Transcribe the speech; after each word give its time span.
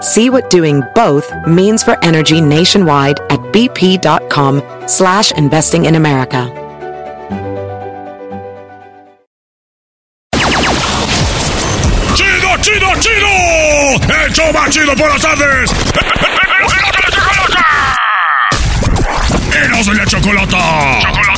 See 0.00 0.30
what 0.30 0.48
doing 0.48 0.82
both 0.94 1.28
means 1.48 1.82
for 1.82 1.96
energy 2.04 2.40
nationwide 2.40 3.18
at 3.32 3.40
bp.com 3.52 4.62
slash 4.86 5.32
investing 5.32 5.86
in 5.86 5.96
America. 5.96 6.52
¡Chido, 12.14 12.56
chido, 12.60 12.86
chido! 13.00 13.28
¡El 14.24 14.32
show 14.32 14.52
más 14.52 14.70
chido 14.70 14.94
por 14.94 15.10
las 15.10 15.20
tardes! 15.20 15.70
¡Eros 19.64 19.86
de 19.86 19.94
la 19.94 20.06
chocolata! 20.06 21.00
¡Chocolata! 21.00 21.37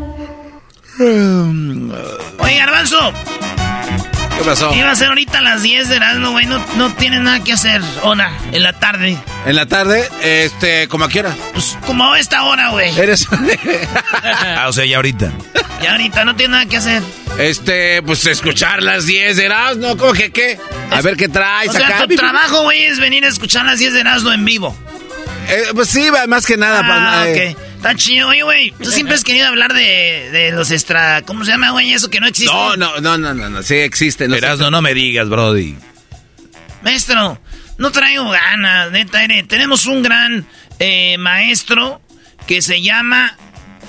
Oye, 1.01 2.57
Garbanzo. 2.57 3.13
¿Qué 4.37 4.43
pasó? 4.45 4.73
Iba 4.73 4.91
a 4.91 4.95
ser 4.95 5.07
ahorita 5.09 5.39
a 5.39 5.41
las 5.41 5.63
10 5.63 5.89
de 5.89 5.95
Erasmo, 5.95 6.31
güey. 6.31 6.45
No, 6.45 6.63
no 6.77 6.93
tienes 6.93 7.21
nada 7.21 7.43
que 7.43 7.53
hacer. 7.53 7.81
Hola, 8.03 8.31
en 8.51 8.63
la 8.63 8.73
tarde. 8.73 9.17
En 9.45 9.55
la 9.55 9.65
tarde, 9.65 10.07
este, 10.21 10.87
como 10.87 11.05
a 11.05 11.09
qué 11.09 11.21
hora. 11.21 11.35
Pues 11.53 11.77
como 11.85 12.11
a 12.11 12.19
esta 12.19 12.43
hora, 12.43 12.69
güey. 12.69 12.97
Eres. 12.99 13.27
ah, 14.57 14.65
o 14.67 14.73
sea, 14.73 14.85
ya 14.85 14.97
ahorita. 14.97 15.31
Ya 15.81 15.91
ahorita 15.93 16.23
no 16.25 16.35
tienes 16.35 16.51
nada 16.51 16.65
que 16.67 16.77
hacer. 16.77 17.01
Este, 17.39 18.03
pues 18.03 18.25
escuchar 18.27 18.83
las 18.83 19.05
10 19.05 19.37
de 19.37 19.45
Erasmo, 19.45 19.97
¿cómo 19.97 20.13
que 20.13 20.31
qué? 20.31 20.59
A 20.91 21.01
ver 21.01 21.17
qué 21.17 21.27
traes 21.27 21.69
O 21.69 21.73
sea, 21.73 21.87
acá. 21.87 22.07
tu 22.07 22.15
trabajo, 22.15 22.63
güey, 22.63 22.85
es 22.85 22.99
venir 22.99 23.25
a 23.25 23.29
escuchar 23.29 23.65
las 23.65 23.79
10 23.79 23.93
de 23.93 23.99
Erasmo 24.01 24.31
en 24.31 24.45
vivo. 24.45 24.75
Eh, 25.47 25.65
pues 25.73 25.89
sí, 25.89 26.09
más 26.27 26.45
que 26.45 26.57
nada. 26.57 26.81
Ah, 26.83 27.27
eh, 27.27 27.55
ok. 27.55 27.70
Está 27.81 27.95
chido. 27.95 28.27
Oye, 28.27 28.43
güey, 28.43 28.71
tú 28.71 28.91
siempre 28.91 29.15
has 29.15 29.23
querido 29.23 29.47
hablar 29.47 29.73
de, 29.73 30.29
de 30.31 30.51
los 30.51 30.69
extra... 30.69 31.23
¿Cómo 31.23 31.43
se 31.43 31.49
llama, 31.49 31.71
güey? 31.71 31.91
Eso 31.91 32.11
que 32.11 32.19
no 32.19 32.27
existe. 32.27 32.53
No, 32.53 32.77
no, 32.77 32.99
no, 33.01 33.17
no, 33.17 33.33
no, 33.33 33.49
no, 33.49 33.63
sí 33.63 33.73
existe. 33.77 34.27
No 34.27 34.35
Erasmo, 34.35 34.69
no 34.69 34.83
me 34.83 34.93
digas, 34.93 35.27
Brody. 35.27 35.75
Maestro, 36.83 37.41
no 37.79 37.91
traigo 37.91 38.29
ganas, 38.29 38.91
neta. 38.91 39.23
Ere. 39.23 39.41
Tenemos 39.41 39.87
un 39.87 40.03
gran 40.03 40.45
eh, 40.77 41.17
maestro 41.17 41.99
que 42.45 42.61
se 42.61 42.83
llama... 42.83 43.35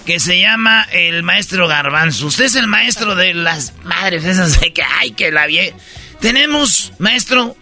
Que 0.06 0.18
se 0.20 0.40
llama 0.40 0.86
el 0.90 1.22
maestro 1.22 1.68
Garbanzo. 1.68 2.28
Usted 2.28 2.46
es 2.46 2.54
el 2.56 2.68
maestro 2.68 3.14
de 3.14 3.34
las 3.34 3.74
madres 3.84 4.24
esas 4.24 4.58
de 4.58 4.72
que, 4.72 4.82
ay, 4.82 5.10
que 5.10 5.30
la 5.30 5.46
vie... 5.46 5.74
Tenemos, 6.18 6.94
maestro, 6.98 7.58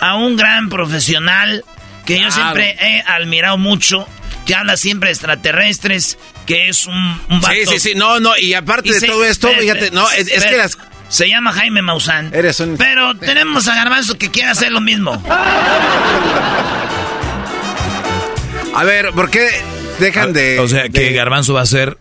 a 0.00 0.16
un 0.16 0.36
gran 0.36 0.70
profesional 0.70 1.64
que 2.06 2.18
yo 2.18 2.30
siempre 2.30 2.78
he 2.80 3.02
admirado 3.02 3.58
mucho, 3.58 4.08
que 4.46 4.54
habla 4.54 4.76
siempre 4.78 5.08
de 5.08 5.12
extraterrestres, 5.14 6.16
que 6.46 6.68
es 6.68 6.86
un, 6.86 6.94
un 7.28 7.40
vato. 7.40 7.54
Sí, 7.54 7.66
sí, 7.66 7.78
sí, 7.90 7.92
no, 7.94 8.20
no, 8.20 8.36
y 8.38 8.54
aparte 8.54 8.88
Y 8.88 8.92
de 8.92 9.00
se- 9.00 9.06
todo 9.08 9.24
esto, 9.24 9.48
fíjate, 9.58 9.90
no, 9.90 10.08
es, 10.12 10.28
que 10.44 10.56
las... 10.56 10.78
Se 11.08 11.28
llama 11.28 11.52
Jaime 11.52 11.82
Maussan. 11.82 12.34
Eres 12.34 12.58
un... 12.60 12.76
Pero 12.76 13.14
tenemos 13.16 13.68
a 13.68 13.74
Garbanzo 13.76 14.16
que 14.18 14.30
quiere 14.30 14.48
hacer 14.50 14.72
lo 14.72 14.80
mismo. 14.80 15.22
A 18.74 18.84
ver, 18.84 19.10
¿por 19.12 19.30
qué 19.30 19.48
dejan 19.98 20.32
de...? 20.32 20.58
O 20.60 20.68
sea, 20.68 20.88
que 20.88 21.12
Garbanzo 21.12 21.54
va 21.54 21.62
a 21.62 21.66
ser. 21.66 21.96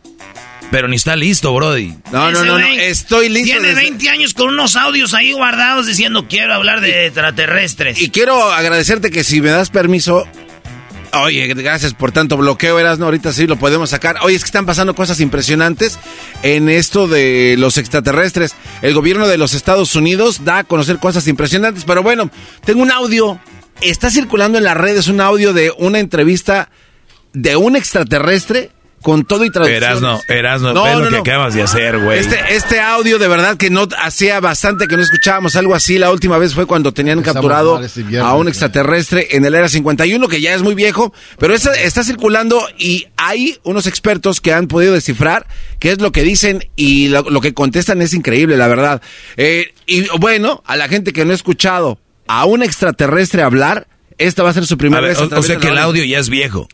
Pero 0.72 0.88
ni 0.88 0.96
está 0.96 1.16
listo, 1.16 1.54
Brody. 1.54 1.94
No, 2.12 2.32
no, 2.32 2.44
no, 2.44 2.58
no, 2.60 2.66
estoy 2.68 3.30
listo. 3.30 3.46
Tiene 3.54 3.68
desde- 3.70 3.82
20 3.82 4.10
años 4.10 4.34
con 4.34 4.50
unos 4.50 4.76
audios 4.76 5.14
ahí 5.14 5.32
guardados 5.32 5.86
diciendo 5.86 6.26
quiero 6.28 6.54
hablar 6.54 6.82
de 6.82 7.06
extraterrestres. 7.06 8.02
Y 8.02 8.10
quiero 8.10 8.52
agradecerte 8.52 9.12
que 9.12 9.24
si 9.24 9.42
me 9.42 9.50
das 9.52 9.70
permiso... 9.70 10.28
Oye, 11.22 11.48
gracias 11.48 11.94
por 11.94 12.12
tanto 12.12 12.38
bloqueo, 12.38 12.80
Erasno. 12.80 13.06
Ahorita 13.06 13.32
sí 13.32 13.48
lo 13.48 13.58
podemos 13.58 13.90
sacar. 13.90 14.18
Oye, 14.22 14.36
es 14.36 14.44
que 14.44 14.48
están 14.48 14.66
pasando 14.66 14.96
cosas 14.96 15.20
impresionantes 15.22 15.98
en 16.44 16.70
esto 16.70 17.08
de 17.08 17.56
los 17.58 17.78
extraterrestres. 17.78 18.56
El 18.82 18.94
gobierno 18.94 19.28
de 19.28 19.38
los 19.38 19.54
Estados 19.54 19.96
Unidos 19.96 20.44
da 20.44 20.60
a 20.60 20.64
conocer 20.64 20.98
cosas 20.98 21.28
impresionantes. 21.28 21.86
Pero 21.86 22.04
bueno, 22.04 22.30
tengo 22.66 22.82
un 22.82 22.92
audio. 22.92 23.40
Está 23.82 24.10
circulando 24.10 24.58
en 24.58 24.64
las 24.64 24.78
redes 24.78 25.08
un 25.08 25.22
audio 25.22 25.54
de 25.54 25.72
una 25.78 26.00
entrevista 26.00 26.70
de 27.34 27.56
un 27.56 27.76
extraterrestre 27.76 28.72
con 29.06 29.24
todo 29.24 29.46
y 29.46 29.52
traducción. 29.52 29.84
Erasno, 29.84 30.20
Erasno, 30.28 30.74
No, 30.74 30.92
no, 30.92 31.00
lo 31.12 31.22
que 31.22 31.30
acabas 31.30 31.54
de 31.54 31.62
hacer, 31.62 32.00
güey. 32.00 32.18
Este, 32.18 32.40
este 32.56 32.80
audio 32.80 33.20
de 33.20 33.28
verdad 33.28 33.56
que 33.56 33.70
no 33.70 33.88
hacía 34.02 34.40
bastante 34.40 34.88
que 34.88 34.98
no 34.98 35.04
escuchábamos 35.04 35.56
algo 35.56 35.76
así. 35.76 36.00
La 36.00 36.10
última 36.10 36.40
vez 36.40 36.56
fue 36.56 36.66
cuando 36.66 36.92
tenían 36.92 37.20
Empezamos 37.20 37.36
capturado 37.36 37.80
este 37.84 38.02
viernes, 38.02 38.28
a 38.28 38.34
un 38.34 38.48
extraterrestre 38.48 39.28
en 39.38 39.46
el 39.46 39.54
Era 39.54 39.70
51, 39.70 40.28
que 40.28 40.42
ya 40.42 40.56
es 40.56 40.64
muy 40.64 40.74
viejo, 40.74 41.14
pero 41.38 41.54
esa 41.54 41.72
está 41.74 42.04
circulando 42.04 42.60
y 42.80 43.06
hay 43.16 43.60
unos 43.62 43.86
expertos 43.86 44.42
que 44.42 44.54
han 44.54 44.66
podido 44.66 44.96
descifrar 44.96 45.46
qué 45.78 45.92
es 45.92 46.02
lo 46.02 46.12
que 46.12 46.24
dicen 46.24 46.68
y 46.76 47.10
lo, 47.10 47.30
lo 47.30 47.42
que 47.42 47.54
contestan 47.54 48.02
es 48.02 48.12
increíble, 48.16 48.58
la 48.58 48.68
verdad. 48.68 49.04
Eh, 49.38 49.68
y 49.86 50.08
bueno, 50.18 50.64
a 50.66 50.76
la 50.78 50.88
gente 50.88 51.14
que 51.14 51.26
no 51.26 51.32
ha 51.32 51.36
escuchado 51.36 52.00
a 52.26 52.46
un 52.46 52.64
extraterrestre 52.64 53.44
hablar, 53.44 53.88
esta 54.18 54.42
va 54.42 54.50
a 54.50 54.54
ser 54.54 54.66
su 54.66 54.80
primera 54.80 55.02
ver, 55.02 55.12
vez. 55.12 55.20
a 55.20 55.36
o, 55.36 55.40
o 55.40 55.44
sea 55.44 55.58
que 55.58 55.68
el 55.68 55.78
audio 55.78 56.04
ya 56.04 56.18
es 56.18 56.30
viejo. 56.30 56.68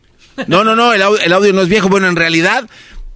No, 0.46 0.64
no, 0.64 0.74
no, 0.76 0.92
el 0.92 1.02
audio, 1.02 1.20
el 1.20 1.32
audio 1.32 1.52
no 1.52 1.62
es 1.62 1.68
viejo. 1.68 1.88
Bueno, 1.88 2.08
en 2.08 2.16
realidad 2.16 2.68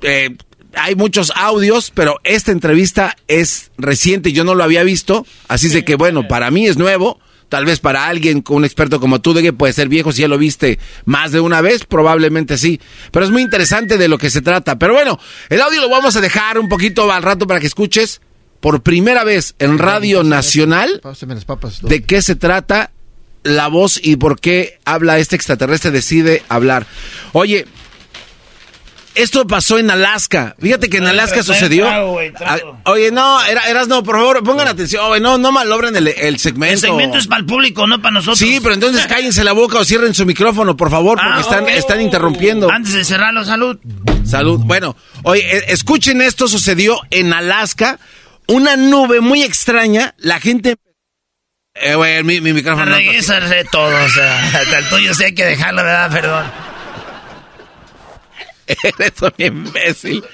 eh, 0.02 0.36
hay 0.74 0.94
muchos 0.94 1.32
audios, 1.34 1.90
pero 1.94 2.20
esta 2.24 2.52
entrevista 2.52 3.16
es 3.28 3.70
reciente, 3.78 4.32
yo 4.32 4.44
no 4.44 4.54
lo 4.54 4.64
había 4.64 4.82
visto, 4.82 5.26
así 5.48 5.68
es 5.68 5.72
de 5.72 5.84
que 5.84 5.96
bueno, 5.96 6.28
para 6.28 6.50
mí 6.50 6.66
es 6.66 6.76
nuevo. 6.76 7.18
Tal 7.48 7.64
vez 7.64 7.78
para 7.78 8.08
alguien, 8.08 8.42
un 8.48 8.64
experto 8.64 8.98
como 8.98 9.20
tú, 9.20 9.32
de 9.32 9.40
que 9.40 9.52
puede 9.52 9.72
ser 9.72 9.88
viejo, 9.88 10.10
si 10.10 10.22
ya 10.22 10.26
lo 10.26 10.36
viste 10.36 10.80
más 11.04 11.30
de 11.30 11.38
una 11.38 11.60
vez, 11.60 11.84
probablemente 11.84 12.58
sí. 12.58 12.80
Pero 13.12 13.24
es 13.24 13.30
muy 13.30 13.40
interesante 13.40 13.98
de 13.98 14.08
lo 14.08 14.18
que 14.18 14.30
se 14.30 14.42
trata. 14.42 14.80
Pero 14.80 14.94
bueno, 14.94 15.20
el 15.48 15.60
audio 15.60 15.80
lo 15.80 15.88
vamos 15.88 16.16
a 16.16 16.20
dejar 16.20 16.58
un 16.58 16.68
poquito 16.68 17.10
al 17.12 17.22
rato 17.22 17.46
para 17.46 17.60
que 17.60 17.68
escuches 17.68 18.20
por 18.58 18.82
primera 18.82 19.22
vez 19.22 19.54
en 19.60 19.78
Radio 19.78 20.24
Nacional 20.24 21.00
las 21.04 21.44
papas. 21.44 21.82
de 21.82 22.02
qué 22.02 22.20
se 22.20 22.34
trata 22.34 22.90
la 23.46 23.68
voz 23.68 23.98
y 24.02 24.16
por 24.16 24.38
qué 24.40 24.78
habla 24.84 25.18
este 25.18 25.36
extraterrestre, 25.36 25.90
decide 25.90 26.42
hablar. 26.48 26.86
Oye, 27.32 27.66
esto 29.14 29.46
pasó 29.46 29.78
en 29.78 29.90
Alaska. 29.90 30.54
Fíjate 30.60 30.90
que 30.90 30.98
en 30.98 31.04
Ay, 31.04 31.10
Alaska 31.10 31.42
sucedió. 31.42 31.88
Ah, 31.88 32.58
Oye, 32.84 33.10
no, 33.10 33.42
era, 33.44 33.62
eras 33.62 33.88
no, 33.88 34.02
por 34.02 34.16
favor, 34.16 34.42
pongan 34.44 34.68
atención. 34.68 35.02
Oye, 35.10 35.20
no, 35.20 35.38
no 35.38 35.52
malobren 35.52 35.96
el, 35.96 36.08
el 36.08 36.38
segmento. 36.38 36.74
El 36.74 36.80
segmento 36.80 37.16
es 37.16 37.26
para 37.26 37.40
el 37.40 37.46
público, 37.46 37.86
no 37.86 38.02
para 38.02 38.12
nosotros. 38.12 38.38
Sí, 38.38 38.58
pero 38.62 38.74
entonces 38.74 39.06
cállense 39.08 39.42
la 39.42 39.52
boca 39.52 39.78
o 39.78 39.84
cierren 39.86 40.12
su 40.12 40.26
micrófono, 40.26 40.76
por 40.76 40.90
favor, 40.90 41.16
porque 41.16 41.32
Ah, 41.34 41.40
están, 41.40 41.68
están 41.68 42.00
interrumpiendo. 42.02 42.70
Antes 42.70 42.92
de 42.92 43.04
cerrarlo, 43.04 43.42
salud. 43.46 43.78
Salud. 44.26 44.60
Bueno, 44.62 44.96
oye, 45.22 45.40
eh, 45.56 45.64
escuchen 45.68 46.20
esto, 46.20 46.46
sucedió 46.46 47.00
en 47.10 47.32
Alaska. 47.32 47.98
Una 48.48 48.76
nube 48.76 49.20
muy 49.20 49.42
extraña, 49.42 50.14
la 50.18 50.40
gente... 50.40 50.76
Eh, 51.82 51.94
güey, 51.94 52.22
mi, 52.24 52.40
mi 52.40 52.52
micrófono... 52.52 52.86
no- 52.86 52.96
Regrésale 52.96 53.64
todo, 53.64 54.04
o 54.04 54.08
sea, 54.08 54.44
hasta 54.46 54.78
el 54.78 54.88
tuyo 54.88 55.14
sí 55.14 55.24
hay 55.24 55.34
que 55.34 55.44
dejarlo, 55.44 55.82
¿verdad? 55.82 56.10
Perdón. 56.10 56.46
Eres 58.66 59.12
un 59.22 59.32
imbécil. 59.38 60.24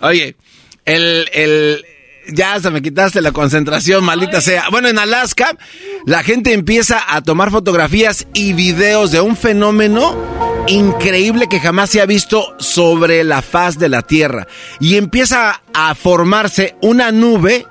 Oye, 0.00 0.36
el, 0.84 1.28
el, 1.32 1.84
ya 2.28 2.58
se 2.60 2.70
me 2.70 2.82
quitaste 2.82 3.20
la 3.20 3.32
concentración, 3.32 4.04
maldita 4.04 4.40
sea. 4.40 4.68
Bueno, 4.70 4.88
en 4.88 4.98
Alaska, 4.98 5.56
la 6.06 6.22
gente 6.22 6.52
empieza 6.52 7.02
a 7.08 7.22
tomar 7.22 7.50
fotografías 7.50 8.26
y 8.34 8.52
videos 8.54 9.12
de 9.12 9.20
un 9.20 9.36
fenómeno 9.36 10.64
increíble 10.68 11.46
que 11.48 11.60
jamás 11.60 11.90
se 11.90 12.00
ha 12.00 12.06
visto 12.06 12.56
sobre 12.58 13.22
la 13.22 13.40
faz 13.42 13.78
de 13.78 13.88
la 13.88 14.02
Tierra. 14.02 14.46
Y 14.80 14.96
empieza 14.96 15.62
a 15.72 15.94
formarse 15.94 16.74
una 16.82 17.12
nube 17.12 17.66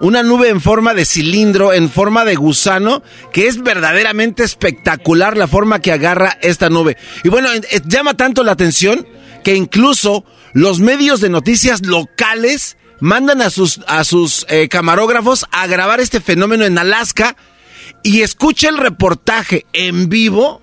una 0.00 0.22
nube 0.22 0.48
en 0.48 0.60
forma 0.60 0.94
de 0.94 1.04
cilindro, 1.04 1.72
en 1.72 1.90
forma 1.90 2.24
de 2.24 2.36
gusano, 2.36 3.02
que 3.32 3.46
es 3.46 3.62
verdaderamente 3.62 4.44
espectacular 4.44 5.36
la 5.36 5.48
forma 5.48 5.80
que 5.80 5.92
agarra 5.92 6.38
esta 6.42 6.68
nube. 6.68 6.96
Y 7.24 7.28
bueno, 7.28 7.48
eh, 7.52 7.80
llama 7.86 8.14
tanto 8.14 8.44
la 8.44 8.52
atención 8.52 9.06
que 9.42 9.54
incluso 9.54 10.24
los 10.52 10.80
medios 10.80 11.20
de 11.20 11.28
noticias 11.28 11.86
locales 11.86 12.76
mandan 13.00 13.42
a 13.42 13.50
sus, 13.50 13.80
a 13.86 14.04
sus 14.04 14.46
eh, 14.48 14.68
camarógrafos 14.68 15.46
a 15.50 15.66
grabar 15.66 16.00
este 16.00 16.20
fenómeno 16.20 16.64
en 16.64 16.78
Alaska 16.78 17.36
y 18.02 18.22
escucha 18.22 18.68
el 18.68 18.78
reportaje 18.78 19.66
en 19.72 20.08
vivo 20.08 20.62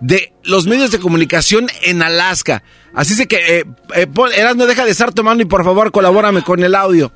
de 0.00 0.32
los 0.42 0.66
medios 0.66 0.90
de 0.90 0.98
comunicación 0.98 1.68
en 1.82 2.02
Alaska. 2.02 2.62
Así 2.94 3.20
es 3.20 3.26
que, 3.26 3.58
eh, 3.58 3.64
eh, 3.94 4.06
Eras, 4.36 4.56
no 4.56 4.66
deja 4.66 4.84
de 4.84 4.90
estar 4.90 5.12
tomando 5.12 5.42
y 5.42 5.46
por 5.46 5.64
favor 5.64 5.90
colabórame 5.90 6.42
con 6.42 6.62
el 6.62 6.74
audio. 6.74 7.12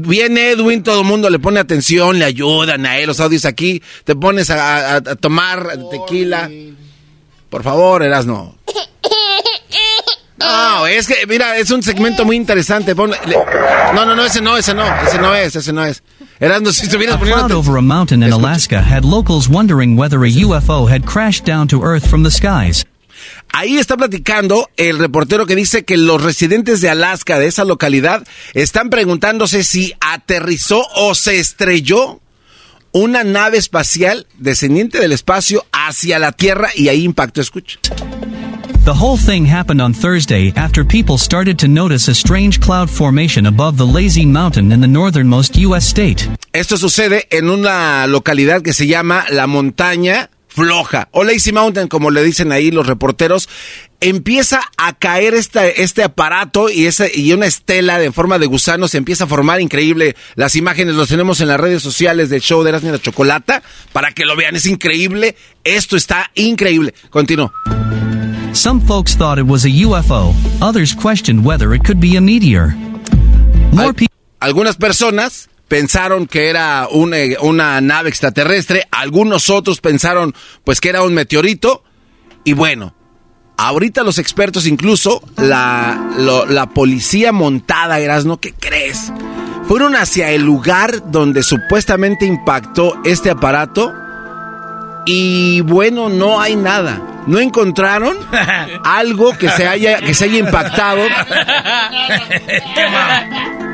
Viene 0.00 0.50
Edwin, 0.50 0.82
todo 0.82 1.00
el 1.00 1.06
mundo 1.06 1.28
le 1.30 1.38
pone 1.38 1.58
atención, 1.60 2.18
le 2.18 2.24
ayudan 2.24 2.86
a 2.86 2.98
él, 2.98 3.06
los 3.06 3.20
audios 3.20 3.44
aquí, 3.44 3.82
te 4.04 4.14
pones 4.14 4.50
a, 4.50 4.94
a- 4.94 4.96
a 4.96 5.00
tomar 5.16 5.76
tequila. 5.90 6.50
Por 7.50 7.62
favor, 7.62 8.02
Eras, 8.02 8.26
no. 8.26 8.56
No, 10.38 10.86
es 10.86 11.06
que, 11.06 11.26
mira, 11.26 11.56
es 11.56 11.70
un 11.70 11.82
segmento 11.82 12.24
muy 12.26 12.36
interesante. 12.36 12.94
Pon- 12.94 13.10
le- 13.10 13.36
no, 13.94 14.04
no, 14.04 14.14
no, 14.14 14.24
ese 14.24 14.40
no, 14.42 14.56
ese 14.56 14.74
no, 14.74 14.84
ese 15.06 15.18
no 15.18 15.34
es, 15.34 15.56
ese 15.56 15.72
no 15.72 15.84
es. 15.84 16.02
Erasmo, 16.38 16.70
si 16.72 16.84
estuvieras 16.84 17.16
A 17.16 17.18
poniendo... 17.18 17.46
cloud 17.46 17.58
over 17.58 17.78
a 17.78 17.82
mountain 17.82 18.22
in. 18.22 18.30
Alaska 18.32 18.82
had 18.82 19.04
locals 19.04 19.48
wondering 19.48 19.96
whether 19.96 20.22
a 20.24 20.28
UFO 20.30 20.86
had 20.90 21.06
crashed 21.06 21.46
down 21.46 21.66
to 21.68 21.82
Earth 21.82 22.06
from 22.06 22.22
the 22.22 22.30
skies. 22.30 22.84
Ahí 23.58 23.78
está 23.78 23.96
platicando 23.96 24.68
el 24.76 24.98
reportero 24.98 25.46
que 25.46 25.56
dice 25.56 25.86
que 25.86 25.96
los 25.96 26.22
residentes 26.22 26.82
de 26.82 26.90
Alaska, 26.90 27.38
de 27.38 27.46
esa 27.46 27.64
localidad, 27.64 28.22
están 28.52 28.90
preguntándose 28.90 29.64
si 29.64 29.94
aterrizó 29.98 30.86
o 30.94 31.14
se 31.14 31.38
estrelló 31.38 32.20
una 32.92 33.24
nave 33.24 33.56
espacial 33.56 34.26
descendiente 34.36 35.00
del 35.00 35.12
espacio 35.12 35.64
hacia 35.72 36.18
la 36.18 36.32
Tierra 36.32 36.68
y 36.74 36.88
ahí 36.88 37.02
impactó. 37.02 37.40
Escucha. 37.40 37.78
The 38.84 38.92
whole 38.92 39.16
thing 39.16 39.46
happened 39.46 39.80
on 39.80 39.94
Thursday 39.94 40.52
after 40.54 40.84
people 40.84 41.16
started 41.16 41.56
to 41.60 41.66
notice 41.66 42.10
a 42.10 42.14
strange 42.14 42.60
cloud 42.60 42.90
formation 42.90 43.46
above 43.46 43.78
the 43.78 43.86
Lazy 43.86 44.26
Mountain 44.26 44.70
in 44.70 44.82
the 44.82 44.86
northernmost 44.86 45.56
U.S. 45.56 45.88
state. 45.88 46.28
Esto 46.52 46.76
sucede 46.76 47.26
en 47.30 47.48
una 47.48 48.06
localidad 48.06 48.60
que 48.60 48.74
se 48.74 48.86
llama 48.86 49.24
La 49.30 49.46
Montaña 49.46 50.28
Floja 50.56 51.08
o 51.10 51.22
Lazy 51.22 51.52
Mountain, 51.52 51.86
como 51.86 52.10
le 52.10 52.22
dicen 52.24 52.50
ahí 52.50 52.70
los 52.70 52.86
reporteros. 52.86 53.46
Empieza 54.00 54.62
a 54.78 54.94
caer 54.94 55.34
esta, 55.34 55.66
este 55.66 56.02
aparato 56.02 56.70
y, 56.70 56.86
esa, 56.86 57.04
y 57.12 57.30
una 57.34 57.44
estela 57.44 57.98
de 57.98 58.10
forma 58.10 58.38
de 58.38 58.46
gusano 58.46 58.88
se 58.88 58.96
empieza 58.96 59.24
a 59.24 59.26
formar 59.26 59.60
increíble. 59.60 60.16
Las 60.34 60.56
imágenes 60.56 60.94
los 60.94 61.08
tenemos 61.10 61.42
en 61.42 61.48
las 61.48 61.60
redes 61.60 61.82
sociales 61.82 62.30
del 62.30 62.40
show 62.40 62.62
de 62.62 62.70
Erasmus 62.70 62.92
la 62.92 62.98
Chocolata 62.98 63.62
para 63.92 64.12
que 64.12 64.24
lo 64.24 64.34
vean. 64.34 64.56
Es 64.56 64.64
increíble. 64.64 65.36
Esto 65.62 65.94
está 65.94 66.30
increíble. 66.34 66.94
Continúo. 67.10 67.52
Some 68.54 68.80
folks 68.80 69.14
thought 69.14 69.38
it 69.38 69.44
was 69.46 69.66
a 69.66 69.68
UFO, 69.68 70.34
others 70.62 70.94
questioned 70.94 71.44
whether 71.44 71.74
it 71.74 71.84
could 71.84 72.00
be 72.00 72.16
a 72.16 72.22
meteor. 72.22 72.74
More 73.72 73.88
Al- 73.88 74.08
algunas 74.40 74.76
personas 74.76 75.50
pensaron 75.68 76.26
que 76.26 76.48
era 76.48 76.88
eh, 77.14 77.36
una 77.40 77.80
nave 77.80 78.08
extraterrestre, 78.08 78.86
algunos 78.90 79.50
otros 79.50 79.80
pensaron 79.80 80.34
pues 80.64 80.80
que 80.80 80.88
era 80.90 81.02
un 81.02 81.14
meteorito 81.14 81.82
y 82.44 82.52
bueno, 82.52 82.94
ahorita 83.56 84.02
los 84.02 84.18
expertos 84.18 84.66
incluso 84.66 85.22
la, 85.36 86.10
lo- 86.18 86.46
la 86.46 86.66
policía 86.70 87.32
montada, 87.32 87.98
Erasno, 88.00 88.38
¿qué 88.38 88.52
crees? 88.52 89.12
Fueron 89.66 89.96
hacia 89.96 90.30
el 90.30 90.42
lugar 90.42 91.10
donde 91.10 91.42
supuestamente 91.42 92.26
impactó 92.26 92.96
este 93.04 93.30
aparato 93.30 93.92
y 95.06 95.60
bueno, 95.62 96.08
no 96.08 96.40
hay 96.40 96.54
nada. 96.56 97.02
No 97.26 97.40
encontraron 97.40 98.16
algo 98.84 99.36
que 99.36 99.48
se 99.50 99.66
haya, 99.66 99.98
que 99.98 100.14
se 100.14 100.26
haya 100.26 100.38
impactado. 100.38 101.02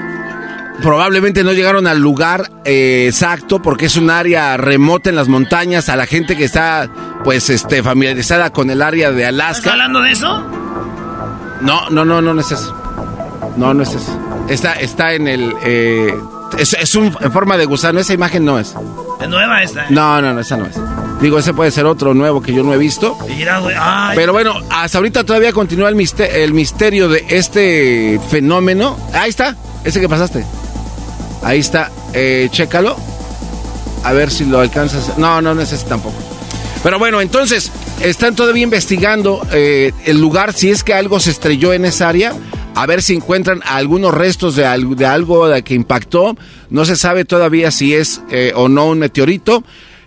Probablemente 0.80 1.44
no 1.44 1.52
llegaron 1.52 1.86
al 1.86 1.98
lugar 2.00 2.50
eh, 2.64 3.04
exacto 3.08 3.60
porque 3.60 3.86
es 3.86 3.96
un 3.96 4.10
área 4.10 4.56
remota 4.56 5.10
en 5.10 5.16
las 5.16 5.28
montañas. 5.28 5.88
A 5.88 5.96
la 5.96 6.06
gente 6.06 6.36
que 6.36 6.44
está, 6.44 6.88
pues, 7.24 7.50
este, 7.50 7.82
familiarizada 7.82 8.50
con 8.50 8.70
el 8.70 8.80
área 8.82 9.10
de 9.12 9.22
¿Estás 9.22 9.34
Alaska. 9.34 9.70
hablando 9.72 10.00
de 10.00 10.12
eso? 10.12 10.40
No, 11.60 11.88
no, 11.90 12.04
no, 12.04 12.20
no, 12.22 12.34
no 12.34 12.40
es 12.40 12.50
eso. 12.50 12.74
No, 13.56 13.74
no 13.74 13.82
es 13.82 13.90
eso. 13.94 14.18
Está, 14.48 14.72
está 14.72 15.12
en 15.12 15.28
el, 15.28 15.54
eh, 15.62 16.14
es, 16.58 16.72
es 16.74 16.94
un, 16.96 17.14
en 17.20 17.30
forma 17.32 17.56
de 17.56 17.66
gusano. 17.66 18.00
Esa 18.00 18.14
imagen 18.14 18.44
no 18.44 18.58
es. 18.58 18.74
Es 19.20 19.28
nueva 19.28 19.62
esta. 19.62 19.82
¿eh? 19.82 19.86
No, 19.90 20.20
no, 20.20 20.32
no, 20.34 20.40
esa 20.40 20.56
no 20.56 20.64
es. 20.66 20.76
Digo, 21.20 21.38
ese 21.38 21.54
puede 21.54 21.70
ser 21.70 21.86
otro 21.86 22.14
nuevo 22.14 22.42
que 22.42 22.52
yo 22.52 22.64
no 22.64 22.74
he 22.74 22.78
visto. 22.78 23.16
Mira, 23.28 23.58
güey. 23.60 23.76
Ay, 23.78 24.16
Pero 24.16 24.32
bueno, 24.32 24.54
hasta 24.70 24.98
ahorita 24.98 25.22
todavía 25.22 25.52
continúa 25.52 25.88
el, 25.88 25.94
mister- 25.94 26.34
el 26.34 26.52
misterio 26.54 27.08
de 27.08 27.24
este 27.28 28.18
fenómeno. 28.30 28.98
Ahí 29.12 29.30
está, 29.30 29.54
ese 29.84 30.00
que 30.00 30.08
pasaste. 30.08 30.44
Ahí 31.42 31.58
está, 31.60 31.90
eh, 32.14 32.48
chécalo. 32.50 32.96
A 34.04 34.12
ver 34.12 34.30
si 34.30 34.44
lo 34.44 34.60
alcanzas. 34.60 35.16
No, 35.18 35.40
no, 35.40 35.54
no 35.54 35.60
es 35.62 35.72
ese 35.72 35.86
tampoco. 35.86 36.16
Pero 36.82 36.98
bueno, 36.98 37.20
entonces, 37.20 37.70
están 38.00 38.34
todavía 38.34 38.64
investigando 38.64 39.40
eh, 39.52 39.92
el 40.04 40.20
lugar, 40.20 40.52
si 40.52 40.70
es 40.70 40.82
que 40.82 40.94
algo 40.94 41.20
se 41.20 41.30
estrelló 41.30 41.72
en 41.72 41.84
esa 41.84 42.08
área, 42.08 42.32
a 42.74 42.86
ver 42.86 43.02
si 43.02 43.14
encuentran 43.14 43.60
algunos 43.64 44.12
restos 44.12 44.56
de, 44.56 44.66
algo- 44.66 44.96
de 44.96 45.06
algo 45.06 45.46
que 45.64 45.74
impactó. 45.74 46.36
No 46.70 46.84
se 46.84 46.96
sabe 46.96 47.24
todavía 47.24 47.70
si 47.70 47.94
es 47.94 48.20
eh, 48.30 48.52
o 48.56 48.68
no 48.68 48.86
un 48.86 48.98
meteorito. 48.98 49.62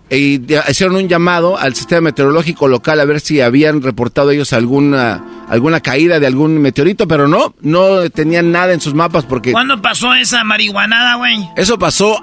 Y 0.10 0.42
hicieron 0.70 0.96
un 0.98 1.08
llamado 1.08 1.58
al 1.58 1.74
sistema 1.76 2.02
meteorológico 2.02 2.68
local 2.68 3.00
a 3.00 3.06
ver 3.06 3.20
si 3.20 3.42
habían 3.42 3.82
reportado 3.82 4.32
ellos 4.32 4.54
alguna, 4.54 5.46
alguna 5.50 5.80
caída 5.80 6.20
de 6.20 6.28
algún 6.28 6.60
meteorito, 6.60 7.08
pero 7.08 7.28
no, 7.28 7.56
no 7.62 8.08
tenían 8.12 8.52
nada 8.52 8.74
en 8.74 8.82
sus 8.82 8.94
mapas 8.94 9.26
porque 9.26 9.52
¿Cuándo 9.52 9.82
pasó 9.82 10.14
esa 10.14 10.44
marihuanada, 10.44 11.16
güey? 11.16 11.50
eso 11.58 11.80
pasó 11.80 12.22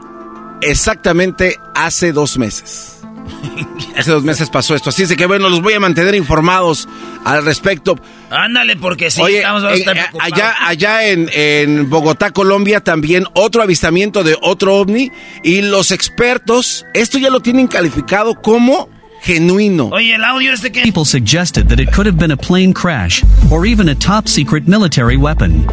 exactamente 0.60 1.58
hace 1.74 2.12
dos 2.12 2.38
meses. 2.38 2.91
Hace 3.96 4.10
dos 4.10 4.24
meses 4.24 4.48
pasó 4.50 4.74
esto. 4.74 4.90
Así 4.90 5.02
es 5.02 5.08
de 5.08 5.16
que 5.16 5.26
bueno, 5.26 5.48
los 5.48 5.62
voy 5.62 5.74
a 5.74 5.80
mantener 5.80 6.14
informados 6.14 6.88
al 7.24 7.44
respecto. 7.44 7.96
Ándale, 8.30 8.76
porque 8.76 9.10
sí, 9.10 9.20
Oye, 9.20 9.38
estamos 9.38 9.62
vamos 9.62 9.78
a 9.78 9.82
en- 9.82 9.88
estar 9.88 9.96
eh, 9.98 10.18
allá, 10.20 10.54
allá 10.66 11.08
en, 11.08 11.30
en 11.32 11.90
Bogotá, 11.90 12.30
Colombia, 12.30 12.80
también 12.80 13.24
otro 13.34 13.62
avistamiento 13.62 14.24
de 14.24 14.36
otro 14.40 14.76
ovni. 14.76 15.10
Y 15.42 15.62
los 15.62 15.90
expertos, 15.90 16.86
esto 16.94 17.18
ya 17.18 17.30
lo 17.30 17.40
tienen 17.40 17.66
calificado 17.66 18.34
como 18.34 18.88
genuino. 19.22 19.86
Oye, 19.88 20.14
el 20.14 20.24
audio 20.24 20.52
este 20.52 20.72
que... 20.72 20.82
People 20.82 21.04
suggested 21.04 21.68
that 21.68 21.78
it 21.78 21.90
could 21.92 22.06
have 22.06 22.18
been 22.18 22.32
a 22.32 22.36
plane 22.36 22.72
crash 22.72 23.22
or 23.50 23.66
even 23.66 23.88
a 23.88 23.94
top 23.94 24.26
secret 24.26 24.66
military 24.66 25.16
weapon. 25.16 25.66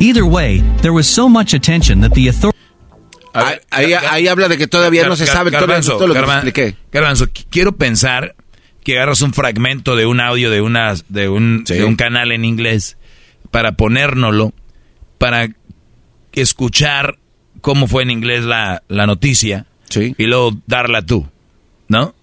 Either 0.00 0.24
way, 0.26 0.62
there 0.82 0.92
was 0.92 1.06
so 1.06 1.28
much 1.28 1.54
attention 1.54 2.00
that 2.00 2.12
the 2.14 2.28
authorities. 2.28 2.55
A 3.40 3.44
ver, 3.50 3.62
ahí, 3.70 3.90
Gar- 3.90 4.04
ahí 4.10 4.28
habla 4.28 4.48
de 4.48 4.58
que 4.58 4.66
todavía 4.66 5.02
Gar- 5.04 5.08
no 5.08 5.16
se 5.16 5.26
sabe 5.26 5.50
todo, 5.50 5.60
Garbanzo, 5.60 5.92
todo 5.96 6.06
lo 6.08 6.14
que 6.14 6.20
expliqué. 6.20 6.76
Garbanzo, 6.92 7.26
qu- 7.26 7.46
quiero 7.50 7.76
pensar 7.76 8.34
que 8.82 8.96
agarras 8.96 9.20
un 9.22 9.32
fragmento 9.32 9.96
de 9.96 10.06
un 10.06 10.20
audio 10.20 10.50
de, 10.50 10.60
una, 10.60 10.94
de, 11.08 11.28
un, 11.28 11.64
Sí. 11.66 11.74
de 11.74 11.84
un 11.84 11.96
canal 11.96 12.32
en 12.32 12.44
inglés 12.44 12.96
para 13.50 13.72
ponérnoslo, 13.72 14.52
para 15.18 15.48
escuchar 16.32 17.18
cómo 17.60 17.86
fue 17.88 18.02
en 18.02 18.10
inglés 18.10 18.44
la, 18.44 18.82
la 18.88 19.06
noticia 19.06 19.66
Sí. 19.88 20.14
y 20.18 20.24
luego 20.26 20.52
darla 20.66 21.02
tú, 21.02 21.28
¿no? 21.88 22.14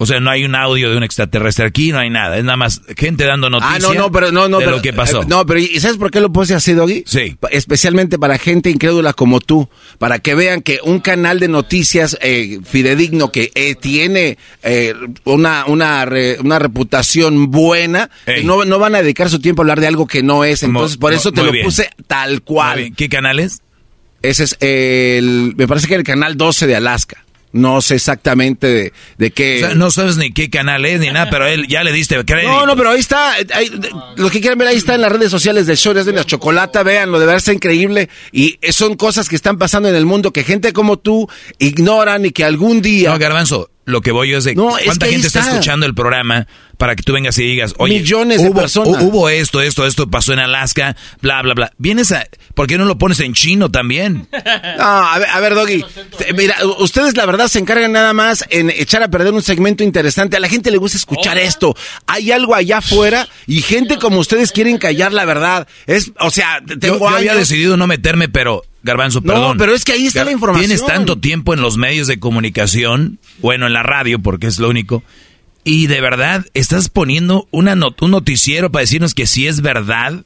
O 0.00 0.06
sea, 0.06 0.20
no 0.20 0.30
hay 0.30 0.44
un 0.44 0.54
audio 0.54 0.90
de 0.90 0.96
un 0.96 1.02
extraterrestre 1.02 1.66
aquí, 1.66 1.90
no 1.90 1.98
hay 1.98 2.08
nada. 2.08 2.38
Es 2.38 2.44
nada 2.44 2.56
más 2.56 2.80
gente 2.96 3.24
dando 3.24 3.50
noticias 3.50 3.84
Ah, 3.84 3.94
no, 3.94 3.94
no, 3.94 4.12
pero 4.12 4.30
no, 4.30 4.48
no, 4.48 4.58
de 4.58 4.64
pero, 4.64 4.76
lo 4.76 4.82
que 4.82 4.92
pasó. 4.92 5.22
eh, 5.22 5.26
no, 5.26 5.44
pero 5.44 5.58
¿y 5.58 5.80
sabes 5.80 5.96
por 5.96 6.10
qué 6.12 6.20
lo 6.20 6.32
puse 6.32 6.54
así, 6.54 6.72
Doggy? 6.72 7.02
Sí. 7.04 7.36
Especialmente 7.50 8.16
para 8.18 8.38
gente 8.38 8.70
incrédula 8.70 9.12
como 9.12 9.40
tú, 9.40 9.68
para 9.98 10.20
que 10.20 10.36
vean 10.36 10.62
que 10.62 10.78
un 10.84 11.00
canal 11.00 11.40
de 11.40 11.48
noticias 11.48 12.16
eh, 12.22 12.60
fidedigno 12.64 13.32
que 13.32 13.50
eh, 13.56 13.74
tiene 13.74 14.38
eh, 14.62 14.94
una, 15.24 15.64
una, 15.66 16.04
re- 16.04 16.38
una 16.40 16.60
reputación 16.60 17.50
buena, 17.50 18.08
no, 18.44 18.64
no 18.64 18.78
van 18.78 18.94
a 18.94 19.02
dedicar 19.02 19.28
su 19.28 19.40
tiempo 19.40 19.62
a 19.62 19.64
hablar 19.64 19.80
de 19.80 19.88
algo 19.88 20.06
que 20.06 20.22
no 20.22 20.44
es. 20.44 20.62
Entonces, 20.62 20.96
por 20.96 21.12
eso 21.12 21.32
te 21.32 21.42
lo 21.42 21.50
bien. 21.50 21.64
puse 21.64 21.90
tal 22.06 22.42
cual. 22.42 22.92
¿Qué 22.96 23.08
canal 23.08 23.40
es? 23.40 23.62
Ese 24.22 24.44
es 24.44 24.56
el, 24.60 25.54
me 25.56 25.66
parece 25.68 25.86
que 25.88 25.94
el 25.96 26.02
canal 26.04 26.36
12 26.36 26.66
de 26.66 26.76
Alaska. 26.76 27.24
No 27.52 27.80
sé 27.80 27.94
exactamente 27.94 28.66
de, 28.66 28.92
de 29.16 29.30
qué. 29.30 29.64
O 29.64 29.66
sea, 29.68 29.74
no 29.74 29.90
sabes 29.90 30.16
ni 30.16 30.32
qué 30.32 30.50
canal 30.50 30.84
es 30.84 31.00
ni 31.00 31.08
nada, 31.08 31.30
pero 31.30 31.46
él 31.46 31.66
ya 31.68 31.82
le 31.82 31.92
diste 31.92 32.22
crédito. 32.24 32.50
No, 32.52 32.66
no, 32.66 32.76
pero 32.76 32.90
ahí 32.90 33.00
está. 33.00 33.32
ahí- 33.32 33.70
los 34.16 34.30
que 34.30 34.40
quieran 34.40 34.58
ver, 34.58 34.68
ahí 34.68 34.76
está 34.76 34.94
en 34.94 35.00
las 35.00 35.12
redes 35.12 35.30
sociales 35.30 35.66
del 35.66 35.76
show 35.76 35.94
de 35.94 36.12
la 36.12 36.24
chocolata. 36.24 36.82
Véanlo, 36.82 37.18
de 37.18 37.26
verdad 37.26 37.38
está 37.38 37.52
increíble. 37.52 38.08
Y 38.32 38.58
son 38.70 38.96
cosas 38.96 39.28
que 39.28 39.36
están 39.36 39.58
pasando 39.58 39.88
en 39.88 39.94
el 39.94 40.04
mundo 40.06 40.32
que 40.32 40.44
gente 40.44 40.72
como 40.72 40.98
tú 40.98 41.28
ignoran 41.58 42.24
y 42.26 42.30
que 42.30 42.44
algún 42.44 42.82
día. 42.82 43.10
No, 43.10 43.18
Garbanzo, 43.18 43.70
lo 43.88 44.00
que 44.00 44.12
voy 44.12 44.30
yo 44.30 44.38
es 44.38 44.44
de 44.44 44.54
No, 44.54 44.78
es 44.78 44.84
cuánta 44.84 45.06
que 45.06 45.12
gente 45.12 45.26
está. 45.26 45.40
está. 45.40 45.52
escuchando 45.52 45.86
el 45.86 45.94
programa 45.94 46.46
para 46.76 46.94
que 46.94 47.02
tú 47.02 47.12
vengas 47.12 47.36
y 47.38 47.42
digas, 47.44 47.74
oye, 47.78 47.98
Millones 47.98 48.40
de 48.40 48.50
hubo, 48.50 48.60
personas. 48.60 49.02
hu- 49.02 49.08
hubo 49.08 49.28
esto, 49.28 49.60
esto, 49.60 49.84
esto 49.84 50.08
pasó 50.08 50.32
en 50.32 50.38
Alaska, 50.38 50.94
bla, 51.20 51.42
bla, 51.42 51.54
bla. 51.54 51.72
Vienes 51.78 52.12
a, 52.12 52.24
¿por 52.54 52.68
qué 52.68 52.78
no 52.78 52.84
lo 52.84 52.98
pones 52.98 53.18
en 53.20 53.34
chino 53.34 53.70
también? 53.70 54.28
No, 54.78 54.84
a 54.84 55.18
ver, 55.18 55.28
a 55.28 55.40
ver, 55.40 55.54
Doggy. 55.54 55.84
Mira, 56.36 56.54
ustedes 56.78 57.16
la 57.16 57.26
verdad 57.26 57.48
se 57.48 57.58
encargan 57.58 57.90
nada 57.92 58.12
más 58.12 58.44
en 58.50 58.70
echar 58.70 59.02
a 59.02 59.08
perder 59.08 59.32
un 59.32 59.42
segmento 59.42 59.82
interesante. 59.82 60.36
A 60.36 60.40
la 60.40 60.48
gente 60.48 60.70
le 60.70 60.76
gusta 60.78 60.96
escuchar 60.98 61.36
esto. 61.38 61.74
Hay 62.06 62.30
algo 62.30 62.54
allá 62.54 62.78
afuera 62.78 63.26
y 63.46 63.62
gente 63.62 63.96
como 63.98 64.18
ustedes 64.20 64.52
quieren 64.52 64.78
callar 64.78 65.12
la 65.12 65.24
verdad. 65.24 65.66
Es, 65.86 66.12
o 66.20 66.30
sea, 66.30 66.60
Yo, 66.64 66.78
tengo 66.78 66.98
yo 67.00 67.08
había 67.08 67.32
años- 67.32 67.48
decidido 67.48 67.76
no 67.76 67.86
meterme, 67.88 68.28
pero, 68.28 68.62
Garbanzo, 68.82 69.20
No, 69.20 69.26
perdón. 69.32 69.58
pero 69.58 69.74
es 69.74 69.84
que 69.84 69.92
ahí 69.92 70.06
está 70.06 70.24
la 70.24 70.32
información. 70.32 70.66
Tienes 70.68 70.86
tanto 70.86 71.18
tiempo 71.18 71.52
en 71.52 71.60
los 71.60 71.76
medios 71.76 72.06
de 72.06 72.18
comunicación, 72.20 73.18
bueno, 73.40 73.66
en 73.66 73.72
la 73.72 73.82
radio, 73.82 74.18
porque 74.20 74.46
es 74.46 74.58
lo 74.58 74.68
único, 74.68 75.02
y 75.64 75.88
de 75.88 76.00
verdad 76.00 76.46
estás 76.54 76.88
poniendo 76.88 77.48
una 77.50 77.74
not- 77.74 78.00
un 78.02 78.12
noticiero 78.12 78.70
para 78.70 78.82
decirnos 78.82 79.14
que 79.14 79.26
sí 79.26 79.46
es 79.46 79.60
verdad. 79.62 80.24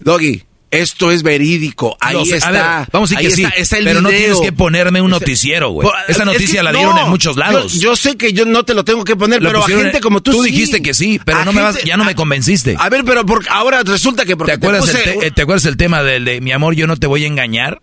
Doggy, 0.00 0.42
esto 0.80 1.10
es 1.10 1.22
verídico. 1.22 1.96
Ahí 2.00 2.30
está. 2.32 2.48
A 2.48 2.50
ver, 2.80 2.88
vamos 2.92 3.10
a 3.12 3.14
decir 3.16 3.28
que 3.30 3.34
sí, 3.36 3.44
está, 3.44 3.56
está 3.56 3.78
el 3.78 3.84
pero 3.84 4.00
no 4.00 4.08
tienes 4.08 4.40
que 4.40 4.52
ponerme 4.52 5.00
un 5.00 5.10
noticiero, 5.10 5.70
güey. 5.70 5.88
Esa 6.08 6.22
es 6.22 6.26
noticia 6.26 6.60
que 6.60 6.62
la 6.64 6.72
dieron 6.72 6.94
no, 6.94 7.04
en 7.04 7.10
muchos 7.10 7.36
lados. 7.36 7.72
Yo, 7.74 7.80
yo 7.90 7.96
sé 7.96 8.16
que 8.16 8.32
yo 8.32 8.44
no 8.44 8.64
te 8.64 8.74
lo 8.74 8.84
tengo 8.84 9.04
que 9.04 9.16
poner, 9.16 9.42
Lo 9.42 9.48
pero 9.50 9.64
a 9.64 9.66
gente 9.66 9.96
en- 9.96 10.02
como 10.02 10.20
tú 10.22 10.32
Tú 10.32 10.42
sí. 10.44 10.50
dijiste 10.50 10.82
que 10.82 10.94
sí, 10.94 11.20
pero 11.24 11.38
A 11.38 11.44
no 11.44 11.52
me 11.52 11.62
vas, 11.62 11.82
ya 11.84 11.96
no 11.96 12.04
me 12.04 12.14
convenciste. 12.14 12.76
A 12.78 12.88
ver, 12.88 13.04
pero 13.04 13.24
por- 13.26 13.44
ahora 13.48 13.82
resulta 13.84 14.24
que 14.24 14.36
porque 14.36 14.52
¿Te 14.52 14.56
acuerdas, 14.56 14.80
puse 14.86 14.98
el 14.98 15.04
te- 15.04 15.16
un- 15.18 15.24
eh, 15.24 15.30
¿Te 15.30 15.42
acuerdas 15.42 15.64
el 15.66 15.76
tema 15.76 16.02
del 16.02 16.24
de 16.24 16.40
mi 16.40 16.52
amor, 16.52 16.74
yo 16.74 16.86
no 16.86 16.96
te 16.96 17.06
voy 17.06 17.24
a 17.24 17.26
engañar? 17.26 17.80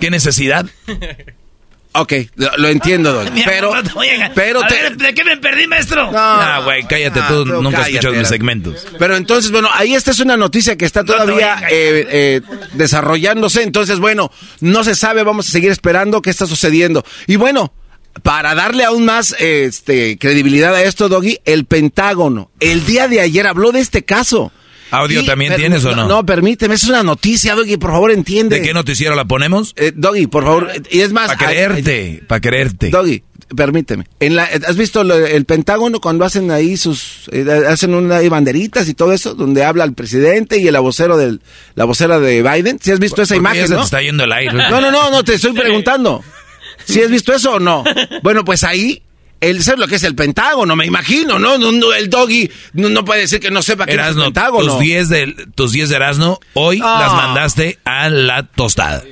¿Qué 0.00 0.10
necesidad? 0.10 0.66
Ok, 2.00 2.12
lo, 2.36 2.50
lo 2.58 2.68
entiendo, 2.68 3.10
amor, 3.20 3.32
Pero, 3.44 3.74
no 3.74 3.82
te 3.82 4.22
a- 4.22 4.32
pero 4.34 4.62
A 4.64 4.66
te- 4.68 4.74
ver, 4.74 4.96
¿de 4.96 5.14
qué 5.14 5.24
me 5.24 5.36
perdí, 5.36 5.66
maestro? 5.66 6.10
No, 6.10 6.18
Ah, 6.18 6.60
güey, 6.64 6.84
cállate, 6.84 7.20
ah, 7.20 7.28
tú 7.28 7.44
nunca 7.46 7.80
has 7.80 7.88
escuchado 7.88 8.14
mis 8.14 8.28
segmentos. 8.28 8.86
Pero 8.98 9.16
entonces, 9.16 9.50
bueno, 9.50 9.68
ahí 9.72 9.94
esta 9.94 10.10
es 10.10 10.20
una 10.20 10.36
noticia 10.36 10.76
que 10.76 10.84
está 10.84 11.04
todavía 11.04 11.58
eh, 11.70 12.06
eh, 12.10 12.40
desarrollándose. 12.74 13.62
Entonces, 13.62 13.98
bueno, 13.98 14.30
no 14.60 14.84
se 14.84 14.94
sabe, 14.94 15.22
vamos 15.22 15.48
a 15.48 15.50
seguir 15.50 15.70
esperando 15.70 16.22
qué 16.22 16.30
está 16.30 16.46
sucediendo. 16.46 17.04
Y 17.26 17.36
bueno, 17.36 17.72
para 18.22 18.54
darle 18.54 18.84
aún 18.84 19.04
más 19.04 19.34
este, 19.38 20.18
credibilidad 20.18 20.74
a 20.74 20.82
esto, 20.82 21.08
Doggy, 21.08 21.38
el 21.44 21.64
Pentágono 21.66 22.50
el 22.60 22.84
día 22.86 23.08
de 23.08 23.20
ayer 23.20 23.46
habló 23.46 23.72
de 23.72 23.80
este 23.80 24.04
caso. 24.04 24.52
¿Audio 24.90 25.24
también 25.24 25.54
tienes 25.56 25.84
o 25.84 25.94
no? 25.96 26.06
No, 26.06 26.24
permíteme, 26.24 26.74
es 26.74 26.84
una 26.84 27.02
noticia, 27.02 27.54
Doggy, 27.54 27.76
por 27.76 27.90
favor, 27.90 28.10
entiende. 28.10 28.60
¿De 28.60 28.66
qué 28.66 28.72
noticiero 28.74 29.14
la 29.14 29.24
ponemos? 29.24 29.72
Eh, 29.76 29.92
Doggy, 29.94 30.26
por 30.26 30.44
favor, 30.44 30.70
y 30.90 31.00
es 31.00 31.12
más... 31.12 31.26
Para 31.34 31.38
creerte, 31.50 32.22
para 32.26 32.40
creerte. 32.40 32.90
Doggy, 32.90 33.22
permíteme. 33.54 34.04
En 34.20 34.36
la, 34.36 34.44
¿Has 34.44 34.76
visto 34.76 35.02
lo- 35.04 35.16
el 35.16 35.44
Pentágono 35.44 36.00
cuando 36.00 36.24
hacen 36.24 36.50
ahí 36.50 36.76
sus... 36.76 37.28
eh, 37.32 37.44
hacen 37.68 37.94
una, 37.94 38.18
hay 38.18 38.28
banderitas 38.28 38.88
y 38.88 38.94
todo 38.94 39.12
eso? 39.12 39.34
Donde 39.34 39.64
habla 39.64 39.84
el 39.84 39.92
presidente 39.94 40.58
y 40.58 40.68
el 40.68 40.78
vocero 40.78 41.16
del... 41.16 41.40
La 41.74 41.84
vocera 41.84 42.18
de 42.20 42.42
Biden. 42.42 42.78
¿Sí 42.80 42.92
has 42.92 43.00
visto 43.00 43.22
esa 43.22 43.34
¿Por 43.34 43.42
qué 43.42 43.58
imagen, 43.58 43.70
no? 43.70 43.78
te 43.78 43.84
está 43.84 44.02
yendo 44.02 44.24
el 44.24 44.32
aire. 44.32 44.52
No, 44.52 44.80
no, 44.80 44.90
no, 44.90 45.10
no, 45.10 45.24
te 45.24 45.34
estoy 45.34 45.52
preguntando. 45.52 46.22
¿Sí 46.84 47.00
has 47.02 47.10
visto 47.10 47.32
eso 47.34 47.54
o 47.54 47.58
no? 47.60 47.82
Bueno, 48.22 48.44
pues 48.44 48.62
ahí... 48.64 49.02
El, 49.40 49.62
¿Sabes 49.62 49.80
lo 49.80 49.86
que 49.86 49.96
es 49.96 50.02
el 50.04 50.14
Pentágono? 50.14 50.76
Me 50.76 50.86
imagino, 50.86 51.38
¿no? 51.38 51.58
No, 51.58 51.70
no, 51.72 51.92
el 51.92 52.08
doggy 52.08 52.50
no, 52.72 52.88
no 52.88 53.04
puede 53.04 53.22
decir 53.22 53.38
que 53.40 53.50
no 53.50 53.62
sepa 53.62 53.84
qué 53.86 53.94
es 53.94 53.98
el 53.98 54.14
Pentágono. 54.14 54.72
tus 54.72 54.80
10 54.80 55.08
de, 55.08 55.46
tus 55.54 55.72
10 55.72 55.88
de 55.90 55.96
Erasno, 55.96 56.40
hoy 56.54 56.80
Ah. 56.82 56.98
las 57.00 57.12
mandaste 57.12 57.78
a 57.84 58.08
la 58.08 58.44
tostada. 58.44 59.02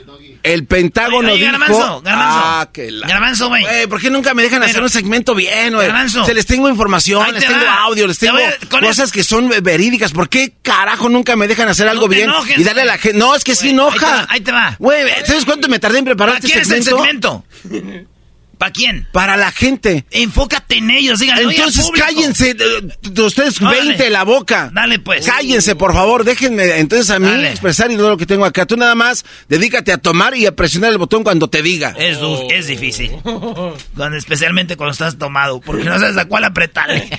El 0.43 0.67
Pentágono 0.67 1.33
Oye, 1.33 1.33
oye, 1.33 1.47
dijo... 1.47 1.53
Garbanzo, 1.59 2.03
Garbanzo. 2.03 2.41
Ah, 2.45 2.69
que 2.71 2.91
la... 2.91 3.07
Garbanzo, 3.09 3.49
güey. 3.49 3.65
¿por 3.89 3.99
qué 3.99 4.11
nunca 4.11 4.35
me 4.35 4.43
dejan 4.43 4.63
hacer 4.63 4.83
un 4.83 4.91
segmento 4.91 5.35
bien, 5.35 5.73
güey? 5.73 5.87
Garbanzo. 5.87 6.23
Se 6.27 6.35
les 6.35 6.45
tengo 6.45 6.69
información, 6.69 7.33
les 7.33 7.47
te 7.47 7.51
tengo 7.51 7.65
va. 7.65 7.83
audio, 7.85 8.07
les 8.07 8.19
Te 8.19 8.27
tengo 8.27 8.39
cosas 8.69 9.11
que 9.11 9.25
son 9.25 9.51
verídicas. 9.63 10.13
¿Por 10.13 10.29
qué 10.29 10.53
carajo 10.61 11.09
nunca 11.09 11.35
me 11.35 11.49
dejan 11.49 11.69
hacer 11.69 11.89
algo 11.89 12.11
te 12.11 12.17
bien? 12.17 12.29
enojes, 12.29 12.59
y 12.59 12.63
darle 12.63 12.83
a 12.83 12.85
la 12.85 12.99
gente... 12.99 13.17
No, 13.17 13.35
es 13.35 13.43
que 13.43 13.55
sí 13.55 13.69
ahí 13.69 13.71
te 13.71 13.75
enoja. 13.75 14.07
va, 14.07 14.27
ahí 14.29 14.41
te 14.43 14.53
va. 14.53 14.77
Güey, 14.79 15.07
¿sabes 15.25 15.47
cuánto 15.47 15.67
me 15.69 15.79
tardé 15.79 16.01
en 16.01 16.05
preparar 16.05 16.35
¿Para 16.35 16.47
este 16.47 16.53
quién 16.53 16.61
es 16.63 16.71
el 16.71 16.85
segmento? 16.85 17.45
¿Para 18.59 18.73
quién? 18.73 19.09
Para 19.13 19.37
la 19.37 19.51
gente. 19.53 20.05
Enfócate 20.11 20.79
en 20.79 20.91
ellos, 20.91 21.21
al 21.23 21.51
Entonces 21.51 21.91
cállense, 21.95 22.55
de 22.55 23.23
ustedes 23.23 23.61
Órale. 23.61 23.89
20 23.89 24.11
la 24.11 24.25
boca. 24.25 24.71
Dale, 24.73 24.99
pues. 24.99 25.27
Cállense, 25.27 25.77
por 25.77 25.93
favor, 25.93 26.25
déjenme 26.25 26.79
entonces 26.79 27.11
a 27.11 27.19
mí 27.19 27.27
Dale. 27.27 27.51
expresar 27.51 27.91
y 27.91 27.97
todo 27.97 28.11
lo 28.11 28.17
que 28.17 28.27
tengo 28.27 28.45
acá. 28.45 28.67
Tú 28.67 28.77
nada 28.77 28.95
más 28.95 29.25
dedícate 29.49 29.93
a 29.93 29.99
tomar 29.99 30.37
y 30.37 30.47
a 30.47 30.55
presionar 30.55 30.93
el 30.93 30.99
botón 30.99 31.25
cuando 31.25 31.49
te 31.49 31.63
diga. 31.63 31.95
Es, 31.99 32.67
difícil. 32.67 33.11
Cuando, 33.23 34.17
especialmente 34.17 34.77
cuando 34.77 34.93
estás 34.93 35.19
tomado, 35.19 35.61
porque 35.61 35.85
no 35.85 35.99
sabes 35.99 36.17
a 36.17 36.25
cuál 36.27 36.45
apretarle. 36.45 37.09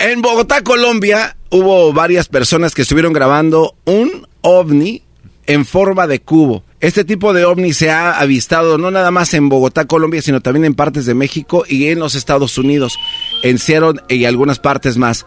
En 0.00 0.22
Bogotá, 0.22 0.62
Colombia, 0.62 1.36
hubo 1.50 1.92
varias 1.92 2.28
personas 2.28 2.72
que 2.72 2.82
estuvieron 2.82 3.12
grabando 3.12 3.74
un 3.84 4.28
ovni 4.42 5.02
en 5.48 5.64
forma 5.64 6.06
de 6.06 6.20
cubo. 6.20 6.62
Este 6.78 7.04
tipo 7.04 7.32
de 7.32 7.44
ovni 7.44 7.72
se 7.72 7.90
ha 7.90 8.20
avistado 8.20 8.78
no 8.78 8.90
nada 8.92 9.10
más 9.10 9.34
en 9.34 9.48
Bogotá, 9.48 9.86
Colombia, 9.86 10.22
sino 10.22 10.40
también 10.40 10.66
en 10.66 10.74
partes 10.74 11.06
de 11.06 11.14
México 11.14 11.64
y 11.66 11.88
en 11.88 11.98
los 11.98 12.14
Estados 12.14 12.56
Unidos, 12.58 12.96
en 13.42 13.58
Seattle 13.58 14.02
y 14.08 14.26
algunas 14.26 14.60
partes 14.60 14.98
más. 14.98 15.26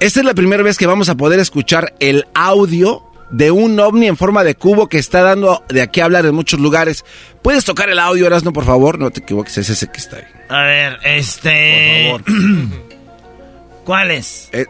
Esta 0.00 0.20
es 0.20 0.26
la 0.26 0.34
primera 0.34 0.62
vez 0.62 0.78
que 0.78 0.86
vamos 0.86 1.08
a 1.08 1.16
poder 1.16 1.40
escuchar 1.40 1.92
el 1.98 2.24
audio 2.34 3.02
de 3.30 3.50
un 3.50 3.78
ovni 3.80 4.06
en 4.06 4.16
forma 4.16 4.44
de 4.44 4.54
cubo 4.54 4.88
que 4.88 4.98
está 4.98 5.22
dando 5.22 5.62
de 5.68 5.82
aquí 5.82 6.00
a 6.00 6.04
hablar 6.04 6.24
en 6.24 6.36
muchos 6.36 6.60
lugares. 6.60 7.04
¿Puedes 7.42 7.64
tocar 7.64 7.90
el 7.90 7.98
audio, 7.98 8.26
Erasno, 8.26 8.52
por 8.52 8.64
favor? 8.64 8.98
No 8.98 9.10
te 9.10 9.20
equivoques, 9.20 9.58
es 9.58 9.68
ese 9.68 9.88
que 9.90 9.98
está 9.98 10.16
ahí. 10.18 10.24
A 10.48 10.62
ver, 10.62 10.98
este. 11.04 12.10
Por 12.12 12.22
favor. 12.22 12.68
¿Cuál 13.84 14.12
es? 14.12 14.48
E- 14.52 14.66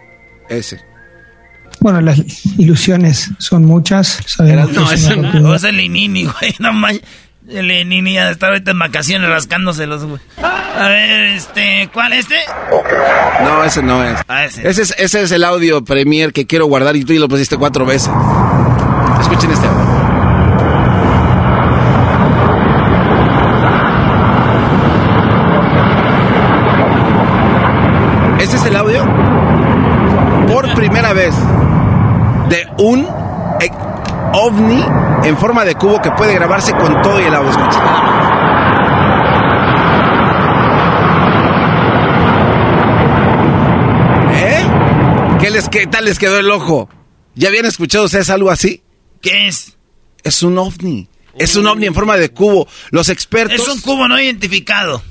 ese. 0.49 0.88
Bueno, 1.80 2.00
las 2.00 2.18
ilusiones 2.58 3.30
son 3.38 3.64
muchas. 3.64 4.18
Sabemos 4.26 4.73
No, 4.73 4.88
que 4.88 4.94
es 4.94 5.04
ese 5.04 5.14
una 5.14 5.32
no. 5.35 5.54
es 5.54 5.64
el 5.64 5.76
Linini, 5.76 6.25
güey. 6.25 6.54
No 6.58 6.73
manches. 6.73 7.02
El 7.49 7.68
Linini 7.68 8.12
ya 8.14 8.30
está 8.30 8.49
ahorita 8.49 8.73
en 8.73 8.78
vacaciones 8.78 9.28
rascándoselos, 9.30 10.04
güey. 10.04 10.20
A 10.42 10.88
ver, 10.88 11.20
este. 11.28 11.88
¿Cuál? 11.94 12.12
¿Este? 12.12 12.35
No, 13.42 13.64
ese 13.64 13.82
no 13.82 14.04
es. 14.04 14.18
Ah, 14.28 14.44
ese. 14.44 14.68
Ese 14.68 14.82
es, 14.82 14.94
ese 14.99 15.23
es 15.23 15.32
el 15.32 15.44
audio 15.44 15.82
premier 15.82 16.32
que 16.35 16.47
quiero 16.47 16.66
guardar 16.66 16.94
y 16.97 17.04
tú 17.04 17.14
ya 17.14 17.20
lo 17.20 17.28
pusiste 17.28 17.56
cuatro 17.56 17.87
veces. 17.87 18.11
Escuchen 19.23 19.50
este 19.50 19.66
audio. 19.66 19.88
Este 28.40 28.56
es 28.56 28.64
el 28.66 28.76
audio 28.76 29.04
por 30.47 30.73
primera 30.75 31.12
vez 31.12 31.35
de 32.49 32.66
un 32.78 33.06
eh, 33.61 33.70
ovni 34.35 34.85
en 35.25 35.37
forma 35.37 35.64
de 35.64 35.75
cubo 35.75 36.00
que 36.00 36.11
puede 36.12 36.35
grabarse 36.35 36.73
con 36.73 37.00
todo 37.02 37.20
y 37.20 37.25
el 37.25 37.35
audio. 37.35 37.52
¿Eh? 44.32 44.66
¿Qué, 45.40 45.50
les, 45.50 45.68
¿Qué 45.68 45.87
tal 45.87 46.04
les 46.04 46.18
quedó 46.18 46.38
el 46.38 46.50
ojo? 46.50 46.88
¿Ya 47.35 47.49
habían 47.49 47.66
escuchado 47.66 48.04
ustedes 48.04 48.30
algo 48.30 48.50
así? 48.50 48.82
¿Qué 49.20 49.49
es? 49.49 49.76
Es 50.23 50.42
un 50.42 50.58
ovni. 50.58 51.08
Es 51.38 51.56
un 51.56 51.66
ovni 51.66 51.87
en 51.87 51.94
forma 51.94 52.16
de 52.16 52.30
cubo. 52.30 52.66
Los 52.90 53.08
expertos, 53.08 53.61
Es 53.61 53.68
un 53.68 53.80
cubo 53.80 54.08
no 54.08 54.20
identificado. 54.20 55.02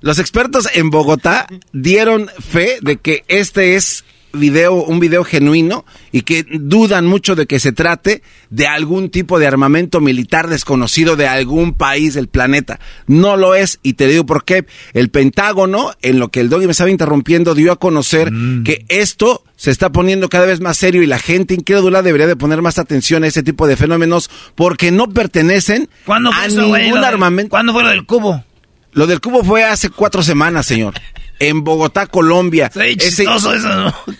los 0.00 0.18
expertos 0.18 0.68
en 0.74 0.90
Bogotá 0.90 1.46
dieron 1.72 2.28
fe 2.28 2.78
de 2.82 2.96
que 2.98 3.24
este 3.28 3.74
es 3.76 4.04
video, 4.34 4.74
un 4.74 5.00
video 5.00 5.24
genuino 5.24 5.84
y 6.12 6.22
que 6.22 6.44
dudan 6.48 7.06
mucho 7.06 7.34
de 7.34 7.46
que 7.46 7.58
se 7.60 7.72
trate 7.72 8.22
de 8.50 8.66
algún 8.66 9.08
tipo 9.10 9.38
de 9.38 9.46
armamento 9.46 10.00
militar 10.00 10.48
desconocido 10.48 11.16
de 11.16 11.26
algún 11.26 11.72
país 11.74 12.14
del 12.14 12.28
planeta. 12.28 12.78
No 13.06 13.36
lo 13.36 13.54
es 13.54 13.78
y 13.82 13.94
te 13.94 14.06
digo 14.08 14.26
por 14.26 14.44
qué. 14.44 14.66
El 14.92 15.08
Pentágono, 15.10 15.92
en 16.02 16.18
lo 16.18 16.28
que 16.28 16.40
el 16.40 16.48
doggy 16.48 16.66
me 16.66 16.72
estaba 16.72 16.90
interrumpiendo, 16.90 17.54
dio 17.54 17.72
a 17.72 17.76
conocer 17.78 18.30
Mm. 18.32 18.64
que 18.64 18.84
esto 18.88 19.42
se 19.56 19.70
está 19.70 19.90
poniendo 19.90 20.28
cada 20.28 20.46
vez 20.46 20.60
más 20.60 20.76
serio 20.76 21.02
y 21.02 21.06
la 21.06 21.18
gente 21.18 21.54
incrédula 21.54 22.02
debería 22.02 22.26
de 22.26 22.36
poner 22.36 22.60
más 22.62 22.78
atención 22.78 23.24
a 23.24 23.26
ese 23.28 23.42
tipo 23.42 23.66
de 23.66 23.76
fenómenos 23.76 24.28
porque 24.54 24.90
no 24.90 25.08
pertenecen 25.08 25.88
¿Cuándo 26.04 26.32
fue 26.32 26.42
a 26.42 26.46
eso, 26.46 26.62
ningún 26.66 27.04
armamento. 27.04 27.50
¿Cuándo 27.50 27.72
fue 27.72 27.82
lo 27.82 27.88
del 27.90 28.04
cubo? 28.04 28.44
Lo 28.92 29.06
del 29.06 29.20
cubo 29.20 29.42
fue 29.42 29.64
hace 29.64 29.90
cuatro 29.90 30.22
semanas, 30.22 30.66
señor. 30.66 30.94
En 31.38 31.64
Bogotá, 31.64 32.06
Colombia. 32.06 32.70
Ese- 32.74 33.24
eso, 33.24 33.54
¿no? 33.56 33.94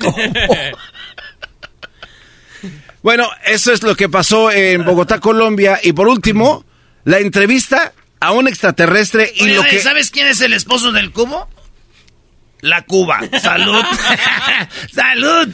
Bueno, 3.02 3.28
eso 3.44 3.70
es 3.70 3.82
lo 3.82 3.94
que 3.96 4.08
pasó 4.08 4.50
en 4.50 4.82
Bogotá, 4.84 5.20
Colombia. 5.20 5.78
Y 5.82 5.92
por 5.92 6.08
último, 6.08 6.64
la 7.04 7.18
entrevista 7.18 7.92
a 8.18 8.32
un 8.32 8.48
extraterrestre 8.48 9.30
y 9.36 9.42
Oye, 9.42 9.54
lo 9.56 9.60
oye, 9.60 9.70
que... 9.70 9.80
¿Sabes 9.80 10.10
quién 10.10 10.26
es 10.26 10.40
el 10.40 10.54
esposo 10.54 10.90
del 10.90 11.12
cubo? 11.12 11.46
La 12.62 12.80
Cuba. 12.80 13.20
Salud. 13.42 13.84
Salud. 14.94 15.48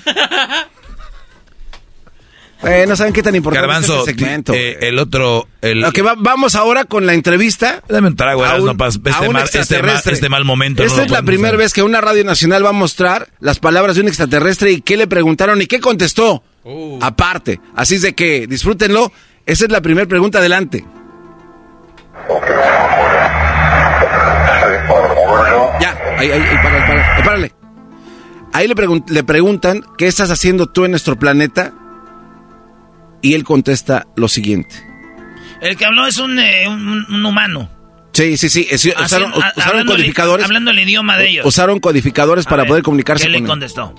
Eh, 2.62 2.84
no 2.86 2.94
saben 2.94 3.14
qué 3.14 3.22
tan 3.22 3.34
importante 3.34 3.66
Garbanzo, 3.66 4.02
es 4.02 4.08
este 4.08 4.20
segmento. 4.22 4.52
eh, 4.52 4.76
el 4.88 4.98
otro... 4.98 5.48
El, 5.62 5.82
va- 5.82 6.14
vamos 6.18 6.54
ahora 6.56 6.84
con 6.84 7.06
la 7.06 7.14
entrevista. 7.14 7.82
Dame 7.88 8.08
un 8.08 8.16
trago, 8.16 8.44
a 8.44 8.48
este, 8.58 8.58
a 8.58 8.60
un 8.60 8.76
mal, 8.76 8.86
este, 8.98 9.30
mal, 9.32 9.42
extraterrestre. 9.44 10.12
este 10.12 10.28
mal 10.28 10.44
momento. 10.44 10.82
Esta 10.82 10.98
no 10.98 11.04
es 11.04 11.10
la 11.10 11.22
primera 11.22 11.56
vez 11.56 11.72
que 11.72 11.82
una 11.82 12.02
radio 12.02 12.22
nacional 12.22 12.62
va 12.64 12.68
a 12.68 12.72
mostrar 12.72 13.28
las 13.40 13.58
palabras 13.60 13.96
de 13.96 14.02
un 14.02 14.08
extraterrestre 14.08 14.72
y 14.72 14.82
qué 14.82 14.98
le 14.98 15.06
preguntaron 15.06 15.62
y 15.62 15.66
qué 15.66 15.80
contestó. 15.80 16.42
Aparte. 17.00 17.60
Así 17.74 17.94
es 17.94 18.02
de 18.02 18.14
que 18.14 18.46
disfrútenlo. 18.46 19.10
Esa 19.46 19.64
es 19.64 19.70
la 19.70 19.80
primera 19.80 20.06
pregunta. 20.06 20.38
Adelante. 20.38 20.84
Ya, 25.80 25.96
ahí, 26.18 26.30
ahí, 26.30 26.40
ahí, 26.42 26.56
párale, 26.62 26.80
párale, 26.86 27.02
ahí, 27.16 27.22
párale. 27.24 27.52
Ahí 28.52 28.68
le, 28.68 28.74
pregun- 28.74 29.08
le 29.08 29.24
preguntan, 29.24 29.82
¿qué 29.96 30.06
estás 30.08 30.30
haciendo 30.30 30.66
tú 30.66 30.84
en 30.84 30.90
nuestro 30.90 31.16
planeta? 31.18 31.72
Y 33.22 33.34
él 33.34 33.44
contesta 33.44 34.06
lo 34.16 34.28
siguiente. 34.28 34.74
El 35.60 35.76
que 35.76 35.84
habló 35.84 36.06
es 36.06 36.18
un, 36.18 36.38
eh, 36.38 36.66
un, 36.68 37.04
un 37.08 37.26
humano. 37.26 37.68
Sí, 38.12 38.36
sí, 38.36 38.48
sí. 38.48 38.66
es- 38.70 38.84
usaron, 38.86 39.30
Así, 39.32 39.40
a- 39.42 39.52
usaron 39.56 39.68
hablando 39.70 39.92
el- 39.92 39.98
codificadores. 39.98 40.46
hablando 40.46 40.70
el 40.72 40.78
idioma 40.80 41.16
de 41.16 41.28
ellos. 41.28 41.46
Usaron 41.46 41.78
codificadores 41.80 42.46
A 42.46 42.50
para 42.50 42.62
ver, 42.62 42.68
poder 42.68 42.82
comunicarse 42.82 43.24
¿Qué 43.24 43.28
con 43.28 43.32
le 43.32 43.38
él. 43.38 43.46
contestó? 43.46 43.94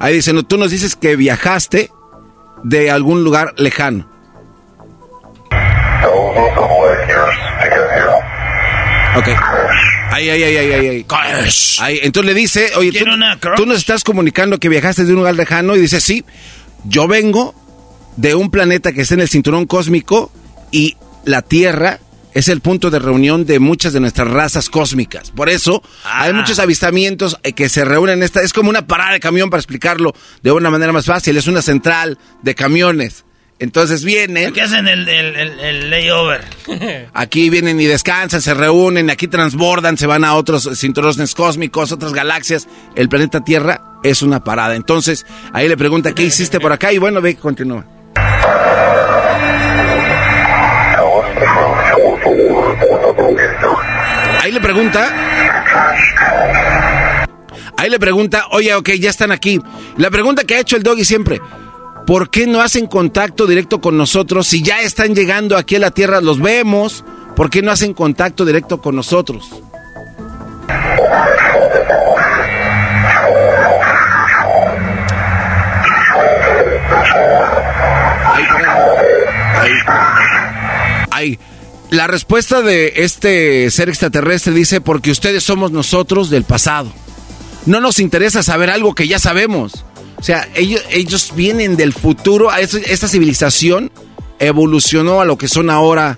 Ahí 0.00 0.14
dice, 0.14 0.32
no, 0.32 0.42
tú 0.42 0.56
nos 0.58 0.70
dices 0.70 0.96
que 0.96 1.14
viajaste 1.16 1.90
de 2.64 2.90
algún 2.90 3.22
lugar 3.22 3.54
lejano. 3.56 4.08
Ok. 9.16 9.28
Ahí, 10.12 10.28
ahí, 10.30 10.42
ahí, 10.42 10.56
ahí. 10.56 10.72
ahí. 10.88 11.04
Ahí, 11.80 12.00
Entonces 12.02 12.34
le 12.34 12.38
dice, 12.40 12.70
oye, 12.76 12.90
tú 13.56 13.66
nos 13.66 13.78
estás 13.78 14.04
comunicando 14.04 14.58
que 14.58 14.68
viajaste 14.68 15.04
de 15.04 15.10
un 15.12 15.18
lugar 15.20 15.34
lejano 15.34 15.74
y 15.76 15.80
dice, 15.80 16.00
sí, 16.00 16.24
yo 16.84 17.08
vengo 17.08 17.54
de 18.16 18.34
un 18.34 18.50
planeta 18.50 18.92
que 18.92 19.02
está 19.02 19.14
en 19.14 19.20
el 19.20 19.28
cinturón 19.28 19.66
cósmico 19.66 20.30
y 20.70 20.96
la 21.24 21.42
Tierra 21.42 21.98
es 22.34 22.48
el 22.48 22.60
punto 22.60 22.90
de 22.90 22.98
reunión 22.98 23.44
de 23.44 23.58
muchas 23.58 23.92
de 23.92 24.00
nuestras 24.00 24.28
razas 24.28 24.70
cósmicas. 24.70 25.30
Por 25.30 25.48
eso 25.50 25.82
Ah. 26.04 26.22
hay 26.22 26.32
muchos 26.32 26.58
avistamientos 26.58 27.38
eh, 27.42 27.52
que 27.52 27.68
se 27.68 27.84
reúnen 27.84 28.18
en 28.18 28.22
esta. 28.22 28.40
Es 28.42 28.52
como 28.54 28.70
una 28.70 28.86
parada 28.86 29.12
de 29.12 29.20
camión 29.20 29.50
para 29.50 29.60
explicarlo 29.60 30.14
de 30.42 30.50
una 30.52 30.70
manera 30.70 30.92
más 30.92 31.04
fácil. 31.06 31.36
Es 31.36 31.46
una 31.46 31.60
central 31.62 32.18
de 32.42 32.54
camiones. 32.54 33.24
Entonces 33.62 34.04
vienen, 34.04 34.52
¿Qué 34.52 34.60
hacen 34.62 34.88
el, 34.88 35.08
el, 35.08 35.36
el, 35.36 35.60
el 35.60 35.90
layover? 35.90 36.40
aquí 37.14 37.48
vienen 37.48 37.80
y 37.80 37.84
descansan, 37.84 38.42
se 38.42 38.54
reúnen, 38.54 39.08
aquí 39.08 39.28
transbordan, 39.28 39.96
se 39.96 40.08
van 40.08 40.24
a 40.24 40.34
otros 40.34 40.68
cinturones 40.74 41.32
cósmicos, 41.36 41.92
otras 41.92 42.12
galaxias. 42.12 42.66
El 42.96 43.08
planeta 43.08 43.44
Tierra 43.44 43.80
es 44.02 44.22
una 44.22 44.42
parada. 44.42 44.74
Entonces 44.74 45.24
ahí 45.52 45.68
le 45.68 45.76
pregunta, 45.76 46.10
¿qué 46.12 46.24
hiciste 46.24 46.58
por 46.58 46.72
acá? 46.72 46.92
Y 46.92 46.98
bueno, 46.98 47.20
ve, 47.20 47.36
continúa. 47.36 47.86
Ahí 54.40 54.50
le 54.50 54.60
pregunta. 54.60 55.14
Ahí 57.76 57.90
le 57.90 58.00
pregunta, 58.00 58.46
oye, 58.50 58.74
ok, 58.74 58.90
ya 58.98 59.10
están 59.10 59.30
aquí. 59.30 59.60
La 59.98 60.10
pregunta 60.10 60.42
que 60.42 60.56
ha 60.56 60.60
hecho 60.60 60.76
el 60.76 60.82
doggy 60.82 61.04
siempre, 61.04 61.40
¿por 62.06 62.30
qué 62.30 62.46
no 62.46 62.60
hacen 62.60 62.86
contacto 62.86 63.46
directo 63.46 63.80
con 63.80 63.96
nosotros 63.96 64.46
si 64.46 64.62
ya 64.62 64.80
están 64.80 65.14
llegando 65.14 65.56
aquí 65.56 65.76
a 65.76 65.80
la 65.80 65.90
Tierra? 65.90 66.20
Los 66.20 66.40
vemos. 66.40 67.04
¿Por 67.36 67.50
qué 67.50 67.62
no 67.62 67.70
hacen 67.70 67.94
contacto 67.94 68.44
directo 68.44 68.80
con 68.80 68.94
nosotros? 68.94 69.48
Ahí. 81.10 81.38
La 81.90 82.06
respuesta 82.06 82.62
de 82.62 82.94
este 82.96 83.70
ser 83.70 83.90
extraterrestre 83.90 84.54
dice, 84.54 84.80
porque 84.80 85.10
ustedes 85.10 85.44
somos 85.44 85.72
nosotros 85.72 86.30
del 86.30 86.44
pasado. 86.44 86.90
No 87.66 87.80
nos 87.80 87.98
interesa 87.98 88.42
saber 88.42 88.70
algo 88.70 88.94
que 88.94 89.06
ya 89.06 89.18
sabemos. 89.18 89.84
O 90.22 90.24
sea, 90.24 90.48
ellos, 90.54 90.80
ellos 90.88 91.32
vienen 91.34 91.76
del 91.76 91.92
futuro, 91.92 92.54
esta 92.54 93.08
civilización 93.08 93.90
evolucionó 94.38 95.20
a 95.20 95.24
lo 95.24 95.36
que 95.36 95.48
son 95.48 95.68
ahora 95.68 96.16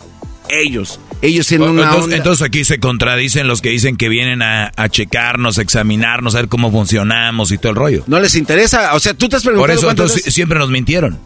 ellos. 0.51 1.01
Ellos 1.25 1.47
tienen 1.47 1.69
una 1.71 1.83
entonces, 1.85 2.05
onda- 2.05 2.17
entonces 2.17 2.47
aquí 2.47 2.65
se 2.65 2.79
contradicen 2.79 3.47
los 3.49 3.61
que 3.61 3.71
dicen 3.71 3.97
que 3.97 4.09
vienen 4.09 4.43
a, 4.43 4.71
a 4.77 4.89
checarnos, 4.89 5.59
a 5.59 5.63
examinarnos, 5.63 6.35
a 6.35 6.39
ver 6.39 6.49
cómo 6.49 6.71
funcionamos 6.71 7.51
y 7.51 7.59
todo 7.59 7.71
el 7.71 7.77
rollo. 7.77 8.05
No 8.07 8.21
les 8.21 8.35
interesa. 8.35 8.95
O 8.95 9.01
sea, 9.01 9.15
tú 9.15 9.29
te 9.29 9.37
has 9.37 9.43
Por 9.43 9.53
preguntado 9.53 9.73
eso 9.79 9.87
cuántas 9.87 10.05
entonces 10.05 10.17
veces- 10.25 10.35
siempre 10.35 10.59
nos 10.59 10.71
mintieron. 10.71 11.19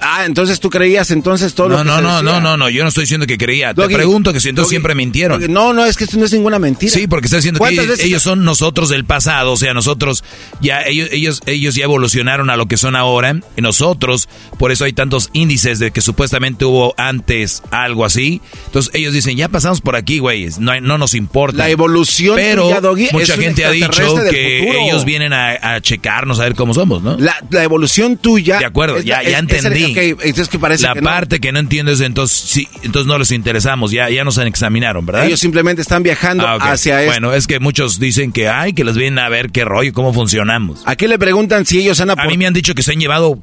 Ah, 0.00 0.24
entonces 0.26 0.60
tú 0.60 0.68
creías 0.70 1.10
entonces 1.10 1.54
todo 1.54 1.68
lo 1.68 1.76
No, 1.78 1.82
que 1.82 1.88
no, 1.88 1.96
se 1.96 2.02
no, 2.02 2.08
decía. 2.16 2.22
no, 2.32 2.40
no, 2.40 2.56
no, 2.56 2.68
yo 2.70 2.82
no 2.82 2.88
estoy 2.88 3.04
diciendo 3.04 3.26
que 3.26 3.38
creía. 3.38 3.72
Te 3.74 3.82
Doggy, 3.82 3.94
pregunto 3.94 4.32
que 4.32 4.40
si 4.40 4.48
entonces 4.48 4.68
Doggy, 4.68 4.72
siempre 4.74 4.94
mintieron. 4.94 5.40
Doggy, 5.40 5.52
No, 5.52 5.72
no, 5.72 5.84
es 5.86 5.96
que 5.96 6.04
esto 6.04 6.16
no 6.18 6.24
es 6.24 6.32
ninguna 6.32 6.58
mentira. 6.58 6.92
Sí, 6.92 7.06
porque 7.06 7.26
está 7.26 7.36
diciendo 7.36 7.58
que 7.58 7.60
¿Cuántas 7.60 7.84
ellos, 7.84 7.96
veces- 7.96 8.06
ellos 8.06 8.22
son 8.22 8.44
nosotros 8.44 8.88
del 8.88 9.04
pasado, 9.04 9.52
o 9.52 9.56
sea, 9.56 9.74
nosotros 9.74 10.24
ya 10.60 10.82
ellos 10.82 11.08
ellos 11.12 11.40
ellos 11.46 11.74
ya 11.74 11.84
evolucionaron 11.84 12.50
a 12.50 12.56
lo 12.56 12.66
que 12.66 12.76
son 12.76 12.96
ahora, 12.96 13.36
y 13.56 13.60
nosotros, 13.62 14.28
por 14.58 14.72
eso 14.72 14.84
hay 14.84 14.92
tantos 14.92 15.30
índices 15.32 15.78
de 15.78 15.90
que 15.92 16.00
supuestamente 16.00 16.64
hubo 16.64 16.94
antes 16.98 17.62
algo 17.70 18.04
así. 18.04 18.40
Entonces 18.66 18.92
ellos 18.94 19.12
dicen, 19.14 19.21
"Ya 19.36 19.48
pasamos 19.48 19.80
por 19.80 19.96
aquí, 19.96 20.18
güeyes, 20.18 20.58
no 20.58 20.72
hay- 20.72 20.80
no 20.80 20.98
nos 20.98 21.14
importa." 21.14 21.58
La 21.58 21.68
evolución 21.70 22.36
Pero 22.36 22.64
tuya, 22.64 22.80
Doggy, 22.80 23.08
mucha 23.12 23.36
gente 23.36 23.64
ha 23.64 23.70
dicho 23.70 23.90
que 24.30 24.70
ellos 24.84 25.04
vienen 25.04 25.32
a, 25.32 25.74
a 25.74 25.80
checarnos 25.80 26.40
a 26.40 26.44
ver 26.44 26.54
cómo 26.54 26.74
somos, 26.74 27.02
¿no? 27.02 27.16
La, 27.18 27.36
la 27.50 27.62
evolución 27.62 28.16
tuya. 28.16 28.58
De 28.58 28.64
acuerdo, 28.66 28.98
es 28.98 29.04
ya, 29.04 29.22
ya 29.22 29.38
el- 29.38 29.48
entendí. 29.50 29.84
ok, 29.92 29.98
entonces 30.24 30.48
que 30.48 30.58
parece 30.58 30.82
la 30.86 30.94
que 30.94 31.00
no. 31.00 31.10
parte 31.10 31.40
que 31.40 31.52
no 31.52 31.58
entiendo 31.58 31.92
es 31.92 32.00
entonces 32.00 32.36
sí, 32.38 32.68
entonces 32.82 33.06
no 33.06 33.18
les 33.18 33.30
interesamos, 33.30 33.90
ya 33.92 34.08
ya 34.10 34.24
nos 34.24 34.38
examinaron, 34.38 35.06
¿verdad? 35.06 35.26
Ellos 35.26 35.40
simplemente 35.40 35.82
están 35.82 36.02
viajando 36.02 36.46
Ah, 36.46 36.56
hacia 36.60 37.00
esto. 37.02 37.12
Bueno, 37.12 37.32
es 37.34 37.46
que 37.46 37.60
muchos 37.60 37.98
dicen 37.98 38.32
que 38.32 38.48
ay, 38.48 38.72
que 38.72 38.84
les 38.84 38.96
vienen 38.96 39.18
a 39.18 39.28
ver 39.28 39.50
qué 39.50 39.64
rollo, 39.64 39.92
cómo 39.92 40.12
funcionamos. 40.12 40.82
Aquí 40.86 41.06
le 41.06 41.18
preguntan 41.18 41.66
si 41.66 41.78
ellos 41.80 42.00
han 42.00 42.10
A 42.10 42.16
mí 42.26 42.36
me 42.36 42.46
han 42.46 42.54
dicho 42.54 42.74
que 42.74 42.82
se 42.82 42.92
han 42.92 42.98
llevado 43.00 43.38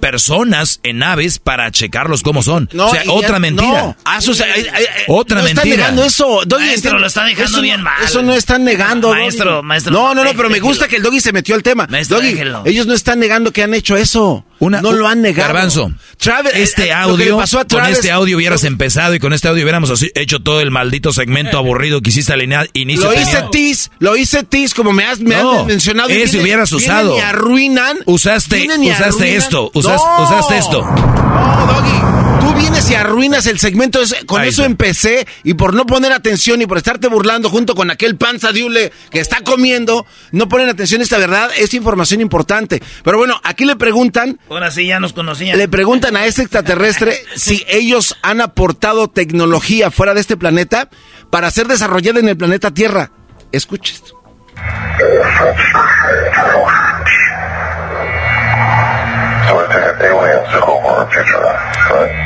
personas 0.00 0.80
en 0.82 0.98
naves 0.98 1.38
para 1.38 1.70
checarlos 1.70 2.22
cómo 2.22 2.42
son. 2.42 2.68
No, 2.72 2.86
o 2.86 2.90
sea, 2.90 3.02
otra 3.08 3.32
ya- 3.32 3.38
mentira. 3.38 3.82
No, 3.82 3.96
Ah, 4.04 4.20
sus- 4.20 4.40
ay, 4.40 4.50
ay, 4.72 4.84
ay, 4.96 5.04
Otra 5.16 5.40
no 5.40 5.46
están 5.46 5.68
negando 5.68 6.04
eso. 6.04 6.40
Doggy, 6.46 6.64
Maestro, 6.66 6.98
lo 6.98 7.06
está 7.06 7.24
dejando 7.24 7.44
eso 7.44 7.56
no- 7.56 7.62
bien 7.62 7.82
mal. 7.82 8.02
Eso 8.04 8.22
no 8.22 8.34
están 8.34 8.64
negando. 8.64 9.08
Doggy. 9.08 9.20
Maestro, 9.20 9.62
maestro, 9.62 9.92
No, 9.92 10.14
no, 10.14 10.24
no, 10.24 10.32
pero 10.34 10.50
me 10.50 10.60
gusta 10.60 10.88
que 10.88 10.96
el 10.96 11.02
doggy 11.02 11.20
se 11.20 11.32
metió 11.32 11.54
al 11.54 11.62
tema. 11.62 11.86
Maestro, 11.88 12.16
Doggy, 12.20 12.36
ellos 12.64 12.86
no 12.86 12.94
están 12.94 13.18
negando 13.18 13.52
que 13.52 13.62
han 13.62 13.74
hecho 13.74 13.96
eso. 13.96 14.44
Una- 14.58 14.80
no 14.80 14.92
lo 14.92 15.06
han 15.08 15.20
negado. 15.22 15.48
Garbanzo, 15.52 15.92
Travis- 16.18 16.52
eh, 16.54 16.62
este 16.62 16.82
eh, 16.84 16.86
le 16.86 16.92
audio, 16.92 17.36
pasó 17.36 17.60
a 17.60 17.64
con 17.66 17.84
este 17.86 18.10
audio 18.10 18.36
hubieras 18.36 18.64
empezado 18.64 19.14
y 19.14 19.18
con 19.18 19.32
este 19.32 19.48
audio 19.48 19.62
hubiéramos 19.64 19.90
así- 19.90 20.10
hecho 20.14 20.40
todo 20.40 20.60
el 20.60 20.70
maldito 20.70 21.12
segmento 21.12 21.58
aburrido 21.58 22.00
que 22.00 22.10
hiciste 22.10 22.32
al 22.32 22.42
inicio. 22.72 23.04
Lo 23.06 23.10
Tenía- 23.12 23.22
hice 23.28 23.44
tis, 23.50 23.90
lo 23.98 24.16
hice 24.16 24.42
tis, 24.44 24.74
como 24.74 24.92
me 24.92 25.04
has, 25.04 25.20
me 25.20 25.34
No, 25.36 25.60
has 25.60 25.66
mencionado. 25.66 26.08
y 26.10 26.14
ese 26.14 26.24
vienen- 26.38 26.42
hubieras 26.42 26.72
usado. 26.72 27.16
Y 27.16 27.20
arruinan. 27.20 27.98
Usaste- 28.06 28.64
y 28.64 28.68
usaste 28.90 29.04
arruinan. 29.04 29.28
esto, 29.36 29.70
No. 29.74 29.80
usaste 29.80 30.58
esto. 30.58 30.82
No, 30.82 31.66
Doggy, 31.66 32.40
tú 32.46 32.54
vienes 32.54 32.90
y 32.90 32.94
arruinas 32.94 33.46
el 33.46 33.58
segmento. 33.58 34.00
Con 34.26 34.42
Ahí 34.42 34.48
eso 34.48 34.62
está. 34.62 34.70
empecé 34.70 35.26
y 35.42 35.54
por 35.54 35.74
no 35.74 35.86
poner 35.86 36.12
atención 36.12 36.60
y 36.62 36.66
por 36.66 36.76
estarte 36.78 37.08
burlando 37.08 37.48
junto 37.50 37.74
con 37.74 37.90
aquel 37.90 38.16
panza 38.16 38.52
diule 38.52 38.92
que 39.10 39.20
está 39.20 39.40
comiendo, 39.42 40.06
no 40.32 40.48
ponen 40.48 40.68
atención 40.68 41.00
a 41.00 41.04
esta 41.04 41.18
verdad, 41.18 41.50
es 41.56 41.74
información 41.74 42.20
importante. 42.20 42.82
Pero 43.02 43.18
bueno, 43.18 43.40
aquí 43.44 43.64
le 43.64 43.76
preguntan 43.76 44.38
Ahora 44.48 44.70
sí 44.70 44.86
ya 44.86 45.00
nos 45.00 45.12
conocían. 45.12 45.56
le 45.56 45.68
preguntan 45.68 46.16
a 46.16 46.26
este 46.26 46.42
extraterrestre 46.42 47.16
si 47.36 47.64
ellos 47.68 48.16
han 48.22 48.40
aportado 48.40 49.08
tecnología 49.08 49.90
fuera 49.90 50.14
de 50.14 50.20
este 50.20 50.36
planeta 50.36 50.88
para 51.30 51.50
ser 51.50 51.66
desarrollada 51.66 52.20
en 52.20 52.28
el 52.28 52.36
planeta 52.36 52.70
Tierra. 52.72 53.10
Escuche 53.52 53.94
esto. 53.94 54.20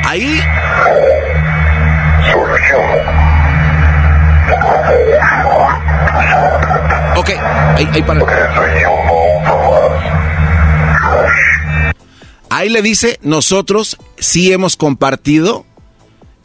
Ahí. 0.05 0.41
Ok, 7.15 7.29
ahí, 7.75 7.89
ahí 7.93 8.03
para. 8.03 8.21
Ahí 12.49 12.69
le 12.69 12.81
dice, 12.81 13.19
nosotros 13.21 13.97
sí 14.17 14.51
hemos 14.51 14.75
compartido 14.75 15.65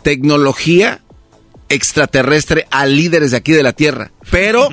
tecnología 0.02 1.00
extraterrestre 1.68 2.66
a 2.70 2.86
líderes 2.86 3.30
de 3.30 3.38
aquí 3.38 3.52
de 3.52 3.62
la 3.62 3.72
Tierra, 3.72 4.12
pero 4.30 4.68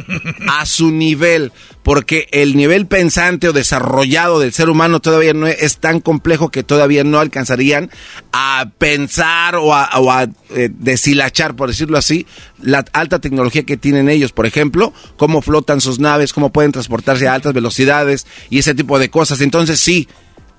a 0.50 0.66
su 0.66 0.92
nivel, 0.92 1.52
porque 1.84 2.28
el 2.32 2.56
nivel 2.56 2.86
pensante 2.86 3.48
o 3.48 3.54
desarrollado 3.54 4.40
del 4.40 4.52
ser 4.52 4.70
humano 4.70 5.00
todavía 5.00 5.34
no 5.34 5.48
es 5.48 5.78
tan 5.78 6.02
complejo 6.02 6.50
que 6.50 6.64
todavía 6.64 7.04
no 7.04 7.20
alcanzarían 7.20 7.90
a 8.34 8.70
pensar 8.78 9.56
o 9.56 9.74
a, 9.74 10.28
eh, 10.50 10.70
deshilachar, 10.72 11.56
por 11.56 11.70
decirlo 11.70 11.98
así, 11.98 12.28
la 12.62 12.86
alta 12.92 13.20
tecnología 13.20 13.64
que 13.64 13.78
tienen 13.78 14.10
ellos, 14.10 14.34
por 14.34 14.46
ejemplo, 14.46 14.94
cómo 15.18 15.42
flotan 15.42 15.82
sus 15.82 16.00
naves, 16.00 16.34
cómo 16.34 16.52
pueden 16.52 16.74
transportarse 16.74 17.28
a 17.28 17.34
altas 17.34 17.54
velocidades 17.54 18.28
y 18.50 18.60
ese 18.60 18.76
tipo 18.76 19.00
de 19.00 19.10
cosas. 19.10 19.42
Entonces 19.42 19.80
sí, 19.80 20.08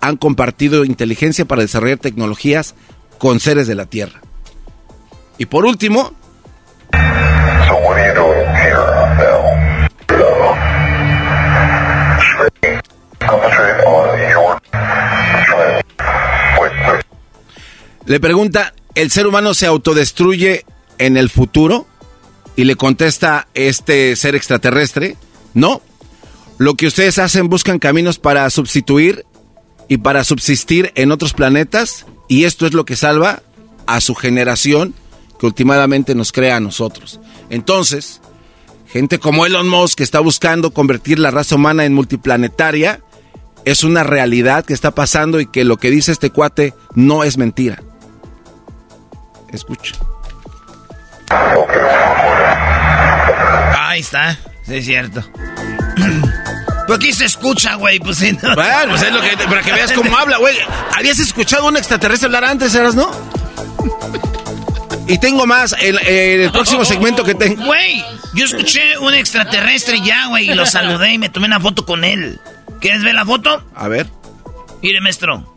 han 0.02 0.16
compartido 0.16 0.84
inteligencia 0.84 1.44
para 1.44 1.62
desarrollar 1.62 1.96
tecnologías 1.96 2.74
con 3.18 3.38
seres 3.38 3.68
de 3.68 3.76
la 3.76 3.86
Tierra. 3.86 4.20
Y 5.38 5.46
por 5.46 5.64
último, 5.64 6.12
le 18.06 18.20
pregunta, 18.20 18.74
¿el 18.96 19.10
ser 19.12 19.28
humano 19.28 19.54
se 19.54 19.66
autodestruye 19.66 20.66
en 20.98 21.16
el 21.16 21.30
futuro? 21.30 21.86
Y 22.56 22.64
le 22.64 22.74
contesta 22.74 23.46
este 23.54 24.16
ser 24.16 24.34
extraterrestre, 24.34 25.16
no. 25.54 25.80
Lo 26.58 26.74
que 26.74 26.88
ustedes 26.88 27.20
hacen 27.20 27.48
buscan 27.48 27.78
caminos 27.78 28.18
para 28.18 28.50
sustituir 28.50 29.24
y 29.88 29.98
para 29.98 30.24
subsistir 30.24 30.92
en 30.94 31.12
otros 31.12 31.32
planetas 31.32 32.06
y 32.28 32.44
esto 32.44 32.66
es 32.66 32.72
lo 32.72 32.84
que 32.84 32.96
salva 32.96 33.42
a 33.86 34.00
su 34.00 34.14
generación 34.14 34.94
que 35.38 35.46
últimamente 35.46 36.14
nos 36.14 36.32
crea 36.32 36.56
a 36.56 36.60
nosotros. 36.60 37.20
Entonces, 37.50 38.20
gente 38.86 39.18
como 39.18 39.44
Elon 39.44 39.68
Musk 39.68 39.98
que 39.98 40.04
está 40.04 40.20
buscando 40.20 40.72
convertir 40.72 41.18
la 41.18 41.30
raza 41.30 41.56
humana 41.56 41.84
en 41.84 41.94
multiplanetaria, 41.94 43.00
es 43.64 43.84
una 43.84 44.02
realidad 44.02 44.64
que 44.64 44.74
está 44.74 44.92
pasando 44.92 45.40
y 45.40 45.46
que 45.46 45.64
lo 45.64 45.76
que 45.76 45.90
dice 45.90 46.12
este 46.12 46.30
cuate 46.30 46.74
no 46.94 47.24
es 47.24 47.38
mentira. 47.38 47.82
Escucha. 49.52 49.94
Ahí 53.78 54.00
está, 54.00 54.38
sí 54.64 54.76
es 54.76 54.84
cierto. 54.86 55.22
Pues 56.86 56.98
aquí 56.98 57.12
se 57.12 57.24
escucha, 57.24 57.74
güey, 57.76 57.98
pues 57.98 58.18
sí. 58.18 58.36
Bueno, 58.42 58.90
pues 58.90 59.02
es 59.02 59.12
lo 59.12 59.20
que, 59.20 59.36
para 59.36 59.62
que 59.62 59.72
veas 59.72 59.92
cómo 59.92 60.16
habla, 60.16 60.38
güey. 60.38 60.56
¿Habías 60.96 61.18
escuchado 61.18 61.66
un 61.66 61.76
extraterrestre 61.76 62.26
hablar 62.26 62.44
antes, 62.44 62.74
eras, 62.74 62.94
no? 62.94 63.10
Y 65.06 65.18
tengo 65.18 65.46
más 65.46 65.74
en, 65.78 65.96
el 66.06 66.50
próximo 66.52 66.84
segmento 66.84 67.24
que 67.24 67.34
tengo. 67.34 67.64
Güey, 67.64 68.04
yo 68.34 68.44
escuché 68.44 68.98
un 68.98 69.14
extraterrestre 69.14 70.00
ya, 70.00 70.26
güey, 70.28 70.50
y 70.50 70.54
lo 70.54 70.66
saludé 70.66 71.12
y 71.12 71.18
me 71.18 71.28
tomé 71.28 71.46
una 71.46 71.60
foto 71.60 71.84
con 71.84 72.04
él. 72.04 72.40
¿Quieres 72.80 73.04
ver 73.04 73.14
la 73.14 73.24
foto? 73.24 73.64
A 73.74 73.88
ver. 73.88 74.06
Mire, 74.82 75.00
maestro. 75.00 75.54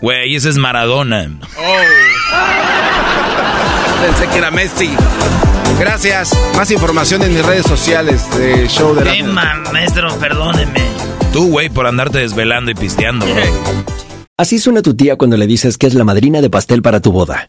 Güey, 0.00 0.36
ese 0.36 0.50
es 0.50 0.56
Maradona. 0.58 1.28
Oh. 1.56 1.76
Pensé 4.02 4.28
que 4.28 4.38
era 4.38 4.50
Messi. 4.50 4.90
Gracias. 5.78 6.32
Más 6.56 6.70
información 6.70 7.22
en 7.22 7.34
mis 7.34 7.44
redes 7.44 7.66
sociales 7.66 8.22
de 8.36 8.66
Show 8.68 8.94
de 8.94 9.22
la... 9.22 9.54
maestro, 9.72 10.08
perdóneme. 10.18 10.80
Tú, 11.32 11.50
güey, 11.50 11.68
por 11.68 11.86
andarte 11.86 12.18
desvelando 12.18 12.70
y 12.70 12.74
pisteando, 12.74 13.26
Así 14.36 14.58
suena 14.58 14.82
tu 14.82 14.94
tía 14.94 15.16
cuando 15.16 15.36
le 15.36 15.46
dices 15.46 15.78
que 15.78 15.86
es 15.86 15.94
la 15.94 16.04
madrina 16.04 16.40
de 16.40 16.48
pastel 16.50 16.80
para 16.82 17.00
tu 17.00 17.12
boda. 17.12 17.48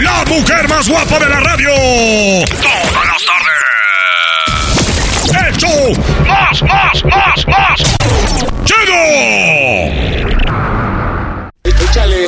¡La 0.00 0.24
mujer 0.26 0.68
más 0.68 0.88
guapa 0.88 1.18
de 1.18 1.28
la 1.28 1.40
radio! 1.40 1.72
¡Todas 2.46 3.06
las 3.06 3.24
tardes! 3.26 3.56
¡Hecho! 5.48 5.68
¡Más, 6.26 6.62
más, 6.62 7.04
más, 7.04 7.46
más! 7.46 7.80
¡Chido! 8.64 8.94
Échale. 11.64 12.26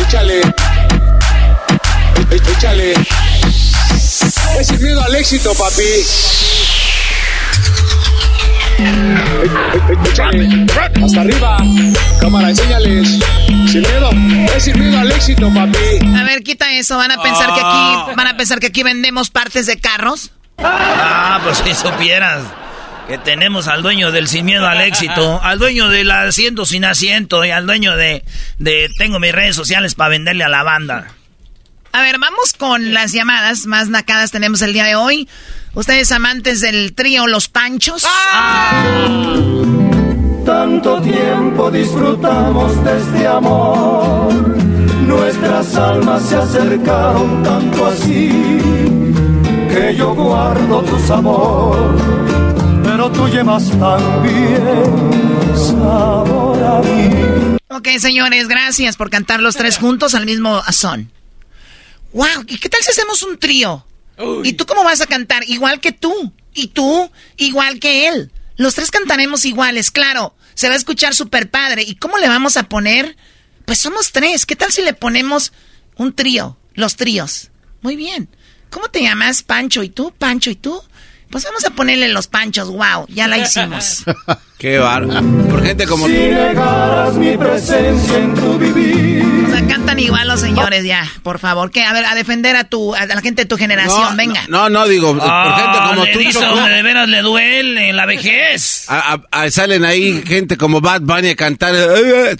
Échale. 0.00 0.40
Échale. 2.30 2.94
Es 4.58 4.70
el 4.70 4.80
miedo 4.80 5.02
al 5.02 5.14
éxito, 5.14 5.52
papi. 5.54 6.04
Hasta 11.04 11.20
arriba. 11.20 11.56
Cámara, 12.20 12.50
enséñales. 12.50 13.18
Sin 13.68 13.82
miedo. 13.82 14.10
Es 14.54 14.64
sin 14.64 14.78
miedo 14.78 14.98
al 14.98 15.10
éxito, 15.10 15.52
papi. 15.52 15.78
A 16.16 16.24
ver, 16.24 16.42
quita 16.42 16.72
eso. 16.72 16.96
Van 16.96 17.10
a 17.10 17.22
pensar 17.22 17.46
que 17.46 17.60
aquí, 17.60 17.62
ah. 17.64 18.12
van 18.16 18.26
a 18.26 18.36
pensar 18.36 18.60
que 18.60 18.66
aquí 18.66 18.82
vendemos 18.82 19.30
partes 19.30 19.66
de 19.66 19.78
carros. 19.78 20.32
Ah, 20.58 21.40
pues 21.42 21.58
si 21.58 21.74
supieras 21.74 22.44
que 23.08 23.18
tenemos 23.18 23.66
al 23.66 23.82
dueño 23.82 24.12
del 24.12 24.28
sin 24.28 24.44
miedo 24.44 24.68
al 24.68 24.80
éxito, 24.82 25.40
al 25.42 25.58
dueño 25.58 25.88
del 25.88 26.10
asiento 26.10 26.64
sin 26.64 26.84
asiento 26.84 27.44
y 27.44 27.50
al 27.50 27.66
dueño 27.66 27.96
de, 27.96 28.24
de 28.58 28.88
tengo 28.98 29.18
mis 29.18 29.32
redes 29.32 29.56
sociales 29.56 29.94
para 29.94 30.10
venderle 30.10 30.44
a 30.44 30.48
la 30.48 30.62
banda. 30.62 31.08
A 31.92 32.02
ver, 32.02 32.18
vamos 32.18 32.52
con 32.56 32.94
las 32.94 33.12
llamadas 33.12 33.66
más 33.66 33.88
nacadas 33.88 34.30
tenemos 34.30 34.62
el 34.62 34.72
día 34.72 34.84
de 34.84 34.94
hoy. 34.94 35.28
Ustedes 35.74 36.12
amantes 36.12 36.60
del 36.60 36.94
trío 36.94 37.26
Los 37.26 37.48
Panchos. 37.48 38.06
Tanto 40.44 41.00
tiempo 41.00 41.70
disfrutamos 41.70 42.84
de 42.84 42.98
este 42.98 43.26
amor. 43.26 44.32
Nuestras 45.06 45.74
almas 45.76 46.22
se 46.28 46.36
acercaron 46.36 47.42
tanto 47.42 47.86
así 47.86 48.30
que 49.68 49.94
yo 49.96 50.14
guardo 50.14 50.82
tu 50.82 50.98
sabor 51.00 52.20
pero 52.90 53.12
tú 53.12 53.28
llevas 53.28 53.70
también 53.78 54.62
sabor 55.54 56.62
a 56.62 56.80
mí. 56.82 57.56
Ok, 57.68 57.88
señores, 57.98 58.48
gracias 58.48 58.96
por 58.96 59.10
cantar 59.10 59.40
los 59.40 59.56
tres 59.56 59.78
juntos 59.78 60.14
al 60.14 60.26
mismo 60.26 60.60
son. 60.72 61.10
Wow, 62.12 62.44
¿y 62.48 62.58
qué 62.58 62.68
tal 62.68 62.82
si 62.82 62.90
hacemos 62.90 63.22
un 63.22 63.38
trío? 63.38 63.86
¿Y 64.44 64.52
tú 64.54 64.66
cómo 64.66 64.84
vas 64.84 65.00
a 65.00 65.06
cantar? 65.06 65.44
Igual 65.48 65.80
que 65.80 65.92
tú. 65.92 66.32
¿Y 66.54 66.68
tú? 66.68 67.10
Igual 67.36 67.80
que 67.80 68.08
él. 68.08 68.30
Los 68.56 68.74
tres 68.74 68.90
cantaremos 68.90 69.44
iguales, 69.44 69.90
claro. 69.90 70.34
Se 70.54 70.68
va 70.68 70.74
a 70.74 70.76
escuchar 70.76 71.14
súper 71.14 71.50
padre. 71.50 71.82
¿Y 71.82 71.94
cómo 71.94 72.18
le 72.18 72.28
vamos 72.28 72.56
a 72.56 72.68
poner? 72.68 73.16
Pues 73.64 73.78
somos 73.78 74.12
tres. 74.12 74.46
¿Qué 74.46 74.56
tal 74.56 74.72
si 74.72 74.82
le 74.82 74.92
ponemos 74.92 75.52
un 75.96 76.14
trío? 76.14 76.58
Los 76.74 76.96
tríos. 76.96 77.50
Muy 77.82 77.96
bien. 77.96 78.28
¿Cómo 78.68 78.88
te 78.88 79.02
llamas? 79.02 79.42
Pancho. 79.42 79.82
¿Y 79.82 79.88
tú? 79.88 80.12
Pancho. 80.16 80.50
¿Y 80.50 80.56
tú? 80.56 80.82
Pues 81.30 81.44
vamos 81.44 81.64
a 81.64 81.70
ponerle 81.70 82.08
los 82.08 82.26
panchos. 82.26 82.68
Wow, 82.68 83.06
ya 83.08 83.28
la 83.28 83.38
hicimos. 83.38 84.02
Qué 84.58 84.78
bárbaro. 84.78 85.22
Por 85.48 85.62
gente 85.64 85.86
como 85.86 86.06
Si 86.06 86.12
negaras 86.12 87.14
mi 87.14 87.36
presencia 87.36 88.18
en 88.18 88.34
tu 88.34 88.58
vivir. 88.58 89.24
O 89.46 89.50
sea, 89.52 89.66
cantan 89.66 89.98
igual 90.00 90.28
los 90.28 90.40
señores 90.40 90.84
ya, 90.84 91.08
por 91.22 91.38
favor. 91.38 91.70
¿Qué? 91.70 91.82
A 91.84 91.92
ver, 91.92 92.04
a 92.04 92.14
defender 92.14 92.56
a 92.56 92.64
tu, 92.64 92.94
a 92.94 93.06
la 93.06 93.20
gente 93.20 93.42
de 93.42 93.46
tu 93.46 93.56
generación, 93.56 94.16
venga. 94.16 94.42
No, 94.48 94.68
no, 94.68 94.86
digo, 94.86 95.16
por 95.16 95.54
gente 95.56 95.78
como 95.88 96.04
le 96.04 96.12
tú, 96.12 96.18
dice 96.18 96.32
Choco. 96.40 96.46
donde 96.56 96.70
de 96.72 96.82
veras 96.82 97.08
le 97.08 97.22
duele, 97.22 97.92
la 97.92 98.06
vejez. 98.06 98.84
A- 98.88 99.14
a- 99.14 99.42
a- 99.44 99.50
salen 99.50 99.84
ahí 99.84 100.22
gente 100.26 100.56
como 100.58 100.80
Bad 100.80 101.02
Bunny 101.02 101.28
a 101.30 101.36
cantar. 101.36 101.74
eh, 101.76 102.36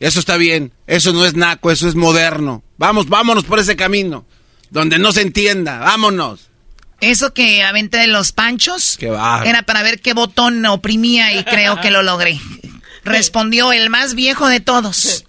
Eso 0.00 0.18
está 0.18 0.36
bien. 0.38 0.72
Eso 0.86 1.12
no 1.12 1.24
es 1.24 1.34
naco, 1.34 1.70
eso 1.70 1.86
es 1.88 1.94
moderno. 1.94 2.62
Vamos, 2.78 3.08
vámonos 3.08 3.44
por 3.44 3.58
ese 3.58 3.76
camino. 3.76 4.24
Donde 4.70 4.98
no 4.98 5.12
se 5.12 5.20
entienda. 5.22 5.78
Vámonos. 5.78 6.49
Eso 7.00 7.32
que 7.32 7.62
aventé 7.62 7.96
de 7.98 8.06
los 8.08 8.32
panchos 8.32 8.96
Qué 8.98 9.06
era 9.06 9.62
para 9.62 9.82
ver 9.82 10.00
qué 10.00 10.12
botón 10.12 10.64
oprimía 10.66 11.32
y 11.32 11.44
creo 11.44 11.80
que 11.80 11.90
lo 11.90 12.02
logré. 12.02 12.38
Respondió 13.04 13.72
el 13.72 13.88
más 13.90 14.14
viejo 14.14 14.48
de 14.48 14.60
todos. 14.60 15.24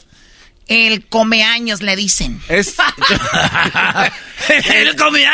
El 0.68 1.06
comeaños 1.06 1.82
le 1.82 1.96
dicen. 1.96 2.42
Es. 2.48 2.76
Él 4.74 4.96
come- 4.96 5.26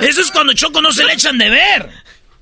Eso 0.00 0.20
es 0.20 0.30
cuando 0.30 0.52
Choco 0.52 0.80
no 0.80 0.92
se 0.92 1.04
le 1.04 1.12
echan 1.14 1.38
de 1.38 1.50
ver. 1.50 1.90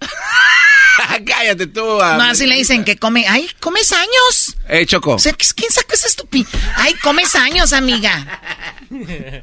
Cállate 1.26 1.66
tú. 1.66 2.00
ah. 2.02 2.16
No, 2.18 2.24
así 2.24 2.46
le 2.46 2.54
dicen 2.56 2.84
que 2.84 2.96
come. 2.98 3.26
¡Ay, 3.28 3.48
comes 3.60 3.92
años! 3.92 4.56
Eh, 4.68 4.84
Choco. 4.86 5.14
O 5.14 5.18
sea, 5.18 5.32
¿quién 5.32 5.70
sacó 5.70 5.94
esa 5.94 6.06
estupidez? 6.06 6.48
¡Ay, 6.76 6.94
comes 7.02 7.34
años, 7.34 7.72
amiga! 7.72 8.40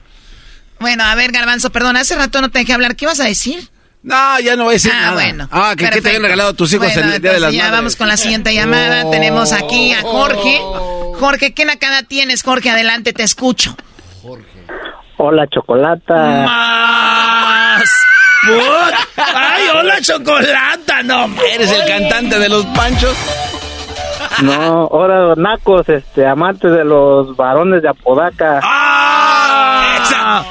Bueno, 0.81 1.03
a 1.03 1.13
ver, 1.13 1.33
Garbanzo, 1.33 1.71
perdón, 1.71 1.97
hace 1.97 2.15
rato 2.15 2.39
no 2.39 2.51
te 2.51 2.59
dejé 2.59 2.71
hablar. 2.71 2.95
¿Qué 2.95 3.03
ibas 3.03 3.19
a 3.19 3.25
decir? 3.25 3.69
No, 4.01 4.39
ya 4.39 4.55
no 4.55 4.63
voy 4.63 4.71
a 4.71 4.73
decir 4.75 4.91
ah, 4.95 4.99
nada. 5.01 5.13
bueno. 5.13 5.47
Ah, 5.51 5.73
que 5.77 5.89
qué 5.89 6.01
te 6.01 6.07
habían 6.09 6.23
regalado 6.23 6.53
tus 6.53 6.71
hijos 6.73 6.87
Bueno, 6.87 7.09
en 7.09 7.15
el 7.15 7.21
Día 7.21 7.33
de 7.33 7.39
las 7.41 7.53
ya 7.53 7.63
Madres. 7.63 7.77
vamos 7.79 7.95
con 7.97 8.07
la 8.07 8.17
siguiente 8.17 8.53
llamada. 8.53 9.09
Tenemos 9.11 9.51
aquí 9.51 9.91
a 9.93 10.01
Jorge. 10.01 10.61
Jorge, 11.19 11.53
¿qué 11.53 11.65
nacada 11.65 12.03
tienes, 12.03 12.43
Jorge? 12.43 12.69
Adelante, 12.69 13.11
te 13.11 13.23
escucho. 13.23 13.75
Hola, 15.17 15.45
Chocolata. 15.53 16.15
Más. 16.45 17.83
Put. 18.45 18.93
Ay, 19.17 19.63
hola, 19.75 19.99
chocolata. 20.01 21.03
No, 21.03 21.27
Eres 21.53 21.69
el 21.71 21.85
cantante 21.85 22.39
de 22.39 22.47
los 22.47 22.65
panchos. 22.67 23.17
No, 24.43 24.53
ahora 24.53 25.33
nacos, 25.35 25.89
este, 25.89 26.25
amantes 26.25 26.71
de 26.71 26.85
los 26.85 27.35
varones 27.35 27.81
de 27.81 27.89
Apodaca. 27.89 28.61
¡Ah! 28.63 29.97
Esa, 30.01 30.45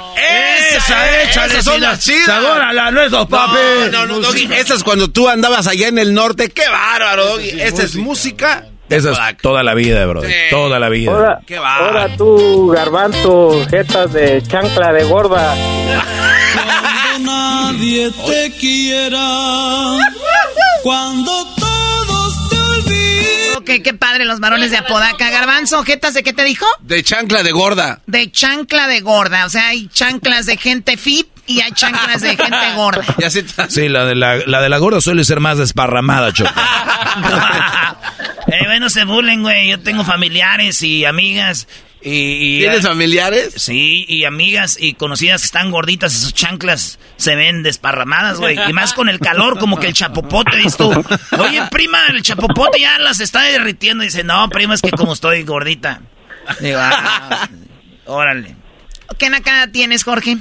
échale, 0.79 1.53
esas 1.53 1.65
son 1.65 1.75
si 1.75 1.81
la- 1.81 1.89
las 1.91 2.01
chidas. 2.01 2.27
sabor 2.27 2.63
a 2.63 2.73
la 2.73 2.91
nuez, 2.91 3.11
papi. 3.11 3.57
No, 3.91 4.07
no, 4.07 4.07
no, 4.07 4.21
Doggy. 4.21 4.49
Esa 4.55 4.75
es 4.75 4.85
cuando 4.85 5.09
tú 5.09 5.29
andabas 5.29 5.67
allá 5.67 5.89
en 5.89 5.99
el 5.99 6.15
norte. 6.15 6.51
¡Qué 6.51 6.69
bárbaro, 6.69 7.27
Doggy! 7.27 7.61
Esa 7.61 7.83
es 7.83 7.97
música. 7.97 8.67
Esa 8.89 9.11
es 9.11 9.37
toda 9.43 9.63
la 9.63 9.75
vida, 9.75 10.07
bro. 10.07 10.23
Sí. 10.23 10.33
Toda 10.51 10.79
la 10.79 10.89
vida. 10.89 11.11
Ahora, 11.13 11.41
Qué 11.47 11.59
va. 11.59 11.77
ahora 11.77 12.17
tú, 12.17 12.69
garbanzo, 12.69 13.67
jetas 13.69 14.13
de 14.15 14.43
chancla 14.43 14.93
de 14.95 15.05
gorda. 15.05 15.55
nadie 17.21 18.11
te 18.27 18.53
quiera. 18.59 19.99
Cuando 20.83 21.47
Ok, 23.69 23.83
qué 23.83 23.95
padre 23.95 24.25
los 24.25 24.41
varones 24.41 24.71
de 24.71 24.79
Apodaca. 24.79 25.31
Garbanzo, 25.31 25.85
¿jetas 25.85 26.15
de 26.15 26.23
qué 26.23 26.33
te 26.33 26.45
dijo? 26.45 26.67
De 26.81 27.03
chancla 27.03 27.43
de 27.43 27.53
gorda. 27.53 28.01
De 28.07 28.31
chancla 28.31 28.87
de 28.89 29.01
gorda. 29.01 29.45
O 29.45 29.51
sea, 29.51 29.69
hay 29.69 29.89
chanclas 29.89 30.47
de 30.47 30.57
gente 30.57 30.97
fit 30.97 31.29
y 31.47 31.61
hay 31.61 31.73
chanclas 31.73 32.23
de 32.23 32.37
gente 32.37 32.57
gorda. 32.77 33.05
Sí, 33.69 33.89
la 33.89 34.05
de 34.07 34.15
la, 34.15 34.37
la 34.47 34.63
de 34.63 34.69
la 34.69 34.79
gorda 34.79 35.01
suele 35.01 35.25
ser 35.25 35.41
más 35.41 35.59
desparramada, 35.59 36.33
Choco. 36.33 36.51
Eh, 38.51 38.65
bueno, 38.65 38.89
se 38.89 39.05
burlen, 39.05 39.43
güey. 39.43 39.69
Yo 39.69 39.79
tengo 39.81 40.05
familiares 40.05 40.83
y 40.83 41.05
amigas. 41.05 41.69
Y, 42.01 42.11
y- 42.11 42.59
¿Tienes 42.61 42.87
familiares? 42.87 43.55
Sí, 43.57 44.05
y 44.09 44.25
amigas 44.25 44.77
y 44.81 44.95
conocidas 44.95 45.41
que 45.43 45.47
están 45.47 45.71
gorditas 45.71 46.15
y 46.15 46.19
sus 46.19 46.33
chanclas 46.33 46.99
se 47.17 47.35
ven 47.35 47.63
desparramadas, 47.63 48.39
güey. 48.39 48.57
Y 48.69 48.73
más 48.73 48.93
con 48.95 49.09
el 49.09 49.19
calor, 49.19 49.59
como 49.59 49.79
que 49.81 49.89
el 49.89 49.95
chapopote, 49.95 50.57
dices 50.57 50.77
tú. 50.77 50.91
Oye, 51.39 51.63
prima, 51.71 51.99
el 52.11 52.23
chapopote 52.23 52.81
ya 52.81 52.99
las 53.01 53.21
está 53.21 53.43
derritiendo. 53.43 54.05
Dice, 54.05 54.23
no, 54.23 54.49
prima, 54.49 54.75
es 54.75 54.83
que 54.83 54.91
como 54.93 55.13
estoy 55.13 55.43
gordita. 55.43 56.01
Digo, 56.61 56.79
ah, 56.81 57.49
órale. 58.07 58.55
¿Qué 59.19 59.29
nacada 59.31 59.67
tienes, 59.73 60.05
Jorge? 60.05 60.37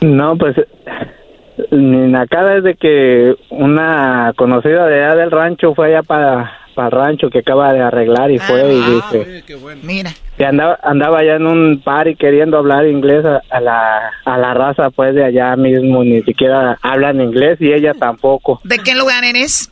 No, 0.00 0.36
pues, 0.36 0.54
mi 1.70 2.10
nacada 2.12 2.58
es 2.58 2.64
de 2.64 2.74
que 2.76 3.34
una 3.50 4.32
conocida 4.36 4.86
de 4.86 5.04
allá 5.04 5.16
del 5.16 5.30
rancho 5.30 5.74
fue 5.74 5.88
allá 5.88 6.02
para 6.02 6.58
el 6.76 6.90
rancho 6.90 7.30
que 7.30 7.38
acaba 7.40 7.72
de 7.72 7.80
arreglar 7.80 8.30
y 8.30 8.38
fue 8.38 8.74
y 8.74 8.80
dice 8.80 9.44
Mira. 9.82 10.12
que 10.36 10.44
andaba, 10.44 10.78
andaba 10.82 11.20
allá 11.20 11.36
en 11.36 11.46
un 11.46 11.80
party 11.82 12.16
queriendo 12.16 12.58
hablar 12.58 12.86
inglés 12.86 13.24
a, 13.24 13.40
a 13.50 13.60
la, 13.60 14.10
a 14.24 14.38
la 14.38 14.54
raza 14.54 14.90
pues 14.90 15.14
de 15.14 15.24
allá 15.24 15.54
mismo, 15.56 16.02
ni 16.04 16.22
siquiera 16.22 16.78
hablan 16.82 17.20
inglés 17.20 17.58
y 17.60 17.72
ella 17.72 17.94
tampoco. 17.94 18.60
¿De 18.64 18.78
qué 18.78 18.94
lugar 18.94 19.24
eres? 19.24 19.70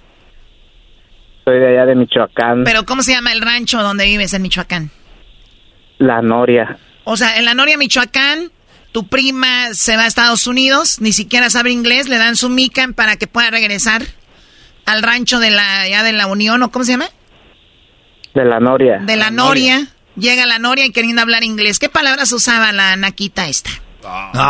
Soy 1.44 1.58
de 1.58 1.68
allá 1.68 1.86
de 1.86 1.94
Michoacán, 1.96 2.62
Pero 2.64 2.84
¿cómo 2.84 3.02
se 3.02 3.12
llama 3.12 3.32
el 3.32 3.40
rancho 3.40 3.82
donde 3.82 4.04
vives 4.04 4.32
en 4.32 4.42
Michoacán? 4.42 4.90
La 5.98 6.22
Noria. 6.22 6.78
O 7.04 7.16
sea, 7.16 7.36
en 7.36 7.44
la 7.44 7.54
Noria, 7.54 7.76
Michoacán, 7.76 8.52
tu 8.92 9.08
prima 9.08 9.72
se 9.72 9.96
va 9.96 10.04
a 10.04 10.06
Estados 10.06 10.46
Unidos, 10.46 11.00
ni 11.00 11.12
siquiera 11.12 11.50
sabe 11.50 11.72
inglés, 11.72 12.08
le 12.08 12.18
dan 12.18 12.36
su 12.36 12.48
mica 12.48 12.86
para 12.94 13.16
que 13.16 13.26
pueda 13.26 13.50
regresar 13.50 14.02
al 14.86 15.02
rancho 15.02 15.38
de 15.40 15.50
la, 15.50 15.88
ya 15.88 16.02
de 16.02 16.12
la 16.12 16.26
Unión, 16.26 16.62
¿o 16.62 16.70
cómo 16.70 16.84
se 16.84 16.92
llama? 16.92 17.06
De 18.34 18.44
la 18.44 18.60
Noria. 18.60 18.98
De 19.02 19.16
la 19.16 19.30
Noria. 19.30 19.86
Llega 20.16 20.46
la 20.46 20.58
Noria 20.58 20.84
y 20.86 20.92
queriendo 20.92 21.22
hablar 21.22 21.44
inglés. 21.44 21.78
¿Qué 21.78 21.88
palabras 21.88 22.32
usaba 22.32 22.72
la 22.72 22.96
naquita 22.96 23.46
esta? 23.48 23.70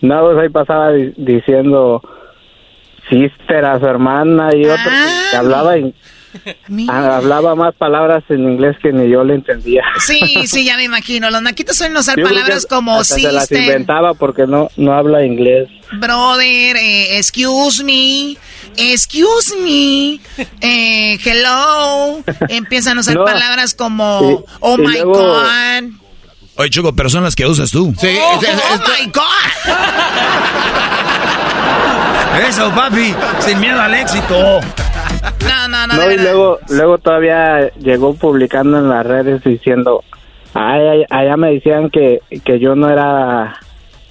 no, 0.00 0.20
pues 0.22 0.38
ahí 0.38 0.48
pasaba 0.48 0.90
di- 0.92 1.12
diciendo 1.16 2.02
sister 3.10 3.64
a 3.64 3.78
su 3.78 3.86
hermana 3.86 4.50
y 4.54 4.64
otro 4.64 4.90
Ah. 4.90 5.28
que 5.30 5.36
hablaba 5.36 5.78
in- 5.78 5.94
ah, 6.88 7.16
hablaba 7.16 7.54
más 7.54 7.74
palabras 7.76 8.22
en 8.28 8.40
inglés 8.40 8.76
que 8.82 8.92
ni 8.92 9.08
yo 9.10 9.24
le 9.24 9.34
entendía. 9.34 9.82
Sí, 9.98 10.20
sí, 10.46 10.64
ya 10.64 10.76
me 10.76 10.84
imagino. 10.84 11.30
Los 11.30 11.42
naquitos 11.42 11.76
suelen 11.76 11.96
usar 11.96 12.16
Yo 12.18 12.24
palabras 12.24 12.66
como 12.68 12.98
hasta 13.00 13.14
se 13.16 13.32
las 13.32 13.50
inventaba 13.50 14.14
porque 14.14 14.46
no 14.46 14.68
no 14.76 14.92
habla 14.92 15.24
inglés. 15.24 15.68
brother, 16.00 16.76
eh, 16.76 17.16
excuse 17.18 17.82
me, 17.84 18.36
excuse 18.76 19.54
me, 19.62 20.20
eh, 20.60 21.18
hello. 21.24 22.22
Empiezan 22.48 22.98
a 22.98 23.00
usar 23.00 23.14
No. 23.16 23.24
palabras 23.24 23.74
como 23.74 24.20
Y- 24.22 24.44
oh 24.60 24.74
y 24.78 24.82
my 24.82 24.92
luego- 24.94 25.12
god. 25.14 25.84
Oye, 26.58 26.70
Choco, 26.70 26.94
pero 26.96 27.10
son 27.10 27.22
las 27.22 27.34
que 27.36 27.44
usas 27.46 27.70
tú. 27.70 27.94
Sí, 28.00 28.16
Oh, 28.18 28.40
oh 28.40 28.78
my 28.98 29.06
god. 29.12 29.76
Eso, 32.48 32.70
papi, 32.74 33.14
sin 33.40 33.60
miedo 33.60 33.80
al 33.80 33.94
éxito. 33.94 34.60
No, 35.46 35.65
no, 35.86 35.86
no, 35.86 36.00
de 36.00 36.06
No, 36.06 36.12
y 36.12 36.18
luego 36.18 36.58
luego 36.70 36.98
todavía 36.98 37.70
llegó 37.74 38.14
publicando 38.14 38.78
en 38.78 38.88
las 38.88 39.04
redes 39.04 39.42
diciendo, 39.44 40.02
ay, 40.54 40.86
ay, 40.86 41.04
allá 41.10 41.36
me 41.36 41.52
decían 41.52 41.90
que, 41.90 42.20
que 42.44 42.58
yo 42.58 42.74
no 42.74 42.88
era, 42.88 43.60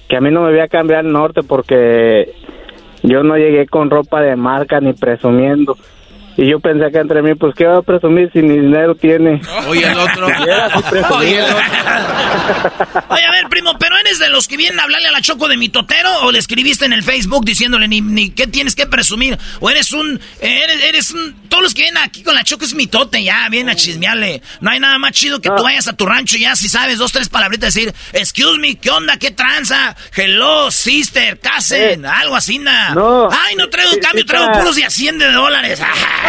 que 0.08 0.16
a 0.16 0.20
mí 0.20 0.30
no 0.30 0.42
me 0.42 0.50
voy 0.50 0.60
a 0.60 0.68
cambiar 0.68 1.04
el 1.04 1.12
norte 1.12 1.42
porque 1.42 2.34
yo 3.02 3.22
no 3.22 3.36
llegué 3.36 3.66
con 3.66 3.90
ropa 3.90 4.20
de 4.20 4.36
marca 4.36 4.80
ni 4.80 4.92
presumiendo. 4.92 5.76
Y 6.36 6.50
yo 6.50 6.60
pensé 6.60 6.90
que 6.92 6.98
entre 6.98 7.22
mí, 7.22 7.34
pues, 7.34 7.54
¿qué 7.54 7.64
va 7.64 7.78
a 7.78 7.82
presumir 7.82 8.30
si 8.32 8.42
ni 8.42 8.58
dinero 8.60 8.94
tiene? 8.94 9.40
Oye, 9.68 9.86
el 9.86 9.98
otro. 9.98 10.26
Oye, 10.26 11.40
a 11.40 13.30
ver, 13.30 13.48
primo, 13.48 13.78
¿pero 13.78 13.96
eres 13.96 14.18
de 14.18 14.28
los 14.28 14.46
que 14.46 14.58
vienen 14.58 14.78
a 14.80 14.82
hablarle 14.82 15.08
a 15.08 15.12
la 15.12 15.22
Choco 15.22 15.48
de 15.48 15.56
mi 15.56 15.70
totero 15.70 16.10
o 16.22 16.32
le 16.32 16.38
escribiste 16.38 16.84
en 16.84 16.92
el 16.92 17.02
Facebook 17.02 17.44
diciéndole 17.44 17.88
ni, 17.88 18.02
ni 18.02 18.30
qué 18.30 18.46
tienes 18.46 18.74
que 18.74 18.86
presumir? 18.86 19.38
¿O 19.60 19.70
eres 19.70 19.92
un, 19.92 20.20
eres, 20.40 20.84
eres 20.84 21.10
un, 21.12 21.34
todos 21.48 21.62
los 21.62 21.74
que 21.74 21.82
vienen 21.82 22.02
aquí 22.02 22.22
con 22.22 22.34
la 22.34 22.44
Choco 22.44 22.66
es 22.66 22.74
mi 22.74 22.86
tote, 22.86 23.22
ya, 23.24 23.48
vienen 23.48 23.70
a 23.70 23.76
chismearle. 23.76 24.42
No 24.60 24.70
hay 24.70 24.78
nada 24.78 24.98
más 24.98 25.12
chido 25.12 25.40
que 25.40 25.48
tú 25.48 25.62
vayas 25.62 25.88
a 25.88 25.94
tu 25.94 26.04
rancho 26.04 26.36
ya, 26.36 26.54
si 26.54 26.68
sabes 26.68 26.98
dos, 26.98 27.12
tres 27.12 27.30
palabritas, 27.30 27.72
decir, 27.72 27.94
excuse 28.12 28.58
me, 28.58 28.76
¿qué 28.76 28.90
onda? 28.90 29.16
¿Qué 29.16 29.30
tranza? 29.30 29.96
Hello, 30.14 30.70
sister, 30.70 31.40
casen, 31.40 32.04
algo 32.04 32.36
así, 32.36 32.58
nada. 32.58 32.94
No. 32.94 33.28
Ay, 33.30 33.56
no 33.56 33.70
traigo 33.70 33.92
Sí, 33.92 34.00
cambio, 34.00 34.22
sí 34.22 34.26
traigo 34.26 34.52
puros 34.52 34.76
de 34.76 34.84
a 34.84 34.90
100 34.90 35.18
de 35.18 35.32
dólares. 35.32 35.80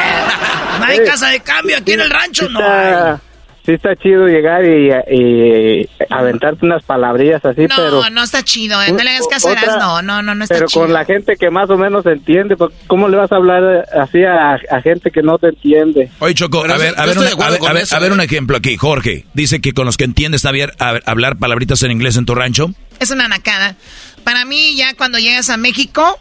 no 0.79 0.86
hay 0.86 0.97
Eh, 0.99 1.03
casa 1.05 1.29
de 1.29 1.39
cambio 1.41 1.77
aquí 1.77 1.93
en 1.93 2.01
el 2.01 2.10
rancho, 2.10 2.47
no 2.49 2.60
hay. 2.60 2.65
está, 2.91 3.21
sí 3.65 3.71
está 3.73 3.95
chido 3.95 4.27
llegar 4.27 4.63
y, 4.63 4.89
y 5.13 5.89
aventarte 6.10 6.65
unas 6.65 6.83
palabrillas 6.83 7.43
así, 7.43 7.62
No, 7.67 7.75
pero... 7.75 8.10
no 8.10 8.23
está 8.23 8.43
chido. 8.43 8.81
eh, 8.81 8.91
No 8.91 9.03
le 9.03 9.10
hagas 9.12 9.27
caso 9.29 9.49
Otra- 9.49 9.77
no, 9.77 10.01
no, 10.01 10.21
no, 10.21 10.36
no 10.36 10.43
está 10.43 10.55
Pero 10.55 10.67
chido. 10.67 10.81
con 10.83 10.93
la 10.93 11.03
gente 11.05 11.36
que 11.39 11.49
más 11.49 11.69
o 11.69 11.77
menos 11.77 12.05
entiende, 12.05 12.55
pues, 12.55 12.73
¿cómo 12.88 13.10
le 13.10 13.17
vas 13.17 13.31
a 13.31 13.36
hablar 13.36 13.86
así 13.99 14.23
a, 14.23 14.53
a 14.55 14.81
gente 14.81 15.12
que 15.12 15.21
no 15.21 15.38
te 15.38 15.47
entiende? 15.49 16.10
Oye, 16.19 16.33
Choco, 16.33 16.62
Pero 16.62 16.73
a 16.73 16.77
ver, 16.77 16.93
a 16.97 17.05
ver, 17.05 17.17
una- 17.17 17.27
a 17.29 17.49
ver, 17.49 17.60
a 17.67 17.73
ver, 17.73 17.83
eso, 17.83 17.95
a 17.95 17.99
ver 17.99 18.12
¿eh? 18.12 18.13
un 18.13 18.21
ejemplo 18.21 18.57
aquí. 18.57 18.77
Jorge 18.77 19.25
dice 19.33 19.60
que 19.62 19.73
con 19.73 19.86
los 19.86 19.97
que 19.97 20.05
entiende 20.05 20.38
está 20.38 20.51
bien 20.51 20.71
hablar 21.05 21.38
palabritas 21.38 21.83
en 21.83 21.91
inglés 21.91 22.15
en 22.17 22.25
tu 22.25 22.36
rancho. 22.36 22.71
Es 22.99 23.12
una 23.12 23.27
nacada. 23.27 23.75
Para 24.23 24.43
mí, 24.45 24.75
ya 24.75 24.93
cuando 24.95 25.19
llegas 25.19 25.49
a 25.49 25.57
México 25.57 26.19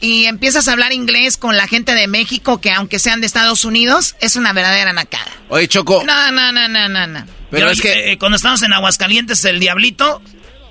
y 0.00 0.26
empiezas 0.26 0.68
a 0.68 0.72
hablar 0.72 0.92
inglés 0.92 1.36
con 1.36 1.56
la 1.56 1.66
gente 1.66 1.94
de 1.94 2.06
México, 2.06 2.60
que 2.60 2.70
aunque 2.72 2.98
sean 2.98 3.20
de 3.20 3.26
Estados 3.26 3.64
Unidos, 3.64 4.14
es 4.20 4.36
una 4.36 4.52
verdadera 4.52 4.92
nacada. 4.92 5.30
Oye, 5.48 5.66
Choco. 5.68 6.02
No, 6.06 6.32
no, 6.32 6.52
no, 6.52 6.68
no, 6.68 6.88
no, 6.88 7.06
no. 7.06 7.26
Pero 7.50 7.66
Yo, 7.66 7.72
es 7.72 7.80
que- 7.80 8.12
eh, 8.12 8.18
cuando 8.18 8.36
estábamos 8.36 8.62
en 8.62 8.72
Aguascalientes, 8.72 9.44
el 9.44 9.58
Diablito, 9.58 10.22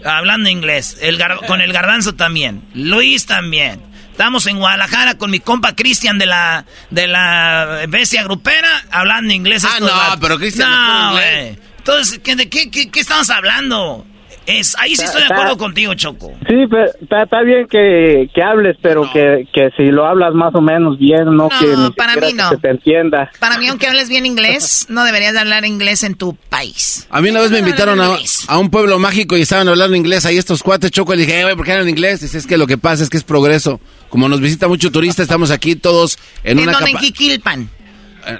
hablando 0.05 0.49
inglés. 0.49 0.97
El 1.01 1.17
gar- 1.17 1.45
con 1.47 1.59
el 1.61 1.73
Garbanzo 1.73 2.13
también. 2.15 2.63
Luis 2.73 3.25
también. 3.25 3.81
Estamos 4.11 4.47
en 4.47 4.57
Guadalajara 4.57 5.15
con 5.17 5.29
mi 5.29 5.39
compa 5.39 5.75
Cristian 5.75 6.17
de 6.17 6.25
la 6.25 6.65
de 6.89 7.07
la 7.07 7.83
bestia 7.87 8.23
grupera, 8.23 8.83
hablando 8.89 9.31
inglés. 9.33 9.63
Ah, 9.63 9.77
no, 9.79 10.19
pero 10.19 10.39
Cristian 10.39 10.69
No, 10.69 11.11
no. 11.13 11.19
Entonces, 11.19 12.19
¿qué, 12.23 12.35
¿de 12.35 12.49
qué, 12.49 12.69
qué, 12.71 12.89
qué 12.89 12.99
estamos 12.99 13.29
hablando? 13.29 14.05
Es, 14.47 14.75
ahí 14.79 14.95
sí 14.95 15.03
estoy 15.03 15.19
de 15.19 15.25
Está- 15.27 15.35
acuerdo 15.35 15.57
contigo, 15.57 15.93
Choco. 15.93 16.31
Sí, 16.47 16.55
pero 16.69 16.85
está, 17.01 17.23
está 17.23 17.41
bien 17.41 17.67
que, 17.69 18.29
que 18.33 18.41
hables, 18.41 18.77
pero 18.81 19.01
que, 19.11 19.45
que 19.53 19.69
si 19.75 19.91
lo 19.91 20.05
hablas 20.07 20.33
más 20.33 20.55
o 20.55 20.61
menos 20.61 20.97
bien, 20.97 21.35
no, 21.35 21.49
que 21.49 21.65
ni 21.67 21.91
para 21.91 22.13
siquiera 22.13 22.27
mí 22.27 22.27
que 22.31 22.33
no. 22.43 22.49
se 22.51 22.57
te 22.57 22.69
entienda. 22.69 23.31
Para 23.39 23.57
mí, 23.57 23.67
aunque 23.67 23.87
hables 23.87 24.07
bien 24.07 24.25
inglés, 24.25 24.85
no 24.89 25.03
deberías 25.03 25.33
de 25.33 25.39
hablar 25.39 25.65
inglés 25.65 26.03
en 26.03 26.15
tu 26.15 26.33
país. 26.49 27.05
A 27.09 27.21
mí 27.21 27.29
una 27.29 27.41
vez 27.41 27.51
me 27.51 27.59
No, 27.61 27.67
invitaron 27.67 27.97
no, 27.97 28.05
no, 28.05 28.13
a, 28.13 28.53
a 28.53 28.57
un 28.57 28.69
pueblo 28.69 28.97
mágico 28.99 29.35
y 29.35 29.41
estaban 29.41 29.67
hablando 29.67 29.97
inglés 29.97 30.25
ahí 30.25 30.37
estos 30.37 30.63
cuates, 30.63 30.91
Choco, 30.91 31.13
y 31.13 31.17
le 31.17 31.25
dije, 31.25 31.39
"Eh, 31.41 31.43
güey, 31.43 31.55
¿por 31.57 31.65
qué 31.65 31.73
hablan 31.73 31.89
inglés? 31.89 32.21
Dice, 32.21 32.37
es 32.37 32.47
que 32.47 32.55
lo 32.57 32.67
que 32.67 32.77
pasa 32.77 33.03
es 33.03 33.09
que 33.09 33.17
es 33.17 33.23
progreso. 33.25 33.81
Como 34.07 34.29
nos 34.29 34.39
visita 34.39 34.69
mucho 34.69 34.89
turista, 34.93 35.21
estamos 35.23 35.51
aquí 35.51 35.75
todos 35.75 36.17
en, 36.45 36.59
¿En 36.59 36.69
una? 36.69 36.79
En. 36.79 36.87
Eh, 36.87 37.39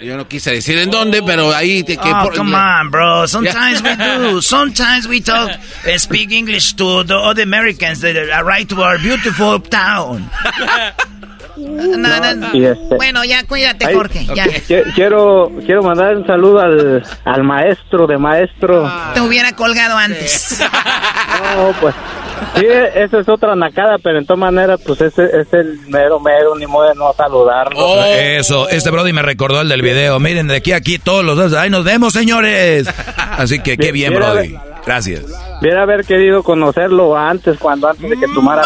Yo 0.02 0.18
no 0.18 0.28
quise 0.28 0.52
decir 0.52 0.78
en 0.78 0.90
dónde, 0.92 1.22
pero 1.24 1.54
ahí... 1.54 1.84
te- 1.84 1.98
que 1.98 2.10
oh, 2.12 2.24
por- 2.24 2.36
come 2.36 2.56
on, 2.56 2.92
bro. 2.92 3.28
Sometimes 3.28 3.82
we 3.82 3.96
do. 4.32 4.42
Sometimes 4.42 5.08
we 5.08 5.22
talk, 5.22 5.50
uh, 5.52 5.98
speak 5.98 6.32
English 6.32 6.74
to 6.76 7.04
the 7.04 7.16
other 7.16 7.44
Americans 7.44 8.02
that 8.02 8.16
arrive 8.16 8.68
to 8.68 8.82
our 8.82 8.98
beautiful 9.00 9.60
town. 9.60 10.30
No, 11.60 12.34
no. 12.36 12.54
Y 12.54 12.66
este- 12.66 12.96
Bueno, 12.98 13.24
ya 13.26 13.44
cuídate, 13.46 13.88
Ay, 13.88 13.96
Jorge. 13.96 14.26
Ya. 14.36 14.46
Qui- 14.46 14.94
Quiero, 14.94 15.52
quiero 15.66 15.82
mandar 15.82 16.16
un 16.16 16.26
saludo 16.28 16.60
al, 16.60 17.04
al 17.26 17.44
maestro 17.44 18.06
de 18.06 18.16
maestro. 18.20 18.92
Te 19.16 19.22
hubiera 19.22 19.54
colgado 19.54 19.98
antes. 19.98 20.60
No, 21.56 21.72
pues 21.80 21.94
sí, 22.56 22.66
esa 22.96 23.20
es 23.20 23.30
otra 23.30 23.56
nacada, 23.56 23.98
pero 24.02 24.20
en 24.20 24.26
todas 24.26 24.40
maneras, 24.40 24.80
pues 24.86 25.02
ese 25.02 25.26
es 25.42 25.54
el 25.54 25.80
mero 25.88 26.20
mero, 26.20 26.56
ni 26.56 26.66
modo 26.66 26.90
de 26.90 26.96
no 26.96 27.14
saludarlo. 27.14 27.78
Oh. 27.80 28.04
Eso, 28.04 28.68
este 28.70 28.90
Brody 28.90 29.14
me 29.14 29.22
recordó 29.22 29.62
el 29.62 29.70
del 29.70 29.82
video. 29.82 30.20
Miren, 30.20 30.48
de 30.48 30.56
aquí 30.58 30.72
a 30.72 30.78
aquí 30.78 31.00
todos 31.00 31.24
los 31.26 31.38
dos. 31.38 31.54
¡Ay, 31.54 31.70
nos 31.70 31.84
vemos, 31.84 32.14
señores! 32.14 32.88
Así 33.18 33.60
que 33.60 33.78
qué 33.78 33.92
bien, 33.92 34.14
Brody. 34.14 34.56
Gracias. 34.86 35.26
Hubiera 35.62 35.84
haber 35.84 36.06
querido 36.06 36.44
conocerlo 36.44 37.18
antes, 37.18 37.58
cuando 37.60 37.90
antes 37.90 38.10
de 38.10 38.18
que 38.18 38.28
tomara 38.34 38.64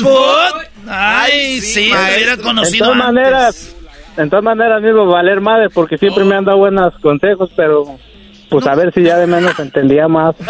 food. 0.00 0.66
Ay, 0.88 1.60
sí, 1.60 1.90
me 1.92 2.14
hubiera 2.16 2.32
En 2.34 2.40
conocido 2.40 2.86
todas 2.86 3.00
antes. 3.02 3.14
maneras, 3.14 3.76
en 4.16 4.30
todas 4.30 4.44
maneras 4.44 4.80
mismo 4.82 5.06
valer 5.06 5.40
madre, 5.40 5.68
porque 5.70 5.98
siempre 5.98 6.24
me 6.24 6.34
han 6.36 6.44
dado 6.44 6.58
buenos 6.58 6.94
consejos, 7.02 7.50
pero 7.54 7.98
pues 8.50 8.66
a 8.66 8.74
ver 8.74 8.92
si 8.94 9.02
ya 9.02 9.16
de 9.18 9.26
menos 9.26 9.58
entendía 9.58 10.08
más. 10.08 10.34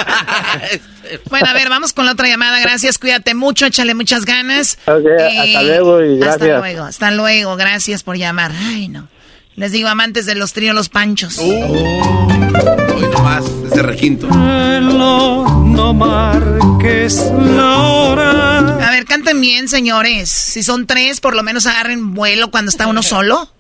Bueno, 1.31 1.47
a 1.49 1.55
ver, 1.55 1.71
vamos 1.71 1.95
con 1.95 2.05
la 2.05 2.13
otra 2.13 2.29
llamada. 2.29 2.61
Gracias, 2.61 2.99
cuídate 2.99 3.33
mucho, 3.35 3.65
échale 3.65 3.95
muchas 3.95 4.27
ganas. 4.27 4.79
Ok, 4.87 5.07
hasta 5.41 5.63
luego 5.63 6.05
y 6.05 6.15
Hasta 6.23 6.37
gracias. 6.37 6.59
luego, 6.59 6.85
hasta 6.85 7.11
luego. 7.13 7.57
Gracias 7.57 8.03
por 8.03 8.19
llamar. 8.19 8.53
Ay, 8.55 8.89
no. 8.89 9.09
Les 9.57 9.73
digo, 9.73 9.89
amantes 9.89 10.27
de 10.27 10.35
los 10.35 10.53
tríos 10.53 10.75
Los 10.75 10.91
Panchos. 10.91 11.39
Hoy 11.39 13.09
nomás, 13.11 13.63
desde 13.63 13.83
requinto. 13.83 14.27
no 14.29 15.95
marques 15.95 17.25
la 17.41 17.79
hora. 17.79 18.59
A 18.87 18.91
ver, 18.91 19.07
canten 19.07 19.41
bien, 19.41 19.67
señores. 19.69 20.29
Si 20.29 20.63
son 20.63 20.87
tres, 20.87 21.21
por 21.21 21.35
lo 21.35 21.43
menos 21.43 21.67
agarren 21.67 22.13
vuelo 22.15 22.51
cuando 22.51 22.69
está 22.71 22.87
uno 22.87 23.03
solo. 23.03 23.51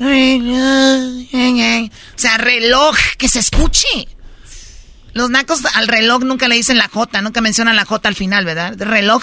O 0.00 1.88
sea, 2.16 2.38
reloj, 2.38 2.96
que 3.18 3.28
se 3.28 3.38
escuche. 3.38 4.08
Los 5.12 5.28
nacos 5.30 5.60
al 5.74 5.88
reloj 5.88 6.22
nunca 6.22 6.48
le 6.48 6.54
dicen 6.54 6.78
la 6.78 6.88
J, 6.88 7.20
nunca 7.20 7.40
mencionan 7.40 7.76
la 7.76 7.84
J 7.84 8.08
al 8.08 8.14
final, 8.14 8.44
¿verdad? 8.44 8.74
Reloj. 8.78 9.22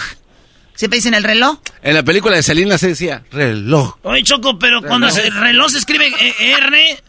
Siempre 0.74 0.98
dicen 0.98 1.14
el 1.14 1.24
reloj. 1.24 1.58
En 1.82 1.94
la 1.94 2.02
película 2.02 2.36
de 2.36 2.42
Selena 2.42 2.78
se 2.78 2.88
decía 2.88 3.22
reloj. 3.32 3.96
Oye, 4.02 4.22
Choco, 4.22 4.58
pero 4.58 4.80
cuando 4.80 5.08
Reloj. 5.08 5.24
el 5.26 5.34
reloj 5.34 5.70
se 5.72 5.78
escribe 5.78 6.06
eh, 6.08 6.54
R, 6.58 7.02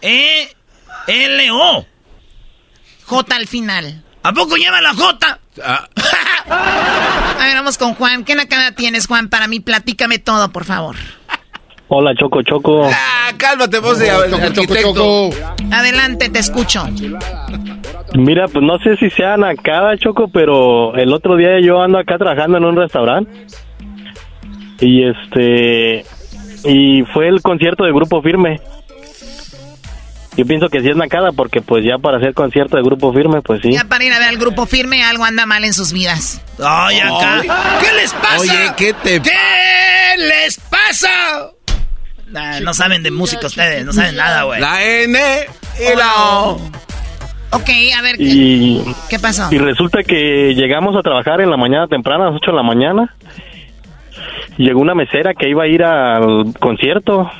E, 0.00 0.56
L, 1.06 1.50
O. 1.52 1.86
J 3.04 3.36
al 3.36 3.46
final. 3.46 4.02
¿A 4.24 4.32
poco 4.32 4.56
lleva 4.56 4.80
la 4.80 4.94
J? 4.94 5.38
Ah, 5.62 5.88
A 7.38 7.44
ver, 7.46 7.54
vamos 7.54 7.76
con 7.78 7.94
Juan. 7.94 8.24
¿Qué 8.24 8.34
nacada 8.34 8.72
tienes, 8.72 9.06
Juan? 9.06 9.28
Para 9.28 9.46
mí, 9.46 9.60
platícame 9.60 10.18
todo, 10.18 10.50
por 10.50 10.64
favor. 10.64 10.96
Hola, 11.94 12.14
Choco, 12.18 12.40
Choco. 12.42 12.88
ah, 12.90 13.32
cálmate 13.36 13.78
vos 13.78 13.98
de 13.98 14.10
arquitecto. 14.10 15.28
Adelante, 15.70 16.30
te 16.30 16.38
escucho. 16.38 16.88
Mira, 18.14 18.48
pues 18.48 18.64
no 18.64 18.78
sé 18.78 18.96
si 18.96 19.10
sea 19.10 19.36
nacada, 19.36 19.98
Choco, 19.98 20.28
pero 20.28 20.96
el 20.96 21.12
otro 21.12 21.36
día 21.36 21.60
yo 21.60 21.82
ando 21.82 21.98
acá 21.98 22.16
trabajando 22.16 22.56
en 22.56 22.64
un 22.64 22.76
restaurante. 22.76 23.30
Y 24.80 25.04
este. 25.06 26.06
Y 26.64 27.02
fue 27.12 27.28
el 27.28 27.42
concierto 27.42 27.84
de 27.84 27.92
Grupo 27.92 28.22
Firme. 28.22 28.58
Yo 30.34 30.46
pienso 30.46 30.70
que 30.70 30.80
sí 30.80 30.88
es 30.88 30.96
nacada 30.96 31.32
porque, 31.32 31.60
pues 31.60 31.84
ya 31.84 31.98
para 31.98 32.16
hacer 32.16 32.32
concierto 32.32 32.78
de 32.78 32.82
Grupo 32.82 33.12
Firme, 33.12 33.42
pues 33.42 33.60
sí. 33.60 33.70
Ya 33.70 33.84
para 33.84 34.02
ir 34.02 34.14
a 34.14 34.18
ver 34.18 34.28
al 34.28 34.38
grupo 34.38 34.64
firme, 34.64 35.04
algo 35.04 35.24
anda 35.24 35.44
mal 35.44 35.62
en 35.62 35.74
sus 35.74 35.92
vidas. 35.92 36.40
Ay, 36.58 37.00
acá. 37.00 37.42
¿Qué 37.82 37.92
les 38.00 38.14
pasa? 38.14 38.38
Oye, 38.38 38.72
¿qué 38.78 38.94
te 38.94 39.20
¿Qué 39.20 40.16
les 40.16 40.58
pasa? 40.58 41.52
Nah, 42.32 42.60
no 42.60 42.72
saben 42.74 43.02
de 43.02 43.10
música 43.10 43.46
ustedes, 43.46 43.84
no 43.84 43.92
saben 43.92 44.16
nada, 44.16 44.44
güey. 44.44 44.60
La 44.60 44.82
N 44.82 45.18
y 45.78 45.96
la 45.96 46.12
O. 46.16 46.52
Ok, 47.54 47.68
a 47.98 48.02
ver, 48.02 48.16
¿qué, 48.16 48.24
Y, 48.24 48.82
qué 49.10 49.18
pasó? 49.18 49.48
y 49.50 49.58
resulta 49.58 50.02
que 50.02 50.54
llegamos 50.54 50.96
a 50.96 51.02
trabajar 51.02 51.42
en 51.42 51.50
la 51.50 51.58
mañana 51.58 51.86
temprana, 51.86 52.24
a 52.24 52.30
las 52.30 52.36
8 52.36 52.50
de 52.50 52.56
la 52.56 52.62
mañana. 52.62 53.14
Llegó 54.56 54.80
una 54.80 54.94
mesera 54.94 55.34
que 55.34 55.50
iba 55.50 55.64
a 55.64 55.68
ir 55.68 55.82
al 55.82 56.54
concierto 56.58 57.30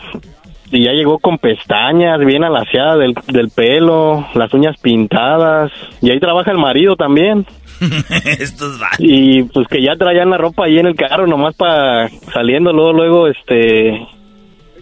y 0.70 0.84
ya 0.84 0.92
llegó 0.92 1.18
con 1.18 1.38
pestañas 1.38 2.18
bien 2.20 2.44
alaciadas 2.44 2.98
del, 2.98 3.14
del 3.28 3.50
pelo, 3.50 4.26
las 4.34 4.52
uñas 4.52 4.76
pintadas. 4.80 5.70
Y 6.00 6.10
ahí 6.10 6.20
trabaja 6.20 6.50
el 6.50 6.58
marido 6.58 6.96
también. 6.96 7.46
Estos. 8.24 8.80
Y 8.98 9.44
pues 9.44 9.66
que 9.68 9.82
ya 9.82 9.96
traían 9.96 10.30
la 10.30 10.38
ropa 10.38 10.64
ahí 10.66 10.78
en 10.78 10.86
el 10.86 10.94
carro 10.94 11.26
nomás 11.26 11.54
para 11.54 12.08
saliendo 12.32 12.72
luego, 12.72 12.92
luego, 12.92 13.28
este, 13.28 14.06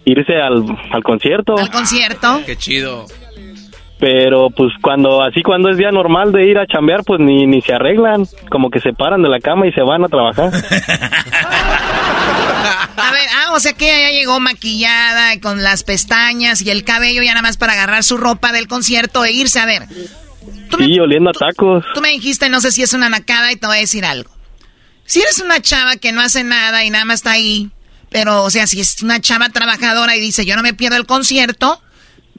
irse 0.04 0.36
al, 0.36 0.64
al 0.92 1.02
concierto. 1.02 1.56
Al 1.58 1.70
concierto. 1.70 2.42
Qué 2.46 2.56
chido. 2.56 3.06
Pero 3.98 4.48
pues 4.50 4.72
cuando, 4.80 5.22
así 5.22 5.42
cuando 5.42 5.68
es 5.68 5.76
día 5.76 5.90
normal 5.90 6.32
de 6.32 6.48
ir 6.48 6.58
a 6.58 6.66
chambear, 6.66 7.04
pues 7.04 7.20
ni, 7.20 7.46
ni 7.46 7.60
se 7.60 7.74
arreglan, 7.74 8.26
como 8.50 8.70
que 8.70 8.80
se 8.80 8.94
paran 8.94 9.22
de 9.22 9.28
la 9.28 9.40
cama 9.40 9.66
y 9.66 9.72
se 9.72 9.82
van 9.82 10.04
a 10.04 10.08
trabajar. 10.08 10.50
A 12.96 13.12
ver, 13.12 13.28
ah, 13.34 13.52
o 13.54 13.60
sea 13.60 13.72
que 13.72 13.86
ella 13.88 14.18
llegó 14.18 14.40
maquillada 14.40 15.34
y 15.34 15.40
con 15.40 15.62
las 15.62 15.84
pestañas 15.84 16.60
y 16.62 16.70
el 16.70 16.84
cabello 16.84 17.22
ya 17.22 17.30
nada 17.30 17.42
más 17.42 17.56
para 17.56 17.72
agarrar 17.72 18.04
su 18.04 18.16
ropa 18.16 18.52
del 18.52 18.68
concierto 18.68 19.24
e 19.24 19.32
irse 19.32 19.58
a 19.58 19.66
ver. 19.66 19.84
Sí, 20.78 20.98
oliendo 20.98 21.30
a 21.30 21.32
tacos. 21.32 21.84
Tú 21.94 22.00
me 22.00 22.10
dijiste, 22.10 22.48
no 22.48 22.60
sé 22.60 22.72
si 22.72 22.82
es 22.82 22.92
una 22.92 23.08
nacada 23.08 23.52
y 23.52 23.56
te 23.56 23.66
voy 23.66 23.78
a 23.78 23.80
decir 23.80 24.04
algo. 24.04 24.30
Si 25.04 25.20
eres 25.20 25.40
una 25.40 25.60
chava 25.60 25.96
que 25.96 26.12
no 26.12 26.20
hace 26.20 26.44
nada 26.44 26.84
y 26.84 26.90
nada 26.90 27.04
más 27.04 27.16
está 27.16 27.32
ahí, 27.32 27.70
Pero, 28.10 28.42
o 28.44 28.50
sea, 28.50 28.66
si 28.66 28.80
es 28.80 29.02
una 29.02 29.20
chava 29.20 29.48
trabajadora 29.48 30.16
y 30.16 30.20
dice, 30.20 30.44
yo 30.44 30.56
no 30.56 30.62
me 30.62 30.74
pierdo 30.74 30.96
el 30.96 31.06
concierto, 31.06 31.80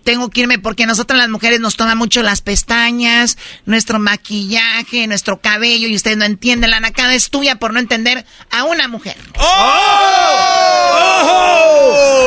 tengo 0.04 0.30
que 0.30 0.42
irme 0.42 0.60
porque 0.60 0.86
nosotras 0.86 1.18
las 1.18 1.30
mujeres 1.30 1.60
nos 1.60 1.76
toman 1.78 1.98
mucho 1.98 2.22
las 2.24 2.42
pestañas, 2.42 3.38
nuestro 3.66 4.00
maquillaje, 4.00 5.08
nuestro 5.08 5.40
cabello 5.40 5.88
y 5.88 5.96
ustedes 5.96 6.18
no 6.18 6.26
entienden. 6.26 6.72
La 6.72 6.80
nacada 6.80 7.14
es 7.14 7.30
tuya 7.30 7.56
por 7.56 7.72
no 7.74 7.80
entender 7.80 8.26
a 8.52 8.64
una 8.64 8.88
mujer. 8.88 9.16
¡Oh! 9.38 9.48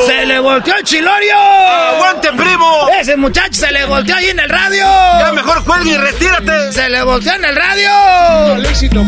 ¡Se 0.06 0.24
le 0.26 0.38
volteó 0.38 0.76
el 0.76 0.84
chilorio! 0.84 1.36
¡Aguante, 1.36 2.32
primo! 2.32 2.88
Ese 2.98 3.16
muchacho 3.16 3.54
se 3.54 3.72
le 3.72 3.84
volteó 3.86 4.14
ahí 4.16 4.26
en 4.26 4.38
el 4.40 4.48
radio. 4.48 4.84
Ya 4.84 5.32
mejor 5.34 5.64
cuelgue 5.64 5.90
y 5.92 5.96
retírate. 5.96 6.72
Se 6.72 6.88
le 6.88 7.02
volteó 7.02 7.34
en 7.34 7.44
el 7.44 7.56
radio. 7.56 8.56
El 8.56 8.66
éxito, 8.66 9.04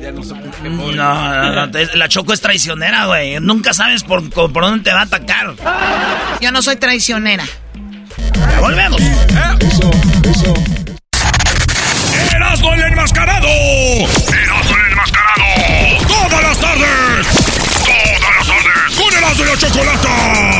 No. 0.00 0.92
No, 0.92 1.52
no, 1.52 1.66
no, 1.66 1.78
la 1.94 2.08
Choco 2.08 2.32
es 2.32 2.40
traicionera, 2.40 3.06
güey. 3.06 3.38
Nunca 3.40 3.74
sabes 3.74 4.02
por, 4.02 4.28
por 4.30 4.52
dónde 4.52 4.84
te 4.84 4.92
va 4.92 5.00
a 5.00 5.04
atacar. 5.04 5.54
Yo 6.40 6.50
no 6.52 6.62
soy 6.62 6.76
traicionera. 6.76 7.44
Volvemos. 8.60 9.00
Eso, 9.00 9.90
eso. 10.24 10.54
¡Erasmo 12.34 12.74
el 12.74 12.82
enmascarado! 12.82 13.48
¡Erasmo 13.48 14.76
el 14.76 14.92
enmascarado! 14.92 15.44
¡Todas 16.08 16.42
las 16.42 16.58
tardes! 16.58 17.26
¡Todas 17.84 18.36
las 18.36 18.46
tardes! 18.46 18.96
¡Con 18.96 19.14
Erasmo 19.16 19.44
y 19.44 19.46
la 19.46 19.56
Chocolata! 19.56 20.59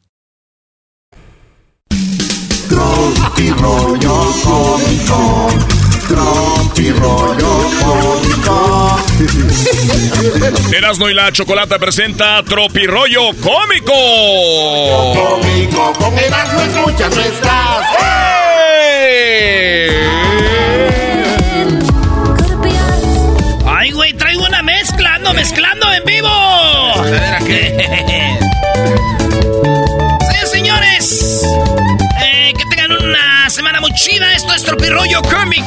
Tropi 3.33 3.49
rollo 3.61 4.33
cómico. 4.43 5.47
Tropi 6.07 6.91
rollo 6.91 7.69
cómico. 7.79 8.99
Erasmo 10.75 11.09
y 11.09 11.13
la 11.13 11.31
Chocolata 11.31 11.79
presenta 11.79 12.43
Tropirollo 12.43 13.31
Cómico. 13.41 13.93
Cómico, 15.13 15.93
con 15.93 16.17
Erasmo 16.17 16.61
escuchas 16.61 17.15
no 17.15 17.21
estás. 17.21 17.85
Ay, 23.65 23.91
güey, 23.91 24.13
traigo 24.13 24.43
una 24.45 24.61
mezcla, 24.61 25.15
ando 25.15 25.33
mezclando 25.33 25.91
en 25.93 26.03
vivo. 26.03 26.29
sí, 30.31 30.47
señores. 30.51 31.43
Eh, 32.23 32.53
que 32.57 32.65
tengan 32.69 32.80
semana 33.51 33.81
muy 33.81 33.91
chida. 33.93 34.33
Esto 34.33 34.53
es 34.53 34.63
Tropirollo 34.63 35.21
Cómico. 35.21 35.65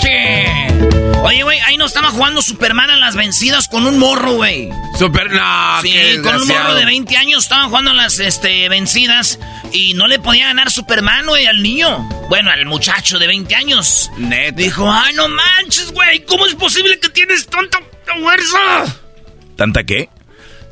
Oye, 1.23 1.43
güey, 1.43 1.61
ahí 1.61 1.77
nos 1.77 1.89
estaba 1.89 2.11
jugando 2.11 2.41
Superman 2.43 2.91
en 2.91 3.01
las 3.01 3.15
vencidas 3.15 3.69
con 3.69 3.87
un 3.87 3.99
morro, 3.99 4.33
güey. 4.33 4.71
Super, 4.99 5.31
no, 5.31 5.83
Sí, 5.83 5.93
qué 5.93 6.21
con 6.23 6.37
un 6.41 6.49
morro 6.49 6.75
de 6.75 6.85
20 6.85 7.17
años 7.17 7.45
estaban 7.45 7.69
jugando 7.69 7.91
en 7.91 7.99
las 7.99 8.19
este, 8.19 8.69
vencidas 8.69 9.39
y 9.73 9.95
no 9.95 10.07
le 10.07 10.19
podía 10.19 10.47
ganar 10.47 10.71
Superman, 10.71 11.27
güey, 11.27 11.47
al 11.47 11.63
niño. 11.63 11.99
Bueno, 12.29 12.51
al 12.51 12.65
muchacho 12.67 13.19
de 13.19 13.27
20 13.27 13.55
años. 13.55 14.11
Neta. 14.17 14.57
Dijo, 14.57 14.91
ay, 14.91 15.15
no 15.15 15.29
manches, 15.29 15.93
güey, 15.93 16.25
¿cómo 16.25 16.47
es 16.47 16.55
posible 16.55 16.99
que 16.99 17.11
tienes 17.11 17.47
tanta 17.47 17.79
fuerza? 18.21 18.99
¿Tanta 19.57 19.85
qué? 19.85 20.09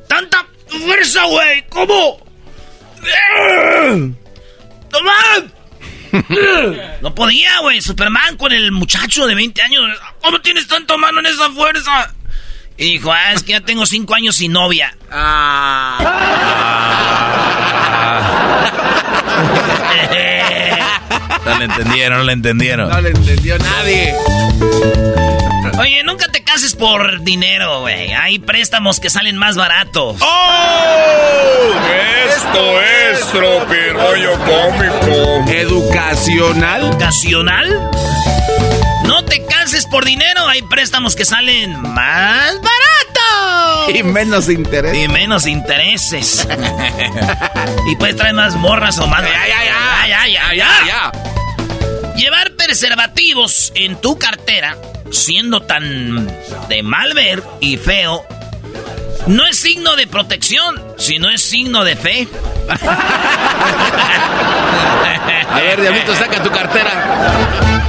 ¡Tanta 0.09 0.47
fuerza, 0.67 1.25
güey! 1.25 1.65
¿Cómo? 1.69 2.19
¡Toma! 4.91 5.62
No 7.01 7.15
podía, 7.15 7.61
güey. 7.61 7.81
Superman 7.81 8.37
con 8.37 8.53
el 8.53 8.73
muchacho 8.73 9.27
de 9.27 9.35
20 9.35 9.63
años. 9.63 9.83
¿Cómo 10.21 10.41
tienes 10.41 10.67
tanta 10.69 10.97
mano 10.97 11.21
en 11.21 11.27
esa 11.27 11.51
fuerza? 11.51 12.13
Y 12.77 12.93
dijo, 12.93 13.13
ah, 13.13 13.33
es 13.33 13.43
que 13.43 13.53
ya 13.53 13.61
tengo 13.61 13.87
5 13.87 14.15
años 14.15 14.37
sin 14.37 14.53
novia. 14.53 14.95
No 21.45 21.59
le 21.59 21.65
entendieron, 21.65 22.19
no 22.19 22.25
le 22.25 22.33
entendieron. 22.33 22.89
No 22.89 23.01
le 23.01 23.11
entendió 23.11 23.59
nadie. 23.59 24.15
Oye, 25.79 26.03
nunca 26.05 26.29
te 26.29 26.45
cases 26.45 26.75
por 26.75 27.23
dinero, 27.23 27.81
güey. 27.81 28.13
Hay 28.13 28.39
préstamos 28.39 29.01
que 29.01 29.11
salen 29.11 29.37
más 29.37 29.57
baratos. 29.57 30.17
¡Oh! 30.21 31.73
Esto 32.29 32.81
es 32.83 33.21
Tropirollo 33.31 34.39
Cómico. 34.41 35.51
Educacional. 35.51 36.85
¿Ocasional? 36.85 37.91
No 39.05 39.25
te 39.25 39.45
cases 39.47 39.87
por 39.87 40.05
dinero. 40.05 40.47
Hay 40.47 40.63
préstamos 40.63 41.17
que 41.17 41.25
salen 41.25 41.81
más 41.81 42.53
baratos. 42.61 43.95
Y 43.95 44.03
menos 44.03 44.49
interés. 44.49 44.97
Y 44.97 45.09
menos 45.09 45.47
intereses. 45.47 46.47
y 47.91 47.97
puedes 47.97 48.17
traer 48.17 48.35
más 48.35 48.55
morras 48.57 48.99
o 48.99 49.07
más. 49.07 49.23
Ya, 49.23 49.49
ya, 49.49 49.65
ya. 49.65 50.07
ya, 50.09 50.29
ya, 50.29 50.55
ya, 50.55 50.87
ya. 50.87 51.13
Llevar 52.15 52.51
preservativos 52.73 53.71
en 53.75 54.01
tu 54.01 54.19
cartera, 54.19 54.79
siendo 55.11 55.61
tan 55.61 56.27
de 56.71 56.83
mal 56.83 57.13
ver 57.13 57.43
y 57.61 57.77
feo, 57.77 58.25
no 59.27 59.47
es 59.47 59.59
signo 59.59 59.95
de 59.95 60.07
protección, 60.07 60.83
sino 60.97 61.29
es 61.29 61.43
signo 61.43 61.85
de 61.85 61.97
fe. 61.97 62.27
A 65.51 65.61
ver, 65.61 65.83
Diablito, 65.83 66.17
saca 66.17 66.43
tu 66.43 66.51
cartera. 66.51 67.82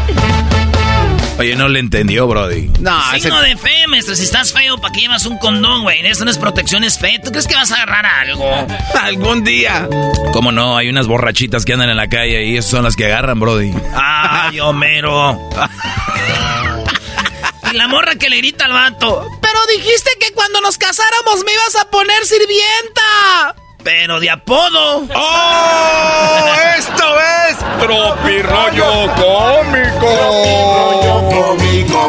Oye, 1.40 1.56
no 1.56 1.68
le 1.68 1.80
entendió, 1.80 2.28
Brody. 2.28 2.70
No, 2.80 2.96
ese- 3.12 3.22
Signo 3.22 3.42
de 3.42 3.58
fe, 3.58 3.88
maestro. 3.88 4.16
Si 4.16 4.24
estás 4.24 4.54
feo, 4.54 4.78
¿para 4.78 4.94
qué 4.94 5.02
llevas 5.02 5.26
un 5.26 5.38
condón, 5.40 5.82
güey? 5.82 6.06
Eso 6.06 6.24
no 6.26 6.32
es 6.32 6.38
protección, 6.38 6.84
es 6.84 7.00
fe. 7.00 7.20
¿Tú 7.24 7.32
crees 7.32 7.48
que 7.48 7.56
vas 7.56 7.72
a 7.72 7.76
agarrar 7.76 8.06
algo? 8.06 8.68
algún 9.02 9.44
día. 9.44 9.88
¿Cómo 10.32 10.52
no? 10.52 10.78
Hay 10.78 10.90
unas 10.90 11.08
borrachitas 11.08 11.66
que 11.66 11.74
andan 11.74 11.90
en 11.90 11.98
la 11.98 12.08
calle 12.08 12.46
y 12.46 12.58
esas 12.58 12.70
son 12.72 12.84
las 12.84 12.96
que 12.96 13.06
agarran, 13.08 13.40
Brody. 13.40 13.74
Ay, 13.96 14.60
Homero. 14.60 15.40
y 17.72 17.76
la 17.76 17.88
morra 17.88 18.16
que 18.16 18.30
le 18.30 18.38
grita 18.38 18.66
al 18.66 18.74
vato. 18.74 19.28
Pero 19.42 19.60
dijiste 19.76 20.12
que 20.20 20.32
cuando 20.34 20.62
nos 20.62 20.78
casáramos 20.78 21.44
me 21.46 21.54
ibas 21.54 21.76
a 21.82 21.90
poner 21.90 22.24
sirvienta. 22.26 23.56
Pero 23.84 24.20
de 24.22 24.30
apodo. 24.30 25.08
¡Oh! 25.14 26.54
¡Esto 26.78 27.16
es 27.50 27.58
Tropirollo 27.84 29.14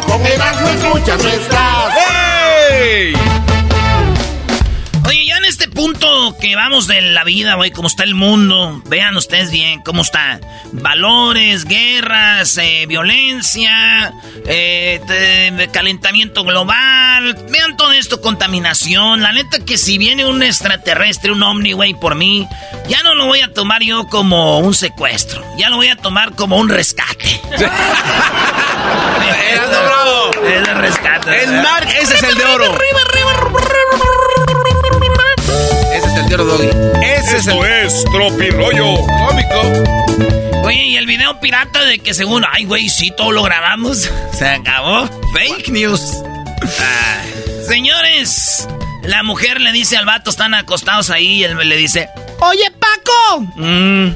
con 0.07 0.26
Erasmo 0.26 0.68
escuchas 0.68 1.22
no 1.22 1.30
que 6.45 6.57
vamos 6.57 6.86
de 6.86 7.01
la 7.01 7.24
vida, 7.24 7.55
güey, 7.55 7.70
cómo 7.70 7.88
está 7.88 8.05
el 8.05 8.14
mundo, 8.14 8.82
vean 8.84 9.16
ustedes 9.16 9.51
bien 9.51 9.80
cómo 9.80 10.03
está. 10.03 10.40
Valores, 10.72 11.64
guerras, 11.64 12.59
eh, 12.59 12.84
violencia, 12.86 14.12
eh, 14.47 15.01
te- 15.07 15.68
calentamiento 15.68 16.45
global, 16.45 17.34
vean 17.49 17.78
todo 17.78 17.92
esto, 17.92 18.20
contaminación. 18.20 19.22
La 19.22 19.32
neta 19.32 19.61
que 19.64 19.78
si 19.78 19.97
viene 19.97 20.26
un 20.26 20.42
extraterrestre, 20.42 21.32
un 21.32 21.42
ovni, 21.42 21.72
güey, 21.72 21.95
por 21.95 22.14
mí, 22.14 22.47
ya 22.88 23.03
no 23.03 23.14
lo 23.14 23.24
voy 23.24 23.40
a 23.40 23.51
tomar 23.55 23.82
yo 23.82 24.07
como 24.09 24.59
un 24.59 24.74
secuestro, 24.74 25.42
ya 25.57 25.70
lo 25.70 25.76
voy 25.76 25.88
a 25.88 25.97
tomar 25.97 26.34
como 26.34 26.59
un 26.59 26.68
rescate. 26.68 27.40
Bravo. 29.64 30.30
Es 31.32 32.11
ese 32.11 32.16
es 32.16 32.22
el 32.22 32.42
oro. 32.42 32.64
Ese 32.74 32.76
es 32.76 33.03
el 33.03 33.12
de 33.14 33.24
oro, 33.24 33.53
Doggy. 36.31 36.68
Ese 37.03 37.37
es 37.39 37.47
el... 37.47 38.05
Tropirollo 38.11 38.97
cómico. 39.27 40.62
Oye, 40.64 40.83
y 40.85 40.97
el 40.97 41.07
video 41.07 41.39
pirata 41.41 41.85
de 41.85 41.99
que 41.99 42.14
según, 42.14 42.45
ay, 42.51 42.64
güey, 42.64 42.89
sí, 42.89 43.12
todo 43.16 43.31
lo 43.33 43.43
grabamos. 43.43 44.11
Se 44.33 44.47
acabó. 44.49 45.09
Fake 45.35 45.68
news. 45.68 46.22
Ah, 46.81 47.22
señores, 47.68 48.66
la 49.03 49.22
mujer 49.22 49.61
le 49.61 49.72
dice 49.72 49.97
al 49.97 50.07
vato, 50.07 50.31
están 50.31 50.55
acostados 50.55 51.11
ahí, 51.11 51.41
y 51.41 51.45
él 51.45 51.57
le 51.68 51.77
dice, 51.77 52.09
Oye, 52.41 52.70
Paco, 52.79 53.41
"Mm". 53.57 54.07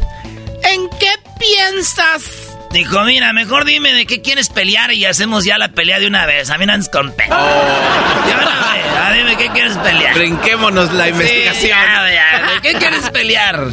¿en 0.63 0.89
qué 0.99 1.13
piensas? 1.39 2.23
Dijo, 2.71 3.03
mira, 3.05 3.33
mejor 3.33 3.64
dime 3.64 3.93
de 3.95 4.05
qué 4.07 4.21
quieres 4.21 4.51
pelear 4.51 4.93
y 4.93 5.05
hacemos 5.07 5.45
ya 5.45 5.57
la 5.59 5.69
pelea 5.69 5.99
de 5.99 6.07
una 6.07 6.27
vez. 6.27 6.51
A 6.51 6.59
mí 6.59 6.66
no 6.66 6.75
andes 6.75 6.89
con 6.91 7.12
pe... 7.12 7.25
Ya, 7.29 7.37
bueno, 7.37 8.51
güey, 8.61 8.81
ah, 9.01 9.12
dime 9.16 9.37
qué 9.37 9.49
quieres 9.51 9.77
pelear. 9.79 10.14
Brinquémonos 10.14 10.93
la 10.93 11.09
investigación. 11.09 11.55
Sí, 11.62 11.69
ya, 11.69 12.12
ya, 12.12 12.53
¿De 12.55 12.61
qué 12.61 12.75
quieres 12.79 13.09
pelear? 13.11 13.69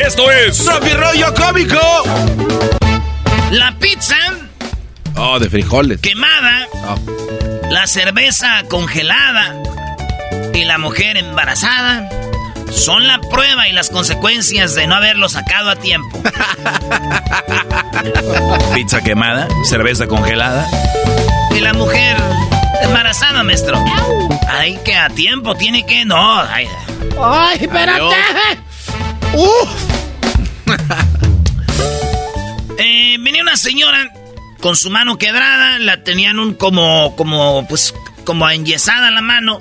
Esto 0.00 0.30
es 0.30 0.58
Tropirollo 0.64 1.34
cómico. 1.34 1.80
La 3.50 3.72
pizza 3.78 4.16
Oh, 5.16 5.38
de 5.38 5.50
frijoles. 5.50 6.00
quemada, 6.00 6.66
Oh. 6.86 6.96
la 7.70 7.86
cerveza 7.86 8.62
congelada 8.68 9.54
y 10.54 10.64
la 10.64 10.78
mujer 10.78 11.16
embarazada 11.16 12.08
son 12.72 13.06
la 13.06 13.20
prueba 13.20 13.68
y 13.68 13.72
las 13.72 13.90
consecuencias 13.90 14.74
de 14.74 14.86
no 14.86 14.94
haberlo 14.94 15.28
sacado 15.28 15.70
a 15.70 15.76
tiempo. 15.76 16.22
Pizza 18.74 19.02
quemada, 19.02 19.48
cerveza 19.64 20.06
congelada. 20.06 20.66
Y 21.54 21.60
la 21.60 21.74
mujer 21.74 22.16
embarazada, 22.82 23.42
maestro. 23.42 23.82
Ay, 24.48 24.78
que 24.84 24.94
a 24.94 25.08
tiempo 25.10 25.54
tiene 25.54 25.84
que... 25.86 26.04
No, 26.04 26.40
ay. 26.40 26.66
Ay, 27.22 27.58
espérate. 27.60 28.16
Uf. 29.34 29.68
Eh, 32.78 33.16
venía 33.20 33.42
una 33.42 33.56
señora 33.56 34.12
con 34.60 34.74
su 34.74 34.90
mano 34.90 35.16
quebrada, 35.16 35.78
la 35.78 36.02
tenían 36.02 36.40
un 36.40 36.54
como, 36.54 37.14
como, 37.16 37.64
pues, 37.68 37.94
como 38.24 38.48
enyesada 38.48 39.10
la 39.12 39.20
mano. 39.20 39.60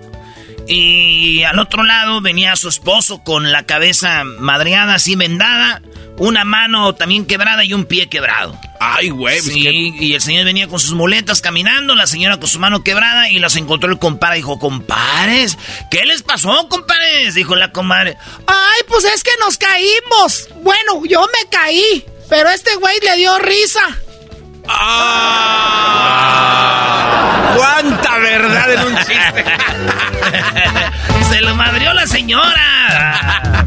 Y 0.68 1.44
al 1.44 1.60
otro 1.60 1.84
lado 1.84 2.22
venía 2.22 2.56
su 2.56 2.70
esposo 2.70 3.24
con 3.24 3.52
la 3.52 3.64
cabeza 3.64 4.24
madreada, 4.24 4.96
así 4.96 5.16
vendada, 5.16 5.82
una 6.18 6.46
mano 6.46 6.94
también 6.96 7.26
quebrada 7.26 7.64
y 7.64 7.74
un 7.74 7.86
pie 7.86 8.08
quebrado. 8.08 8.58
Ay, 8.80 9.10
güey. 9.10 9.40
pues, 9.42 9.54
Sí, 9.54 9.94
y 10.00 10.14
el 10.14 10.22
señor 10.22 10.46
venía 10.46 10.68
con 10.68 10.80
sus 10.80 10.94
muletas 10.94 11.42
caminando, 11.42 11.96
la 11.96 12.08
señora 12.08 12.38
con 12.38 12.48
su 12.48 12.60
mano 12.60 12.84
quebrada 12.84 13.30
y 13.30 13.40
las 13.40 13.56
encontró 13.56 13.92
el 13.92 14.00
compadre. 14.00 14.38
Dijo, 14.38 14.60
compares, 14.60 15.58
¿qué 15.90 16.06
les 16.06 16.24
pasó, 16.24 16.68
compares? 16.70 17.36
Dijo 17.36 17.56
la 17.56 17.72
comadre. 17.72 18.18
Ay, 18.48 18.82
pues 18.88 19.04
es 19.06 19.24
que 19.24 19.32
nos 19.40 19.58
caímos. 19.58 20.50
Bueno, 20.64 21.04
yo 21.06 21.22
me 21.22 21.50
caí, 21.50 22.06
pero 22.30 22.50
este 22.50 22.76
güey 22.76 22.96
le 23.02 23.18
dio 23.18 23.38
risa. 23.40 23.82
Ah, 25.44 27.54
¡Cuánta 27.56 28.18
verdad 28.20 28.74
en 28.74 28.80
un 28.88 28.96
chiste! 28.98 29.46
Se 31.30 31.42
lo 31.42 31.56
madrió 31.56 31.94
la 31.94 32.06
señora. 32.08 33.64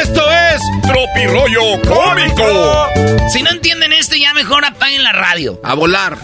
Esto 0.00 0.30
es 0.30 0.60
Tropirollo 0.82 1.80
cómico. 1.82 2.88
Si 3.32 3.42
no 3.42 3.50
entienden 3.50 3.92
esto, 3.92 4.14
ya 4.16 4.32
mejor 4.34 4.64
apaguen 4.64 5.02
la 5.02 5.12
radio. 5.12 5.60
a 5.64 5.74
volar. 5.74 6.16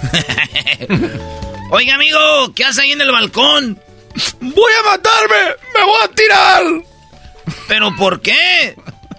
Oiga, 1.70 1.94
amigo, 1.96 2.18
¿qué 2.54 2.64
hace 2.64 2.80
ahí 2.82 2.92
en 2.92 3.00
el 3.02 3.10
balcón? 3.12 3.78
¡Voy 4.40 4.72
a 4.80 4.82
matarme! 4.90 5.54
¡Me 5.74 5.84
voy 5.84 5.98
a 6.02 6.08
tirar! 6.08 6.62
¿Pero 7.68 7.94
por 7.96 8.20
qué? 8.20 8.74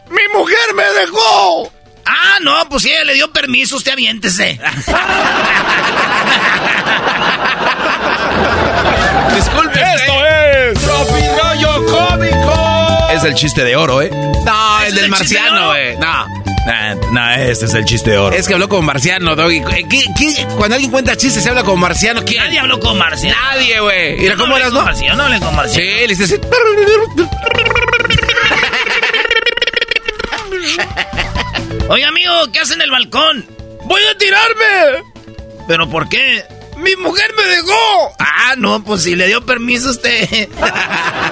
¡Mi 0.09 0.27
mujer 0.37 0.73
me 0.75 0.83
dejó! 0.99 1.71
Ah, 2.11 2.39
no, 2.41 2.67
pues 2.69 2.81
si 2.83 2.89
ella 2.91 3.03
le 3.03 3.13
dio 3.13 3.31
permiso, 3.31 3.77
usted 3.77 3.91
aviéntese. 3.91 4.59
Disculpe. 9.35 9.79
Esto 9.79 10.25
es 10.25 10.73
Tropirollo 10.81 11.85
cómico. 11.85 13.07
Es 13.13 13.23
el 13.23 13.33
chiste 13.35 13.63
de 13.63 13.75
oro, 13.75 14.01
¿eh? 14.01 14.09
No, 14.11 14.81
¿Es 14.81 14.89
el 14.89 14.95
del 14.95 15.03
el 15.05 15.11
de 15.11 15.17
marciano, 15.17 15.55
oro? 15.61 15.67
güey. 15.69 15.97
No. 15.97 16.27
Nah, 16.65 16.93
nah, 17.13 17.35
este 17.39 17.65
es 17.65 17.73
el 17.73 17.85
chiste 17.85 18.11
de 18.11 18.17
oro. 18.17 18.35
Es 18.35 18.47
que 18.47 18.53
habló 18.53 18.67
como 18.69 18.81
marciano, 18.83 19.35
Doggy. 19.35 19.61
¿Qué- 19.63 20.05
qué- 20.17 20.45
Cuando 20.57 20.75
alguien 20.75 20.91
cuenta 20.91 21.15
chistes, 21.15 21.41
se 21.43 21.49
habla 21.49 21.63
como 21.63 21.77
marciano. 21.77 22.23
¿Quién? 22.23 22.43
Nadie 22.43 22.59
habló 22.59 22.79
con 22.79 22.97
Marcia. 22.97 23.35
Nadie, 23.51 23.79
güey. 23.79 24.17
Mira, 24.17 24.35
¿cómo 24.35 24.55
eras, 24.57 24.71
no? 24.73 24.83
Marcia, 24.83 25.13
no 25.15 25.23
hablé 25.23 25.39
con 25.39 25.55
Marcia. 25.55 25.75
Sí, 25.79 25.81
le 25.81 26.07
dices... 26.07 26.39
Oye, 31.89 32.05
amigo, 32.05 32.31
¿qué 32.53 32.59
hace 32.59 32.75
en 32.75 32.83
el 32.83 32.91
balcón? 32.91 33.43
¡Voy 33.85 34.01
a 34.03 34.15
tirarme! 34.15 35.03
¿Pero 35.67 35.89
por 35.89 36.07
qué? 36.07 36.45
¡Mi 36.77 36.95
mujer 36.97 37.33
me 37.35 37.43
dejó! 37.45 38.13
Ah, 38.19 38.53
no, 38.57 38.83
pues 38.83 39.01
si 39.01 39.15
le 39.15 39.25
dio 39.25 39.43
permiso 39.43 39.89
usted. 39.89 40.29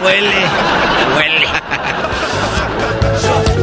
huele, 0.03 0.35
huele. 1.15 1.47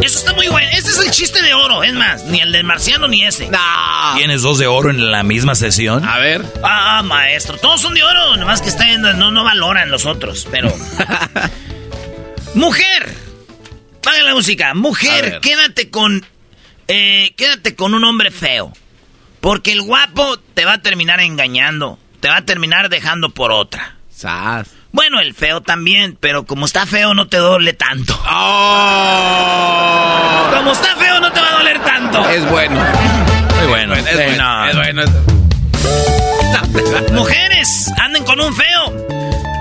Eso 0.03 0.19
está 0.21 0.35
muy 0.35 0.47
bueno. 0.47 0.69
Este 0.73 0.91
es 0.91 1.01
el 1.01 1.11
chiste 1.11 1.43
de 1.43 1.53
oro. 1.53 1.83
Es 1.83 1.95
más, 1.95 2.27
ni 2.27 2.41
el 2.41 2.53
del 2.53 2.63
marciano 2.63 3.09
ni 3.09 3.25
ese. 3.25 3.49
No. 3.51 3.59
¿Tienes 4.17 4.43
dos 4.43 4.59
de 4.59 4.69
oro 4.69 4.91
en 4.91 5.11
la 5.11 5.25
misma 5.25 5.57
sesión? 5.57 6.05
A 6.05 6.19
ver. 6.19 6.45
Ah, 6.63 7.03
maestro, 7.05 7.57
todos 7.57 7.81
son 7.81 7.95
de 7.95 8.05
oro. 8.05 8.37
Nomás 8.37 8.63
que 8.63 8.69
están, 8.69 9.03
no, 9.03 9.33
no 9.33 9.43
valoran 9.43 9.91
los 9.91 10.07
otros, 10.07 10.47
pero. 10.49 10.73
Mujer. 12.55 13.17
Paga 14.01 14.23
la 14.23 14.35
música. 14.35 14.71
A 14.71 14.75
Mujer, 14.75 15.41
quédate 15.41 15.91
con. 15.91 16.25
Eh, 16.89 17.33
quédate 17.37 17.75
con 17.75 17.95
un 17.95 18.05
hombre 18.05 18.31
feo. 18.31 18.73
Porque 19.41 19.73
el 19.73 19.83
guapo 19.83 20.39
te 20.55 20.65
va 20.65 20.75
a 20.75 20.79
terminar 20.83 21.21
engañando. 21.21 21.99
Te 22.21 22.29
va 22.29 22.39
a 22.39 22.45
terminar 22.45 22.89
dejando 22.89 23.31
por 23.31 23.53
otra. 23.53 23.97
Sas. 24.11 24.69
Bueno, 24.93 25.21
el 25.21 25.35
feo 25.35 25.61
también, 25.61 26.17
pero 26.19 26.47
como 26.47 26.65
está 26.67 26.87
feo 26.87 27.13
no 27.15 27.27
te 27.27 27.37
duele 27.39 27.73
tanto. 27.75 28.15
Oh. 28.31 30.51
Como 30.55 30.73
está 30.73 30.95
feo 30.97 31.21
no 31.21 31.31
te 31.33 31.41
va 31.41 31.49
a 31.49 31.53
doler 31.59 31.81
tanto. 31.83 32.29
Es 32.31 32.49
bueno. 32.51 32.81
Muy 33.59 33.67
bueno. 33.67 33.95
Es 33.95 34.05
Sí, 34.07 34.15
bueno. 34.15 34.43
no. 34.43 34.67
Es 34.69 34.77
bueno. 34.77 35.03
Mujeres, 37.13 37.91
anden 38.01 38.25
con 38.25 38.41
un 38.41 38.55
feo. 38.55 39.07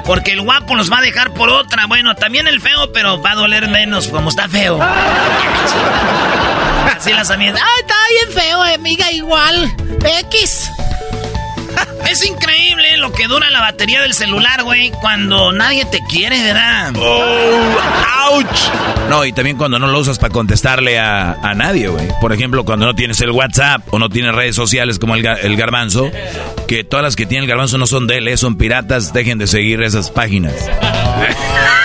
Porque 0.06 0.32
el 0.34 0.42
guapo 0.42 0.76
los 0.76 0.92
va 0.92 1.00
a 1.00 1.02
dejar 1.02 1.34
por 1.34 1.50
otra. 1.50 1.86
Bueno, 1.88 2.16
también 2.16 2.48
el 2.48 2.62
feo, 2.62 2.92
pero 2.94 3.22
va 3.22 3.32
a 3.32 3.36
doler 3.36 3.68
menos 3.70 4.08
como 4.10 4.30
está 4.30 4.48
feo. 4.50 4.78
Así 6.96 7.12
las 7.12 7.30
amigas. 7.30 7.60
Ay, 7.62 7.82
está 7.82 7.96
bien 8.10 8.44
feo, 8.44 8.62
amiga, 8.62 9.12
igual. 9.12 9.76
X. 10.30 10.70
Es 12.10 12.24
increíble 12.26 12.98
lo 12.98 13.12
que 13.12 13.28
dura 13.28 13.50
la 13.50 13.62
batería 13.62 14.02
del 14.02 14.14
celular, 14.14 14.64
güey, 14.64 14.92
cuando 15.02 15.52
nadie 15.52 15.86
te 15.86 16.00
quiere, 16.08 16.40
¿verdad? 16.44 16.94
Oh, 16.98 18.34
¡Ouch! 18.34 18.70
No, 19.10 19.26
y 19.26 19.34
también 19.34 19.58
cuando 19.58 19.80
no 19.80 19.88
lo 19.88 20.00
usas 20.00 20.20
para 20.20 20.32
contestarle 20.32 21.00
a, 21.00 21.32
a 21.34 21.54
nadie, 21.56 21.88
güey. 21.88 22.08
Por 22.22 22.34
ejemplo, 22.34 22.66
cuando 22.66 22.86
no 22.86 22.94
tienes 22.94 23.20
el 23.22 23.32
WhatsApp 23.32 23.82
o 23.92 24.00
no 24.00 24.10
tienes 24.10 24.36
redes 24.36 24.56
sociales 24.56 25.00
como 25.00 25.16
el, 25.16 25.26
el 25.26 25.56
garbanzo, 25.56 26.12
que 26.68 26.84
todas 26.84 27.04
las 27.04 27.16
que 27.16 27.26
tiene 27.26 27.46
el 27.46 27.50
garbanzo 27.50 27.78
no 27.78 27.88
son 27.88 28.06
de 28.06 28.18
él, 28.18 28.28
eh, 28.28 28.38
son 28.38 28.58
piratas, 28.58 29.14
dejen 29.14 29.38
de 29.40 29.48
seguir 29.48 29.82
esas 29.82 30.12
páginas. 30.12 30.54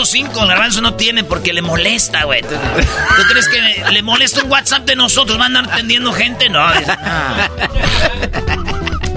Garbanzo 0.00 0.12
5, 0.12 0.46
Garbanzo 0.46 0.80
no 0.80 0.94
tiene 0.94 1.24
porque 1.24 1.52
le 1.52 1.60
molesta, 1.60 2.24
güey. 2.24 2.40
¿Tú, 2.40 2.48
tú 2.48 3.22
crees 3.28 3.46
que 3.48 3.60
le, 3.60 3.92
le 3.92 4.02
molesta 4.02 4.42
un 4.42 4.50
WhatsApp 4.50 4.86
de 4.86 4.96
nosotros? 4.96 5.36
¿Van 5.36 5.54
a 5.54 5.58
andar 5.58 5.74
atendiendo 5.74 6.10
gente? 6.10 6.48
No. 6.48 6.66
no. 6.66 6.72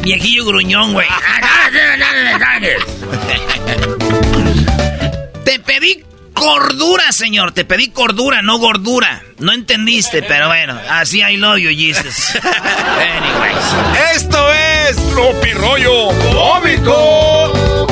Viejillo 0.02 0.46
gruñón, 0.46 0.92
güey. 0.92 1.08
Te 5.46 5.60
pedí 5.60 6.04
cordura, 6.34 7.14
señor. 7.14 7.54
Te 7.54 7.64
pedí 7.64 7.88
cordura, 7.88 8.42
no 8.42 8.58
gordura. 8.58 9.24
No 9.40 9.54
entendiste, 9.54 10.22
pero 10.22 10.50
bueno. 10.50 10.78
Así 10.90 11.22
I 11.22 11.38
love 11.38 11.60
you, 11.60 11.70
Jesus. 11.70 12.36
Anyways. 12.44 13.56
Esto 14.16 14.52
es 14.52 14.98
Tropirollo 15.12 16.10
cómico. 16.34 17.83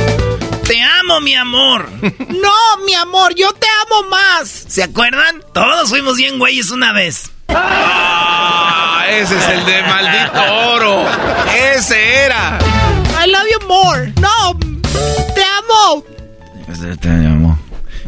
Te 1.11 1.17
amo, 1.17 1.21
mi 1.25 1.35
amor. 1.35 1.89
No, 2.29 2.85
mi 2.85 2.93
amor, 2.93 3.35
yo 3.35 3.51
te 3.53 3.67
amo 3.85 4.09
más. 4.09 4.47
¿Se 4.49 4.81
acuerdan? 4.81 5.43
Todos 5.53 5.89
fuimos 5.89 6.15
bien 6.15 6.39
güeyes 6.39 6.71
una 6.71 6.93
vez. 6.93 7.29
Ah, 7.49 9.03
ese 9.09 9.37
es 9.37 9.47
el 9.49 9.65
de 9.65 9.83
maldito 9.83 10.41
oro. 10.71 11.05
Ese 11.75 12.23
era. 12.25 12.57
I 13.23 13.29
love 13.29 13.45
you 13.51 13.67
more. 13.67 14.13
No, 14.21 14.57
te 15.35 15.43
amo. 15.43 16.05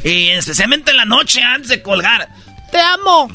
Y 0.03 0.29
especialmente 0.29 0.91
en 0.91 0.97
la 0.97 1.05
noche 1.05 1.41
antes 1.41 1.69
de 1.69 1.81
colgar. 1.81 2.29
Te 2.71 2.79
amo. 2.79 3.29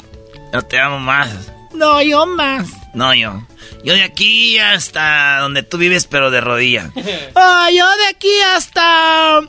Yo 0.51 0.61
te 0.63 0.79
amo 0.79 0.99
más. 0.99 1.29
No, 1.73 2.01
yo 2.01 2.25
más. 2.25 2.67
No, 2.95 3.13
yo. 3.13 3.43
Yo 3.83 3.93
de 3.93 4.03
aquí 4.03 4.57
hasta 4.57 5.39
donde 5.39 5.63
tú 5.63 5.77
vives, 5.77 6.07
pero 6.07 6.31
de 6.31 6.41
rodilla. 6.41 6.91
Ah, 7.35 7.69
yo 7.71 7.85
de 7.97 8.07
aquí 8.07 8.31
hasta. 8.55 9.41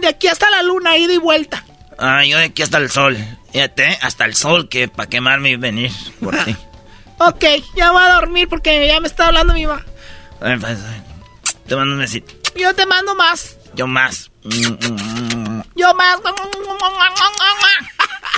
De 0.00 0.06
aquí 0.06 0.28
hasta 0.28 0.48
la 0.50 0.62
luna, 0.62 0.96
ida 0.96 1.12
y 1.12 1.18
vuelta. 1.18 1.64
Ah, 1.98 2.24
yo 2.24 2.38
de 2.38 2.44
aquí 2.44 2.62
hasta 2.62 2.78
el 2.78 2.90
sol. 2.90 3.16
Fíjate, 3.52 3.98
hasta 4.00 4.24
el 4.24 4.34
sol, 4.34 4.68
que 4.68 4.88
para 4.88 5.08
quemarme 5.08 5.50
y 5.50 5.56
venir 5.56 5.90
por 6.20 6.36
ti. 6.44 6.56
ok, 7.18 7.44
ya 7.76 7.92
voy 7.92 8.02
a 8.02 8.14
dormir 8.14 8.48
porque 8.48 8.86
ya 8.86 9.00
me 9.00 9.08
está 9.08 9.28
hablando 9.28 9.54
mi 9.54 9.66
mamá. 9.66 9.84
Pues, 10.38 10.78
te 11.66 11.76
mando 11.76 11.94
un 11.94 12.00
besito. 12.00 12.32
Yo 12.56 12.74
te 12.74 12.86
mando 12.86 13.14
más. 13.14 13.56
Yo 13.74 13.86
más. 13.86 14.30
Yo 15.74 15.94
más. 15.94 16.20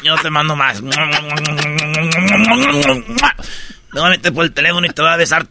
Yo 0.02 0.16
te 0.18 0.30
mando 0.30 0.56
más. 0.56 0.82
Me 3.94 4.00
voy 4.00 4.08
a 4.08 4.10
meter 4.10 4.34
por 4.34 4.44
el 4.44 4.52
teléfono 4.52 4.86
y 4.86 4.90
te 4.90 5.02
voy 5.02 5.10
a 5.12 5.16
besar 5.16 5.46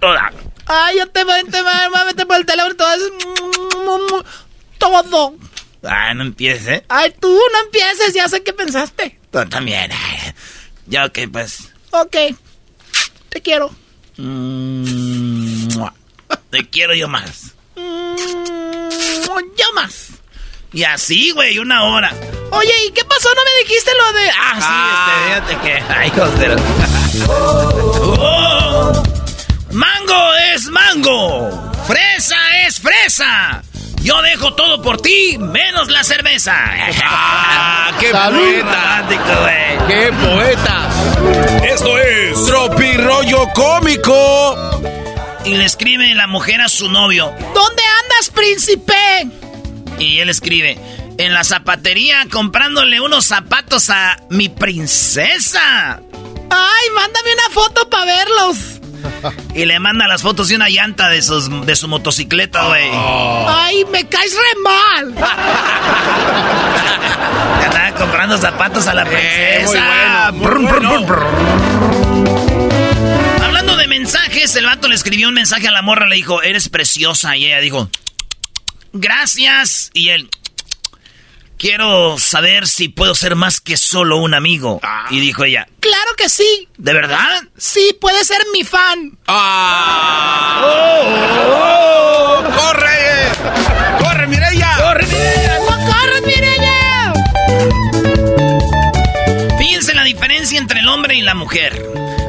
toda. 0.00 0.32
Ay, 0.66 0.98
yo 0.98 1.08
te 1.08 1.22
voy, 1.22 1.34
a 1.38 2.04
meter 2.04 2.26
por 2.26 2.36
el 2.36 2.44
teléfono 2.44 2.72
y 2.72 2.76
te 2.76 2.82
voy 2.82 2.92
a 2.92 2.96
besar 2.96 4.24
todo. 4.78 5.36
Ay, 5.84 6.14
no 6.16 6.24
empieces, 6.24 6.66
¿eh? 6.66 6.84
Ay, 6.88 7.14
tú 7.20 7.28
no 7.28 7.60
empieces, 7.64 8.14
ya 8.14 8.28
sé 8.28 8.42
qué 8.42 8.52
pensaste. 8.52 9.16
Tú 9.30 9.44
también. 9.48 9.92
Ya, 10.86 11.04
ok, 11.06 11.20
pues. 11.30 11.72
Ok. 11.92 12.16
Te 13.28 13.40
quiero. 13.40 13.70
Te 16.50 16.68
quiero 16.68 16.94
yo 16.94 17.06
más. 17.06 17.54
yo 17.76 19.72
más. 19.74 20.11
Y 20.72 20.84
así, 20.84 21.30
güey, 21.32 21.58
una 21.58 21.84
hora. 21.84 22.12
Oye, 22.50 22.72
¿y 22.86 22.92
qué 22.92 23.04
pasó? 23.04 23.28
¿No 23.34 23.42
me 23.44 23.62
dijiste 23.62 23.90
lo 23.94 24.12
de...? 24.12 24.30
Ah, 24.30 24.54
sí, 24.56 24.66
ah. 24.68 25.38
este, 25.38 25.56
fíjate 25.56 25.68
que... 25.68 25.82
Ay, 25.94 26.08
hijos 26.08 26.30
oh. 28.18 29.02
¡Mango 29.72 30.34
es 30.52 30.66
mango! 30.66 31.72
¡Fresa 31.86 32.36
es 32.66 32.78
fresa! 32.80 33.62
Yo 34.02 34.20
dejo 34.22 34.54
todo 34.54 34.82
por 34.82 35.00
ti, 35.00 35.38
menos 35.38 35.88
la 35.88 36.02
cerveza. 36.04 36.54
¡Ah, 37.04 37.92
qué 38.00 38.10
poeta! 38.10 39.04
güey. 39.06 39.88
¡Qué 39.88 40.12
poeta! 40.12 40.90
Esto 41.64 41.98
es... 41.98 42.44
Tropirollo 42.46 43.48
cómico. 43.54 44.80
Y 45.44 45.54
le 45.54 45.64
escribe 45.64 46.14
la 46.14 46.26
mujer 46.26 46.60
a 46.60 46.68
su 46.68 46.88
novio. 46.88 47.32
¿Dónde 47.54 47.82
andas, 48.02 48.30
príncipe? 48.34 48.94
Y 50.02 50.20
él 50.20 50.28
escribe, 50.28 50.78
en 51.18 51.32
la 51.32 51.44
zapatería 51.44 52.26
comprándole 52.30 53.00
unos 53.00 53.26
zapatos 53.26 53.90
a 53.90 54.16
mi 54.30 54.48
princesa. 54.48 56.00
Ay, 56.50 56.90
mándame 56.94 57.34
una 57.34 57.54
foto 57.54 57.88
para 57.88 58.04
verlos. 58.04 58.56
Y 59.54 59.66
le 59.66 59.78
manda 59.78 60.06
las 60.06 60.22
fotos 60.22 60.48
de 60.48 60.56
una 60.56 60.68
llanta 60.68 61.08
de, 61.08 61.22
sus, 61.22 61.66
de 61.66 61.76
su 61.76 61.88
motocicleta, 61.88 62.66
güey. 62.66 62.90
Ay, 62.92 63.84
me 63.90 64.06
caes 64.08 64.34
re 64.34 64.60
mal. 64.62 65.14
Estaba 67.64 67.94
comprando 67.94 68.38
zapatos 68.38 68.86
a 68.86 68.94
la 68.94 69.02
eh, 69.02 69.64
princesa. 69.64 70.26
Hablando 73.44 73.76
de 73.76 73.86
mensajes, 73.86 74.56
el 74.56 74.66
vato 74.66 74.88
le 74.88 74.94
escribió 74.94 75.28
un 75.28 75.34
mensaje 75.34 75.68
a 75.68 75.72
la 75.72 75.82
morra, 75.82 76.06
le 76.06 76.16
dijo, 76.16 76.42
eres 76.42 76.68
preciosa. 76.68 77.36
Y 77.36 77.46
ella 77.46 77.60
dijo, 77.60 77.88
gracias. 78.92 79.90
Y 79.94 80.10
él, 80.10 80.28
quiero 81.62 82.18
saber 82.18 82.66
si 82.66 82.88
puedo 82.88 83.14
ser 83.14 83.36
más 83.36 83.60
que 83.60 83.76
solo 83.76 84.16
un 84.16 84.34
amigo. 84.34 84.80
Ah. 84.82 85.06
Y 85.10 85.20
dijo 85.20 85.44
ella, 85.44 85.68
claro 85.80 86.10
que 86.16 86.28
sí. 86.28 86.68
¿De 86.76 86.92
verdad? 86.92 87.42
Sí, 87.56 87.96
puede 88.00 88.24
ser 88.24 88.40
mi 88.52 88.64
fan. 88.64 89.16
Ah. 89.28 90.62
Oh, 90.64 92.42
¡Corre! 92.56 93.28
¡Corre, 94.00 94.26
Mireya! 94.26 94.76
¡Corre, 94.76 95.06
Mireya! 95.06 95.58
¡Corre, 95.66 96.20
Mireya! 96.26 97.12
Fíjense 99.58 99.94
la 99.94 100.02
diferencia 100.04 100.58
entre 100.58 100.80
el 100.80 100.88
hombre 100.88 101.14
y 101.14 101.22
la 101.22 101.34
mujer. 101.34 101.80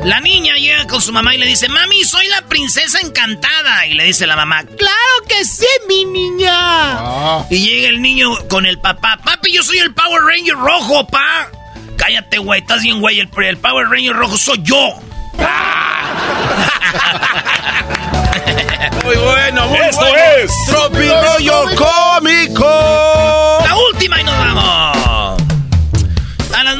La 0.03 0.19
niña 0.19 0.55
llega 0.55 0.85
con 0.85 1.01
su 1.01 1.13
mamá 1.13 1.33
y 1.33 1.37
le 1.37 1.45
dice, 1.47 1.69
mami, 1.69 2.03
soy 2.03 2.27
la 2.27 2.41
princesa 2.43 2.99
encantada. 2.99 3.87
Y 3.87 3.93
le 3.93 4.03
dice 4.03 4.27
la 4.27 4.35
mamá, 4.35 4.63
claro 4.63 5.12
que 5.27 5.45
sí, 5.45 5.67
mi 5.87 6.05
niña. 6.05 6.53
Ah. 6.53 7.45
Y 7.49 7.57
llega 7.57 7.89
el 7.89 8.01
niño 8.01 8.31
con 8.49 8.65
el 8.65 8.79
papá, 8.79 9.19
papi, 9.23 9.53
yo 9.53 9.63
soy 9.63 9.79
el 9.79 9.93
Power 9.93 10.21
Ranger 10.23 10.55
rojo, 10.55 11.07
pa. 11.07 11.49
Cállate, 11.97 12.37
güey, 12.37 12.61
estás 12.61 12.81
bien, 12.81 12.99
güey, 12.99 13.19
el, 13.19 13.29
Power 13.29 13.87
Ranger 13.87 14.15
rojo 14.15 14.37
soy 14.37 14.61
yo. 14.63 14.95
muy 19.03 19.15
bueno, 19.15 19.67
muy 19.67 19.79
Esto 19.79 20.01
bueno. 20.01 20.17
es 20.37 20.51
Tropirollo 20.67 21.65
Cómico. 21.75 23.59
La 23.65 23.75
última 23.91 24.21
y 24.21 24.23
nos 24.23 24.37
vamos. 24.37 24.92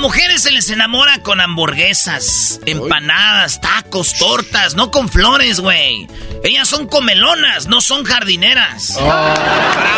Mujeres 0.04 0.44
se 0.44 0.52
les 0.52 0.70
enamora 0.70 1.20
con 1.20 1.40
hamburguesas, 1.40 2.60
empanadas, 2.66 3.62
tacos, 3.62 4.14
tortas, 4.18 4.76
no 4.76 4.92
con 4.92 5.08
flores, 5.08 5.62
güey. 5.62 6.10
Ellas 6.44 6.68
son 6.68 6.88
comelonas, 6.88 7.68
no 7.68 7.80
son 7.80 8.04
jardineras. 8.04 8.98
Oh, 9.00 9.34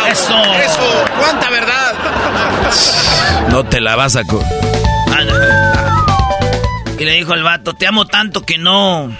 eso. 0.08 0.40
Eso, 0.54 1.04
cuánta 1.18 1.50
verdad. 1.50 1.94
No 3.48 3.66
te 3.66 3.80
la 3.80 3.96
vas 3.96 4.14
a... 4.14 4.22
Y 7.00 7.04
le 7.04 7.12
dijo 7.14 7.34
el 7.34 7.42
vato, 7.42 7.74
te 7.74 7.88
amo 7.88 8.06
tanto 8.06 8.46
que 8.46 8.58
no... 8.58 9.12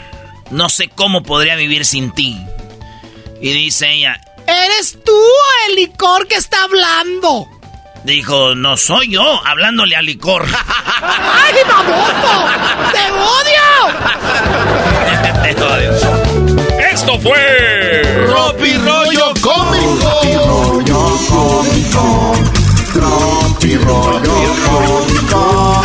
No 0.53 0.69
sé 0.69 0.89
cómo 0.89 1.25
podría 1.25 1.57
vivir 1.57 1.85
sin 1.85 2.13
ti. 2.13 2.41
Y 3.43 3.53
dice 3.55 3.91
ella, 3.91 4.21
¿eres 4.47 4.97
tú 5.05 5.21
el 5.69 5.75
licor 5.75 6.29
que 6.29 6.37
está 6.37 6.63
hablando? 6.63 7.49
Dijo, 8.07 8.55
no 8.55 8.77
soy 8.77 9.09
yo, 9.09 9.45
hablándole 9.45 9.97
al 9.97 10.07
licor. 10.07 10.47
¡Ay, 11.03 11.55
baboso! 11.69 12.47
¡Te 12.93 13.11
odio! 13.11 13.67
Te 15.43 15.51
odio. 15.65 15.91
Esto 16.93 17.19
fue... 17.19 18.27
Ropi 18.29 18.75
Rollo 18.75 19.35
Cómico. 19.41 20.21
Rollo 20.47 21.19
Cómico. 21.29 22.35
Tropi 22.93 23.77
Rollo 23.77 24.55
Cómico. 24.65 25.83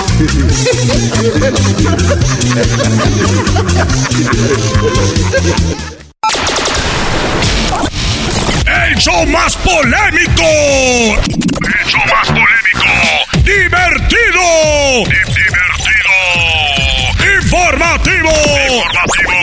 El 8.87 8.95
show 8.97 9.25
más 9.27 9.55
polémico. 9.57 10.43
El 10.43 11.85
show 11.85 12.01
más 12.09 12.27
polémico. 12.27 12.87
Divertido. 13.43 14.41
Divertido. 15.05 16.15
Informativo. 17.41 18.31
Informativo. 18.71 19.41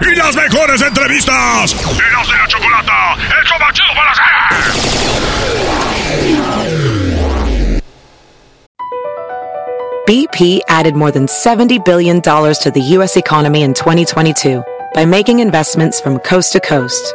Y 0.00 0.14
las 0.14 0.36
mejores 0.36 0.82
entrevistas. 0.82 1.74
De 1.74 2.36
la 2.36 2.46
chocolata. 2.46 3.16
El 3.38 3.46
show 3.46 3.58
más 3.58 3.72
chido 3.72 3.94
para 3.94 4.12
hacer. 4.12 4.24
BP 10.06 10.60
added 10.68 10.94
more 10.94 11.10
than 11.10 11.26
$70 11.26 11.84
billion 11.84 12.22
to 12.22 12.70
the 12.72 12.80
U.S. 12.96 13.16
economy 13.16 13.62
in 13.62 13.74
2022 13.74 14.62
by 14.94 15.04
making 15.04 15.40
investments 15.40 16.00
from 16.00 16.18
coast 16.20 16.52
to 16.52 16.60
coast. 16.60 17.14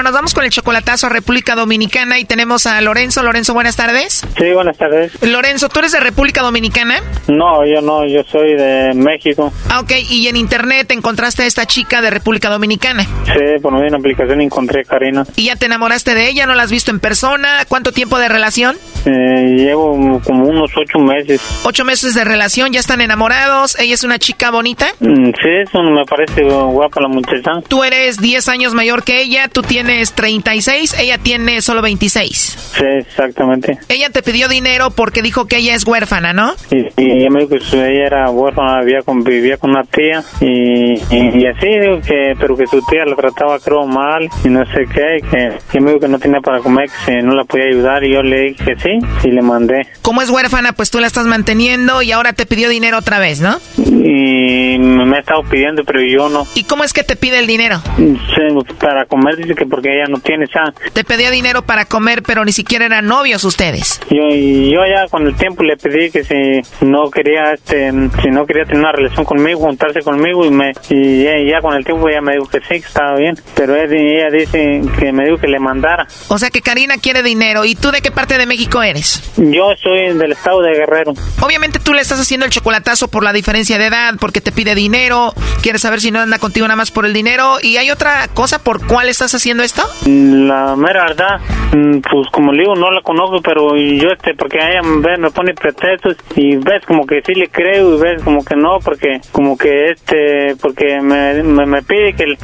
Bueno, 0.00 0.12
nos 0.12 0.18
vamos 0.18 0.32
con 0.32 0.44
el 0.44 0.50
chocolatazo 0.50 1.08
a 1.08 1.10
República 1.10 1.54
Dominicana 1.54 2.18
y 2.18 2.24
tenemos 2.24 2.66
a 2.66 2.80
Lorenzo. 2.80 3.22
Lorenzo, 3.22 3.52
buenas 3.52 3.76
tardes. 3.76 4.26
Sí, 4.38 4.50
buenas 4.54 4.78
tardes. 4.78 5.12
Lorenzo, 5.22 5.68
¿tú 5.68 5.80
eres 5.80 5.92
de 5.92 6.00
República 6.00 6.40
Dominicana? 6.40 7.02
No, 7.28 7.66
yo 7.66 7.82
no, 7.82 8.06
yo 8.06 8.22
soy 8.22 8.56
de 8.56 8.94
México. 8.94 9.52
Ah, 9.68 9.80
ok, 9.80 9.92
y 10.08 10.26
en 10.28 10.36
internet 10.36 10.90
encontraste 10.92 11.42
a 11.42 11.46
esta 11.46 11.66
chica 11.66 12.00
de 12.00 12.08
República 12.08 12.48
Dominicana. 12.48 13.02
Sí, 13.26 13.60
por 13.60 13.72
medio 13.72 13.84
de 13.84 13.88
una 13.90 13.98
aplicación 13.98 14.40
encontré 14.40 14.80
a 14.80 14.84
Karina. 14.84 15.26
¿Y 15.36 15.44
ya 15.44 15.56
te 15.56 15.66
enamoraste 15.66 16.14
de 16.14 16.30
ella? 16.30 16.46
¿No 16.46 16.54
la 16.54 16.62
has 16.62 16.70
visto 16.70 16.90
en 16.90 16.98
persona? 16.98 17.66
¿Cuánto 17.68 17.92
tiempo 17.92 18.18
de 18.18 18.30
relación? 18.30 18.78
Eh, 19.04 19.54
llevo 19.54 20.20
como 20.24 20.44
unos 20.46 20.70
ocho 20.78 20.98
meses. 20.98 21.42
Ocho 21.64 21.84
meses 21.84 22.14
de 22.14 22.24
relación, 22.24 22.72
ya 22.72 22.80
están 22.80 23.02
enamorados. 23.02 23.78
¿Ella 23.78 23.92
es 23.92 24.02
una 24.02 24.18
chica 24.18 24.50
bonita? 24.50 24.86
Mm, 25.00 25.26
sí, 25.26 25.50
eso 25.62 25.82
me 25.82 26.06
parece 26.06 26.42
guapa 26.42 27.02
la 27.02 27.08
muchacha. 27.08 27.50
Tú 27.68 27.84
eres 27.84 28.18
10 28.18 28.48
años 28.48 28.72
mayor 28.72 29.04
que 29.04 29.20
ella, 29.20 29.48
tú 29.48 29.60
tienes 29.60 29.89
36, 30.14 30.96
ella 30.98 31.18
tiene 31.18 31.60
solo 31.62 31.82
26. 31.82 32.72
Sí, 32.76 32.84
exactamente. 32.98 33.78
Ella 33.88 34.10
te 34.10 34.22
pidió 34.22 34.48
dinero 34.48 34.90
porque 34.90 35.22
dijo 35.22 35.46
que 35.46 35.56
ella 35.58 35.74
es 35.74 35.84
huérfana, 35.86 36.32
¿no? 36.32 36.54
Y, 36.70 37.02
y 37.02 37.10
ella 37.18 37.28
me 37.30 37.40
dijo 37.40 37.50
que 37.50 37.76
ella 37.76 38.06
era 38.06 38.30
huérfana, 38.30 38.80
vivía 38.80 39.00
con, 39.04 39.22
vivía 39.22 39.56
con 39.56 39.70
una 39.70 39.84
tía 39.84 40.22
y, 40.40 40.94
y, 40.94 41.42
y 41.42 41.46
así, 41.46 41.66
digo 41.80 42.00
que, 42.00 42.34
pero 42.38 42.56
que 42.56 42.66
su 42.66 42.80
tía 42.86 43.04
la 43.04 43.16
trataba 43.16 43.58
creo 43.58 43.86
mal 43.86 44.28
y 44.44 44.48
no 44.48 44.64
sé 44.66 44.84
qué, 44.92 45.18
que, 45.30 45.58
que 45.70 45.80
me 45.80 45.90
dijo 45.90 46.00
que 46.00 46.08
no 46.08 46.18
tenía 46.18 46.40
para 46.40 46.60
comer, 46.60 46.88
que 46.88 47.12
si 47.20 47.26
no 47.26 47.34
la 47.34 47.44
podía 47.44 47.66
ayudar 47.66 48.04
y 48.04 48.12
yo 48.14 48.22
le 48.22 48.40
dije 48.50 48.64
que 48.64 48.76
sí 48.80 48.98
y 49.24 49.30
le 49.30 49.42
mandé. 49.42 49.86
Como 50.02 50.22
es 50.22 50.30
huérfana, 50.30 50.72
pues 50.72 50.90
tú 50.90 51.00
la 51.00 51.06
estás 51.06 51.26
manteniendo 51.26 52.02
y 52.02 52.12
ahora 52.12 52.32
te 52.32 52.46
pidió 52.46 52.68
dinero 52.68 52.98
otra 52.98 53.18
vez, 53.18 53.40
¿no? 53.40 53.58
Y 53.78 54.78
me 54.78 55.16
ha 55.16 55.20
estado 55.20 55.42
pidiendo, 55.42 55.84
pero 55.84 56.00
yo 56.02 56.28
no. 56.28 56.46
¿Y 56.54 56.64
cómo 56.64 56.84
es 56.84 56.92
que 56.92 57.02
te 57.02 57.16
pide 57.16 57.38
el 57.38 57.46
dinero? 57.46 57.80
Sí, 57.96 58.74
para 58.80 59.04
comer 59.06 59.36
dice 59.36 59.54
que 59.54 59.66
porque 59.80 59.96
ella 59.96 60.04
no 60.08 60.20
tiene 60.20 60.44
esa. 60.44 60.72
Te 60.92 61.04
pedía 61.04 61.30
dinero 61.30 61.62
para 61.62 61.86
comer, 61.86 62.22
pero 62.22 62.44
ni 62.44 62.52
siquiera 62.52 62.84
eran 62.84 63.06
novios 63.06 63.44
ustedes. 63.44 63.98
Yo, 64.10 64.28
yo 64.28 64.80
ya 64.84 65.08
con 65.10 65.26
el 65.26 65.34
tiempo 65.36 65.62
le 65.62 65.76
pedí 65.78 66.10
que 66.10 66.22
si 66.22 66.84
no 66.84 67.10
quería 67.10 67.52
este 67.54 67.90
si 68.22 68.28
no 68.28 68.44
quería 68.44 68.64
tener 68.64 68.80
una 68.80 68.92
relación 68.92 69.24
conmigo, 69.24 69.60
juntarse 69.60 70.00
conmigo 70.00 70.44
y 70.44 70.50
me 70.50 70.72
y 70.90 71.24
ya, 71.24 71.32
ya 71.50 71.60
con 71.62 71.74
el 71.74 71.84
tiempo 71.84 72.08
ella 72.08 72.20
me 72.20 72.34
dijo 72.34 72.46
que 72.46 72.60
sí, 72.60 72.80
que 72.80 72.86
estaba 72.86 73.16
bien, 73.16 73.36
pero 73.54 73.74
ella, 73.74 73.96
ella 73.96 74.28
dice 74.30 74.82
que 74.98 75.12
me 75.12 75.24
dijo 75.24 75.38
que 75.38 75.48
le 75.48 75.58
mandara. 75.58 76.06
O 76.28 76.38
sea 76.38 76.50
que 76.50 76.60
Karina 76.60 76.96
quiere 76.98 77.22
dinero. 77.22 77.64
¿Y 77.64 77.74
tú 77.74 77.90
de 77.90 78.02
qué 78.02 78.10
parte 78.10 78.36
de 78.36 78.44
México 78.44 78.82
eres? 78.82 79.32
Yo 79.38 79.72
soy 79.82 80.16
del 80.18 80.32
estado 80.32 80.60
de 80.60 80.74
Guerrero. 80.74 81.14
Obviamente 81.40 81.78
tú 81.78 81.94
le 81.94 82.02
estás 82.02 82.20
haciendo 82.20 82.44
el 82.44 82.52
chocolatazo 82.52 83.08
por 83.08 83.24
la 83.24 83.32
diferencia 83.32 83.78
de 83.78 83.86
edad, 83.86 84.14
porque 84.20 84.42
te 84.42 84.52
pide 84.52 84.74
dinero, 84.74 85.32
quieres 85.62 85.80
saber 85.80 86.02
si 86.02 86.10
no 86.10 86.20
anda 86.20 86.38
contigo 86.38 86.66
nada 86.66 86.76
más 86.76 86.90
por 86.90 87.06
el 87.06 87.14
dinero. 87.14 87.56
¿Y 87.62 87.78
hay 87.78 87.90
otra 87.90 88.28
cosa 88.28 88.58
por 88.58 88.86
cuál 88.86 89.08
estás 89.08 89.34
haciendo 89.34 89.62
La 90.06 90.74
mera 90.76 91.04
verdad, 91.04 91.40
mm, 91.72 92.00
pues 92.00 92.28
como 92.32 92.52
le 92.52 92.62
digo, 92.62 92.74
no 92.74 92.90
la 92.90 93.02
conozco, 93.02 93.40
pero 93.42 93.76
yo 93.76 94.10
este, 94.10 94.34
porque 94.34 94.58
ella 94.58 94.82
me 94.82 95.30
pone 95.30 95.54
pretextos 95.54 96.16
y 96.34 96.56
ves 96.56 96.84
como 96.86 97.06
que 97.06 97.22
sí 97.24 97.34
le 97.34 97.48
creo 97.48 97.96
y 97.96 98.00
ves 98.00 98.22
como 98.22 98.44
que 98.44 98.56
no, 98.56 98.78
porque 98.82 99.20
como 99.30 99.56
que 99.56 99.90
este, 99.90 100.56
porque 100.60 101.00
me, 101.00 101.42
me, 101.42 101.66
me 101.66 101.82
pide 101.82 102.14
que 102.14 102.26
le, 102.26 102.38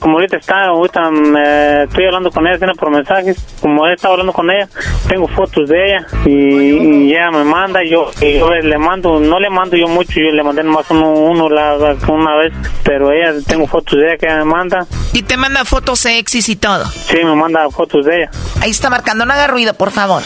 como 0.00 0.16
ahorita 0.16 0.36
está, 0.36 0.66
ahorita 0.66 1.10
me, 1.10 1.84
estoy 1.84 2.06
hablando 2.06 2.30
con 2.30 2.46
ella, 2.46 2.58
tiene 2.58 2.74
por 2.74 2.90
mensajes, 2.90 3.58
como 3.60 3.86
he 3.86 3.94
estado 3.94 4.14
hablando 4.14 4.32
con 4.32 4.50
ella, 4.50 4.68
tengo 5.08 5.28
fotos 5.28 5.68
de 5.68 5.84
ella 5.86 6.06
y, 6.26 7.12
ella 7.12 7.30
me 7.30 7.44
manda, 7.44 7.80
yo, 7.84 8.10
y 8.20 8.38
yo 8.38 8.50
le 8.50 8.78
mando, 8.78 9.20
no 9.20 9.40
le 9.40 9.50
mando 9.50 9.76
yo 9.76 9.88
mucho, 9.88 10.20
yo 10.20 10.32
le 10.32 10.42
mandé 10.42 10.62
nomás 10.62 10.90
uno, 10.90 11.10
uno 11.12 11.48
la, 11.48 11.76
una 12.08 12.36
vez, 12.36 12.52
pero 12.84 13.12
ella, 13.12 13.32
tengo 13.46 13.66
fotos 13.66 13.98
de 13.98 14.06
ella 14.06 14.16
que 14.18 14.26
ella 14.26 14.38
me 14.38 14.44
manda, 14.44 14.86
Y 15.12 15.22
te 15.22 15.36
manda 15.36 15.64
fotos 15.64 16.00
sexys 16.00 16.48
y 16.48 16.56
todo. 16.58 16.84
sí, 16.86 17.16
me 17.24 17.34
manda 17.34 17.68
fotos 17.70 18.04
de 18.04 18.22
ella. 18.22 18.30
Ahí 18.60 18.70
está 18.70 18.90
marcando, 18.90 19.24
no 19.24 19.32
haga 19.32 19.46
ruido, 19.46 19.74
por 19.74 19.90
favor. 19.90 20.22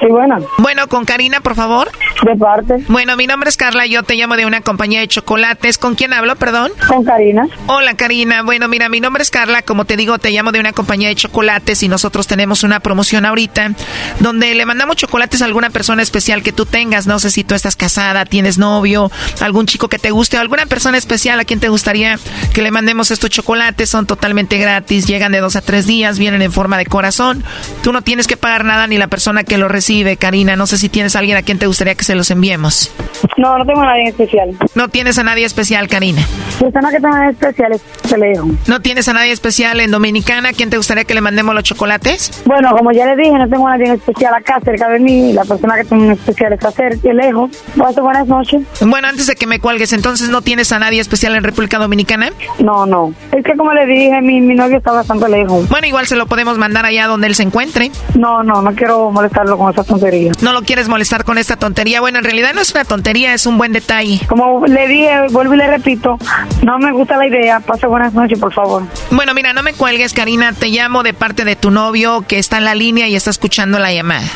Sí, 0.00 0.06
bueno. 0.08 0.36
Bueno, 0.58 0.88
con 0.88 1.04
Karina, 1.04 1.40
por 1.40 1.54
favor. 1.54 1.90
De 2.22 2.36
parte. 2.36 2.76
Bueno, 2.88 3.16
mi 3.16 3.26
nombre 3.26 3.48
es 3.48 3.56
Carla, 3.56 3.86
yo 3.86 4.02
te 4.02 4.14
llamo 4.14 4.36
de 4.36 4.46
una 4.46 4.60
compañía 4.60 5.00
de 5.00 5.08
chocolates. 5.08 5.78
¿Con 5.78 5.94
quién 5.94 6.12
hablo, 6.12 6.36
perdón? 6.36 6.72
Con 6.88 7.04
Karina. 7.04 7.46
Hola, 7.66 7.94
Karina. 7.94 8.42
Bueno, 8.42 8.68
mira, 8.68 8.88
mi 8.88 9.00
nombre 9.00 9.22
es 9.22 9.30
Carla, 9.30 9.62
como 9.62 9.84
te 9.84 9.96
digo, 9.96 10.18
te 10.18 10.30
llamo 10.30 10.52
de 10.52 10.60
una 10.60 10.72
compañía 10.72 11.08
de 11.08 11.14
chocolates 11.14 11.82
y 11.82 11.88
nosotros 11.88 12.26
tenemos 12.26 12.62
una 12.62 12.80
promoción 12.80 13.24
ahorita 13.24 13.72
donde 14.20 14.54
le 14.54 14.66
mandamos 14.66 14.96
chocolates 14.96 15.42
a 15.42 15.44
alguna 15.44 15.70
persona 15.70 16.02
especial 16.02 16.42
que 16.42 16.52
tú 16.52 16.66
tengas. 16.66 17.06
No 17.06 17.18
sé 17.18 17.30
si 17.30 17.44
tú 17.44 17.54
estás 17.54 17.76
casada, 17.76 18.24
tienes 18.24 18.58
novio, 18.58 19.10
algún 19.40 19.66
chico 19.66 19.88
que 19.88 19.98
te 19.98 20.10
guste 20.10 20.36
o 20.36 20.40
alguna 20.40 20.66
persona 20.66 20.98
especial 20.98 21.40
a 21.40 21.44
quien 21.44 21.60
te 21.60 21.68
gustaría 21.68 22.18
que 22.52 22.62
le 22.62 22.70
mandemos 22.70 23.10
estos 23.10 23.30
chocolates. 23.30 23.88
Son 23.90 24.06
totalmente 24.06 24.58
gratis, 24.58 25.06
llegan 25.06 25.32
de 25.32 25.40
dos 25.40 25.56
a 25.56 25.60
tres 25.60 25.86
días, 25.86 26.18
vienen 26.18 26.42
en 26.42 26.52
forma 26.52 26.78
de 26.78 26.86
corazón. 26.86 27.44
Tú 27.82 27.92
no 27.92 28.02
tienes 28.02 28.26
que 28.26 28.36
pagar 28.36 28.64
nada 28.64 28.86
ni 28.86 28.98
la 28.98 29.08
persona 29.08 29.44
que 29.44 29.58
lo 29.58 29.68
recibe, 29.72 30.16
Karina. 30.16 30.56
No 30.56 30.66
sé 30.66 30.78
si 30.78 30.88
tienes 30.88 31.16
a 31.16 31.18
alguien 31.18 31.36
a 31.36 31.42
quien 31.42 31.58
te 31.58 31.66
gustaría 31.66 31.94
que 31.94 32.04
se 32.04 32.14
los 32.14 32.30
enviemos. 32.30 32.92
No, 33.36 33.58
no 33.58 33.64
tengo 33.64 33.82
a 33.82 33.86
nadie 33.86 34.08
especial. 34.08 34.56
No 34.74 34.88
tienes 34.88 35.18
a 35.18 35.22
nadie 35.22 35.44
especial, 35.44 35.88
Karina. 35.88 36.22
La 36.60 36.70
persona 36.70 36.90
que 36.90 37.00
tengo 37.00 37.16
en 37.16 37.30
especial 37.30 37.72
es 37.72 37.82
Telejo. 38.08 38.48
¿No 38.66 38.80
tienes 38.80 39.08
a 39.08 39.12
nadie 39.12 39.32
especial 39.32 39.80
en 39.80 39.90
Dominicana 39.90 40.50
a 40.50 40.52
quien 40.52 40.70
te 40.70 40.76
gustaría 40.76 41.04
que 41.04 41.14
le 41.14 41.20
mandemos 41.20 41.54
los 41.54 41.64
chocolates? 41.64 42.42
Bueno, 42.44 42.70
como 42.76 42.92
ya 42.92 43.06
le 43.06 43.16
dije, 43.16 43.32
no 43.36 43.48
tengo 43.48 43.66
a 43.66 43.76
nadie 43.76 43.94
especial 43.94 44.34
acá 44.34 44.60
cerca 44.64 44.88
de 44.88 44.98
mí. 45.00 45.32
La 45.32 45.44
persona 45.44 45.76
que 45.76 45.84
tengo 45.84 46.04
en 46.04 46.12
especial 46.12 46.52
está 46.52 46.70
cerca, 46.70 47.12
lejos. 47.12 47.50
Buenas 47.76 48.26
noches. 48.26 48.62
Bueno, 48.80 49.08
antes 49.08 49.26
de 49.26 49.34
que 49.34 49.46
me 49.46 49.58
cuelgues, 49.58 49.92
entonces 49.92 50.28
no 50.28 50.42
tienes 50.42 50.72
a 50.72 50.78
nadie 50.78 51.00
especial 51.00 51.34
en 51.34 51.44
República 51.44 51.78
Dominicana? 51.78 52.30
No, 52.58 52.86
no. 52.86 53.14
Es 53.32 53.44
que 53.44 53.56
como 53.56 53.72
le 53.72 53.86
dije, 53.86 54.20
mi, 54.20 54.40
mi 54.40 54.54
novio 54.54 54.78
está 54.78 54.92
bastante 54.92 55.28
lejos. 55.28 55.68
Bueno, 55.68 55.86
igual 55.86 56.06
se 56.06 56.16
lo 56.16 56.26
podemos 56.26 56.58
mandar 56.58 56.84
allá 56.84 57.06
donde 57.06 57.26
él 57.26 57.34
se 57.34 57.42
encuentre. 57.42 57.90
No, 58.14 58.42
no, 58.42 58.62
no 58.62 58.74
quiero 58.74 59.10
molestarlo 59.10 59.51
con 59.56 59.72
esa 59.72 59.84
tontería. 59.84 60.32
No 60.40 60.52
lo 60.52 60.62
quieres 60.62 60.88
molestar 60.88 61.24
con 61.24 61.38
esta 61.38 61.56
tontería. 61.56 62.00
Bueno, 62.00 62.18
en 62.18 62.24
realidad 62.24 62.52
no 62.54 62.60
es 62.60 62.72
una 62.72 62.84
tontería, 62.84 63.34
es 63.34 63.46
un 63.46 63.58
buen 63.58 63.72
detalle. 63.72 64.20
Como 64.28 64.66
le 64.66 64.88
dije, 64.88 65.26
vuelvo 65.30 65.54
y 65.54 65.58
le 65.58 65.68
repito, 65.68 66.18
no 66.62 66.78
me 66.78 66.92
gusta 66.92 67.16
la 67.16 67.26
idea. 67.26 67.60
Pase 67.60 67.86
buenas 67.86 68.14
noches, 68.14 68.38
por 68.38 68.52
favor. 68.52 68.82
Bueno, 69.10 69.34
mira, 69.34 69.52
no 69.52 69.62
me 69.62 69.72
cuelgues, 69.72 70.12
Karina. 70.12 70.52
Te 70.52 70.68
llamo 70.68 71.02
de 71.02 71.14
parte 71.14 71.44
de 71.44 71.56
tu 71.56 71.70
novio 71.70 72.24
que 72.26 72.38
está 72.38 72.58
en 72.58 72.64
la 72.64 72.74
línea 72.74 73.08
y 73.08 73.14
está 73.14 73.30
escuchando 73.30 73.78
la 73.78 73.92
llamada. 73.92 74.26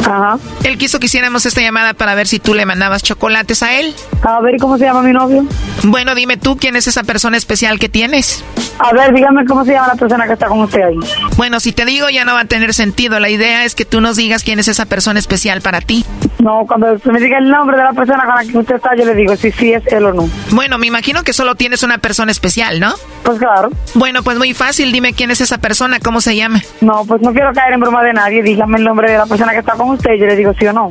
Ajá. 0.00 0.38
Él 0.64 0.76
quiso 0.76 0.98
que 0.98 1.06
hiciéramos 1.06 1.46
esta 1.46 1.60
llamada 1.60 1.94
para 1.94 2.14
ver 2.14 2.26
si 2.26 2.38
tú 2.38 2.54
le 2.54 2.66
mandabas 2.66 3.02
chocolates 3.02 3.62
a 3.62 3.78
él. 3.78 3.94
A 4.22 4.40
ver, 4.40 4.56
¿y 4.56 4.58
¿cómo 4.58 4.76
se 4.76 4.84
llama 4.84 5.02
mi 5.02 5.12
novio? 5.12 5.44
Bueno, 5.84 6.14
dime 6.14 6.36
tú 6.36 6.56
quién 6.56 6.76
es 6.76 6.86
esa 6.86 7.04
persona 7.04 7.36
especial 7.36 7.78
que 7.78 7.88
tienes. 7.88 8.44
A 8.78 8.92
ver, 8.92 9.14
dígame 9.14 9.44
cómo 9.46 9.64
se 9.64 9.72
llama 9.72 9.88
la 9.88 9.94
persona 9.94 10.26
que 10.26 10.32
está 10.32 10.46
con 10.46 10.60
usted 10.60 10.82
ahí. 10.82 10.98
Bueno, 11.36 11.60
si 11.60 11.72
te 11.72 11.84
digo 11.84 12.08
ya 12.10 12.24
no 12.24 12.34
va 12.34 12.40
a 12.40 12.44
tener 12.44 12.74
sentido. 12.74 13.20
La 13.20 13.30
idea 13.30 13.64
es 13.64 13.74
que 13.74 13.84
tú 13.84 14.00
nos 14.00 14.16
digas 14.16 14.42
quién 14.42 14.58
es 14.58 14.68
esa 14.68 14.86
persona 14.86 15.18
especial 15.18 15.60
para 15.60 15.80
ti. 15.80 16.04
No, 16.40 16.64
cuando 16.66 16.92
usted 16.92 17.10
me 17.10 17.20
diga 17.20 17.38
el 17.38 17.48
nombre 17.48 17.76
de 17.76 17.84
la 17.84 17.92
persona 17.92 18.24
con 18.26 18.34
la 18.34 18.44
que 18.44 18.58
usted 18.58 18.76
está, 18.76 18.90
yo 18.96 19.04
le 19.04 19.14
digo 19.14 19.36
si 19.36 19.50
sí 19.52 19.72
es 19.72 19.86
él 19.86 20.04
o 20.04 20.12
no. 20.12 20.28
Bueno, 20.50 20.76
me 20.78 20.86
imagino 20.86 21.22
que 21.22 21.32
solo 21.32 21.54
tienes 21.54 21.82
una 21.82 21.98
persona 21.98 22.32
especial, 22.32 22.80
¿no? 22.80 22.94
Pues 23.22 23.38
claro. 23.38 23.70
Bueno, 23.94 24.22
pues 24.22 24.36
muy 24.36 24.52
fácil. 24.52 24.92
Dime 24.92 25.14
quién 25.14 25.30
es 25.30 25.40
esa 25.40 25.58
persona, 25.58 26.00
cómo 26.00 26.20
se 26.20 26.36
llama. 26.36 26.60
No, 26.80 27.04
pues 27.06 27.22
no 27.22 27.32
quiero 27.32 27.52
caer 27.52 27.74
en 27.74 27.80
broma 27.80 28.02
de 28.02 28.12
nadie. 28.12 28.42
Dígame 28.42 28.78
el 28.78 28.84
nombre 28.84 29.10
de 29.10 29.18
la 29.18 29.26
persona 29.26 29.52
que 29.52 29.60
está 29.60 29.72
con 29.74 29.90
usted 29.90 30.12
y 30.14 30.20
yo 30.20 30.26
le 30.26 30.36
digo 30.36 30.52
sí 30.58 30.66
o 30.66 30.72
no. 30.72 30.88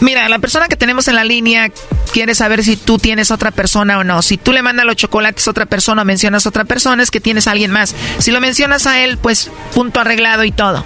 Mira, 0.00 0.28
la 0.28 0.38
persona 0.38 0.66
que 0.68 0.76
tenemos 0.76 1.08
en 1.08 1.14
la 1.14 1.24
línea 1.24 1.70
quiere 2.12 2.34
saber 2.34 2.62
si 2.62 2.76
tú 2.76 2.98
tienes 2.98 3.30
otra 3.30 3.52
persona 3.52 3.98
o 3.98 4.04
no. 4.04 4.20
Si 4.22 4.36
tú 4.36 4.52
le 4.52 4.62
mandas 4.62 4.84
los 4.84 4.96
chocolates 4.96 5.46
a 5.46 5.50
otra 5.50 5.66
persona 5.66 6.02
o 6.02 6.04
mencionas 6.04 6.44
a 6.44 6.48
otra 6.50 6.64
persona, 6.64 7.02
es 7.04 7.10
que 7.10 7.20
tienes 7.20 7.46
a 7.46 7.52
alguien 7.52 7.70
más. 7.70 7.94
Si 8.18 8.32
lo 8.32 8.40
mencionas 8.40 8.86
a 8.86 9.04
él, 9.04 9.18
pues 9.18 9.50
punto 9.74 10.00
arreglado 10.00 10.44
y 10.44 10.50
todo. 10.50 10.84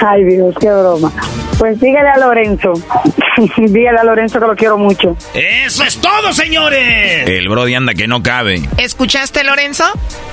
Ay, 0.00 0.24
Dios, 0.24 0.54
qué 0.60 0.70
broma. 0.70 1.12
Pues 1.58 1.80
dígale 1.80 2.08
a 2.08 2.18
Lorenzo. 2.18 2.72
dígale 3.56 3.98
a 3.98 4.04
Lorenzo 4.04 4.38
que 4.38 4.46
lo 4.46 4.54
quiero 4.54 4.78
mucho. 4.78 5.16
¡Eso 5.34 5.82
es 5.82 5.98
todo, 5.98 6.32
señores! 6.32 7.28
El 7.28 7.48
Brody 7.48 7.74
anda 7.74 7.94
que 7.94 8.06
no 8.06 8.22
cabe. 8.22 8.62
¿Escuchaste, 8.76 9.42
Lorenzo? 9.42 9.84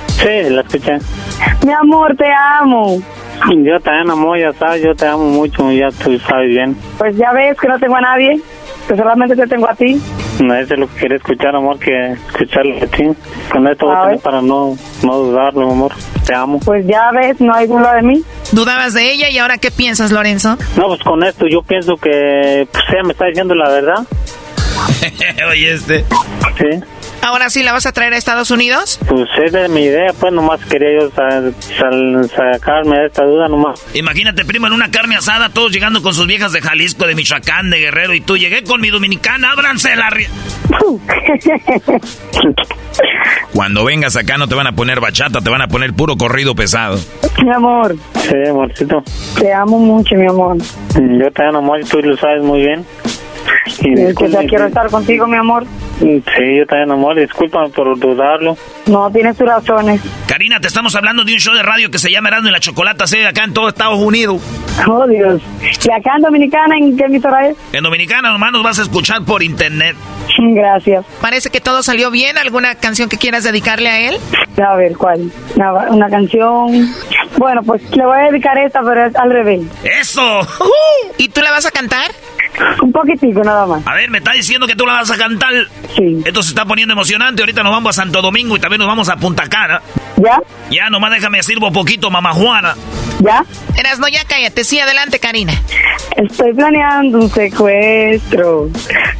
Sí, 0.08 0.50
la 0.50 0.62
escuché. 0.62 0.98
Mi 1.64 1.72
amor, 1.72 2.16
te 2.16 2.26
amo. 2.32 3.02
Yo 3.50 3.78
también, 3.80 4.10
amor, 4.10 4.38
ya 4.38 4.52
sabes, 4.52 4.82
yo 4.82 4.94
te 4.94 5.06
amo 5.06 5.24
mucho, 5.24 5.70
ya 5.70 5.88
tú 5.90 6.18
sabes 6.20 6.48
bien. 6.48 6.76
Pues 6.96 7.16
ya 7.16 7.32
ves 7.32 7.58
que 7.60 7.68
no 7.68 7.78
tengo 7.78 7.96
a 7.96 8.00
nadie, 8.00 8.40
que 8.88 8.96
solamente 8.96 9.36
te 9.36 9.46
tengo 9.46 9.68
a 9.68 9.74
ti. 9.74 10.00
No 10.40 10.54
es 10.54 10.68
de 10.68 10.76
lo 10.76 10.86
que 10.88 10.94
quería 11.00 11.16
escuchar, 11.16 11.56
amor, 11.56 11.78
que 11.78 12.12
escucharlo 12.12 12.78
de 12.78 12.86
ti. 12.88 13.04
Con 13.50 13.66
esto 13.66 13.86
voy 13.86 13.94
a 13.94 13.98
A 14.00 14.04
tener 14.06 14.20
para 14.20 14.42
no, 14.42 14.76
no 15.02 15.16
dudarlo, 15.18 15.70
amor. 15.70 15.92
Te 16.26 16.34
amo. 16.34 16.60
Pues 16.60 16.86
ya 16.86 17.10
ves, 17.12 17.40
no 17.40 17.54
hay 17.54 17.66
duda 17.66 17.94
de 17.94 18.02
mí. 18.02 18.22
¿Dudabas 18.52 18.94
de 18.94 19.10
ella 19.12 19.30
y 19.30 19.38
ahora 19.38 19.58
qué 19.58 19.70
piensas, 19.70 20.12
Lorenzo? 20.12 20.56
No, 20.76 20.88
pues 20.88 21.00
con 21.02 21.22
esto 21.24 21.46
yo 21.48 21.62
pienso 21.62 21.96
que 21.96 22.68
pues, 22.70 22.84
ella 22.92 23.02
me 23.04 23.12
está 23.12 23.26
diciendo 23.26 23.54
la 23.54 23.68
verdad. 23.70 24.06
Oye, 25.50 25.72
este. 25.72 26.04
Sí. 26.58 26.80
¿Ahora 27.26 27.50
sí 27.50 27.64
la 27.64 27.72
vas 27.72 27.86
a 27.86 27.92
traer 27.92 28.12
a 28.12 28.16
Estados 28.16 28.52
Unidos? 28.52 29.00
Pues 29.08 29.28
esa 29.44 29.64
es 29.64 29.70
mi 29.70 29.82
idea, 29.82 30.12
pues 30.20 30.32
nomás 30.32 30.64
quería 30.66 30.90
yo 31.00 31.10
sacarme 31.10 33.00
de 33.00 33.06
esta 33.06 33.24
duda 33.24 33.48
nomás. 33.48 33.84
Imagínate, 33.94 34.44
primo, 34.44 34.68
en 34.68 34.74
una 34.74 34.92
carne 34.92 35.16
asada, 35.16 35.48
todos 35.48 35.72
llegando 35.72 36.02
con 36.02 36.14
sus 36.14 36.28
viejas 36.28 36.52
de 36.52 36.60
Jalisco, 36.60 37.04
de 37.04 37.16
Michoacán, 37.16 37.68
de 37.70 37.80
Guerrero, 37.80 38.14
y 38.14 38.20
tú 38.20 38.36
llegué 38.36 38.62
con 38.62 38.80
mi 38.80 38.90
dominicana, 38.90 39.50
ábranse 39.50 39.96
la... 39.96 40.08
Cuando 43.52 43.84
vengas 43.84 44.14
acá 44.16 44.38
no 44.38 44.46
te 44.46 44.54
van 44.54 44.68
a 44.68 44.72
poner 44.76 45.00
bachata, 45.00 45.40
te 45.40 45.50
van 45.50 45.62
a 45.62 45.66
poner 45.66 45.94
puro 45.94 46.16
corrido 46.16 46.54
pesado. 46.54 46.96
Mi 47.42 47.52
amor. 47.52 47.96
Sí, 48.20 48.36
amorcito. 48.48 49.02
Te 49.40 49.52
amo 49.52 49.80
mucho, 49.80 50.14
mi 50.14 50.28
amor. 50.28 50.58
Yo 50.94 51.28
te 51.32 51.44
amo, 51.44 51.76
y 51.76 51.82
tú 51.82 51.98
lo 52.02 52.16
sabes 52.16 52.44
muy 52.44 52.60
bien. 52.60 52.86
Y 53.80 54.00
es 54.00 54.14
que 54.14 54.30
ya 54.30 54.44
quiero 54.46 54.66
estar 54.66 54.88
contigo, 54.90 55.26
mi 55.26 55.36
amor. 55.36 55.66
Sí, 55.98 56.56
yo 56.58 56.66
también, 56.66 56.90
amor. 56.90 57.18
Disculpa 57.18 57.66
por 57.68 57.98
dudarlo. 57.98 58.56
No, 58.86 59.10
tienes 59.10 59.36
tus 59.36 59.46
razones. 59.46 60.00
Karina, 60.26 60.60
te 60.60 60.68
estamos 60.68 60.94
hablando 60.94 61.24
de 61.24 61.32
un 61.32 61.38
show 61.38 61.54
de 61.54 61.62
radio 61.62 61.90
que 61.90 61.98
se 61.98 62.10
llama 62.10 62.28
Erasmo 62.28 62.48
y 62.48 62.52
la 62.52 62.60
Chocolata, 62.60 63.06
se 63.06 63.26
acá 63.26 63.44
en 63.44 63.54
todo 63.54 63.68
Estados 63.68 63.98
Unidos. 63.98 64.42
Oh, 64.86 65.06
Dios. 65.06 65.40
¿Y 65.62 65.90
acá 65.90 66.16
en 66.16 66.22
Dominicana 66.22 66.76
en 66.76 66.96
qué 66.96 67.04
emisora 67.04 67.48
es? 67.48 67.56
En 67.72 67.82
Dominicana 67.82 68.30
nomás 68.30 68.52
nos 68.52 68.62
vas 68.62 68.78
a 68.78 68.82
escuchar 68.82 69.24
por 69.24 69.42
internet. 69.42 69.96
Gracias. 70.38 71.04
Parece 71.20 71.50
que 71.50 71.60
todo 71.60 71.82
salió 71.82 72.10
bien. 72.10 72.36
¿Alguna 72.36 72.74
canción 72.74 73.08
que 73.08 73.16
quieras 73.16 73.44
dedicarle 73.44 73.88
a 73.88 74.08
él? 74.08 74.16
A 74.62 74.76
ver, 74.76 74.96
¿cuál? 74.96 75.30
Una, 75.54 75.72
una 75.90 76.08
canción... 76.10 76.94
Bueno, 77.38 77.62
pues 77.62 77.82
le 77.94 78.04
voy 78.04 78.18
a 78.18 78.30
dedicar 78.30 78.56
esta, 78.58 78.80
pero 78.82 79.06
es 79.06 79.16
al 79.16 79.30
revés. 79.30 79.62
¡Eso! 80.00 80.40
¿Y 81.18 81.28
tú 81.28 81.40
la 81.42 81.50
vas 81.50 81.66
a 81.66 81.70
cantar? 81.70 82.10
Un 82.82 82.92
poquitico 82.92 83.42
nada 83.42 83.66
más. 83.66 83.86
A 83.86 83.94
ver, 83.94 84.10
me 84.10 84.18
está 84.18 84.32
diciendo 84.32 84.66
que 84.66 84.74
tú 84.74 84.86
la 84.86 84.94
vas 84.94 85.10
a 85.10 85.16
cantar. 85.16 85.52
Sí. 85.96 86.22
Esto 86.24 86.42
se 86.42 86.50
está 86.50 86.64
poniendo 86.64 86.92
emocionante. 86.94 87.42
Ahorita 87.42 87.62
nos 87.62 87.72
vamos 87.72 87.98
a 87.98 88.02
Santo 88.02 88.22
Domingo 88.22 88.56
y 88.56 88.60
también 88.60 88.78
nos 88.78 88.88
vamos 88.88 89.08
a 89.08 89.16
Punta 89.16 89.48
Cana. 89.48 89.80
¿Ya? 90.16 90.40
Ya, 90.70 90.90
nomás 90.90 91.10
déjame 91.12 91.42
sirvo 91.42 91.72
poquito, 91.72 92.10
mamá 92.10 92.32
Juana. 92.32 92.74
¿Ya? 93.20 93.44
Eras, 93.78 93.98
no, 93.98 94.08
ya 94.08 94.24
cállate. 94.24 94.64
Sí, 94.64 94.78
adelante, 94.78 95.18
Karina. 95.18 95.52
Estoy 96.16 96.52
planeando 96.54 97.18
un 97.18 97.30
secuestro 97.30 98.68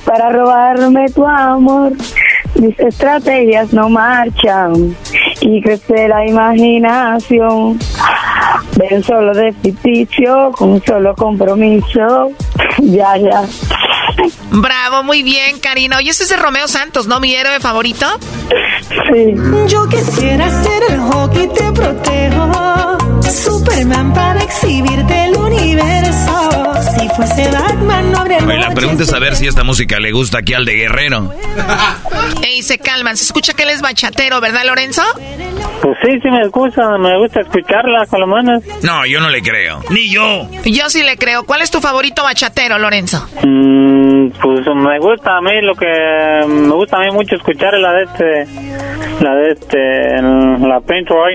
para 0.05 0.31
robarme 0.31 1.07
tu 1.11 1.27
amor. 1.27 1.93
Mis 2.59 2.79
estrategias 2.79 3.73
no 3.73 3.89
marchan 3.89 4.97
y 5.41 5.61
crece 5.63 6.09
la 6.09 6.27
imaginación. 6.27 7.79
Ven 8.77 9.03
solo 9.03 9.35
de 9.35 9.53
ficticio, 9.53 10.53
con 10.53 10.71
un 10.71 10.85
solo 10.85 11.15
compromiso. 11.15 12.31
ya, 12.79 13.17
ya. 13.17 13.43
Bravo, 14.51 15.03
muy 15.03 15.23
bien, 15.23 15.59
Karina. 15.61 15.99
Oye, 15.99 16.11
ese 16.11 16.25
es 16.25 16.31
de 16.31 16.37
Romeo 16.37 16.69
Santos, 16.69 17.07
¿no? 17.07 17.21
Mi 17.21 17.35
héroe 17.35 17.61
favorito. 17.61 18.07
Sí. 19.13 19.35
Yo 19.69 19.87
quisiera 19.89 20.49
ser 20.63 20.83
el 20.91 21.01
hockey, 21.01 21.49
te 21.49 21.73
protejo. 21.73 22.97
Superman 23.23 24.13
para 24.13 24.43
exhibirte 24.43 25.25
el 25.25 25.37
universo. 25.37 26.51
Si 26.99 27.06
Oye, 27.19 28.59
la 28.59 28.71
pregunta 28.75 29.05
es 29.05 29.11
saber 29.11 29.37
si 29.37 29.47
esta 29.47 29.65
música 29.65 29.99
le 29.99 30.13
gusta 30.13 30.39
aquí 30.39 30.53
al 30.55 30.65
de 30.65 30.75
Guerrero. 30.75 31.33
Ey, 32.43 32.63
se 32.63 32.79
calman. 32.79 33.17
Se 33.17 33.25
escucha 33.25 33.55
que 33.55 33.63
él 33.63 33.71
es 33.71 33.81
bachatero, 33.81 34.41
¿verdad, 34.41 34.65
Lorenzo? 34.67 35.03
Pues 35.83 35.97
sí, 36.03 36.21
sí 36.23 36.29
me 36.31 36.47
gusta. 36.49 36.99
Me 36.99 37.17
gusta 37.19 37.41
escucharla 37.41 38.07
con 38.07 38.21
las 38.21 38.29
manos. 38.29 38.63
No, 38.83 39.07
yo 39.07 39.21
no 39.21 39.31
le 39.31 39.41
creo. 39.41 39.81
Ni 39.91 40.11
yo. 40.11 40.49
Yo 40.65 40.91
sí 40.91 41.03
le 41.03 41.17
creo. 41.17 41.45
¿Cuál 41.45 41.63
es 41.63 41.71
tu 41.71 41.81
favorito 41.81 42.23
bachatero, 42.23 42.79
Lorenzo? 42.79 43.27
Mm, 43.43 44.31
pues 44.43 44.67
me 44.75 44.99
gusta 44.99 45.39
a 45.39 45.41
mí 45.41 45.63
lo 45.63 45.75
que 45.75 45.87
me 46.49 46.75
gusta 46.75 46.99
a 46.99 47.01
mí 47.01 47.11
mucho 47.13 47.37
escuchar 47.37 47.75
es 47.75 47.81
la 47.81 47.93
de 47.93 48.05
este 48.05 48.47
la 49.25 49.35
de 49.35 49.53
este 49.53 50.23
la 50.69 50.81
Prince 50.81 51.09
Roy. 51.11 51.35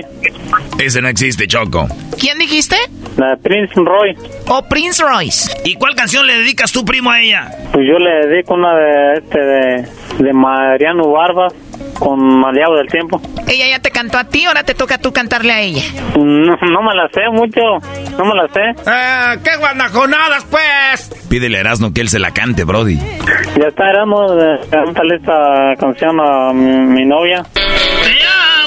Ese 0.78 1.00
no 1.02 1.08
existe, 1.08 1.46
Choco. 1.46 1.88
¿Quién 2.18 2.38
dijiste? 2.38 2.76
La 3.16 3.30
de 3.30 3.36
Prince 3.38 3.74
Roy. 3.76 4.16
O 4.48 4.62
Prince 4.68 5.02
Royce. 5.02 5.50
¿Y 5.72 5.76
cuál 5.76 5.94
canción 5.94 6.26
le 6.26 6.36
dedicas 6.36 6.70
tú, 6.70 6.84
primo, 6.84 7.10
a 7.10 7.22
ella? 7.22 7.48
Pues 7.72 7.86
yo 7.88 7.98
le 7.98 8.26
dedico 8.26 8.52
una 8.52 8.74
de 8.74 9.14
este 9.14 9.38
de, 9.38 9.88
de 10.22 10.32
Mariano 10.34 11.10
Barba 11.10 11.48
con 11.98 12.22
Maleado 12.40 12.76
del 12.76 12.88
Tiempo. 12.88 13.22
¿Ella 13.48 13.68
ya 13.70 13.78
te 13.78 13.90
cantó 13.90 14.18
a 14.18 14.24
ti, 14.24 14.44
ahora 14.44 14.64
te 14.64 14.74
toca 14.74 14.96
a 14.96 14.98
tú 14.98 15.14
cantarle 15.14 15.50
a 15.50 15.60
ella? 15.62 15.82
No, 16.14 16.56
no 16.56 16.82
me 16.82 16.94
la 16.94 17.08
sé 17.14 17.22
mucho, 17.32 17.60
no 18.18 18.24
me 18.26 18.34
la 18.34 18.48
sé. 18.48 18.60
Eh, 18.86 19.38
¡Qué 19.42 19.56
guanajonadas, 19.56 20.44
pues! 20.50 21.26
Pídele 21.30 21.56
a 21.56 21.60
Erasmo 21.60 21.94
que 21.94 22.02
él 22.02 22.10
se 22.10 22.18
la 22.18 22.32
cante, 22.32 22.64
Brody. 22.64 22.98
Ya 23.58 23.68
está, 23.68 23.88
Erasmo, 23.88 24.26
cántale 24.70 25.16
esta 25.16 25.74
canción 25.80 26.20
a 26.20 26.52
mi, 26.52 27.00
mi 27.00 27.06
novia. 27.06 27.44
¡Te 27.54 27.62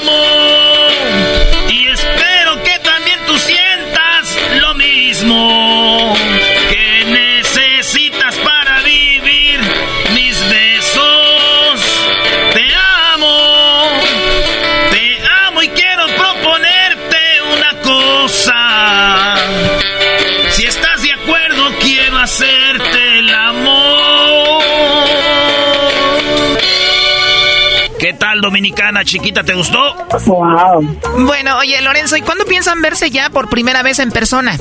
amo! 0.00 0.10
Y 1.70 1.86
espero 1.86 2.54
que 2.64 2.80
también 2.82 3.18
tú 3.28 3.34
sientas 3.34 4.60
lo 4.60 4.74
mismo 4.74 6.16
tal, 28.16 28.40
dominicana 28.40 29.04
chiquita? 29.04 29.42
¿Te 29.44 29.54
gustó? 29.54 29.78
Wow. 30.26 30.98
Bueno, 31.26 31.58
oye, 31.58 31.80
Lorenzo, 31.82 32.16
¿y 32.16 32.22
cuándo 32.22 32.44
piensan 32.44 32.82
verse 32.82 33.10
ya 33.10 33.30
por 33.30 33.48
primera 33.48 33.82
vez 33.82 33.98
en 33.98 34.10
persona? 34.10 34.52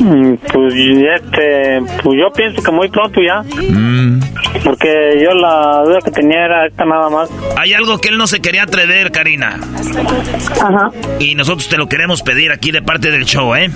Mm, 0.00 0.34
Pues 0.52 0.74
este, 0.74 1.80
pues 2.02 2.18
yo 2.18 2.30
pienso 2.34 2.62
que 2.62 2.70
muy 2.72 2.88
pronto 2.88 3.20
ya. 3.20 3.42
Porque 4.64 5.20
yo 5.22 5.30
la 5.34 5.82
duda 5.84 5.98
que 6.04 6.10
tenía 6.10 6.44
era 6.44 6.66
esta 6.66 6.84
nada 6.84 7.08
más. 7.08 7.30
Hay 7.56 7.72
algo 7.74 7.98
que 7.98 8.08
él 8.08 8.18
no 8.18 8.26
se 8.26 8.40
quería 8.40 8.64
atrever, 8.64 9.10
Karina. 9.12 9.58
Ajá. 10.60 10.90
Y 11.18 11.34
nosotros 11.34 11.68
te 11.68 11.76
lo 11.78 11.88
queremos 11.88 12.22
pedir 12.22 12.52
aquí 12.52 12.70
de 12.70 12.82
parte 12.82 13.10
del 13.10 13.24
show, 13.24 13.54
¿eh? 13.54 13.70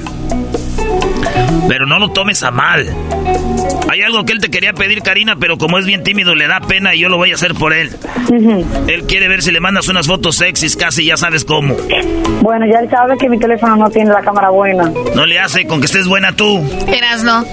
Pero 1.69 1.87
no 1.87 1.99
lo 1.99 2.11
tomes 2.11 2.43
a 2.43 2.51
mal. 2.51 2.87
Hay 3.89 4.03
algo 4.03 4.25
que 4.25 4.33
él 4.33 4.41
te 4.41 4.51
quería 4.51 4.73
pedir, 4.73 5.03
Karina, 5.03 5.37
pero 5.37 5.59
como 5.59 5.79
es 5.79 5.87
bien 5.87 6.03
tímido, 6.03 6.35
le 6.35 6.47
da 6.49 6.61
pena 6.61 6.95
y 6.95 7.01
yo 7.01 7.09
lo 7.09 7.17
voy 7.17 7.33
a 7.33 7.35
hacer 7.35 7.55
por 7.55 7.73
él. 7.73 7.91
Él 8.89 9.05
quiere 9.05 9.29
ver 9.29 9.43
si 9.43 9.53
le 9.53 9.61
mandas 9.61 9.89
unas 9.89 10.07
fotos 10.07 10.37
sexys, 10.37 10.77
casi 10.77 11.05
ya 11.05 11.17
sabes 11.17 11.45
cómo. 11.45 11.75
Bueno, 12.43 12.67
ya 12.67 12.81
él 12.81 12.91
sabe 12.91 13.17
que 13.17 13.29
mi 13.29 13.39
teléfono 13.39 13.77
no 13.77 13.89
tiene 13.91 14.11
la 14.11 14.21
cámara 14.23 14.51
buena. 14.51 14.91
No 15.15 15.27
le 15.27 15.39
hace 15.39 15.67
con 15.67 15.81
que 15.81 15.87
estés 15.87 16.07
buena 16.09 16.35
tú. 16.35 16.63
Eras, 16.89 17.23
¿no? 17.23 17.45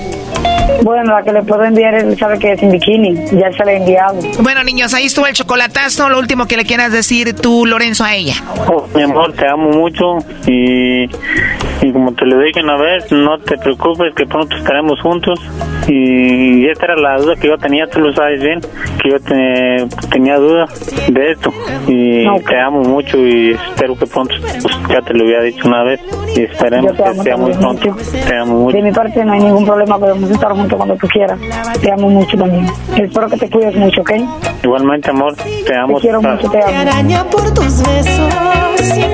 Bueno, 0.82 1.14
la 1.14 1.24
que 1.24 1.32
le 1.32 1.44
puedo 1.44 1.64
enviar, 1.64 1.94
él 1.94 2.18
sabe 2.18 2.38
que 2.40 2.54
es 2.54 2.62
en 2.62 2.72
bikini. 2.72 3.14
Ya 3.32 3.52
se 3.56 3.64
la 3.64 3.74
he 3.74 3.78
enviado. 3.78 4.20
Bueno, 4.40 4.64
niños, 4.64 4.94
ahí 4.94 5.06
estuvo 5.06 5.28
el 5.28 5.34
chocolatazo. 5.34 6.10
Lo 6.10 6.20
último 6.20 6.48
que 6.48 6.58
le 6.58 6.66
quieras 6.66 6.92
decir 6.92 7.34
tú, 7.36 7.66
Lorenzo, 7.66 8.04
a 8.04 8.16
ella. 8.16 8.36
Oh, 8.68 8.88
mi 8.94 9.04
amor, 9.04 9.34
te 9.34 9.48
amo 9.48 9.70
mucho 9.70 10.18
y, 10.48 11.04
y 11.06 11.92
como 11.94 12.14
te 12.14 12.26
lo 12.26 12.40
dije 12.40 12.62
una 12.62 12.76
vez, 12.78 13.12
no 13.12 13.38
te 13.40 13.58
preocupes 13.64 14.14
que 14.16 14.26
pronto 14.26 14.56
estaremos 14.56 15.00
juntos. 15.02 15.40
Y 15.88 16.66
esta 16.70 16.86
era 16.86 16.96
la 16.96 17.18
duda 17.18 17.36
que 17.36 17.48
yo 17.48 17.58
tenía, 17.58 17.88
tú 17.88 18.00
lo 18.00 18.14
sabes 18.14 18.42
bien, 18.42 18.62
que 19.02 19.10
yo 19.12 19.20
te- 19.20 19.86
tenía 20.10 20.38
duda 20.38 20.66
de 21.10 21.32
esto. 21.32 21.52
Y 21.88 22.24
te 22.48 22.60
amo 22.60 22.82
mucho 22.84 23.18
y 23.18 23.52
espero 23.52 23.98
que 23.98 24.06
pronto, 24.08 24.34
pues, 24.62 24.76
ya 24.90 25.02
te 25.02 25.14
lo 25.14 25.26
había 25.26 25.42
dicho 25.42 25.68
una 25.68 25.84
vez, 25.84 26.00
y 26.38 26.44
esperemos 26.44 26.94
que 26.94 27.14
sea 27.24 27.36
muy 27.36 27.52
pronto. 27.52 27.90
mucho. 27.92 27.96
Te 28.26 28.36
amo 28.38 28.60
mucho. 28.62 28.78
De 28.78 28.84
mi 28.84 28.92
parte 28.94 29.26
no 29.26 29.34
hay 29.34 29.42
ningún 29.42 29.66
problema, 29.66 30.00
podemos 30.00 30.30
estar 30.30 30.52
juntos 30.54 30.78
cuando 30.78 30.96
tú 30.96 31.08
quieras. 31.08 31.38
Te 31.82 31.92
amo 31.92 32.10
mucho 32.10 32.38
también. 32.38 32.66
Espero 32.96 33.28
que 33.28 33.38
te 33.38 33.50
cuides 33.50 33.76
mucho, 33.76 34.02
¿ok? 34.02 34.12
Igualmente, 34.64 35.10
amor, 35.10 35.36
te 35.36 35.76
amo. 35.76 35.96
Te 35.96 36.02
quiero 36.02 36.22
mucho, 36.22 36.50
te 36.50 36.64
amo. 36.64 36.80
araña 36.80 37.24
por 37.26 37.54
tus 37.54 37.84
besos, 37.86 38.34
sin. 38.80 39.14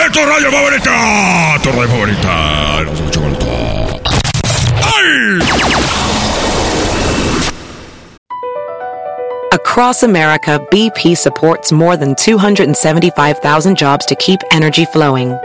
¡Es 0.00 0.12
tu 0.12 0.20
radio 0.20 0.50
favorita! 0.50 1.58
¡Tu 1.62 1.70
radio 1.72 1.88
favorita! 1.88 2.78
¡Ay! 4.82 5.38
Across 9.52 10.02
America, 10.02 10.58
BP 10.70 11.16
supports 11.18 11.70
more 11.70 11.98
than 11.98 12.14
275,000 12.14 13.76
jobs 13.76 14.06
to 14.06 14.14
keep 14.14 14.40
energy 14.50 14.86
flowing. 14.86 15.38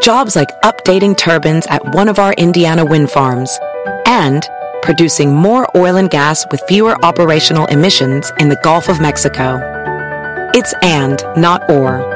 Jobs 0.00 0.34
like 0.34 0.48
updating 0.62 1.14
turbines 1.14 1.66
at 1.66 1.84
one 1.94 2.08
of 2.08 2.18
our 2.18 2.32
Indiana 2.38 2.86
wind 2.86 3.10
farms 3.10 3.58
and 4.06 4.48
producing 4.80 5.34
more 5.34 5.68
oil 5.76 5.96
and 5.96 6.08
gas 6.08 6.46
with 6.50 6.62
fewer 6.68 6.96
operational 7.04 7.66
emissions 7.66 8.32
in 8.38 8.48
the 8.48 8.58
Gulf 8.62 8.88
of 8.88 8.98
Mexico. 8.98 9.60
It's 10.54 10.72
and, 10.80 11.22
not 11.36 11.68
or. 11.68 12.15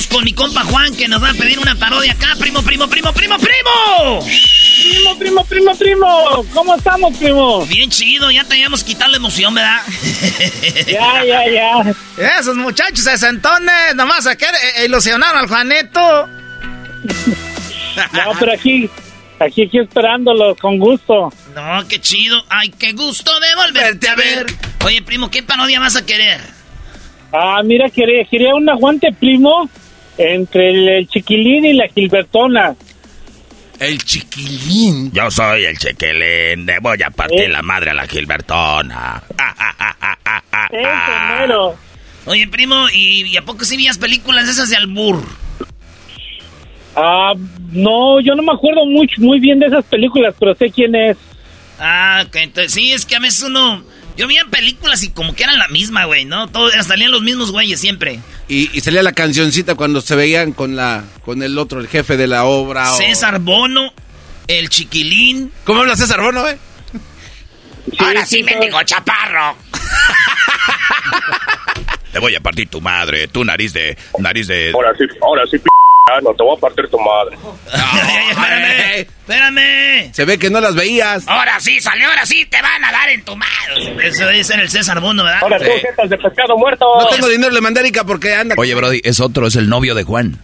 Vámonos 0.00 0.06
con 0.06 0.24
mi 0.24 0.32
compa 0.32 0.62
Juan 0.64 0.96
que 0.96 1.08
nos 1.08 1.22
va 1.22 1.30
a 1.30 1.34
pedir 1.34 1.58
una 1.58 1.74
parodia 1.74 2.12
acá. 2.12 2.28
Primo, 2.38 2.62
primo, 2.62 2.88
primo, 2.88 3.12
primo, 3.12 3.36
primo. 3.36 4.20
Primo, 4.82 5.18
primo, 5.18 5.44
primo, 5.44 5.74
primo. 5.76 6.46
¿Cómo 6.54 6.74
estamos, 6.74 7.16
primo? 7.18 7.66
Bien 7.66 7.90
chido, 7.90 8.30
ya 8.30 8.44
teníamos 8.44 8.82
quitado 8.82 9.10
la 9.10 9.16
emoción, 9.18 9.54
¿verdad? 9.54 9.82
Ya, 10.86 11.24
ya, 11.24 11.42
ya. 11.50 12.38
Esos 12.38 12.56
muchachos 12.56 13.04
sesentones, 13.04 13.94
nomás 13.94 14.26
a 14.26 14.36
querer 14.36 14.54
eh, 14.76 14.86
ilusionar 14.86 15.36
al 15.36 15.48
Juanito. 15.48 16.28
No, 18.12 18.32
pero 18.38 18.52
aquí, 18.52 18.88
aquí, 19.40 19.64
aquí 19.64 19.78
esperándolo 19.78 20.54
con 20.56 20.78
gusto. 20.78 21.30
No, 21.54 21.86
qué 21.88 22.00
chido. 22.00 22.42
Ay, 22.48 22.70
qué 22.70 22.92
gusto 22.92 23.32
de 23.40 23.54
volverte 23.56 24.08
a 24.08 24.14
ver. 24.14 24.46
Oye, 24.84 25.02
primo, 25.02 25.30
¿qué 25.30 25.42
parodia 25.42 25.80
vas 25.80 25.96
a 25.96 26.06
querer? 26.06 26.40
Ah, 27.32 27.60
mira, 27.64 27.90
quería, 27.90 28.24
quería 28.24 28.54
un 28.54 28.70
aguante, 28.70 29.12
primo, 29.12 29.68
entre 30.18 30.70
el, 30.70 30.88
el 30.88 31.08
chiquilín 31.08 31.64
y 31.64 31.72
la 31.74 31.88
gilbertona. 31.88 32.74
El 33.78 33.98
chiquilín. 34.04 35.10
Yo 35.12 35.30
soy 35.30 35.64
el 35.64 35.78
chiquilín. 35.78 36.66
Le 36.66 36.78
voy 36.80 37.02
a 37.02 37.10
partir 37.10 37.40
Eh. 37.42 37.48
la 37.48 37.62
madre 37.62 37.90
a 37.90 37.94
la 37.94 38.06
Gilbertona. 38.06 39.22
Ah, 39.38 39.54
ah, 39.58 39.74
ah, 39.78 40.48
ah. 40.52 41.72
Oye, 42.26 42.46
primo, 42.48 42.86
¿y, 42.92 43.22
y 43.26 43.36
a 43.38 43.42
poco 43.42 43.64
sí 43.64 43.76
veías 43.78 43.96
películas 43.96 44.44
de 44.44 44.52
esas 44.52 44.68
de 44.68 44.76
albur? 44.76 45.24
Ah, 46.94 47.32
no, 47.72 48.20
yo 48.20 48.34
no 48.34 48.42
me 48.42 48.52
acuerdo 48.52 48.84
mucho, 48.84 49.20
muy 49.22 49.40
bien 49.40 49.58
de 49.58 49.66
esas 49.66 49.84
películas, 49.86 50.34
pero 50.38 50.54
sé 50.54 50.70
quién 50.70 50.94
es. 50.94 51.16
Ah, 51.78 52.24
ok, 52.26 52.36
entonces 52.36 52.72
sí, 52.72 52.92
es 52.92 53.06
que 53.06 53.16
a 53.16 53.20
veces 53.20 53.44
uno... 53.44 53.82
Yo 54.16 54.26
veía 54.28 54.44
películas 54.50 55.02
y 55.02 55.10
como 55.10 55.34
que 55.34 55.44
eran 55.44 55.58
la 55.58 55.68
misma, 55.68 56.04
güey, 56.04 56.24
¿no? 56.24 56.48
Todos 56.48 56.72
salían 56.86 57.10
los 57.10 57.22
mismos 57.22 57.50
güeyes 57.52 57.80
siempre. 57.80 58.20
Y, 58.48 58.76
y 58.76 58.80
salía 58.80 59.02
la 59.02 59.12
cancioncita 59.12 59.74
cuando 59.76 60.00
se 60.00 60.14
veían 60.16 60.52
con 60.52 60.76
la 60.76 61.04
con 61.24 61.42
el 61.42 61.56
otro, 61.58 61.80
el 61.80 61.88
jefe 61.88 62.16
de 62.16 62.26
la 62.26 62.44
obra. 62.44 62.92
o- 62.92 62.96
César 62.96 63.38
Bono, 63.38 63.92
el 64.46 64.68
chiquilín. 64.68 65.52
¿Cómo 65.64 65.80
habla 65.80 65.96
César 65.96 66.20
Bono, 66.20 66.46
eh? 66.48 66.58
Ahora 67.98 68.26
sí, 68.26 68.42
mendigo 68.42 68.82
chaparro. 68.82 69.56
Te 72.12 72.18
voy 72.18 72.34
a 72.34 72.40
partir 72.40 72.68
tu 72.68 72.80
madre, 72.80 73.28
tu 73.28 73.44
nariz 73.44 73.72
de... 73.72 73.96
Nariz 74.18 74.48
de... 74.48 74.72
Ahora 74.74 74.92
sí, 74.98 75.04
ahora 75.22 75.44
sí, 75.48 75.58
p 75.58 75.68
no 76.22 76.34
te 76.34 76.42
voy 76.42 76.56
a 76.56 76.60
partir 76.60 76.88
tu 76.88 76.98
madre. 76.98 77.36
espérame, 78.30 79.00
espérame. 79.00 80.14
Se 80.14 80.24
ve 80.24 80.38
que 80.38 80.50
no 80.50 80.60
las 80.60 80.74
veías. 80.74 81.26
Ahora 81.28 81.60
sí, 81.60 81.80
salió, 81.80 82.08
ahora 82.08 82.26
sí, 82.26 82.44
te 82.46 82.60
van 82.60 82.84
a 82.84 82.92
dar 82.92 83.08
en 83.10 83.24
tu 83.24 83.36
madre. 83.36 84.08
Eso 84.08 84.26
debe 84.26 84.44
ser 84.44 84.60
el 84.60 84.70
César 84.70 85.00
Bono, 85.00 85.24
¿verdad? 85.24 85.40
Ahora 85.42 85.58
tú, 85.58 85.64
Sí. 85.64 85.70
jetas 85.80 86.10
de 86.10 86.18
pescado 86.18 86.56
muerto. 86.56 86.86
No 87.00 87.06
tengo 87.08 87.28
dinero, 87.28 87.50
le 87.52 87.60
mandé 87.60 87.80
Erika 87.80 88.04
porque 88.04 88.34
anda. 88.34 88.54
Oye, 88.58 88.74
Brody, 88.74 89.00
es 89.04 89.20
otro, 89.20 89.46
es 89.46 89.56
el 89.56 89.68
novio 89.68 89.94
de 89.94 90.04
Juan. 90.04 90.38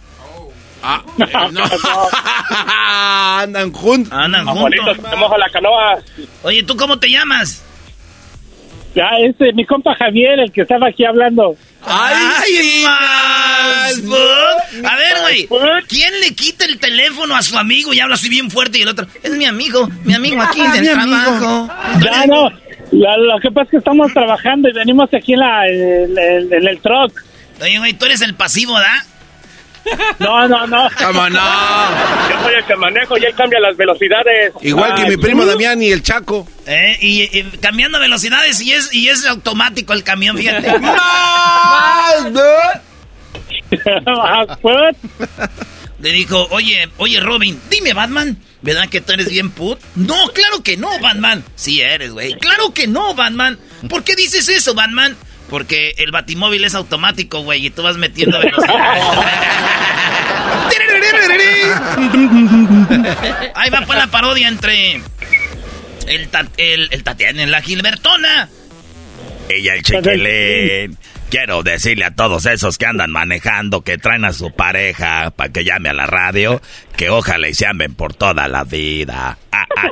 Ah, 0.83 1.03
no. 1.17 1.27
Andan 3.41 3.71
juntos. 3.73 4.13
Andan 4.13 4.45
juntos. 4.45 4.97
te 5.09 5.15
moja 5.15 5.37
la 5.37 5.49
canoa. 5.49 5.97
Oye, 6.43 6.63
¿tú 6.63 6.77
cómo 6.77 6.99
te 6.99 7.09
llamas? 7.09 7.63
Ya, 8.97 9.09
ese, 9.23 9.53
mi 9.53 9.63
compa 9.63 9.93
Javier, 9.95 10.39
el 10.39 10.51
que 10.51 10.61
estaba 10.61 10.87
aquí 10.89 11.05
hablando. 11.05 11.55
¡Ay, 11.85 12.81
más! 12.83 13.93
A 14.83 14.95
ver, 14.95 15.13
güey, 15.21 15.47
¿quién 15.87 16.11
le 16.21 16.33
quita 16.33 16.65
el 16.65 16.79
teléfono 16.79 17.35
a 17.35 17.41
su 17.43 17.57
amigo 17.57 17.93
y 17.93 17.99
habla 17.99 18.15
así 18.15 18.27
bien 18.29 18.49
fuerte 18.49 18.79
y 18.79 18.81
el 18.81 18.87
otro? 18.87 19.05
Es 19.23 19.31
mi 19.31 19.45
amigo, 19.45 19.87
mi 20.03 20.13
amigo 20.13 20.41
aquí 20.41 20.61
Ah, 20.65 20.71
del 20.73 20.81
mi 20.81 20.87
amigo. 20.89 21.15
trabajo. 21.37 21.69
Ya, 22.03 22.25
no. 22.25 22.49
La- 22.91 23.17
lo 23.17 23.39
que 23.41 23.51
pasa 23.51 23.65
es 23.65 23.69
que 23.71 23.77
estamos 23.77 24.11
trabajando 24.13 24.69
y 24.69 24.73
venimos 24.73 25.13
aquí 25.13 25.33
en, 25.33 25.39
la, 25.39 25.67
en, 25.67 26.17
en- 26.17 26.53
en 26.53 26.67
el 26.67 26.79
truck. 26.79 27.21
Oye, 27.61 27.77
güey, 27.79 27.93
tú 27.93 28.05
eres 28.05 28.21
el 28.21 28.33
pasivo, 28.33 28.73
¿verdad? 28.75 29.03
No, 30.19 30.47
no, 30.47 30.67
no. 30.67 30.89
¿Cómo 30.97 31.29
no? 31.29 31.39
Yo 32.29 32.43
soy 32.43 32.55
el 32.55 32.65
que 32.65 32.75
manejo 32.75 33.17
y 33.17 33.25
él 33.25 33.33
cambia 33.35 33.59
las 33.59 33.75
velocidades. 33.77 34.53
Igual 34.61 34.95
que 34.95 35.03
Ay, 35.03 35.09
mi 35.09 35.17
primo. 35.17 35.45
Damián 35.45 35.81
y 35.81 35.91
el 35.91 36.03
Chaco. 36.03 36.47
Eh, 36.65 36.97
y, 37.01 37.23
y 37.37 37.43
cambiando 37.61 37.99
velocidades 37.99 38.59
y 38.61 38.73
es, 38.73 38.93
y 38.93 39.09
es 39.09 39.25
automático 39.25 39.93
el 39.93 40.03
camión, 40.03 40.37
fíjate. 40.37 40.67
Pues, 44.61 44.95
Le 45.99 46.11
dijo, 46.11 46.47
oye, 46.51 46.89
oye, 46.97 47.19
Robin, 47.19 47.59
dime, 47.69 47.93
Batman, 47.93 48.37
¿verdad 48.61 48.87
que 48.87 49.01
tú 49.01 49.13
eres 49.13 49.29
bien 49.29 49.49
put? 49.49 49.79
No, 49.95 50.27
claro 50.29 50.61
que 50.61 50.77
no, 50.77 50.99
Batman. 50.99 51.43
Sí 51.55 51.81
eres, 51.81 52.11
güey. 52.11 52.33
Claro 52.33 52.71
que 52.71 52.87
no, 52.87 53.15
Batman. 53.15 53.57
¿Por 53.89 54.03
qué 54.03 54.15
dices 54.15 54.47
eso, 54.47 54.73
Batman? 54.75 55.17
Porque 55.49 55.93
el 55.97 56.11
batimóvil 56.11 56.63
es 56.65 56.75
automático, 56.75 57.39
güey, 57.41 57.65
y 57.65 57.69
tú 57.69 57.83
vas 57.83 57.97
metiendo 57.97 58.39
velocidad. 58.39 58.75
Ahí 63.55 63.69
va 63.69 63.81
pues 63.85 63.97
la 63.99 64.07
parodia 64.07 64.47
entre 64.47 65.01
el, 66.07 66.29
ta- 66.29 66.47
el, 66.57 66.87
el 66.91 67.03
Tatiana 67.03 67.43
y 67.43 67.45
la 67.45 67.61
Gilbertona. 67.61 68.49
Ella 69.49 69.73
el 69.75 69.83
chiquilín. 69.83 70.97
Quiero 71.29 71.61
decirle 71.61 72.05
a 72.05 72.11
todos 72.15 72.45
esos 72.45 72.77
que 72.77 72.85
andan 72.85 73.11
manejando, 73.11 73.81
que 73.81 73.97
traen 73.97 74.23
a 74.23 74.31
su 74.31 74.51
pareja 74.51 75.29
para 75.31 75.51
que 75.51 75.65
llame 75.65 75.89
a 75.89 75.93
la 75.93 76.05
radio, 76.05 76.61
que 76.95 77.09
ojalá 77.09 77.49
y 77.49 77.53
se 77.53 77.67
amen 77.67 77.95
por 77.95 78.13
toda 78.13 78.47
la 78.47 78.63
vida. 78.63 79.37
Ah, 79.51 79.65
ah, 79.77 79.91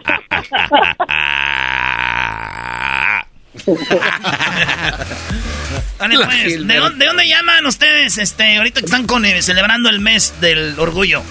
ah, 1.10 1.55
Dale, 6.00 6.16
pues, 6.26 6.68
¿de, 6.68 6.76
dónde, 6.78 7.00
de 7.00 7.06
dónde 7.06 7.28
llaman 7.28 7.66
ustedes 7.66 8.18
este, 8.18 8.58
ahorita 8.58 8.82
que 8.82 8.86
están 8.86 9.08
con, 9.08 9.26
eh, 9.26 9.42
celebrando 9.42 9.90
el 9.90 10.00
mes 10.00 10.34
del 10.42 10.78
orgullo? 10.80 11.22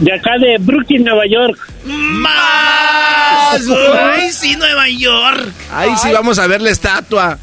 de 0.00 0.12
acá 0.14 0.38
de 0.38 0.56
Brooklyn, 0.58 1.04
Nueva 1.04 1.26
York. 1.26 1.58
¡Más! 1.84 3.60
¡Ay, 4.14 4.32
sí, 4.32 4.56
Nueva 4.56 4.88
York! 4.88 5.52
Ahí 5.72 5.90
sí 6.02 6.10
vamos 6.12 6.38
a 6.38 6.46
ver 6.46 6.62
la 6.62 6.70
estatua. 6.70 7.38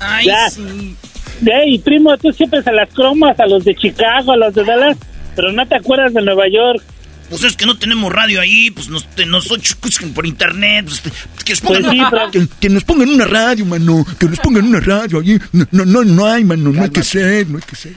¡Ay, 0.00 0.26
Ya. 0.26 0.48
sí! 0.50 0.96
Hey, 1.44 1.78
primo, 1.84 2.16
tú 2.18 2.32
siempre 2.32 2.62
se 2.62 2.72
las 2.72 2.92
cromas 2.92 3.38
a 3.38 3.46
los 3.46 3.64
de 3.64 3.74
Chicago, 3.76 4.32
a 4.32 4.36
los 4.36 4.54
de 4.54 4.64
Dallas, 4.64 4.96
pero 5.36 5.52
no 5.52 5.66
te 5.68 5.76
acuerdas 5.76 6.12
de 6.12 6.22
Nueva 6.22 6.48
York. 6.48 6.82
Pues 7.28 7.44
es 7.44 7.56
que 7.56 7.66
no 7.66 7.76
tenemos 7.78 8.10
radio 8.12 8.40
ahí, 8.40 8.70
pues 8.70 8.88
nos, 8.88 9.06
te- 9.14 9.26
nos 9.26 9.50
escuchan 9.50 10.12
por 10.14 10.26
internet. 10.26 10.86
pues, 10.86 11.02
te- 11.02 11.10
que, 11.44 11.52
nos 11.52 11.60
pongan, 11.60 11.82
Pues 11.82 11.92
sí, 11.92 12.02
pero- 12.10 12.30
Que, 12.30 12.46
que 12.60 12.68
nos 12.70 12.84
pongan 12.84 13.08
una 13.10 13.24
radio, 13.26 13.64
mano. 13.66 14.06
Que 14.18 14.26
nos 14.26 14.38
pongan 14.40 14.64
una 14.66 14.80
radio 14.80 15.20
allí. 15.20 15.38
No, 15.52 15.66
no, 15.70 15.84
no, 15.84 16.04
no 16.04 16.26
hay, 16.26 16.44
mano. 16.44 16.70
No 16.70 16.82
hay 16.82 16.90
que 16.90 17.02
ser, 17.02 17.46
no 17.48 17.58
hay 17.58 17.64
que 17.64 17.76
ser. 17.76 17.92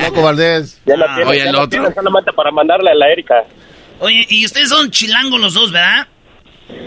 Loco 0.00 0.22
Valdés. 0.22 0.80
Ya 0.86 0.96
la 0.96 1.06
Ah, 1.06 1.14
tienes, 1.16 1.28
oye, 1.28 1.38
ya 1.38 1.44
el 1.46 1.52
la 1.52 1.58
otro. 1.58 1.68
tienes 1.70 1.94
solamente 1.94 2.32
para 2.32 2.50
mandarle 2.50 2.90
a 2.90 2.94
la 2.94 3.08
Erika. 3.10 3.44
Oye, 4.00 4.26
y 4.28 4.44
ustedes 4.44 4.68
son 4.68 4.90
chilangos 4.90 5.40
los 5.40 5.54
dos, 5.54 5.72
¿verdad? 5.72 6.06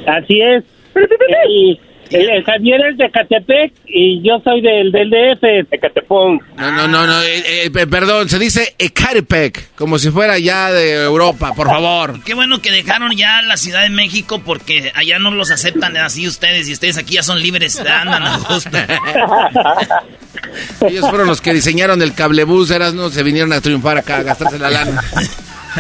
Así 0.08 0.40
es. 0.42 0.64
Y 1.50 1.80
el, 2.12 2.30
el 2.30 2.44
Javier 2.44 2.82
es 2.92 2.98
de 2.98 3.10
Catepec 3.12 3.74
y 3.88 4.22
yo 4.28 4.40
soy 4.44 4.62
del, 4.62 4.92
del 4.92 5.10
DF. 5.10 5.74
Ecatepón. 5.74 6.40
No, 6.58 6.72
no, 6.72 6.88
no, 6.88 7.08
no. 7.08 7.22
eh, 7.24 7.66
eh, 7.66 7.72
pe- 7.72 7.88
perdón, 7.88 8.30
se 8.30 8.40
dice 8.40 8.76
Ecatepec, 8.78 9.74
como 9.76 9.98
si 10.00 10.10
fuera 10.12 10.38
ya 10.40 10.72
de 10.72 11.04
Europa, 11.04 11.54
por 11.56 11.68
favor. 11.68 12.22
Qué 12.24 12.34
bueno 12.34 12.62
que 12.62 12.72
dejaron 12.72 13.16
ya 13.16 13.42
la 13.44 13.58
Ciudad 13.58 13.82
de 13.84 13.90
México 13.90 14.42
porque 14.46 14.92
allá 14.96 15.20
no 15.20 15.32
los 15.32 15.52
aceptan 15.52 15.96
así 15.98 16.28
ustedes 16.28 16.68
y 16.70 16.74
ustedes 16.74 16.98
aquí 16.98 17.16
ya 17.16 17.24
son 17.24 17.42
libres, 17.42 17.80
andan 17.80 18.24
a 18.24 18.38
gusto. 18.38 18.78
Ellos 20.88 21.10
fueron 21.10 21.28
los 21.28 21.42
que 21.42 21.54
diseñaron 21.54 22.02
el 22.02 22.14
cablebús, 22.14 22.72
eras 22.72 22.94
no 22.94 23.10
se 23.10 23.24
vinieron 23.24 23.54
a 23.54 23.62
triunfar 23.62 23.98
acá, 23.98 24.18
a 24.18 24.24
gastarse 24.24 24.60
la 24.60 24.70
lana. 24.70 25.02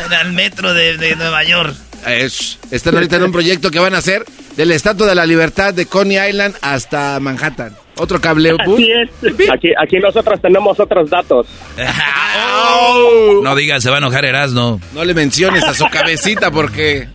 Era 0.06 0.22
el 0.22 0.32
metro 0.34 0.74
de, 0.74 0.98
de 0.98 1.16
Nueva 1.16 1.44
York. 1.44 1.76
Es- 2.08 2.58
están 2.72 2.96
ahorita 2.96 3.18
en 3.18 3.24
un 3.24 3.32
proyecto 3.32 3.70
que 3.72 3.80
van 3.80 3.94
a 3.96 4.00
hacer 4.00 4.24
de 4.56 4.66
la 4.66 4.76
Estatua 4.76 5.08
de 5.08 5.16
la 5.16 5.26
Libertad 5.26 5.74
de 5.74 5.86
Coney 5.86 6.18
Island 6.30 6.56
hasta 6.62 7.20
Manhattan. 7.20 7.76
Otro 7.98 8.20
cablebús. 8.20 8.60
Así 8.74 8.90
es. 8.92 9.50
Aquí, 9.52 9.70
aquí 9.80 9.98
nosotros 10.00 10.42
tenemos 10.42 10.80
otros 10.80 11.10
datos. 11.10 11.48
No 13.44 13.56
digas, 13.56 13.84
se 13.84 13.90
va 13.90 13.96
a 13.96 14.00
enojar 14.00 14.26
Erasno. 14.26 14.80
No 14.94 15.04
le 15.06 15.14
menciones 15.14 15.64
a 15.64 15.74
su 15.74 15.86
cabecita 15.88 16.52
porque... 16.52 17.08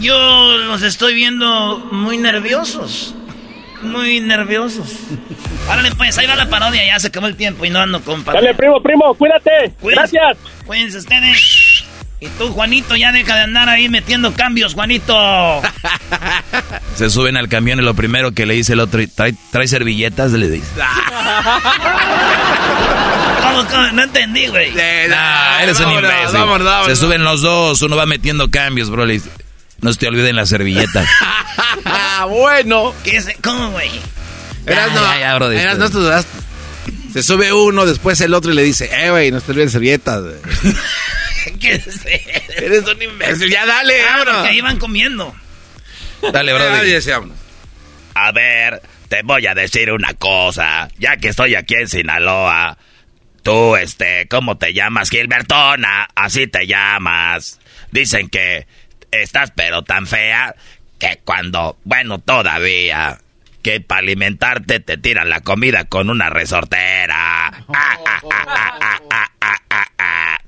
Yo 0.00 0.56
los 0.58 0.82
estoy 0.82 1.14
viendo 1.14 1.78
muy 1.92 2.18
nerviosos. 2.18 3.14
muy 3.82 4.20
nerviosos. 4.20 4.88
Árale, 5.68 5.90
pues, 5.96 6.16
ahí 6.18 6.26
va 6.26 6.34
la 6.36 6.48
parodia, 6.48 6.84
ya 6.86 6.98
se 6.98 7.08
acabó 7.08 7.26
el 7.26 7.36
tiempo 7.36 7.64
y 7.64 7.70
no 7.70 7.78
ando 7.80 8.00
con 8.00 8.24
parodia. 8.24 8.48
Dale, 8.48 8.56
primo, 8.56 8.82
primo, 8.82 9.14
cuídate. 9.14 9.72
Gracias. 9.82 10.36
Cuídense 10.66 10.98
ustedes. 10.98 11.38
Y 12.24 12.28
tú, 12.38 12.50
Juanito, 12.54 12.96
ya 12.96 13.12
deja 13.12 13.34
de 13.34 13.42
andar 13.42 13.68
ahí 13.68 13.90
metiendo 13.90 14.32
cambios, 14.32 14.72
Juanito. 14.72 15.14
Se 16.96 17.10
suben 17.10 17.36
al 17.36 17.50
camión 17.50 17.78
y 17.80 17.82
lo 17.82 17.92
primero 17.92 18.32
que 18.32 18.46
le 18.46 18.54
dice 18.54 18.72
el 18.72 18.80
otro, 18.80 19.02
¿trae, 19.14 19.34
trae 19.50 19.68
servilletas? 19.68 20.32
Le 20.32 20.48
dice. 20.48 20.66
¿Cómo, 23.42 23.66
cómo? 23.66 23.88
No 23.92 24.04
entendí, 24.04 24.46
güey. 24.46 24.72
Nah, 24.72 25.60
eres 25.64 25.78
un 25.80 25.90
imbécil. 25.90 26.32
vámonos, 26.32 26.64
vámonos. 26.66 26.86
Se 26.86 26.96
suben 26.96 27.24
los 27.24 27.42
dos, 27.42 27.82
uno 27.82 27.94
va 27.94 28.06
metiendo 28.06 28.50
cambios, 28.50 28.88
bro. 28.88 29.04
le 29.04 29.12
dice, 29.14 29.28
no 29.82 29.92
se 29.92 29.98
te 29.98 30.08
olviden 30.08 30.34
las 30.34 30.48
servilletas. 30.48 31.06
Ah, 31.84 32.24
bueno. 32.30 32.94
¿Qué 33.04 33.18
es? 33.18 33.28
¿Cómo, 33.42 33.70
güey? 33.72 33.90
Eras 34.64 34.92
no, 34.94 35.02
ya, 35.02 35.20
ya, 35.20 35.34
brody. 35.34 35.58
Eras 35.58 35.76
no, 35.76 35.90
Se 37.14 37.22
sube 37.22 37.52
uno, 37.52 37.86
después 37.86 38.20
el 38.20 38.34
otro 38.34 38.50
y 38.52 38.54
le 38.56 38.62
dice, 38.62 38.90
eh, 38.92 39.08
güey, 39.10 39.30
no 39.30 39.40
te 39.40 39.52
olvides 39.52 39.72
servilletas. 39.72 40.20
güey". 40.22 40.34
¿Qué 41.60 41.74
es? 41.74 41.86
Eres 42.56 42.84
un 42.86 43.00
imbécil, 43.00 43.48
ya 43.50 43.64
dale, 43.64 44.00
Ah, 44.02 44.06
vámonos. 44.18 44.34
porque 44.34 44.48
ahí 44.50 44.60
van 44.60 44.78
comiendo. 44.78 45.34
Dale, 46.32 46.52
Ya, 46.52 46.58
bro. 46.58 46.84
ya, 46.84 46.98
ya, 46.98 47.18
vámonos. 47.18 47.38
A 48.14 48.32
ver, 48.32 48.82
te 49.08 49.22
voy 49.22 49.46
a 49.46 49.54
decir 49.54 49.90
una 49.92 50.12
cosa. 50.14 50.88
Ya 50.98 51.16
que 51.16 51.28
estoy 51.28 51.54
aquí 51.54 51.74
en 51.74 51.88
Sinaloa, 51.88 52.78
tú, 53.44 53.76
este, 53.76 54.26
¿cómo 54.28 54.58
te 54.58 54.72
llamas? 54.74 55.08
Gilbertona, 55.10 56.08
así 56.16 56.46
te 56.48 56.66
llamas. 56.66 57.60
Dicen 57.92 58.28
que 58.28 58.66
estás 59.12 59.52
pero 59.54 59.82
tan 59.82 60.06
fea 60.08 60.54
que 60.98 61.20
cuando, 61.24 61.78
bueno, 61.84 62.18
todavía, 62.18 63.20
que 63.64 63.80
para 63.80 64.00
alimentarte 64.00 64.78
te 64.78 64.98
tiran 64.98 65.30
la 65.30 65.40
comida 65.40 65.86
con 65.86 66.10
una 66.10 66.28
resortera. 66.28 67.48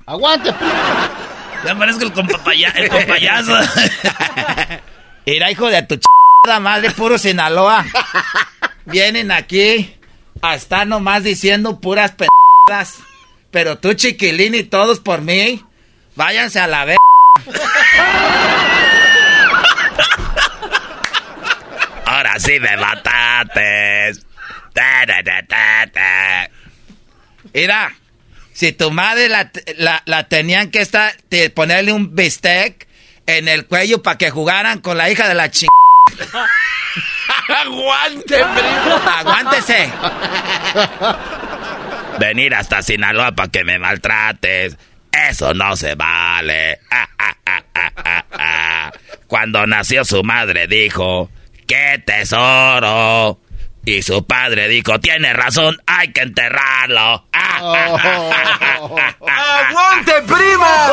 Aguante. 0.05 0.53
Me 1.65 1.75
parezco 1.75 2.03
el 2.03 2.13
el 2.75 2.89
compayazo. 2.89 3.57
Era 5.25 5.51
hijo 5.51 5.67
de 5.67 5.81
tu 5.81 5.97
ch... 5.97 6.05
madre, 6.61 6.91
puro 6.91 7.17
Sinaloa. 7.17 7.83
Vienen 8.85 9.31
aquí 9.31 9.95
a 10.41 10.53
estar 10.55 10.85
nomás 10.85 11.23
diciendo 11.23 11.81
puras 11.81 12.11
pedadas. 12.11 12.99
Pero 13.49 13.79
tú, 13.79 13.95
chiquilín, 13.95 14.53
y 14.53 14.63
todos 14.63 14.99
por 14.99 15.21
mí, 15.21 15.65
váyanse 16.15 16.59
a 16.59 16.67
la 16.67 16.85
verga. 16.85 16.99
Ahora 22.37 22.53
sí 22.53 22.59
me 22.59 22.77
mataste. 22.77 24.13
Ta, 24.73 25.05
ta, 25.07 25.23
ta, 25.23 25.41
ta, 25.47 25.87
ta. 25.91 26.49
Mira, 27.51 27.91
si 28.53 28.73
tu 28.73 28.91
madre 28.91 29.27
la, 29.27 29.49
la, 29.77 30.03
la 30.05 30.27
tenían 30.27 30.69
que 30.69 30.81
estar, 30.81 31.15
te- 31.29 31.49
ponerle 31.49 31.93
un 31.93 32.15
bistec 32.15 32.87
en 33.25 33.47
el 33.47 33.65
cuello 33.65 34.03
para 34.03 34.19
que 34.19 34.29
jugaran 34.29 34.81
con 34.81 34.97
la 34.97 35.09
hija 35.09 35.27
de 35.27 35.33
la 35.33 35.49
ching... 35.49 35.67
Aguante, 37.49 38.35
primo. 38.35 39.01
Aguántese. 39.17 39.91
Venir 42.19 42.53
hasta 42.53 42.83
Sinaloa 42.83 43.31
para 43.31 43.49
que 43.49 43.63
me 43.63 43.79
maltrates. 43.79 44.77
Eso 45.11 45.53
no 45.55 45.75
se 45.75 45.95
vale. 45.95 46.79
Ah, 46.91 47.07
ah, 47.17 47.33
ah. 48.33 48.91
Cuando 49.27 49.65
nació 49.65 50.05
su 50.05 50.23
madre 50.23 50.67
dijo, 50.67 51.29
¡qué 51.67 52.01
tesoro! 52.05 53.39
Y 53.85 54.01
su 54.01 54.25
padre 54.25 54.67
dijo, 54.67 54.99
tiene 54.99 55.31
razón, 55.33 55.77
hay 55.85 56.11
que 56.11 56.21
enterrarlo. 56.21 57.25
Ah. 57.31 57.59
¡Aguante, 59.69 60.13
prima! 60.23 60.87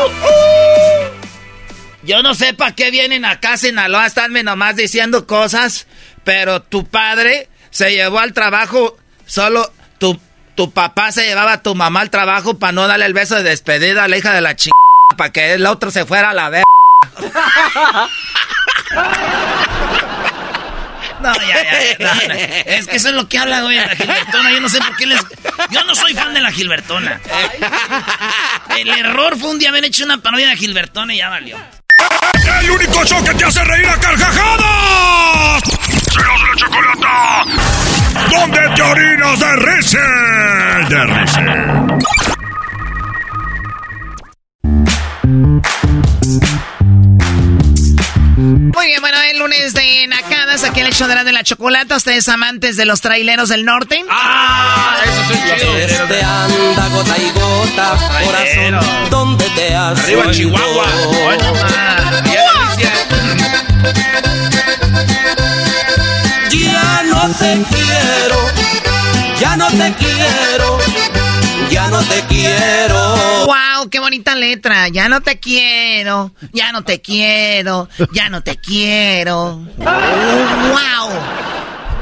Yo 2.02 2.22
no 2.22 2.34
sé 2.34 2.54
para 2.54 2.74
qué 2.74 2.90
vienen 2.90 3.24
acá 3.24 3.54
a 3.54 3.56
Sinaloa 3.56 4.04
a 4.04 4.06
estarme 4.06 4.42
nomás 4.42 4.76
diciendo 4.76 5.26
cosas, 5.26 5.86
pero 6.22 6.62
tu 6.62 6.86
padre 6.86 7.48
se 7.70 7.92
llevó 7.92 8.20
al 8.20 8.32
trabajo 8.32 8.96
solo 9.26 9.72
tu, 9.98 10.20
tu 10.54 10.70
papá 10.70 11.10
se 11.10 11.24
llevaba 11.24 11.54
a 11.54 11.62
tu 11.62 11.74
mamá 11.74 12.02
al 12.02 12.10
trabajo 12.10 12.58
para 12.58 12.72
no 12.72 12.86
darle 12.86 13.06
el 13.06 13.14
beso 13.14 13.36
de 13.36 13.42
despedida 13.42 14.04
a 14.04 14.08
la 14.08 14.18
hija 14.18 14.32
de 14.32 14.40
la 14.40 14.54
chingada 14.54 14.74
para 15.16 15.32
que 15.32 15.54
el 15.54 15.66
otro 15.66 15.90
se 15.90 16.04
fuera 16.04 16.30
a 16.30 16.34
la 16.34 16.50
ver. 16.50 16.64
No, 21.32 21.40
ya, 21.46 21.62
ya, 21.64 21.98
ya, 21.98 22.04
no, 22.06 22.14
no. 22.28 22.34
Es 22.34 22.86
que 22.86 22.96
eso 22.96 23.08
es 23.08 23.14
lo 23.14 23.28
que 23.28 23.38
habla, 23.38 23.62
güey, 23.62 23.76
la 23.76 23.96
Gilbertona. 23.96 24.52
Yo 24.52 24.60
no 24.60 24.68
sé 24.68 24.78
por 24.78 24.96
qué 24.96 25.06
les. 25.06 25.20
Yo 25.70 25.84
no 25.84 25.94
soy 25.94 26.14
fan 26.14 26.34
de 26.34 26.40
la 26.40 26.52
Gilbertona. 26.52 27.20
El 28.76 28.88
error 28.90 29.38
fue 29.38 29.50
un 29.50 29.58
día 29.58 29.70
haber 29.70 29.84
hecho 29.84 30.04
una 30.04 30.18
parodia 30.18 30.48
de 30.48 30.56
Gilbertona 30.56 31.14
y 31.14 31.18
ya 31.18 31.28
valió. 31.30 31.56
El 32.60 32.70
único 32.70 33.04
show 33.04 33.24
que 33.24 33.34
te 33.34 33.44
hace 33.44 33.64
reír 33.64 33.86
a 33.86 33.98
carcajadas. 33.98 35.62
¡Serás 36.12 36.40
la 36.40 36.56
chocolata! 36.56 37.44
¿Dónde 38.30 38.60
te 38.74 38.82
orinas 38.82 39.40
de 39.40 39.56
risa? 39.56 39.98
De 40.88 41.04
risa. 41.06 42.33
Muy 48.44 48.86
bien, 48.86 49.00
bueno, 49.00 49.16
el 49.30 49.38
lunes 49.38 49.72
de 49.72 50.06
Nacadas, 50.06 50.64
aquí 50.64 50.80
en 50.80 50.86
el 50.86 50.92
show 50.92 51.08
de 51.08 51.14
la, 51.14 51.24
de 51.24 51.32
la 51.32 51.42
chocolata. 51.42 51.96
Ustedes 51.96 52.28
amantes 52.28 52.76
de 52.76 52.84
los 52.84 53.00
traileros 53.00 53.48
del 53.48 53.64
norte. 53.64 54.04
¡Ah! 54.10 54.96
Eso 55.02 55.32
es 55.32 55.60
chido. 55.60 55.76
Este 55.78 56.22
anda 56.22 56.88
gota 56.88 57.16
y 57.16 57.30
gota, 57.30 57.96
corazón, 58.22 59.08
¿dónde 59.10 59.48
te 59.50 59.74
has 59.74 59.98
Arriba? 59.98 60.30
Chihuahua. 60.30 60.86
Bueno. 61.24 61.54
Ya 66.50 67.02
no 67.04 67.34
te 67.34 67.64
quiero, 67.70 68.36
ya 69.40 69.56
no 69.56 69.68
te 69.68 69.94
quiero, 69.94 70.78
ya 71.70 71.88
no 71.88 72.02
te 72.02 72.22
quiero. 72.28 73.16
¡Wow! 73.46 73.63
¡Qué 73.90 73.98
bonita 73.98 74.34
letra! 74.34 74.88
Ya 74.88 75.08
no 75.08 75.20
te 75.20 75.38
quiero, 75.38 76.32
ya 76.52 76.72
no 76.72 76.82
te 76.82 77.00
quiero, 77.00 77.88
ya 78.12 78.28
no 78.28 78.42
te 78.42 78.56
quiero. 78.56 79.66
¡Wow! 79.78 81.10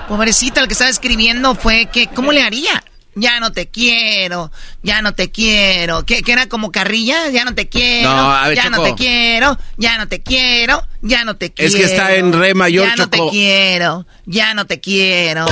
Pobrecita, 0.09 0.61
el 0.61 0.66
que 0.66 0.74
estaba 0.74 0.91
escribiendo 0.91 1.55
fue 1.55 1.87
que, 1.87 2.09
¿cómo 2.09 2.33
le 2.33 2.43
haría? 2.43 2.83
Ya 3.14 3.41
no 3.41 3.53
te 3.53 3.68
quiero, 3.68 4.51
ya 4.83 5.03
no 5.03 5.12
te 5.12 5.30
quiero. 5.30 6.07
¿Qué, 6.07 6.22
qué 6.22 6.33
era 6.33 6.49
como 6.49 6.72
carrilla? 6.72 7.28
Ya 7.30 7.45
no 7.45 7.55
te 7.55 7.68
quiero, 7.68 8.11
No, 8.11 8.33
a 8.33 8.49
ver, 8.49 8.57
ya 8.57 8.70
no 8.70 8.83
te 8.83 8.95
quiero, 8.95 9.59
ya 9.76 9.99
no 9.99 10.09
te 10.09 10.22
quiero, 10.22 10.83
ya 11.03 11.24
no 11.24 11.37
te 11.37 11.53
quiero. 11.53 11.68
Es 11.68 11.76
que 11.76 11.85
está 11.85 12.14
en 12.14 12.33
re 12.33 12.55
mayor, 12.55 12.87
Ya 12.87 12.97
no 12.97 13.11
te 13.11 13.18
quiero, 13.30 14.07
ya 14.24 14.55
no 14.55 14.66
te 14.66 14.80
quiero. 14.80 15.47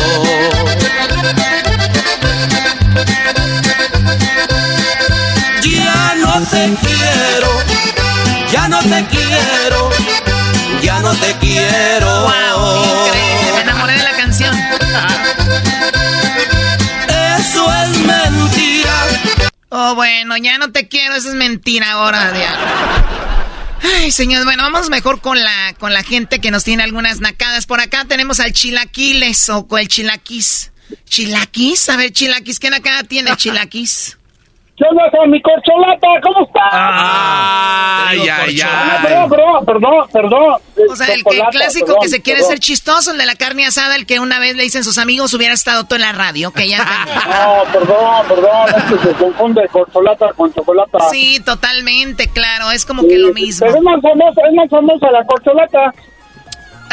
Ya 3.06 3.39
te 6.60 6.76
quiero, 6.86 8.50
ya 8.52 8.68
no 8.68 8.80
te 8.80 9.06
quiero, 9.06 9.90
ya 10.82 11.00
no 11.00 11.14
te 11.14 11.34
quiero. 11.38 12.22
¡Wow! 12.22 13.06
Increíble, 13.06 13.52
me 13.54 13.60
enamoré 13.62 13.92
de 13.94 14.02
la 14.02 14.12
canción. 14.12 14.54
Eso 17.38 17.74
es 17.82 17.98
mentira. 18.00 19.06
Oh, 19.70 19.94
bueno, 19.94 20.36
ya 20.36 20.58
no 20.58 20.70
te 20.70 20.86
quiero, 20.86 21.14
eso 21.14 21.30
es 21.30 21.34
mentira 21.34 21.92
ahora, 21.92 22.30
diablo. 22.32 22.66
Ay, 23.96 24.12
señor, 24.12 24.44
bueno, 24.44 24.62
vamos 24.62 24.90
mejor 24.90 25.22
con 25.22 25.42
la, 25.42 25.74
con 25.78 25.94
la 25.94 26.02
gente 26.02 26.40
que 26.40 26.50
nos 26.50 26.64
tiene 26.64 26.82
algunas 26.82 27.20
nacadas. 27.20 27.64
Por 27.64 27.80
acá 27.80 28.04
tenemos 28.04 28.38
al 28.38 28.52
Chilaquiles 28.52 29.48
o 29.48 29.66
con 29.66 29.80
el 29.80 29.88
Chilaquis. 29.88 30.72
¿Chilaquis? 31.06 31.88
A 31.88 31.96
ver, 31.96 32.12
Chilaquis, 32.12 32.58
¿qué 32.58 32.68
nacada 32.68 33.04
tiene 33.04 33.34
Chilaquis? 33.36 34.18
¿Qué 34.80 34.86
onda 34.88 35.10
con 35.10 35.30
mi 35.30 35.42
corcholata? 35.42 36.06
¿Cómo 36.22 36.46
estás? 36.46 36.62
Ay, 36.72 38.20
ay, 38.28 38.60
Ah, 38.64 38.96
ay. 38.98 39.06
perdón, 39.06 39.28
perdón, 39.30 39.64
perdón, 39.66 40.08
perdón. 40.10 40.54
O 40.90 40.96
sea, 40.96 41.06
el, 41.08 41.12
que- 41.16 41.18
Chocolata, 41.22 41.50
clásico 41.50 41.86
perdón, 41.86 42.00
que 42.02 42.08
se 42.08 42.22
quiere 42.22 42.38
perdón. 42.40 42.50
ser 42.52 42.58
chistoso, 42.60 43.10
el 43.12 43.18
de 43.18 43.26
la 43.26 43.34
carne 43.34 43.66
asada, 43.66 43.94
el 43.96 44.06
que 44.06 44.20
una 44.20 44.38
vez 44.38 44.56
le 44.56 44.62
dicen 44.62 44.82
sus 44.82 44.96
amigos 44.96 45.34
hubiera 45.34 45.52
estado 45.52 45.84
todo 45.84 45.96
en 45.96 46.00
la 46.00 46.12
radio, 46.12 46.50
que 46.50 46.66
ya. 46.66 46.78
No, 47.28 47.70
perdón, 47.72 48.26
perdón, 48.26 48.68
es 48.74 48.84
que 48.84 49.08
se 49.08 49.14
confunde 49.16 49.68
corcholata 49.70 50.32
con 50.32 50.50
chocolata. 50.54 50.98
Sí, 51.10 51.40
totalmente, 51.44 52.28
claro, 52.28 52.70
es 52.70 52.86
como 52.86 53.02
que 53.06 53.18
lo 53.18 53.34
mismo. 53.34 53.66
Pero 53.66 53.76
es 53.78 53.82
más 53.84 54.00
famosa, 54.00 54.40
es 54.48 54.54
más 54.54 54.70
famosa 54.70 55.10
la 55.10 55.24
corcholata. 55.24 55.92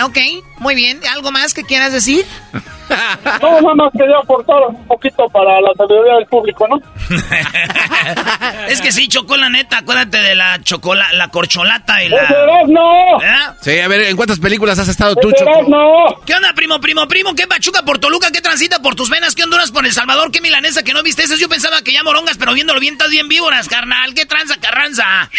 Ok, 0.03 0.17
muy 0.59 0.75
bien. 0.75 0.99
¿Algo 1.13 1.31
más 1.31 1.53
que 1.53 1.63
quieras 1.63 1.91
decir? 1.91 2.25
No, 2.89 3.61
nada 3.61 3.75
más 3.75 3.91
quería 3.91 4.17
aportar 4.17 4.61
un 4.69 4.87
poquito 4.87 5.27
para 5.29 5.59
la 5.59 5.73
sabiduría 5.77 6.15
del 6.15 6.25
público, 6.27 6.65
¿no? 6.69 6.79
es 8.69 8.79
que 8.81 8.93
sí, 8.93 9.09
Choco, 9.09 9.35
la 9.35 9.49
neta, 9.49 9.79
acuérdate 9.79 10.19
de 10.19 10.35
la 10.35 10.61
chocolate, 10.63 11.15
la 11.17 11.27
corcholata 11.27 12.01
y 12.03 12.07
la... 12.09 12.63
no! 12.67 13.21
¿Eh? 13.21 13.27
Sí, 13.61 13.79
a 13.79 13.89
ver, 13.89 14.03
¿en 14.03 14.15
cuántas 14.15 14.39
películas 14.39 14.79
has 14.79 14.87
estado 14.87 15.15
tú, 15.17 15.29
¡Ese 15.29 15.43
Choco? 15.43 15.65
no! 15.67 16.05
¿Qué 16.25 16.33
onda, 16.33 16.53
primo, 16.53 16.79
primo, 16.79 17.05
primo? 17.09 17.35
¿Qué 17.35 17.45
Pachuca 17.45 17.83
por 17.83 17.99
Toluca? 17.99 18.31
¿Qué 18.31 18.39
transita 18.41 18.79
por 18.81 18.95
tus 18.95 19.09
venas? 19.09 19.35
¿Qué 19.35 19.43
Honduras 19.43 19.71
por 19.71 19.85
El 19.85 19.91
Salvador? 19.91 20.31
¿Qué 20.31 20.39
milanesa 20.39 20.81
que 20.83 20.93
no 20.93 21.03
viste? 21.03 21.23
Eso 21.23 21.35
yo 21.35 21.49
pensaba 21.49 21.81
que 21.81 21.91
ya 21.91 22.03
morongas, 22.03 22.37
pero 22.37 22.53
viéndolo 22.53 22.79
bien, 22.79 22.93
estás 22.93 23.09
bien 23.09 23.27
víboras, 23.27 23.67
carnal. 23.67 24.13
¿Qué 24.13 24.25
tranza, 24.25 24.55
carranza? 24.61 25.29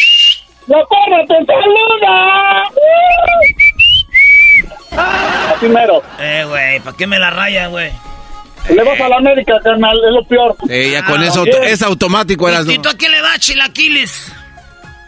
¡La 0.66 0.84
porra 0.84 1.24
te 1.26 1.46
saluda! 1.46 2.64
Primero. 5.60 6.02
Eh, 6.18 6.44
güey, 6.46 6.80
¿para 6.80 6.96
qué 6.96 7.06
me 7.06 7.18
la 7.18 7.30
raya, 7.30 7.66
güey? 7.68 7.90
Le 8.68 8.82
vas 8.82 9.00
a 9.00 9.08
la 9.08 9.16
América, 9.16 9.54
carnal, 9.62 9.96
es 9.96 10.12
lo 10.12 10.24
peor. 10.24 10.56
Sí, 10.66 10.90
ya 10.90 11.04
con 11.04 11.22
Ah, 11.22 11.26
eso 11.26 11.44
es 11.44 11.82
automático, 11.82 12.48
eras 12.48 12.68
¿Y 12.68 12.78
tú 12.78 12.88
a 12.88 12.94
quién 12.94 13.12
le 13.12 13.22
vas, 13.22 13.38
chilaquiles? 13.38 14.32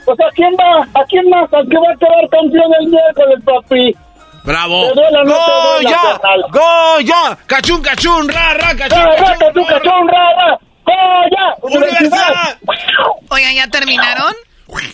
Pues 0.06 0.18
¿a 0.20 0.30
quién 0.34 0.52
va? 0.54 0.82
¿A 1.00 1.04
quién 1.06 1.28
más? 1.28 1.52
¿Al 1.52 1.68
que 1.68 1.76
va 1.76 1.92
a 1.92 1.96
quedar 1.96 2.28
campeón 2.30 2.72
el 2.80 2.88
miércoles, 2.88 3.38
papi? 3.44 3.96
¡Bravo! 4.44 4.94
Duela, 4.94 5.24
no 5.24 5.34
te 5.34 5.52
duela, 5.84 6.18
¡Goya! 6.50 6.50
¡Goya! 6.50 7.38
¡Cachún, 7.46 7.82
cachún! 7.82 8.28
¡Ra, 8.28 8.54
ra, 8.54 8.74
cachún! 8.74 8.98
¡Ra, 8.98 9.16
ra, 9.16 9.36
cachún, 9.36 9.64
cachún, 9.64 10.08
ra, 10.08 10.32
ra! 10.34 10.58
¡Goya! 10.86 11.54
¡Universidad! 11.62 12.58
Oigan, 13.28 13.54
¿ya 13.54 13.68
terminaron? 13.68 14.32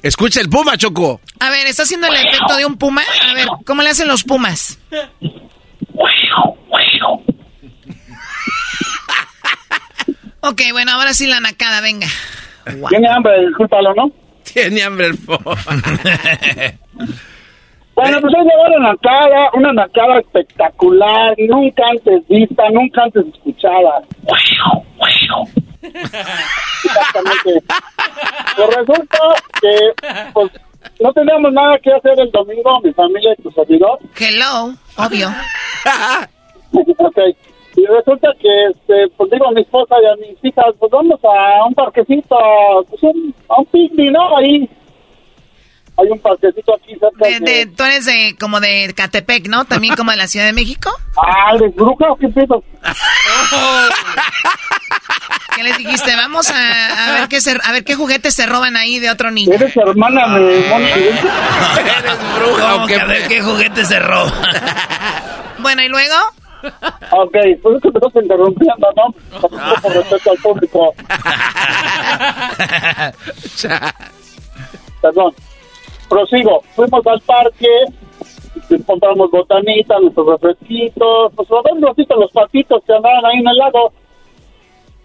Escucha 0.02 0.40
el 0.40 0.48
Puma, 0.48 0.76
Choco. 0.76 1.20
A 1.40 1.50
ver, 1.50 1.66
¿está 1.66 1.82
haciendo 1.82 2.06
el 2.06 2.14
efecto 2.14 2.56
de 2.56 2.64
un 2.64 2.76
puma? 2.78 3.02
A 3.28 3.34
ver, 3.34 3.46
¿cómo 3.64 3.82
le 3.82 3.90
hacen 3.90 4.08
los 4.08 4.24
pumas? 4.24 4.78
Ok, 10.40 10.62
bueno, 10.72 10.92
ahora 10.92 11.12
sí 11.12 11.26
la 11.26 11.40
nacada, 11.40 11.80
venga. 11.80 12.06
Tiene 12.88 13.08
hambre, 13.08 13.46
discúlpalo, 13.46 13.94
¿no? 13.94 14.12
Tiene 14.44 14.82
hambre 14.82 15.06
el 15.08 15.18
Puma. 15.18 15.38
Bueno, 17.94 18.20
pues 18.20 18.34
es 18.34 18.44
llevar 18.44 18.78
una 18.78 18.90
nacada, 18.90 19.50
una 19.54 19.72
nacada 19.72 20.18
espectacular, 20.18 21.34
nunca 21.48 21.82
antes 21.90 22.28
vista, 22.28 22.64
nunca 22.70 23.04
antes 23.04 23.24
escuchada. 23.34 24.02
Exactamente. 25.94 27.62
Pues 28.56 28.76
resulta 28.76 29.18
que, 29.60 29.92
pues, 30.32 30.50
no 31.00 31.12
teníamos 31.12 31.52
nada 31.52 31.78
que 31.78 31.92
hacer 31.92 32.18
el 32.18 32.30
domingo, 32.30 32.80
mi 32.80 32.92
familia 32.92 33.34
y 33.38 33.42
tu 33.42 33.50
servidor. 33.50 33.98
Hello, 34.18 34.74
obvio. 34.96 35.28
ok. 36.98 37.18
Y 37.76 37.84
resulta 37.86 38.30
que, 38.40 38.66
este, 38.66 39.08
pues 39.16 39.30
digo 39.30 39.48
a 39.48 39.52
mi 39.52 39.60
esposa 39.60 39.96
y 40.02 40.06
a 40.06 40.16
mis 40.16 40.42
hijas, 40.42 40.74
pues 40.78 40.90
vamos 40.90 41.20
a 41.22 41.66
un 41.66 41.74
parquecito, 41.74 42.36
pues 42.88 43.02
un, 43.02 43.34
a 43.48 43.60
un 43.60 43.66
picnic, 43.66 44.12
¿no? 44.12 44.36
Ahí. 44.36 44.68
Hay 45.98 46.08
un 46.10 46.18
parquecito 46.20 46.74
aquí 46.74 46.94
cerca 46.98 47.26
De, 47.26 47.40
de- 47.40 47.66
tú 47.66 47.82
eres 47.84 48.04
de, 48.04 48.36
como 48.38 48.60
de 48.60 48.92
Catepec, 48.94 49.48
¿no? 49.48 49.64
También 49.64 49.94
como 49.96 50.10
de 50.10 50.18
la 50.18 50.26
Ciudad 50.26 50.44
de 50.46 50.52
México. 50.52 50.90
Ah, 51.16 51.54
¿eres 51.54 51.74
bruja 51.74 52.12
o 52.12 52.16
qué 52.16 52.28
pedo? 52.28 52.62
¿Qué 55.56 55.62
les 55.62 55.78
dijiste? 55.78 56.14
Vamos 56.14 56.50
a, 56.50 57.08
a 57.08 57.12
ver 57.20 57.28
qué 57.28 57.40
se, 57.40 57.58
a 57.64 57.72
ver 57.72 57.82
qué 57.82 57.94
juguetes 57.94 58.34
se 58.34 58.44
roban 58.44 58.76
ahí 58.76 58.98
de 58.98 59.08
otro 59.10 59.30
niño. 59.30 59.54
Eres 59.54 59.74
hermana 59.74 60.38
de 60.38 60.66
Moni. 60.68 60.84
Eres 60.90 61.22
bruja, 62.38 62.74
¿o 62.74 62.86
qué? 62.86 62.96
A 62.96 63.06
ver 63.06 63.26
qué 63.28 63.40
juguete 63.40 63.84
se 63.84 63.98
roba. 63.98 64.32
Bueno, 65.58 65.82
¿y 65.82 65.88
luego? 65.88 66.14
Ok, 67.10 67.34
es 67.34 67.58
que 67.62 67.68
me 67.90 67.98
estás 67.98 68.22
interrumpiendo, 68.22 68.86
¿no? 68.94 69.40
Por 69.80 69.92
respeto 69.94 70.30
al 70.32 70.36
público. 70.38 70.94
Perdón. 75.00 75.32
Prosigo. 76.08 76.62
Fuimos 76.74 77.06
al 77.06 77.20
parque, 77.20 77.68
compramos 78.86 79.30
botanitas, 79.30 80.00
nuestros 80.00 80.26
refresquitos, 80.26 81.32
pues 81.34 81.48
un 81.50 81.82
ratito 81.82 82.16
los 82.16 82.32
patitos 82.32 82.82
que 82.84 82.92
andaban 82.92 83.24
ahí 83.26 83.38
en 83.38 83.48
el 83.48 83.56
lago. 83.56 83.92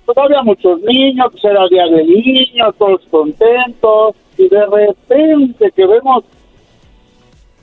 Pues 0.05 0.17
había 0.17 0.41
muchos 0.41 0.81
niños, 0.81 1.27
pues 1.31 1.43
era 1.45 1.67
día 1.67 1.85
de 1.85 2.03
niños, 2.03 2.75
todos 2.77 3.01
contentos, 3.09 4.15
y 4.37 4.47
de 4.47 4.65
repente 4.65 5.71
que 5.71 5.85
vemos 5.85 6.23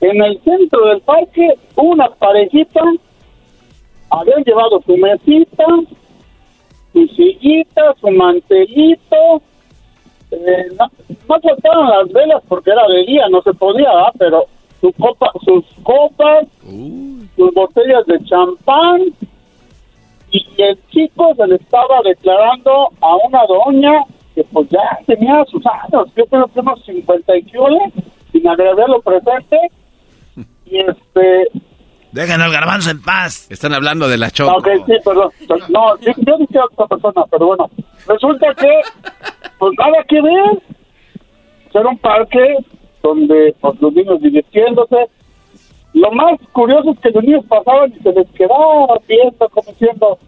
en 0.01 0.23
el 0.23 0.41
centro 0.43 0.87
del 0.87 1.01
parque 1.01 1.49
una 1.75 2.09
parejita 2.09 2.81
habían 4.09 4.43
llevado 4.43 4.81
su 4.85 4.97
mesita, 4.97 5.65
su 6.93 7.07
sillita, 7.07 7.93
su 7.99 8.09
mantelito. 8.09 9.41
Eh, 10.31 10.67
no, 10.77 10.85
no 11.27 11.39
faltaban 11.41 11.89
las 11.89 12.11
velas 12.11 12.43
porque 12.47 12.71
era 12.71 12.87
de 12.87 13.05
día, 13.05 13.27
no 13.29 13.41
se 13.41 13.53
podía, 13.53 13.89
¿verdad? 13.93 14.13
pero 14.17 14.45
su 14.79 14.93
copa, 14.93 15.31
sus 15.43 15.65
copas, 15.83 16.47
sus 17.35 17.53
botellas 17.53 18.05
de 18.05 18.23
champán. 18.25 19.01
Y 20.31 20.45
el 20.61 20.79
chico 20.91 21.33
se 21.35 21.47
le 21.47 21.55
estaba 21.55 22.01
declarando 22.03 22.89
a 23.01 23.15
una 23.27 23.39
doña 23.47 24.03
que 24.35 24.43
pues 24.43 24.69
ya 24.69 24.99
tenía 25.07 25.43
sus 25.45 25.63
años, 25.65 26.07
yo 26.15 26.25
creo 26.27 26.47
que 26.47 26.59
unos 26.59 26.85
50 26.85 27.37
y 27.37 27.45
sin 28.31 28.47
agradecerlo 28.47 29.01
presente. 29.01 29.57
Y 30.65 30.77
este, 30.77 31.47
Dejen 32.11 32.41
al 32.41 32.51
garbanzo 32.51 32.89
en 32.89 33.01
paz. 33.01 33.47
Están 33.51 33.73
hablando 33.73 34.07
de 34.07 34.17
la 34.17 34.31
Choco. 34.31 34.57
Ok, 34.57 34.67
sí, 34.85 34.93
perdón. 35.03 35.29
No, 35.69 35.97
yo, 35.99 36.11
yo 36.17 36.37
dije 36.37 36.59
a 36.59 36.65
otra 36.65 36.87
persona, 36.87 37.25
pero 37.29 37.47
bueno. 37.47 37.69
Resulta 38.07 38.47
que, 38.55 38.81
pues 39.59 39.73
nada 39.77 40.03
que 40.07 40.21
ver. 40.21 40.61
Era 41.73 41.89
un 41.89 41.97
parque 41.99 42.57
donde 43.03 43.53
pues, 43.61 43.81
los 43.81 43.93
niños 43.93 44.21
divirtiéndose. 44.21 45.07
Lo 45.93 46.11
más 46.11 46.39
curioso 46.51 46.91
es 46.91 46.99
que 46.99 47.11
los 47.11 47.23
niños 47.23 47.45
pasaban 47.47 47.93
y 47.93 47.99
se 48.01 48.11
les 48.11 48.27
quedaban 48.31 48.99
viendo, 49.07 49.49
como 49.49 49.71
diciendo, 49.71 50.19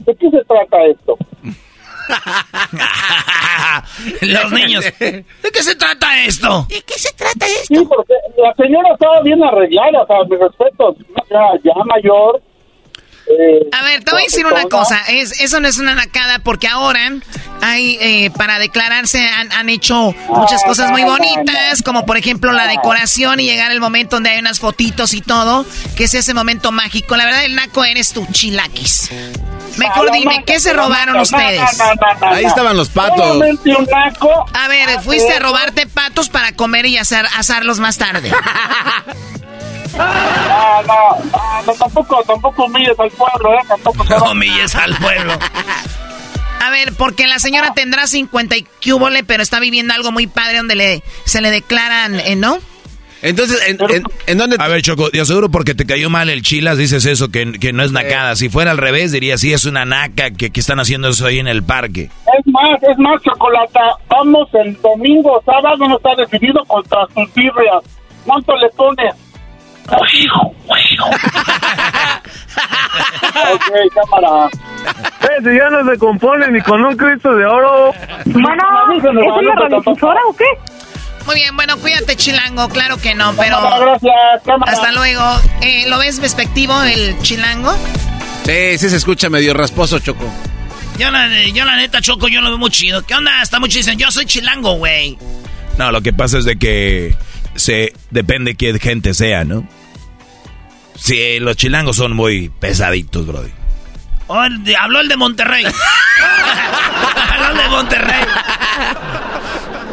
¿de 0.00 0.16
qué 0.16 0.30
se 0.30 0.44
trata 0.44 0.84
esto? 0.84 1.16
Los 4.22 4.52
niños. 4.52 4.84
¿De 4.98 5.24
qué 5.52 5.62
se 5.62 5.76
trata 5.76 6.24
esto? 6.24 6.64
¿De 6.68 6.82
qué 6.82 6.94
se 6.94 7.12
trata 7.14 7.46
esto? 7.46 7.74
Sí, 7.74 7.86
porque 7.86 8.14
la 8.36 8.52
señora 8.54 8.92
estaba 8.92 9.20
bien 9.22 9.42
arreglada, 9.42 10.02
o 10.02 10.06
sea, 10.06 10.22
mis 10.24 10.38
respetos, 10.38 10.96
ya, 11.30 11.58
ya 11.62 11.72
mayor. 11.84 12.42
Eh, 13.38 13.68
A 13.72 13.82
ver, 13.84 14.04
te 14.04 14.10
voy 14.12 14.22
a 14.22 14.24
decir 14.24 14.46
una 14.46 14.64
cosa, 14.64 15.00
es, 15.08 15.40
eso 15.40 15.60
no 15.60 15.68
es 15.68 15.78
una 15.78 15.94
nacada 15.94 16.38
porque 16.40 16.68
ahora 16.68 17.00
hay, 17.60 17.98
eh, 18.00 18.30
para 18.36 18.58
declararse 18.58 19.20
han, 19.26 19.52
han 19.52 19.68
hecho 19.68 20.14
muchas 20.28 20.62
cosas 20.64 20.90
muy 20.90 21.02
bonitas, 21.04 21.82
como 21.84 22.06
por 22.06 22.16
ejemplo 22.16 22.52
la 22.52 22.66
decoración 22.66 23.40
y 23.40 23.44
llegar 23.44 23.72
el 23.72 23.80
momento 23.80 24.16
donde 24.16 24.30
hay 24.30 24.38
unas 24.38 24.60
fotitos 24.60 25.14
y 25.14 25.20
todo, 25.20 25.66
que 25.96 26.04
es 26.04 26.14
ese 26.14 26.34
momento 26.34 26.72
mágico. 26.72 27.16
La 27.16 27.24
verdad, 27.24 27.44
el 27.44 27.54
naco 27.54 27.84
eres 27.84 28.12
tú, 28.12 28.26
chilaquis. 28.30 29.10
Mejor 29.76 30.10
dime, 30.10 30.42
¿qué 30.44 30.58
se 30.58 30.72
robaron 30.72 31.20
ustedes? 31.20 31.62
Ahí 32.22 32.44
estaban 32.44 32.76
los 32.76 32.88
patos. 32.88 33.40
A 34.54 34.68
ver, 34.68 35.00
fuiste 35.02 35.32
a 35.34 35.38
robarte 35.38 35.86
patos 35.86 36.28
para 36.28 36.52
comer 36.52 36.86
y 36.86 36.98
asar, 36.98 37.26
asarlos 37.36 37.78
más 37.78 37.96
tarde. 37.96 38.32
No, 39.98 40.82
no, 40.82 41.24
no, 41.24 41.62
no, 41.66 41.72
tampoco, 41.74 42.22
tampoco 42.24 42.64
humilles 42.66 42.98
al 42.98 43.10
pueblo, 43.10 43.54
¿eh? 43.54 43.64
Tampoco 43.68 44.04
No 44.04 44.32
humilles 44.32 44.74
al 44.74 44.96
pueblo. 44.96 45.32
A 46.60 46.70
ver, 46.70 46.92
porque 46.94 47.26
la 47.26 47.38
señora 47.38 47.72
tendrá 47.72 48.06
50 48.06 48.56
y 48.56 48.66
cúbole, 48.84 49.22
pero 49.24 49.42
está 49.42 49.60
viviendo 49.60 49.94
algo 49.94 50.10
muy 50.12 50.26
padre 50.26 50.58
donde 50.58 50.74
le, 50.74 51.02
se 51.24 51.40
le 51.40 51.50
declaran, 51.50 52.18
eh, 52.20 52.36
¿no? 52.36 52.58
Entonces, 53.22 53.60
¿en, 53.66 53.78
en, 53.90 54.04
en 54.26 54.38
dónde? 54.38 54.56
A 54.60 54.68
ver, 54.68 54.82
Choco, 54.82 55.10
yo 55.12 55.24
seguro 55.24 55.48
porque 55.50 55.74
te 55.74 55.86
cayó 55.86 56.08
mal 56.08 56.30
el 56.30 56.42
chilas 56.42 56.78
dices 56.78 57.04
eso, 57.04 57.30
que, 57.30 57.52
que 57.52 57.72
no 57.72 57.82
es 57.82 57.90
nacada. 57.90 58.36
Si 58.36 58.48
fuera 58.48 58.70
al 58.70 58.78
revés, 58.78 59.10
diría, 59.10 59.38
sí, 59.38 59.52
es 59.52 59.64
una 59.64 59.84
naca 59.84 60.30
que, 60.30 60.50
que 60.50 60.60
están 60.60 60.78
haciendo 60.78 61.08
eso 61.08 61.26
ahí 61.26 61.38
en 61.38 61.48
el 61.48 61.64
parque. 61.64 62.02
Es 62.38 62.46
más, 62.46 62.80
es 62.82 62.98
más, 62.98 63.20
Chocolata. 63.22 63.80
Vamos 64.08 64.48
el 64.54 64.80
domingo, 64.80 65.42
sábado, 65.44 65.88
no 65.88 65.96
está 65.96 66.14
decidido 66.16 66.64
contra 66.66 67.06
sus 67.14 67.32
birrias. 67.34 67.82
¿Cuánto 68.24 68.54
le 68.56 68.68
pones? 68.76 69.14
Ok, 73.52 73.70
cámara. 73.94 74.48
Eh, 75.20 75.42
si 75.42 75.56
ya 75.56 75.70
no 75.70 75.90
se 75.90 75.98
compone 75.98 76.50
ni 76.50 76.60
con 76.60 76.84
un 76.84 76.96
Cristo 76.96 77.34
de 77.34 77.46
oro. 77.46 77.92
Bueno, 78.26 78.62
¿es 78.96 79.04
una 79.04 79.54
radiodifusora 79.54 80.20
o 80.28 80.36
qué? 80.36 80.44
Muy 81.26 81.36
bien, 81.36 81.54
bueno, 81.56 81.76
cuídate, 81.78 82.16
chilango, 82.16 82.68
claro 82.70 82.96
que 82.96 83.14
no, 83.14 83.34
pero... 83.34 83.56
Cámara, 83.56 83.78
gracias, 83.78 84.42
cámara. 84.46 84.72
Hasta 84.72 84.92
luego. 84.92 85.22
Eh, 85.60 85.84
¿Lo 85.88 85.98
ves 85.98 86.20
despectivo 86.22 86.80
el 86.82 87.18
chilango? 87.20 87.72
Sí, 88.44 88.78
sí 88.78 88.88
se 88.88 88.96
escucha 88.96 89.28
medio 89.28 89.52
rasposo, 89.52 89.98
Choco. 89.98 90.24
Yo 90.98 91.10
la, 91.10 91.28
yo 91.52 91.64
la 91.66 91.76
neta, 91.76 92.00
Choco, 92.00 92.28
yo 92.28 92.40
lo 92.40 92.48
veo 92.48 92.58
muy 92.58 92.70
chido. 92.70 93.02
¿Qué 93.02 93.14
onda? 93.14 93.42
Está 93.42 93.60
muy 93.60 93.68
chido. 93.68 93.80
Dicen, 93.80 93.98
Yo 93.98 94.10
soy 94.10 94.24
chilango, 94.24 94.76
güey. 94.76 95.18
No, 95.76 95.92
lo 95.92 96.00
que 96.00 96.12
pasa 96.12 96.38
es 96.38 96.44
de 96.44 96.56
que 96.56 97.14
se 97.54 97.92
depende 98.10 98.54
qué 98.54 98.76
gente 98.78 99.12
sea, 99.12 99.44
¿no? 99.44 99.68
Sí, 100.98 101.38
los 101.40 101.56
chilangos 101.56 101.96
son 101.96 102.14
muy 102.14 102.48
pesaditos, 102.48 103.26
brody. 103.26 103.50
Oh, 104.26 104.44
el 104.44 104.62
de- 104.64 104.76
habló 104.76 105.00
el 105.00 105.08
de 105.08 105.16
Monterrey. 105.16 105.64
habló 107.32 107.50
el 107.50 107.56
de 107.56 107.68
Monterrey. 107.68 108.24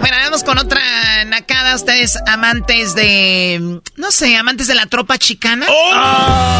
Bueno, 0.01 0.17
vamos 0.23 0.43
con 0.43 0.57
otra 0.57 0.81
nacada. 1.25 1.75
Ustedes 1.75 2.17
amantes 2.27 2.95
de. 2.95 3.79
No 3.95 4.11
sé, 4.11 4.35
amantes 4.35 4.67
de 4.67 4.75
la 4.75 4.87
tropa 4.87 5.17
chicana. 5.17 5.65
Oh. 5.69 6.59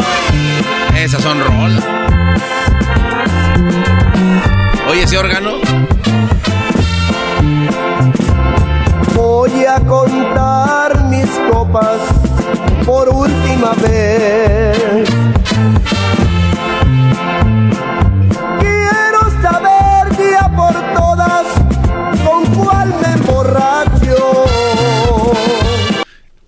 Esas 0.96 1.22
son 1.22 1.38
rolas. 1.40 1.84
Oye, 4.88 5.02
ese 5.02 5.18
órgano. 5.18 5.58
Voy 9.14 9.64
a 9.64 9.80
contar 9.80 11.04
mis 11.04 11.28
copas 11.50 11.98
por 12.84 13.08
última 13.08 13.72
vez. 13.82 15.08
Quiero 18.60 19.42
saber 19.42 20.16
día 20.16 20.50
por 20.56 20.72
todas 20.94 21.46
con 22.24 22.54
cuál 22.54 22.94
me 23.00 23.08
emborracho. 23.14 24.44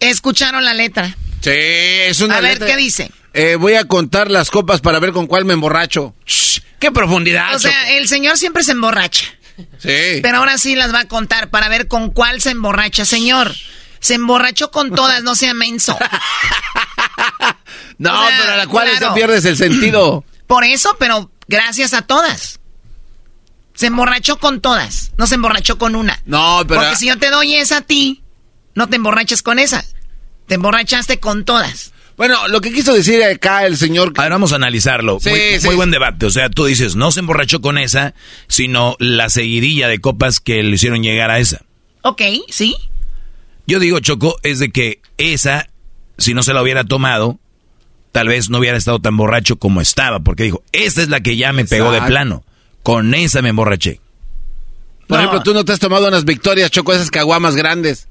Escucharon 0.01 0.65
la 0.65 0.75
letra. 0.75 1.17
Sí, 1.41 1.51
es 1.51 2.21
una 2.21 2.39
A 2.39 2.41
ver, 2.41 2.53
letra- 2.55 2.67
¿qué 2.69 2.77
dice? 2.77 3.11
Eh, 3.35 3.57
voy 3.57 3.75
a 3.75 3.85
contar 3.85 4.31
las 4.31 4.51
copas 4.51 4.81
para 4.81 4.99
ver 5.01 5.13
con 5.13 5.27
cuál 5.27 5.45
me 5.45 5.53
emborracho. 5.53 6.15
Shh, 6.27 6.61
¡Qué 6.81 6.91
profundidad! 6.93 7.55
O 7.55 7.59
sea, 7.59 7.97
el 7.97 8.09
señor 8.09 8.37
siempre 8.39 8.63
se 8.63 8.73
emborracha. 8.73 9.27
Sí. 9.79 10.21
Pero 10.23 10.39
ahora 10.39 10.57
sí 10.59 10.77
las 10.77 10.95
va 10.95 11.01
a 11.01 11.09
contar 11.09 11.51
para 11.51 11.69
ver 11.69 11.89
con 11.89 12.11
cuál 12.11 12.41
se 12.41 12.51
emborracha. 12.51 13.05
Señor, 13.05 13.53
se 14.01 14.15
emborrachó 14.15 14.71
con 14.71 14.95
todas, 14.95 15.23
no 15.23 15.35
sea 15.35 15.55
menso. 15.55 15.97
no, 17.99 18.13
o 18.13 18.29
sea, 18.29 18.39
pero 18.41 18.53
a 18.53 18.57
la 18.57 18.67
cual 18.67 18.89
claro. 18.91 19.09
ya 19.09 19.15
pierdes 19.15 19.45
el 19.45 19.57
sentido. 19.57 20.25
Por 20.47 20.65
eso, 20.65 20.97
pero 20.99 21.31
gracias 21.47 21.95
a 21.95 22.03
todas. 22.03 22.61
Se 23.75 23.87
emborrachó 23.87 24.39
con 24.39 24.61
todas, 24.61 25.13
no 25.19 25.27
se 25.27 25.37
emborrachó 25.37 25.79
con 25.79 25.95
una. 25.95 26.21
No, 26.25 26.63
pero. 26.67 26.81
Porque 26.81 26.97
si 26.97 27.07
yo 27.07 27.19
te 27.19 27.31
doy 27.31 27.55
esa 27.55 27.79
a 27.79 27.81
ti, 27.83 28.23
no 28.75 28.89
te 28.89 28.97
emborrachas 28.97 29.43
con 29.43 29.59
esa. 29.59 29.85
Te 30.47 30.55
emborrachaste 30.55 31.21
con 31.21 31.45
todas. 31.45 31.93
Bueno, 32.17 32.49
lo 32.49 32.61
que 32.61 32.73
quiso 32.73 32.93
decir 32.93 33.23
acá 33.23 33.65
el 33.65 33.77
señor. 33.77 34.13
A 34.17 34.23
ver, 34.23 34.33
vamos 34.33 34.53
a 34.53 34.57
analizarlo. 34.57 35.19
Sí, 35.21 35.31
muy, 35.31 35.61
sí. 35.61 35.67
muy 35.67 35.77
buen 35.77 35.93
debate. 35.93 36.27
O 36.27 36.31
sea, 36.31 36.51
tú 36.51 36.65
dices, 36.65 36.97
no 36.97 37.13
se 37.13 37.21
emborrachó 37.21 37.61
con 37.61 37.79
esa, 37.79 38.15
sino 38.49 38.97
la 38.99 39.29
seguidilla 39.29 39.87
de 39.87 40.01
copas 40.01 40.41
que 40.41 40.61
le 40.65 40.75
hicieron 40.75 41.05
llegar 41.05 41.31
a 41.31 41.39
esa. 41.39 41.63
Ok, 42.03 42.23
¿sí? 42.49 42.75
Yo 43.69 43.79
digo, 43.79 44.01
Choco, 44.01 44.39
es 44.43 44.59
de 44.61 44.71
que 44.71 45.01
esa, 45.19 45.69
si 46.17 46.33
no 46.33 46.43
se 46.43 46.55
la 46.55 46.63
hubiera 46.63 46.85
tomado, 46.85 47.39
tal 48.13 48.27
vez 48.29 48.49
no 48.49 48.59
hubiera 48.59 48.79
estado 48.79 48.99
tan 48.99 49.17
borracho 49.19 49.57
como 49.57 49.83
estaba, 49.83 50.21
porque 50.21 50.45
dijo, 50.45 50.63
esta 50.73 51.03
es 51.03 51.11
la 51.11 51.21
que 51.21 51.37
ya 51.37 51.53
me 51.53 51.67
pegó 51.67 51.93
de 51.93 52.01
plano. 52.01 52.43
Con 52.83 53.15
esa 53.15 53.43
me 53.43 53.51
emborraché. 53.51 54.01
Por 55.07 55.19
No. 55.19 55.25
ejemplo, 55.25 55.43
tú 55.43 55.53
no 55.53 55.67
te 55.67 55.73
has 55.73 55.79
tomado 55.79 56.09
unas 56.09 56.25
victorias, 56.25 56.71
Choco, 56.71 56.95
esas 56.95 57.11
caguamas 57.11 57.57
grandes. 57.57 58.09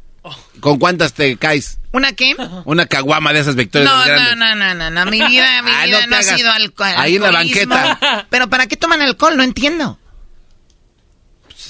¿Con 0.59 0.77
cuántas 0.77 1.13
te 1.13 1.37
caes? 1.37 1.79
¿Una 1.91 2.11
qué? 2.11 2.35
Una 2.65 2.85
caguama 2.85 3.33
de 3.33 3.39
esas 3.39 3.55
victorias 3.55 3.91
No, 3.91 4.03
grandes. 4.05 4.35
no, 4.37 4.55
no, 4.55 4.73
no, 4.75 4.89
no, 4.91 5.05
no, 5.05 5.09
mi 5.11 5.21
vida, 5.27 5.61
mi 5.63 5.71
Ah, 5.73 5.85
vida 5.85 6.01
no 6.01 6.07
no, 6.07 6.15
ha 6.17 6.21
sido 6.21 6.51
alcohol. 6.51 6.93
Ahí 6.97 7.15
en 7.15 7.21
la 7.23 7.31
banqueta. 7.31 8.27
Pero 8.29 8.47
¿para 8.49 8.67
qué 8.67 8.77
toman 8.77 9.01
alcohol? 9.01 9.35
No 9.37 9.41
entiendo. 9.43 9.97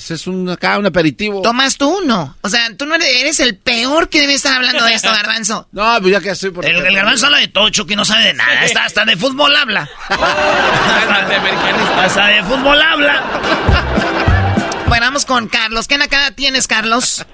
Pues 0.08 0.22
Es 0.22 0.28
un, 0.28 0.50
acá, 0.50 0.78
un 0.78 0.86
aperitivo. 0.86 1.42
¿Tomas 1.42 1.76
tú? 1.76 2.00
No. 2.06 2.38
O 2.40 2.48
sea, 2.48 2.74
tú 2.78 2.86
no 2.86 2.96
eres, 2.96 3.10
eres 3.20 3.40
el 3.42 3.58
peor 3.58 4.08
que 4.08 4.22
debe 4.22 4.36
estar 4.36 4.56
hablando 4.56 4.86
de 4.86 4.94
esto, 4.94 5.10
Garbanzo. 5.12 5.68
No, 5.74 5.98
pues 6.00 6.14
ya 6.14 6.22
que 6.22 6.30
estoy 6.30 6.52
por... 6.52 6.66
El, 6.66 6.78
el 6.78 6.96
garbanzo 6.96 7.26
habla 7.26 7.40
de 7.40 7.50
todo, 7.50 7.70
Chucky, 7.70 7.98
no 7.98 8.06
sabe 8.06 8.24
de 8.24 8.34
nada. 8.34 8.62
Hasta, 8.62 8.86
hasta 8.86 9.04
de 9.04 9.18
fútbol 9.18 9.54
habla. 9.54 9.90
hasta 11.98 12.28
de 12.28 12.44
fútbol 12.44 12.82
habla. 12.82 13.22
Bueno, 14.88 15.08
vamos 15.08 15.26
con 15.26 15.50
Carlos. 15.50 15.90
¿Qué 15.90 15.98
nacada 15.98 16.32
tienes, 16.32 16.68
Carlos? 16.68 17.26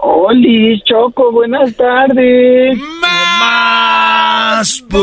Oli, 0.00 0.80
Choco, 0.84 1.32
buenas 1.32 1.74
tardes. 1.76 2.78
Más. 3.00 4.80
put. 4.88 5.00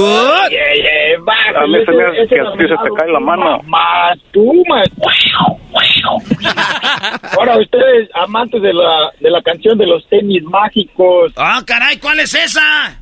Yeah, 0.50 0.74
yeah, 0.74 1.20
bájale, 1.24 1.60
A 1.60 1.68
mí 1.68 1.86
se 1.86 1.92
me 1.92 2.04
hace 2.06 2.22
ese- 2.24 2.36
que 2.36 2.40
a 2.42 2.52
ti 2.54 2.60
se 2.62 2.68
te 2.68 2.90
cae 2.98 3.12
la 3.12 3.20
mano. 3.20 3.60
Más, 3.68 4.18
tú, 4.32 4.64
más. 4.70 4.88
Ahora, 7.38 7.58
ustedes, 7.58 8.10
amantes 8.14 8.62
de 8.62 8.72
la, 8.74 9.12
de 9.20 9.30
la 9.30 9.42
canción 9.42 9.78
de 9.78 9.86
los 9.88 10.08
tenis 10.08 10.42
mágicos, 10.44 11.34
Ah, 11.38 11.62
caray, 11.66 11.98
¿cuál 11.98 12.20
es 12.22 12.34
esa? 12.34 12.98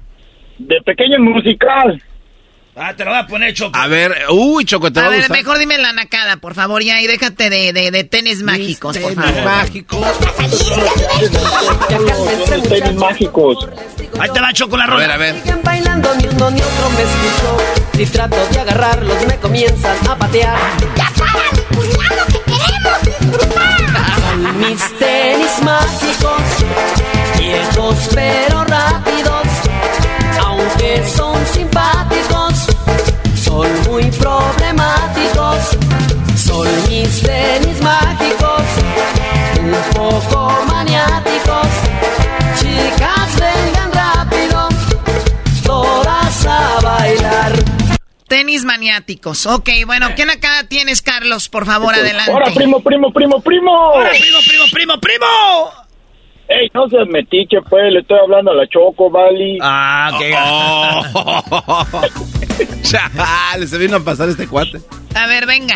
de 0.57 0.82
pequeño 0.82 1.20
musical. 1.20 2.02
Ah, 2.76 2.91
te 2.95 3.04
lo 3.06 3.12
voy 3.12 3.20
a 3.20 3.28
poner, 3.28 3.54
Choco. 3.54 3.78
A 3.78 3.86
ver, 3.88 4.16
uy, 4.32 4.66
Choco, 4.66 4.91
te 4.91 5.00
va 5.00 5.06
A 5.06 5.10
a 5.10 5.12
ver, 5.12 5.20
gustar. 5.20 5.38
mejor 5.38 5.60
dime 5.60 5.78
la 5.78 5.94
nacada, 5.94 6.38
por 6.38 6.56
favor, 6.56 6.82
ya, 6.82 7.00
y 7.02 7.08
déjate 7.08 7.50
de, 7.52 7.72
de, 7.72 7.91
de 7.91 8.04
tenis 8.04 8.41
mágicos, 8.41 8.98
por 8.98 9.12
Tenis 9.14 9.26
favor. 9.26 9.44
mágicos. 9.45 10.00
Los 12.50 12.64
tenis 12.70 12.95
mágicos. 12.95 13.70
Ahí 14.20 14.30
te 14.34 14.40
va, 14.41 14.54
Choco, 14.54 14.76
la 14.78 14.86
A 14.86 14.88
ver, 14.88 15.00
rola. 15.02 15.14
a 15.14 15.18
ver. 15.18 15.36
Siguen 15.41 15.62
bailando, 15.64 16.16
ni 16.16 16.28
uno 16.28 16.52
ni 16.52 16.62
otro 16.62 16.90
me 16.90 17.02
escuchó. 17.04 17.58
Si 17.95 18.06
trato 18.08 18.38
de 18.52 18.60
agarrarlos, 18.60 19.28
me 19.28 19.38
comienzan 19.38 19.95
a 20.10 20.16
patear. 20.18 20.58
¡Ya 20.95 21.12
para, 21.18 21.50
cuñado, 21.76 22.26
que 22.28 22.40
queremos 22.52 23.02
disfrutar! 23.04 24.20
Son 24.20 24.60
mis 24.60 24.98
tenis 24.98 25.62
mágicos, 25.64 26.41
viejos 27.38 28.10
pero 28.16 28.64
rápidos. 28.66 29.48
Aunque 30.40 31.04
son 31.16 31.45
simpáticos, 31.48 32.23
problemáticos. 34.18 35.77
Son 36.35 36.68
mis 36.90 37.22
tenis 37.22 37.81
mágicos, 37.81 38.61
un 39.60 39.76
poco 39.94 40.65
maniáticos. 40.68 41.68
Chicas, 42.60 43.40
vengan 43.40 43.91
rápido, 43.94 44.69
todas 45.64 46.45
a 46.45 46.80
bailar. 46.81 47.53
Tenis 48.27 48.64
maniáticos. 48.64 49.45
Ok, 49.45 49.69
bueno, 49.85 50.15
¿qué 50.15 50.26
nacada 50.26 50.64
tienes, 50.64 51.02
Carlos? 51.02 51.49
Por 51.49 51.65
favor, 51.65 51.94
adelante. 51.94 52.31
Ahora, 52.31 52.52
primo, 52.53 52.81
primo, 52.81 53.14
primo, 53.14 53.40
primo. 53.41 53.72
¡Ahora, 53.76 54.10
primo, 54.10 54.40
primo, 54.48 54.64
primo, 54.72 54.99
primo! 54.99 55.82
Ey, 56.48 56.70
no 56.74 56.88
seas 56.90 57.07
metiche, 57.07 57.57
pues, 57.70 57.91
le 57.94 57.99
estoy 57.99 58.20
hablando 58.20 58.52
a 58.52 58.56
la 58.56 58.68
Choco, 58.68 59.10
Vali. 59.10 59.57
Ah, 59.61 60.11
qué 60.20 60.34
Oh. 60.38 61.84
Chale, 62.82 63.68
se 63.68 63.78
vino 63.78 63.98
a 63.98 63.99
pasar 64.03 64.30
este 64.30 64.48
cuate. 64.48 64.80
A 65.15 65.28
ver, 65.28 65.45
venga. 65.45 65.76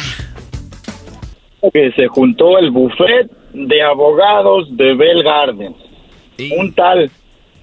que 1.73 1.91
se 1.94 2.07
juntó 2.07 2.57
el 2.60 2.72
buffet 2.72 3.30
de 3.53 3.81
abogados 3.81 4.68
de 4.77 4.94
Bell 4.94 5.23
Gardens. 5.23 5.77
Un 6.57 6.73
tal 6.73 7.10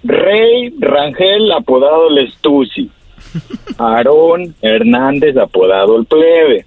Rey 0.02 0.74
Rangel, 0.80 1.52
apodado 1.52 2.08
el 2.08 2.26
Estusi. 2.26 2.90
Aarón 3.78 4.54
Hernández, 4.62 5.36
apodado 5.36 5.96
el 5.98 6.06
Plebe. 6.06 6.66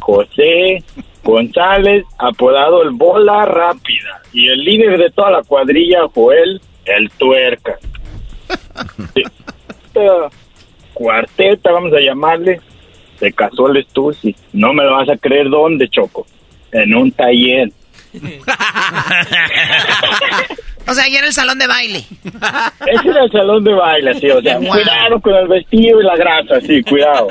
José 0.00 0.82
González, 1.26 2.04
apodado 2.18 2.82
el 2.84 2.90
Bola 2.90 3.44
Rápida. 3.46 4.22
Y 4.32 4.48
el 4.48 4.60
líder 4.64 4.96
de 4.98 5.10
toda 5.10 5.32
la 5.32 5.42
cuadrilla, 5.42 6.06
Joel, 6.14 6.60
el 6.84 7.10
Tuerca. 7.10 7.76
Sí. 9.14 9.22
Esta 9.86 10.28
cuarteta, 10.94 11.72
vamos 11.72 11.92
a 11.94 12.00
llamarle, 12.00 12.60
se 13.18 13.32
casó 13.32 13.68
el 13.68 13.82
Stussy. 13.86 14.36
No 14.52 14.72
me 14.74 14.84
lo 14.84 14.92
vas 14.92 15.08
a 15.08 15.16
creer 15.16 15.48
dónde, 15.48 15.88
Choco. 15.88 16.26
En 16.72 16.94
un 16.94 17.10
taller. 17.10 17.70
O 20.88 20.94
sea, 20.94 21.02
ayer 21.04 21.24
el 21.24 21.32
salón 21.32 21.58
de 21.58 21.66
baile. 21.66 21.98
Ese 21.98 23.08
era 23.08 23.24
el 23.24 23.32
salón 23.32 23.64
de 23.64 23.74
baile, 23.74 24.14
sí. 24.20 24.30
O 24.30 24.40
sea, 24.40 24.56
Wow. 24.60 24.68
cuidado 24.70 25.20
con 25.20 25.34
el 25.34 25.48
vestido 25.48 26.00
y 26.00 26.04
la 26.04 26.16
grasa, 26.16 26.60
sí, 26.60 26.80
cuidado. 26.84 27.26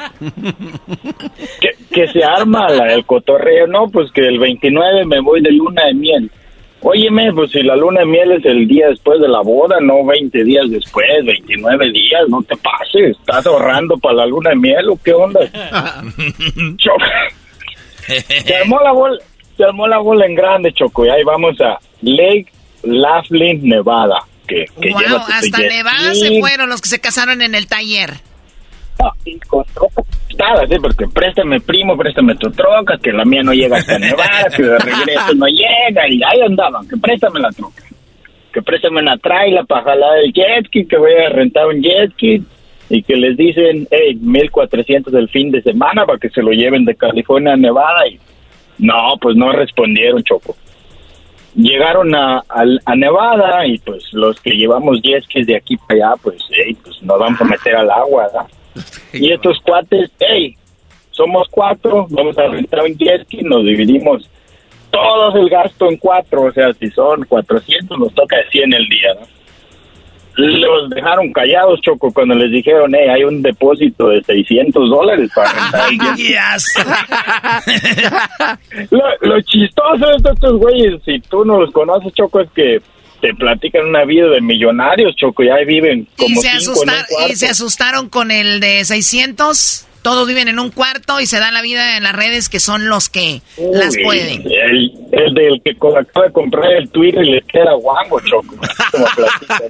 que, 1.61 1.69
que 1.95 2.09
se 2.09 2.21
arma 2.25 2.67
la, 2.67 2.93
el 2.93 3.05
cotorreo, 3.05 3.67
no, 3.67 3.87
pues 3.87 4.11
que 4.11 4.19
el 4.19 4.37
29 4.37 5.05
me 5.05 5.21
voy 5.21 5.41
de 5.41 5.51
luna 5.51 5.85
de 5.85 5.93
miel. 5.93 6.29
Óyeme, 6.81 7.31
pues 7.31 7.51
si 7.51 7.63
la 7.63 7.77
luna 7.77 8.01
de 8.01 8.05
miel 8.05 8.33
es 8.33 8.45
el 8.45 8.67
día 8.67 8.89
después 8.89 9.21
de 9.21 9.29
la 9.29 9.39
boda, 9.39 9.77
no 9.79 10.05
20 10.05 10.43
días 10.43 10.69
después, 10.69 11.07
29 11.25 11.91
días, 11.91 12.23
no 12.27 12.43
te 12.43 12.57
pases. 12.57 13.17
¿Estás 13.17 13.47
ahorrando 13.47 13.97
para 13.97 14.15
la 14.15 14.25
luna 14.25 14.49
de 14.49 14.57
miel 14.57 14.89
o 14.89 14.99
qué 15.01 15.13
onda? 15.13 15.39
Choco. 16.77 17.05
Se 18.45 18.55
armó 18.55 18.81
la 18.81 18.91
bola, 18.91 19.17
se 19.55 19.63
armó 19.63 19.87
la 19.87 19.97
bola 19.99 20.25
en 20.25 20.35
grande, 20.35 20.73
Choco, 20.73 21.05
y 21.05 21.09
ahí 21.09 21.23
vamos 21.23 21.59
a 21.61 21.79
Lake 22.01 22.47
Laughlin, 22.83 23.69
Nevada. 23.69 24.19
Que, 24.45 24.65
que 24.81 24.91
wow, 24.91 25.01
hasta 25.31 25.59
Nevada 25.59 26.13
se 26.13 26.41
fueron 26.41 26.69
los 26.69 26.81
que 26.81 26.89
se 26.89 26.99
casaron 26.99 27.41
en 27.41 27.55
el 27.55 27.67
taller. 27.67 28.15
Sí, 30.67 30.75
porque 30.81 31.05
préstame 31.07 31.59
primo, 31.61 31.95
préstame 31.97 32.35
tu 32.35 32.49
troca, 32.51 32.97
que 32.97 33.11
la 33.11 33.23
mía 33.25 33.41
no 33.43 33.53
llega 33.53 33.77
hasta 33.77 33.97
Nevada, 33.99 34.47
que 34.55 34.63
de 34.63 34.77
regreso 34.79 35.33
no 35.35 35.45
llega, 35.47 36.07
y 36.09 36.21
ahí 36.23 36.41
andaban, 36.45 36.87
que 36.87 36.97
préstame 36.97 37.39
la 37.39 37.49
troca, 37.51 37.83
que 38.53 38.61
préstame 38.61 39.01
una 39.01 39.17
traila 39.17 39.63
para 39.63 39.83
jalar 39.83 40.17
el 40.19 40.33
jet 40.33 40.65
ski, 40.67 40.85
que 40.85 40.97
voy 40.97 41.13
a 41.13 41.29
rentar 41.29 41.67
un 41.67 41.81
jet 41.81 42.11
ski, 42.13 42.43
y 42.89 43.01
que 43.03 43.15
les 43.15 43.35
dicen, 43.37 43.87
hey, 43.91 44.15
1400 44.21 45.13
el 45.13 45.27
fin 45.29 45.51
de 45.51 45.61
semana 45.61 46.05
para 46.05 46.19
que 46.19 46.29
se 46.29 46.41
lo 46.41 46.51
lleven 46.51 46.85
de 46.85 46.95
California 46.95 47.53
a 47.53 47.57
Nevada 47.57 48.07
y 48.07 48.19
no, 48.77 49.13
pues 49.21 49.35
no 49.35 49.51
respondieron, 49.51 50.21
Choco. 50.23 50.55
Llegaron 51.55 52.13
a, 52.13 52.39
a- 52.49 52.65
a 52.85 52.95
Nevada 52.95 53.65
y 53.65 53.77
pues 53.79 54.03
los 54.11 54.39
que 54.41 54.51
llevamos 54.51 55.01
jet 55.01 55.23
skis 55.23 55.47
de 55.47 55.55
aquí 55.55 55.77
para 55.77 55.93
allá, 56.11 56.21
pues, 56.21 56.37
hey, 56.51 56.75
pues 56.83 57.01
nos 57.01 57.17
vamos 57.17 57.39
a 57.41 57.45
meter 57.45 57.75
al 57.77 57.89
agua, 57.89 58.23
¿verdad? 58.27 58.45
Y 59.13 59.31
estos 59.31 59.59
cuates, 59.61 60.11
hey, 60.19 60.55
somos 61.11 61.47
cuatro, 61.49 62.07
vamos 62.09 62.37
a 62.37 62.47
rentar 62.47 62.83
un 62.83 62.97
jet 62.97 63.23
ski, 63.23 63.41
nos 63.41 63.63
dividimos 63.63 64.29
todos 64.91 65.35
el 65.35 65.49
gasto 65.49 65.89
en 65.89 65.97
cuatro, 65.97 66.43
o 66.43 66.51
sea, 66.51 66.73
si 66.73 66.89
son 66.91 67.23
400, 67.25 67.97
nos 67.99 68.13
toca 68.13 68.37
de 68.37 68.49
100 68.49 68.73
el 68.73 68.87
día, 68.87 69.13
¿no? 69.19 69.27
Los 70.37 70.89
dejaron 70.89 71.31
callados, 71.31 71.79
Choco, 71.79 72.11
cuando 72.11 72.35
les 72.35 72.51
dijeron, 72.51 72.91
hey, 72.93 73.07
hay 73.09 73.23
un 73.23 73.41
depósito 73.41 74.09
de 74.09 74.21
600 74.21 74.89
dólares 74.89 75.31
para 75.33 75.51
rentar 75.53 75.89
el 75.89 75.97
jet 76.17 76.59
ski". 76.59 76.81
lo, 78.95 79.03
lo 79.21 79.41
chistoso 79.41 80.05
de 80.07 80.31
estos 80.33 80.59
güeyes, 80.59 81.01
si 81.05 81.19
tú 81.21 81.45
no 81.45 81.61
los 81.61 81.71
conoces, 81.71 82.13
Choco, 82.13 82.41
es 82.41 82.51
que 82.51 82.81
te 83.21 83.33
platican 83.33 83.85
una 83.87 84.05
vida 84.05 84.27
de 84.29 84.41
millonarios, 84.41 85.15
Choco, 85.15 85.43
y 85.43 85.49
ahí 85.49 85.65
viven 85.65 86.07
Y 86.17 86.23
como 86.23 86.41
se, 86.41 86.49
cinco 86.59 86.83
en 86.83 86.89
un 86.89 86.95
asustar- 86.95 87.29
y 87.31 87.35
se 87.35 87.47
asustaron 87.47 88.09
con 88.09 88.31
el 88.31 88.59
de 88.59 88.83
600. 88.85 89.85
Todos 90.01 90.27
viven 90.27 90.47
en 90.47 90.59
un 90.59 90.69
cuarto 90.69 91.19
y 91.19 91.25
se 91.25 91.39
dan 91.39 91.55
la 91.55 91.63
vida 91.63 91.97
en 91.97 92.03
las 92.03 92.13
redes 92.15 92.47
que 92.47 92.59
son 92.59 92.87
los 92.89 93.09
que 93.09 93.41
las 93.73 93.95
pueden. 94.03 94.43
El, 94.43 94.91
el 95.11 95.33
del 95.33 95.61
que 95.63 95.71
acaba 95.71 96.27
de 96.27 96.31
comprar 96.31 96.71
el 96.73 96.89
Twitter 96.91 97.23
y 97.25 97.31
le 97.31 97.41
queda 97.41 97.73
guango, 97.73 98.19
Choco. 98.21 98.55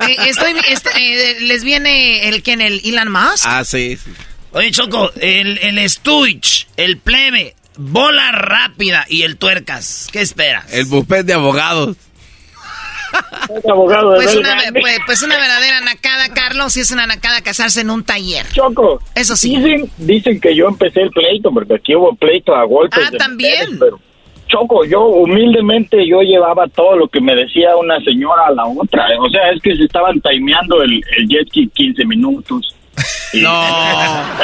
Eh, 0.09 0.15
estoy, 0.27 0.51
eh, 0.99 1.37
¿Les 1.41 1.63
viene 1.63 2.27
el 2.27 2.43
que 2.43 2.51
en 2.53 2.61
el 2.61 2.81
Elon 2.83 3.11
Musk? 3.11 3.45
Ah, 3.45 3.63
sí. 3.63 3.97
Oye, 4.51 4.71
Choco, 4.71 5.11
el, 5.19 5.57
el 5.59 5.89
Stuich, 5.89 6.67
el 6.77 6.97
plebe, 6.97 7.55
bola 7.77 8.31
rápida 8.33 9.05
y 9.09 9.23
el 9.23 9.37
tuercas. 9.37 10.07
¿Qué 10.11 10.21
esperas? 10.21 10.71
El 10.73 10.85
buffet 10.85 11.25
de 11.25 11.33
abogados. 11.33 11.95
Abogado 13.69 14.11
de 14.11 14.17
Pues 14.17 14.35
una, 14.35 14.57
pues, 14.79 14.99
pues 15.05 15.23
una 15.23 15.37
verdadera 15.37 15.81
nacada, 15.81 16.29
Carlos, 16.33 16.75
y 16.77 16.81
es 16.81 16.91
una 16.91 17.07
nacada 17.07 17.41
casarse 17.41 17.81
en 17.81 17.89
un 17.89 18.03
taller. 18.03 18.45
Choco. 18.51 19.01
Eso 19.13 19.35
sí. 19.35 19.55
Dicen, 19.55 19.89
dicen 19.97 20.39
que 20.39 20.55
yo 20.55 20.67
empecé 20.67 21.01
el 21.01 21.11
pleito, 21.11 21.51
porque 21.51 21.75
aquí 21.75 21.95
hubo 21.95 22.15
pleito 22.15 22.55
a 22.55 22.63
golpes. 22.63 23.03
Ah, 23.05 23.11
de 23.11 23.17
también. 23.17 23.73
mujeres, 23.73 23.77
pero, 23.79 23.99
Choco, 24.47 24.85
yo 24.85 25.05
humildemente 25.05 26.07
yo 26.07 26.21
llevaba 26.21 26.67
todo 26.67 26.95
lo 26.95 27.07
que 27.07 27.19
me 27.19 27.35
decía 27.35 27.75
una 27.75 27.99
señora 28.01 28.47
a 28.47 28.51
la 28.51 28.65
otra. 28.65 29.07
O 29.19 29.29
sea, 29.29 29.51
es 29.51 29.61
que 29.61 29.75
se 29.75 29.83
estaban 29.83 30.21
timeando 30.21 30.81
el, 30.83 31.01
el 31.17 31.27
jet 31.27 31.47
ski 31.47 31.67
15 31.67 32.05
minutos. 32.05 32.74
No. 33.41 34.23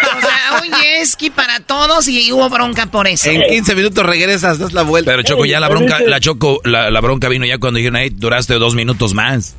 O 0.00 0.20
sea, 0.20 0.60
un 0.62 1.06
ski 1.06 1.30
para 1.30 1.60
todos 1.60 2.08
y 2.08 2.32
hubo 2.32 2.48
bronca 2.48 2.86
por 2.86 3.06
eso. 3.06 3.30
En 3.30 3.42
15 3.42 3.74
minutos 3.74 4.04
regresas, 4.04 4.58
das 4.58 4.72
la 4.72 4.82
vuelta. 4.82 5.10
Pero 5.12 5.22
Choco, 5.22 5.44
ya 5.44 5.60
la 5.60 5.68
bronca, 5.68 5.98
la 6.00 6.18
Choco, 6.20 6.60
la, 6.64 6.90
la 6.90 7.00
bronca 7.00 7.28
vino 7.28 7.46
ya 7.46 7.58
cuando 7.58 7.78
dijeron, 7.78 8.00
hey, 8.00 8.10
duraste 8.12 8.54
dos 8.54 8.74
minutos 8.74 9.14
más. 9.14 9.54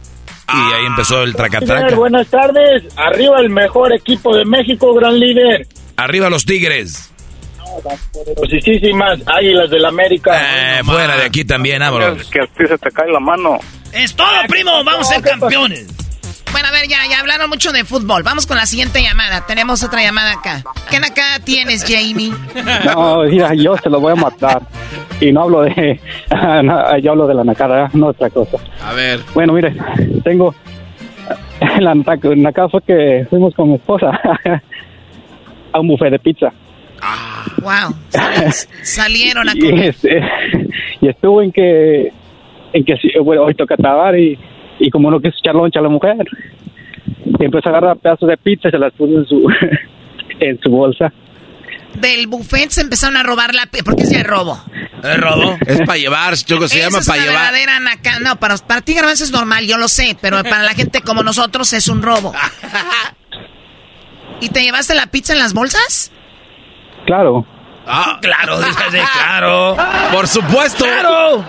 Y 0.47 0.73
ahí 0.73 0.85
empezó 0.87 1.23
el 1.23 1.35
tracatraca. 1.35 1.95
buenas 1.95 2.27
tardes. 2.27 2.83
Arriba 2.95 3.39
el 3.39 3.49
mejor 3.49 3.93
equipo 3.93 4.35
de 4.35 4.45
México, 4.45 4.93
gran 4.93 5.19
líder. 5.19 5.67
Arriba 5.95 6.29
los 6.29 6.45
tigres. 6.45 7.11
Poderosísimas 8.11 9.19
Águilas 9.27 9.69
del 9.69 9.85
América. 9.85 10.31
Eh, 10.79 10.83
fuera 10.83 11.17
de 11.17 11.23
aquí 11.23 11.45
también, 11.45 11.79
vámonos. 11.79 12.29
Que 12.29 12.41
a 12.41 12.45
ti 12.47 12.65
se 12.67 12.77
te 12.77 12.91
cae 12.91 13.11
la 13.11 13.19
mano. 13.19 13.59
Es 13.93 14.15
todo, 14.15 14.27
primo. 14.47 14.83
Vamos 14.83 15.09
a 15.09 15.15
ser 15.15 15.21
campeones. 15.23 15.87
Bueno, 16.51 16.67
a 16.67 16.71
ver, 16.71 16.87
ya, 16.87 16.97
ya 17.09 17.19
hablaron 17.19 17.49
mucho 17.49 17.71
de 17.71 17.83
fútbol. 17.85 18.23
Vamos 18.23 18.45
con 18.47 18.57
la 18.57 18.65
siguiente 18.65 19.01
llamada. 19.01 19.45
Tenemos 19.45 19.83
otra 19.83 20.01
llamada 20.01 20.33
acá. 20.33 20.63
¿Qué 20.89 20.99
nacada 20.99 21.39
tienes, 21.43 21.83
Jamie? 21.83 22.31
No, 22.85 23.23
mira, 23.23 23.53
yo 23.53 23.77
se 23.77 23.89
lo 23.89 23.99
voy 23.99 24.13
a 24.13 24.15
matar. 24.15 24.61
Y 25.21 25.31
no 25.31 25.43
hablo 25.43 25.61
de. 25.61 25.99
no, 26.63 26.97
yo 26.97 27.11
hablo 27.11 27.27
de 27.27 27.33
la 27.35 27.43
nacada, 27.43 27.89
no 27.93 28.07
otra 28.07 28.29
cosa. 28.29 28.57
A 28.83 28.93
ver. 28.93 29.19
Bueno, 29.33 29.53
mire, 29.53 29.75
tengo. 30.23 30.53
La 31.79 31.93
naca- 31.93 32.35
nacada 32.35 32.69
fue 32.69 32.81
que 32.81 33.27
fuimos 33.29 33.53
con 33.53 33.69
mi 33.69 33.75
esposa 33.75 34.07
a 35.73 35.79
un 35.79 35.87
buffet 35.89 36.09
de 36.11 36.19
pizza. 36.19 36.51
Wow. 37.61 37.95
Salieron 38.81 39.47
a 39.49 39.51
Y, 39.55 39.59
comer. 39.69 39.89
este, 39.89 40.21
y 41.01 41.07
estuvo 41.09 41.41
en 41.41 41.51
que. 41.51 42.11
En 42.73 42.85
que 42.85 42.95
sí, 42.97 43.09
bueno, 43.23 43.43
hoy 43.43 43.53
toca 43.55 43.75
trabajar 43.75 44.17
y, 44.17 44.39
y 44.79 44.89
como 44.89 45.11
no 45.11 45.19
quiso 45.19 45.35
echar 45.39 45.55
loncha 45.55 45.79
a 45.79 45.83
la 45.83 45.89
mujer, 45.89 46.17
empezó 47.39 47.69
a 47.69 47.71
agarrar 47.71 47.97
pedazos 47.97 48.29
de 48.29 48.37
pizza 48.37 48.69
y 48.69 48.71
se 48.71 48.77
las 48.79 48.93
puso 48.93 49.19
en 49.19 49.25
su, 49.27 49.47
en 50.39 50.59
su 50.61 50.69
bolsa. 50.69 51.11
Del 51.95 52.27
buffet 52.27 52.69
se 52.69 52.81
empezaron 52.81 53.17
a 53.17 53.23
robar 53.23 53.53
la... 53.55 53.65
pi- 53.65 53.81
Porque 53.83 54.03
es 54.03 54.11
ya 54.11 54.23
robo. 54.23 54.61
¿Es 55.03 55.17
robo? 55.17 55.57
Es 55.65 55.79
para 55.81 55.97
llevar, 55.97 56.35
Choco, 56.37 56.67
se 56.67 56.79
llama 56.79 56.99
para 57.05 57.19
llevar. 57.21 57.51
verdadera 57.51 57.79
naca- 57.79 58.19
No, 58.19 58.35
para, 58.39 58.57
para 58.57 58.81
ti, 58.81 58.93
Garbanzo, 58.93 59.23
es 59.23 59.31
normal, 59.31 59.65
yo 59.65 59.77
lo 59.77 59.87
sé. 59.87 60.15
Pero 60.21 60.41
para 60.43 60.61
la 60.63 60.73
gente 60.75 61.01
como 61.01 61.23
nosotros 61.23 61.73
es 61.73 61.87
un 61.87 62.01
robo. 62.03 62.31
¿Y 64.41 64.49
te 64.49 64.61
llevaste 64.63 64.95
la 64.95 65.07
pizza 65.07 65.33
en 65.33 65.39
las 65.39 65.53
bolsas? 65.53 66.11
Claro. 67.05 67.45
Ah, 67.87 68.19
claro, 68.21 68.59
dígase, 68.59 69.01
claro. 69.13 69.75
Por 70.13 70.27
supuesto. 70.27 70.85
Claro. 70.85 71.43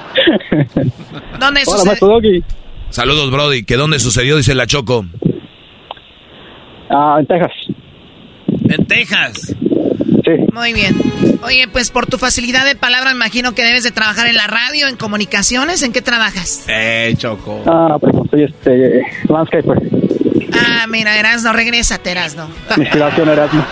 ¿Dónde 1.39 1.63
Hola, 1.67 1.97
sucede? 1.97 2.43
Saludos, 2.91 3.31
Brody. 3.31 3.65
¿Que 3.65 3.77
dónde 3.77 3.99
sucedió? 3.99 4.37
Dice 4.37 4.55
la 4.55 4.67
Choco. 4.67 5.07
Ah, 6.91 7.17
en 7.21 7.27
Texas. 7.27 7.53
En 8.69 8.87
Texas. 8.87 9.57
Sí. 10.25 10.33
Muy 10.53 10.73
bien. 10.73 10.95
Oye, 11.43 11.69
pues 11.73 11.91
por 11.91 12.07
tu 12.07 12.19
facilidad 12.19 12.65
de 12.65 12.75
palabra, 12.75 13.13
imagino 13.13 13.55
que 13.55 13.65
debes 13.65 13.85
de 13.85 13.91
trabajar 13.91 14.27
en 14.27 14.37
la 14.37 14.47
radio, 14.47 14.89
en 14.89 14.97
comunicaciones. 14.97 15.83
¿En 15.83 15.93
qué 15.93 16.03
trabajas? 16.03 16.65
Eh, 16.69 17.15
Choco. 17.17 17.63
Ah, 17.67 17.97
pues 18.01 18.13
soy 18.31 18.45
este. 18.45 19.03
Landscaper. 19.29 19.79
Ah, 20.53 20.87
mira, 20.89 21.19
Erasno, 21.19 21.53
regrésate, 21.53 22.11
Erasno. 22.11 22.49
Mi 22.77 22.83
inspiración 22.83 23.29
Erasmo. 23.29 23.65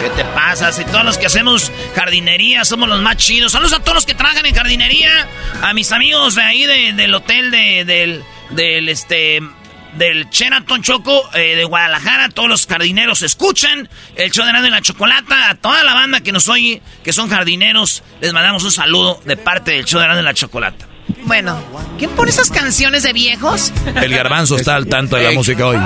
¿Qué 0.00 0.08
te 0.10 0.24
pasa? 0.26 0.72
Si 0.72 0.84
todos 0.84 1.04
los 1.04 1.18
que 1.18 1.26
hacemos 1.26 1.70
jardinería 1.94 2.64
somos 2.64 2.88
los 2.88 3.00
más 3.00 3.16
chidos. 3.16 3.52
Saludos 3.52 3.72
a 3.74 3.80
todos 3.80 3.94
los 3.94 4.06
que 4.06 4.14
trabajan 4.14 4.44
en 4.46 4.54
jardinería. 4.54 5.28
A 5.62 5.72
mis 5.74 5.92
amigos 5.92 6.34
de 6.34 6.42
ahí 6.42 6.66
de- 6.66 6.92
del 6.92 7.14
hotel 7.14 7.50
de, 7.50 7.84
del, 7.84 8.24
del 8.50 8.88
este 8.88 9.40
del 9.94 10.30
Sheraton 10.30 10.82
Choco 10.82 11.28
eh, 11.34 11.54
de 11.56 11.64
Guadalajara. 11.64 12.28
Todos 12.30 12.48
los 12.48 12.66
jardineros 12.66 13.22
escuchan 13.22 13.88
el 14.16 14.30
show 14.30 14.44
de 14.46 14.66
y 14.66 14.70
la 14.70 14.80
Chocolata. 14.80 15.50
A 15.50 15.54
toda 15.56 15.84
la 15.84 15.94
banda 15.94 16.20
que 16.22 16.32
nos 16.32 16.48
oye, 16.48 16.80
que 17.04 17.12
son 17.12 17.28
jardineros, 17.28 18.02
les 18.20 18.32
mandamos 18.32 18.64
un 18.64 18.72
saludo 18.72 19.20
de 19.24 19.36
parte 19.36 19.72
del 19.72 19.84
show 19.84 20.00
de 20.00 20.18
y 20.18 20.22
la 20.22 20.34
Chocolata. 20.34 20.86
Bueno, 21.32 21.56
¿quién 21.96 22.10
pone 22.10 22.30
esas 22.30 22.50
canciones 22.50 23.04
de 23.04 23.14
viejos? 23.14 23.72
El 23.94 24.14
garbanzo 24.14 24.54
está 24.56 24.74
al 24.74 24.86
tanto 24.86 25.16
de 25.16 25.22
la 25.22 25.30
música 25.30 25.66
hoy. 25.66 25.78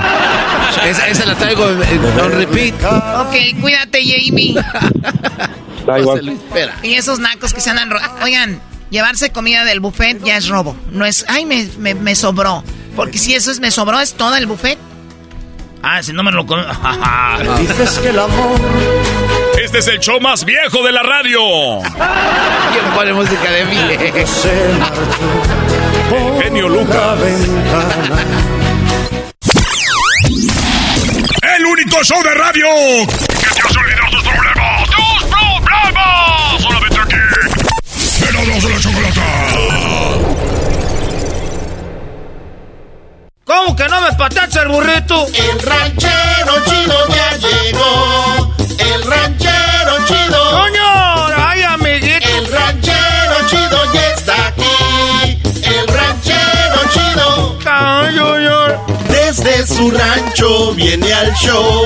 Esa, 0.85 1.07
esa 1.07 1.25
la 1.25 1.35
traigo 1.35 1.63
on 1.63 2.31
repeat. 2.33 2.73
Ok, 2.83 3.61
cuídate, 3.61 4.01
Jamie. 4.03 4.55
Da 5.85 5.99
igual. 5.99 6.37
Y 6.83 6.95
esos 6.95 7.19
nacos 7.19 7.53
que 7.53 7.61
se 7.61 7.69
andan... 7.69 7.89
ro- 7.91 7.99
Oigan, 8.23 8.59
llevarse 8.89 9.31
comida 9.31 9.63
del 9.63 9.79
buffet 9.79 10.21
ya 10.21 10.35
es 10.35 10.49
robo. 10.49 10.75
No 10.91 11.05
es, 11.05 11.23
ay, 11.29 11.45
me, 11.45 11.65
me, 11.79 11.95
me 11.95 12.13
sobró. 12.15 12.61
Porque 12.97 13.17
si 13.17 13.33
eso 13.33 13.49
es 13.49 13.61
me 13.61 13.71
sobró, 13.71 14.01
es 14.01 14.15
todo 14.15 14.35
el 14.35 14.47
buffet. 14.47 14.77
Ah, 15.81 16.03
si 16.03 16.11
no 16.11 16.23
me 16.23 16.31
lo 16.33 16.43
Dices 17.59 17.99
que 17.99 18.09
el 18.09 18.19
amor 18.19 18.59
Este 19.67 19.79
es 19.79 19.87
el 19.89 19.99
show 19.99 20.21
más 20.21 20.45
viejo 20.45 20.81
de 20.81 20.93
la 20.93 21.03
radio. 21.03 21.41
¿Quién 21.81 22.85
pone 22.95 23.11
música 23.11 23.51
de 23.51 23.65
mí? 23.65 23.75
Genio 26.41 26.69
Lucas. 26.69 27.19
El 31.41 31.65
único 31.65 32.01
show 32.01 32.23
de 32.23 32.33
radio 32.33 32.65
que 33.09 33.49
te 33.49 33.61
hace 33.67 33.77
olvidar 33.77 34.09
tus 34.09 34.23
problemas. 34.23 34.89
¡Tus 34.89 35.25
problemas! 35.59 36.61
Solamente 36.61 36.99
aquí. 37.01 37.17
Helados 38.25 38.63
de 38.63 38.69
la 38.69 38.79
chocolata. 38.79 39.21
¿Cómo 43.43 43.75
que 43.75 43.87
no 43.89 44.01
me 44.01 44.13
patacha 44.13 44.61
el 44.61 44.69
burrito? 44.69 45.27
El 45.27 45.59
ranchero 45.59 46.53
chido 46.65 47.07
ya 47.09 47.35
llegó. 47.35 48.46
El 49.07 49.13
ranchero 49.13 50.05
chido. 50.05 50.51
¡Coño! 50.51 51.27
¡Ay, 51.37 51.61
amiguito! 51.63 52.27
El 52.27 52.51
ranchero 52.51 53.35
chido 53.47 53.93
ya 53.93 54.09
está 54.11 54.47
aquí. 54.47 55.39
El 55.63 55.87
ranchero 55.87 56.79
chido. 56.91 57.57
Ay. 57.65 58.19
Desde 59.07 59.65
su 59.65 59.91
rancho 59.91 60.73
viene 60.73 61.13
al 61.13 61.33
show 61.35 61.85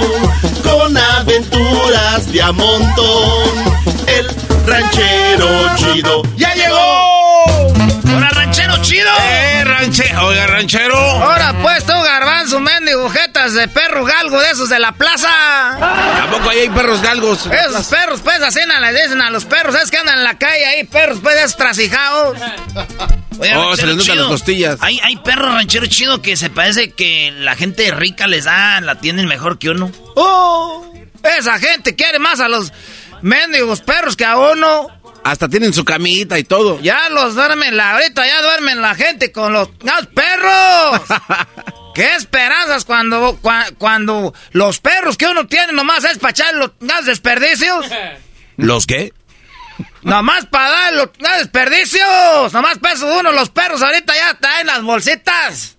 con 0.64 0.98
aventuras 0.98 2.32
de 2.32 2.42
a 2.42 2.52
montón. 2.52 3.76
El 4.08 4.28
ranchero 4.66 5.76
chido 5.76 6.24
ya 6.38 6.56
llegó. 6.56 7.68
¡Hola, 8.16 8.30
ranchero 8.32 8.78
chido! 8.82 9.12
Eh, 9.22 9.64
ranchero. 9.64 10.26
Oiga, 10.26 10.48
ranchero. 10.48 11.11
De 13.62 13.68
perro 13.68 14.04
galgo 14.04 14.42
de 14.42 14.50
esos 14.50 14.70
de 14.70 14.80
la 14.80 14.92
plaza. 14.92 15.30
Tampoco 16.18 16.50
ahí 16.50 16.60
hay 16.62 16.70
perros 16.70 17.02
galgos. 17.02 17.46
Esos 17.46 17.86
perros, 17.88 18.22
pues, 18.24 18.42
así 18.42 18.60
les 18.66 19.04
dicen 19.04 19.22
a 19.22 19.30
los 19.30 19.46
perros, 19.46 19.74
¿sabes 19.76 19.92
que 19.92 19.98
andan 19.98 20.18
en 20.18 20.24
la 20.24 20.38
calle 20.38 20.66
ahí? 20.66 20.84
Perros, 20.86 21.20
pues, 21.22 21.36
esos 21.38 21.58
trasijados. 21.58 22.38
Oye, 23.40 23.56
Oh, 23.56 23.76
se 23.76 23.86
les 23.86 23.96
notan 23.96 24.18
las 24.18 24.28
costillas. 24.28 24.78
Hay, 24.82 25.00
hay 25.04 25.16
perros 25.18 25.54
rancheros 25.54 25.90
chidos 25.90 26.20
que 26.20 26.36
se 26.38 26.50
parece 26.50 26.92
que 26.92 27.32
la 27.32 27.56
gente 27.56 27.90
rica 27.92 28.28
les 28.28 28.46
da, 28.46 28.82
la 28.82 28.96
tienen 28.96 29.28
mejor 29.28 29.60
que 29.60 29.70
uno. 29.70 29.92
¡Oh! 30.16 30.92
Esa 31.38 31.60
gente 31.60 31.96
quiere 31.96 32.18
más 32.18 32.40
a 32.40 32.48
los 32.48 32.74
mendigos 33.22 33.82
perros 33.82 34.16
que 34.16 34.26
a 34.26 34.38
uno. 34.38 34.88
Hasta 35.24 35.48
tienen 35.48 35.72
su 35.72 35.86
camita 35.86 36.40
y 36.40 36.44
todo. 36.44 36.80
Ya 36.82 37.10
los 37.10 37.36
duermen, 37.36 37.78
la, 37.78 37.94
ahorita 37.94 38.26
ya 38.26 38.42
duermen 38.42 38.82
la 38.82 38.96
gente 38.96 39.32
con 39.32 39.54
los, 39.54 39.70
¡los 39.84 40.08
perros. 40.08 41.02
¿Qué 41.94 42.16
esperanzas 42.16 42.86
cuando, 42.86 43.40
cua- 43.42 43.74
cuando 43.78 44.34
los 44.52 44.80
perros 44.80 45.18
que 45.18 45.28
uno 45.28 45.48
tiene 45.48 45.74
nomás 45.74 46.04
es 46.06 46.18
para 46.18 46.32
echar 46.32 46.54
los 46.56 46.72
desperdicios? 47.06 47.86
¿Los 48.58 48.86
qué? 48.86 49.14
Nomás 50.04 50.46
para 50.46 50.70
dar 50.70 50.94
los 50.94 51.10
desperdicios. 51.40 52.54
Nomás 52.54 52.78
peso 52.80 53.08
uno, 53.20 53.32
los 53.32 53.50
perros 53.50 53.82
ahorita 53.82 54.14
ya 54.16 54.34
traen 54.36 54.68
las 54.68 54.82
bolsitas. 54.84 55.78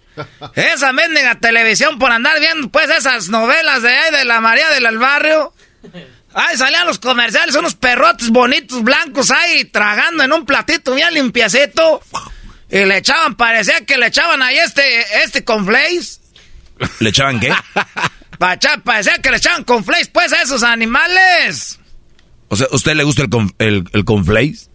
Esa 0.55 0.93
mendiga 0.93 1.37
televisión 1.37 1.99
por 1.99 2.13
andar 2.13 2.39
viendo 2.39 2.69
pues 2.69 2.91
esas 2.91 3.29
novelas 3.29 3.83
de 3.83 3.89
ahí 3.97 4.13
de 4.13 4.25
la 4.25 4.41
María 4.41 4.69
del 4.71 4.99
Barrio. 4.99 5.55
Ay, 6.35 6.57
salían 6.57 6.87
los 6.87 6.99
comerciales, 6.99 7.55
unos 7.57 7.75
perrotes 7.75 8.31
bonitos, 8.31 8.83
blancos 8.83 9.31
ahí, 9.31 9.65
tragando 9.67 10.23
en 10.23 10.33
un 10.33 10.45
platito 10.47 10.95
bien 10.95 11.13
limpiecito. 11.15 12.03
Y 12.73 12.87
le 12.87 12.97
echaban, 12.97 13.35
parecía 13.37 13.85
que 13.85 13.99
le 13.99 14.07
echaban 14.07 14.41
ahí 14.43 14.57
este, 14.57 15.23
este 15.23 15.45
conflace. 15.45 16.21
¿Le 17.01 17.11
echaban 17.11 17.39
qué? 17.39 17.53
Parecía 18.39 19.19
que 19.23 19.31
le 19.31 19.37
echaban 19.37 19.63
conflace 19.63 20.07
pues 20.07 20.33
a 20.33 20.41
esos 20.41 20.63
animales. 20.63 21.79
O 22.49 22.57
sea, 22.57 22.67
¿usted 22.73 22.95
le 22.95 23.05
gusta 23.05 23.23
el, 23.23 23.29
con, 23.29 23.55
el, 23.59 23.85
el 23.93 24.05
conflace? 24.07 24.69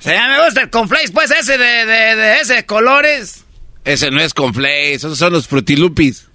Se 0.00 0.12
ya 0.12 0.26
me 0.26 0.44
gusta 0.44 0.62
el 0.62 0.70
conflace 0.70 1.12
pues 1.12 1.30
ese 1.30 1.56
de, 1.56 1.86
de, 1.86 2.16
de 2.16 2.40
ese 2.40 2.54
de 2.54 2.66
colores. 2.66 3.44
Ese 3.84 4.10
no 4.10 4.20
es 4.20 4.34
conflace, 4.34 4.94
esos 4.94 5.16
son 5.16 5.32
los 5.32 5.46
frutilupis. 5.46 6.26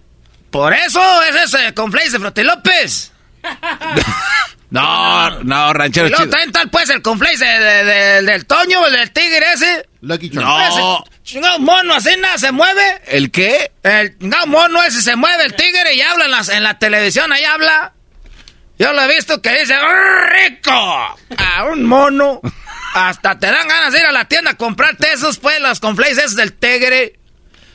Por 0.49 0.73
eso 0.73 1.01
es 1.23 1.53
ese 1.53 1.73
conflace 1.73 2.11
de 2.11 2.19
Frutilopes. 2.19 3.11
No, 4.71 5.29
no, 5.43 5.73
ranchero 5.73 6.07
chido. 6.09 6.29
también 6.29 6.51
tal 6.51 6.69
pues 6.69 6.89
el 6.91 7.01
conflace 7.01 7.43
de- 7.43 7.59
de- 7.59 7.83
de- 7.83 8.21
del 8.23 8.45
Toño, 8.45 8.85
el 8.85 8.93
del 8.93 9.11
tigre 9.11 9.45
ese. 9.53 9.87
Charm. 10.31 10.33
No. 10.33 10.59
No. 10.59 11.03
Ese 11.03 11.11
chingado 11.23 11.59
mono 11.59 11.95
así 11.95 12.09
nada 12.19 12.37
se 12.37 12.51
mueve. 12.51 13.01
¿El 13.07 13.31
qué? 13.31 13.71
El 13.83 14.17
chingado 14.19 14.45
mono 14.47 14.83
ese 14.83 15.01
se 15.01 15.15
mueve, 15.15 15.45
el 15.45 15.55
tigre, 15.55 15.95
y 15.95 16.01
habla 16.01 16.25
en, 16.25 16.31
las- 16.31 16.49
en 16.49 16.63
la 16.63 16.77
televisión, 16.77 17.31
ahí 17.33 17.43
habla. 17.43 17.93
Yo 18.77 18.93
lo 18.93 19.01
he 19.01 19.07
visto 19.15 19.41
que 19.41 19.59
dice, 19.59 19.75
¡rico! 20.31 20.71
A 20.71 21.63
un 21.71 21.83
mono. 21.83 22.39
Hasta 22.93 23.37
te 23.37 23.47
dan 23.47 23.67
ganas 23.67 23.91
de 23.93 23.99
ir 23.99 24.05
a 24.05 24.11
la 24.11 24.25
tienda 24.25 24.51
a 24.51 24.57
comprarte 24.57 25.11
esos, 25.13 25.37
pues, 25.37 25.59
los 25.59 25.79
conflaces 25.79 26.17
esos 26.19 26.35
del 26.35 26.53
tigre. 26.53 27.19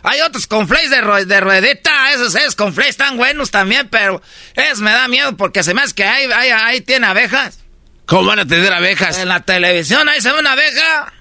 Hay 0.04 0.20
otros 0.20 0.46
conflaces 0.46 0.90
de, 0.90 1.02
ru- 1.02 1.24
de 1.24 1.40
ruedita, 1.40 2.12
esos, 2.12 2.34
esos 2.34 2.54
conflaces 2.54 2.90
están 2.90 3.16
buenos 3.16 3.50
también, 3.50 3.88
pero 3.88 4.22
es 4.54 4.78
me 4.80 4.90
da 4.92 5.08
miedo 5.08 5.36
porque 5.36 5.62
se 5.62 5.72
me 5.74 5.80
hace 5.82 5.94
que 5.94 6.04
ahí, 6.04 6.30
ahí, 6.30 6.50
ahí 6.50 6.80
tiene 6.82 7.06
abejas. 7.06 7.58
¿Cómo 8.06 8.26
van 8.28 8.38
a 8.40 8.46
tener 8.46 8.72
abejas? 8.72 9.18
En 9.18 9.28
la 9.28 9.40
televisión 9.40 10.06
ahí 10.08 10.20
se 10.20 10.30
ve 10.30 10.38
una 10.38 10.52
abeja. 10.52 11.12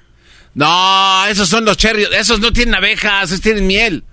No, 0.54 1.26
esos 1.28 1.50
son 1.50 1.66
los 1.66 1.78
cherries. 1.78 2.10
Esos 2.12 2.40
no 2.40 2.52
tienen 2.52 2.76
abejas, 2.76 3.30
esos 3.32 3.42
tienen 3.42 3.66
miel. 3.66 4.04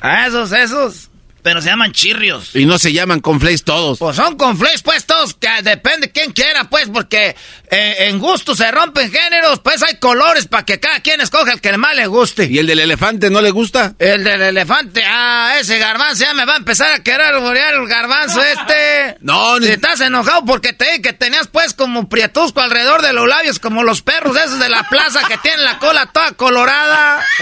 Ah, 0.00 0.26
esos, 0.26 0.52
esos. 0.52 1.10
Pero 1.42 1.62
se 1.62 1.68
llaman 1.68 1.92
chirrios. 1.92 2.56
Y 2.56 2.66
no 2.66 2.76
se 2.80 2.92
llaman 2.92 3.20
conflace 3.20 3.58
todos. 3.58 4.00
Pues 4.00 4.16
son 4.16 4.36
conflays, 4.36 4.82
pues 4.82 5.06
todos, 5.06 5.34
que 5.34 5.48
depende 5.62 6.10
quién 6.10 6.32
quiera, 6.32 6.64
pues, 6.64 6.88
porque 6.92 7.36
eh, 7.70 8.08
en 8.08 8.18
gusto 8.18 8.54
se 8.54 8.70
rompen 8.70 9.10
géneros, 9.10 9.60
pues 9.60 9.82
hay 9.82 9.96
colores 9.96 10.46
para 10.46 10.64
que 10.64 10.78
cada 10.78 11.00
quien 11.00 11.20
escoja 11.20 11.52
el 11.52 11.60
que 11.60 11.76
más 11.76 11.96
le 11.96 12.06
guste. 12.06 12.44
¿Y 12.44 12.58
el 12.58 12.66
del 12.66 12.78
elefante 12.80 13.28
no 13.30 13.40
le 13.40 13.50
gusta? 13.50 13.94
El 13.98 14.22
del 14.24 14.40
elefante, 14.42 15.02
ah, 15.04 15.56
ese 15.60 15.78
garbanzo 15.78 16.24
ya 16.24 16.34
me 16.34 16.44
va 16.44 16.54
a 16.54 16.58
empezar 16.58 16.92
a 16.92 17.02
querer 17.02 17.22
alborear 17.34 17.74
el 17.74 17.86
garbanzo 17.88 18.42
este. 18.42 19.16
No, 19.20 19.58
Si 19.58 19.68
estás 19.68 20.00
enojado 20.00 20.44
porque 20.44 20.72
te 20.72 20.84
dije 20.84 21.02
que 21.02 21.12
tenías 21.12 21.48
pues 21.48 21.74
como 21.74 22.08
prietusco 22.08 22.60
alrededor 22.60 23.02
de 23.02 23.12
los 23.12 23.26
labios, 23.26 23.58
como 23.58 23.82
los 23.82 24.02
perros 24.02 24.36
esos 24.36 24.58
de 24.58 24.68
la 24.68 24.84
plaza 24.88 25.26
que 25.26 25.36
tienen 25.38 25.64
la 25.64 25.78
cola 25.78 26.06
toda 26.12 26.32
colorada. 26.32 27.24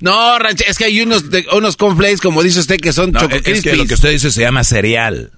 No, 0.00 0.38
ranchero, 0.38 0.70
es 0.70 0.78
que 0.78 0.84
hay 0.86 1.00
unos, 1.02 1.30
de- 1.30 1.46
unos 1.52 1.76
conflace, 1.76 2.18
como 2.18 2.42
dice 2.42 2.60
usted, 2.60 2.76
que 2.80 2.92
son 2.92 3.12
No, 3.12 3.20
choco 3.20 3.36
es 3.44 3.62
que 3.62 3.76
lo 3.76 3.86
que 3.86 3.94
usted 3.94 4.10
dice 4.10 4.30
se 4.30 4.40
llama 4.40 4.64
cereal. 4.64 5.32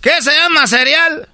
¿Qué 0.00 0.20
se 0.20 0.32
llama 0.34 0.66
cereal? 0.66 1.28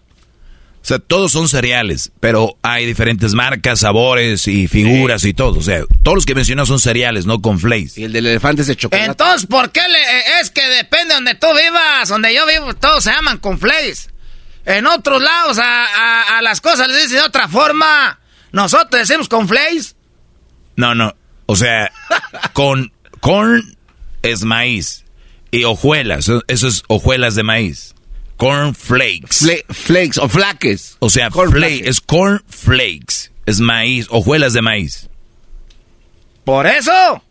O 0.88 0.94
sea, 0.96 0.98
todos 1.00 1.32
son 1.32 1.50
cereales, 1.50 2.12
pero 2.18 2.56
hay 2.62 2.86
diferentes 2.86 3.34
marcas, 3.34 3.80
sabores 3.80 4.48
y 4.48 4.68
figuras 4.68 5.22
y 5.24 5.34
todo. 5.34 5.58
O 5.58 5.62
sea, 5.62 5.82
todos 6.02 6.14
los 6.14 6.24
que 6.24 6.34
mencionó 6.34 6.64
son 6.64 6.80
cereales, 6.80 7.26
no 7.26 7.42
conflace. 7.42 8.00
Y 8.00 8.04
el 8.04 8.12
del 8.14 8.24
elefante 8.26 8.62
es 8.62 8.68
de 8.68 8.76
chocolate. 8.76 9.10
Entonces, 9.10 9.46
¿por 9.46 9.70
qué 9.70 9.82
le, 9.86 9.98
eh, 10.00 10.22
es 10.40 10.50
que 10.50 10.66
depende 10.66 11.08
de 11.08 11.14
donde 11.16 11.34
tú 11.34 11.46
vivas? 11.48 12.08
Donde 12.08 12.34
yo 12.34 12.46
vivo, 12.46 12.72
todos 12.74 13.04
se 13.04 13.10
llaman 13.10 13.36
conflays. 13.36 14.08
En 14.64 14.86
otros 14.86 15.20
lados, 15.20 15.58
a, 15.58 15.84
a- 15.84 16.38
a 16.38 16.42
las 16.42 16.62
cosas 16.62 16.88
les 16.88 17.02
dicen 17.02 17.18
de 17.18 17.22
otra 17.24 17.48
forma. 17.48 18.18
Nosotros 18.52 19.06
decimos 19.06 19.28
conflays. 19.28 19.94
No, 20.76 20.94
no. 20.94 21.14
O 21.44 21.54
sea, 21.56 21.92
con 22.54 22.92
corn 23.20 23.76
es 24.22 24.42
maíz. 24.44 25.04
Y 25.50 25.64
hojuelas, 25.64 26.30
eso 26.46 26.66
es 26.68 26.82
hojuelas 26.88 27.34
de 27.34 27.42
maíz. 27.42 27.94
Corn 28.38 28.74
flakes. 28.74 29.42
Fle- 29.44 29.64
flakes 29.68 30.16
o 30.18 30.28
flaques. 30.28 30.96
O 31.00 31.10
sea, 31.10 31.28
Corn 31.28 31.50
flake, 31.52 31.74
flakes. 31.74 31.90
es 31.90 32.00
corn 32.00 32.42
flakes. 32.48 33.30
Es 33.44 33.60
maíz, 33.60 34.06
hojuelas 34.10 34.52
de 34.54 34.62
maíz. 34.62 35.08
Por 36.44 36.66
eso. 36.66 37.22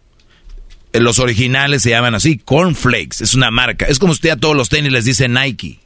Eh, 0.93 0.99
Los 0.99 1.17
originales 1.19 1.81
se 1.83 1.89
llaman 1.91 2.13
así, 2.13 2.37
corn 2.37 2.75
flakes. 2.75 3.21
Es 3.23 3.33
una 3.33 3.49
marca. 3.51 3.85
Es 3.87 3.97
como 3.99 4.11
usted 4.11 4.29
a 4.31 4.37
todos 4.37 4.55
los 4.55 4.69
tenis 4.69 4.91
les 4.91 5.05
dice 5.05 5.27
Nike. 5.27 5.79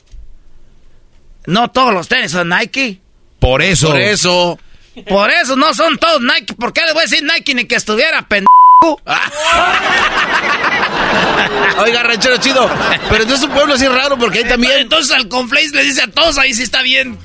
No 1.45 1.69
todos 1.72 1.93
los 1.93 2.07
tenis 2.07 2.31
son 2.31 2.49
Nike. 2.49 2.99
Por 3.39 3.61
eso. 3.61 3.88
Por 3.91 3.99
eso. 4.02 4.60
Por 5.07 5.30
eso 5.31 5.56
no 5.56 5.73
son 5.73 5.98
todos 5.98 6.22
Nike. 6.22 6.53
¿Por 6.56 6.73
qué 6.73 6.81
le 6.85 6.93
voy 6.93 6.99
a 7.02 7.03
decir 7.07 7.23
Nike 7.23 7.56
ni 7.56 7.65
que 7.65 7.76
estuviera 7.76 8.27
pendejo? 8.27 8.48
Oiga, 11.80 12.03
ranchero 12.03 12.38
chido. 12.38 12.70
Pero 13.10 13.24
entonces 13.24 13.48
un 13.48 13.53
pueblo 13.53 13.74
así 13.76 13.88
raro 13.88 14.18
porque 14.18 14.40
hay 14.40 14.45
también. 14.45 14.74
Entonces 14.80 15.16
al 15.16 15.28
conflays 15.28 15.74
le 15.74 15.84
dice 15.84 16.02
a 16.03 16.08
todos 16.08 16.38
ahí 16.38 16.53
sí 16.53 16.64
está 16.64 16.82
bien. 16.82 17.18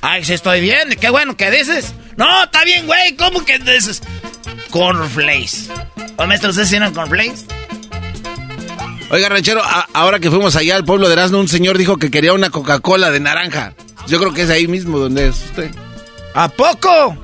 Ay, 0.00 0.24
sí 0.24 0.34
estoy 0.34 0.60
bien. 0.60 0.96
Qué 1.00 1.10
bueno 1.10 1.36
que 1.36 1.50
dices. 1.50 1.94
No, 2.16 2.44
está 2.44 2.64
bien, 2.64 2.86
güey. 2.86 3.16
¿Cómo 3.16 3.44
que 3.44 3.58
dices? 3.58 4.02
Cornflakes. 4.70 5.68
¿O 6.16 6.26
maestro, 6.26 6.50
ustedes 6.50 6.70
tienen 6.70 6.92
cornflakes? 6.94 7.44
Oiga, 9.10 9.28
ranchero, 9.28 9.62
a- 9.62 9.86
ahora 9.92 10.18
que 10.18 10.30
fuimos 10.30 10.56
allá 10.56 10.76
al 10.76 10.84
pueblo 10.84 11.06
de 11.08 11.12
Erasmo, 11.14 11.38
un 11.38 11.48
señor 11.48 11.78
dijo 11.78 11.96
que 11.98 12.10
quería 12.10 12.32
una 12.32 12.50
Coca-Cola 12.50 13.10
de 13.10 13.20
naranja. 13.20 13.74
Yo 14.06 14.18
creo 14.18 14.32
que 14.32 14.42
es 14.42 14.50
ahí 14.50 14.66
mismo 14.66 14.98
donde 14.98 15.28
es 15.28 15.36
usted. 15.44 15.70
¿A 16.34 16.48
poco? 16.48 17.16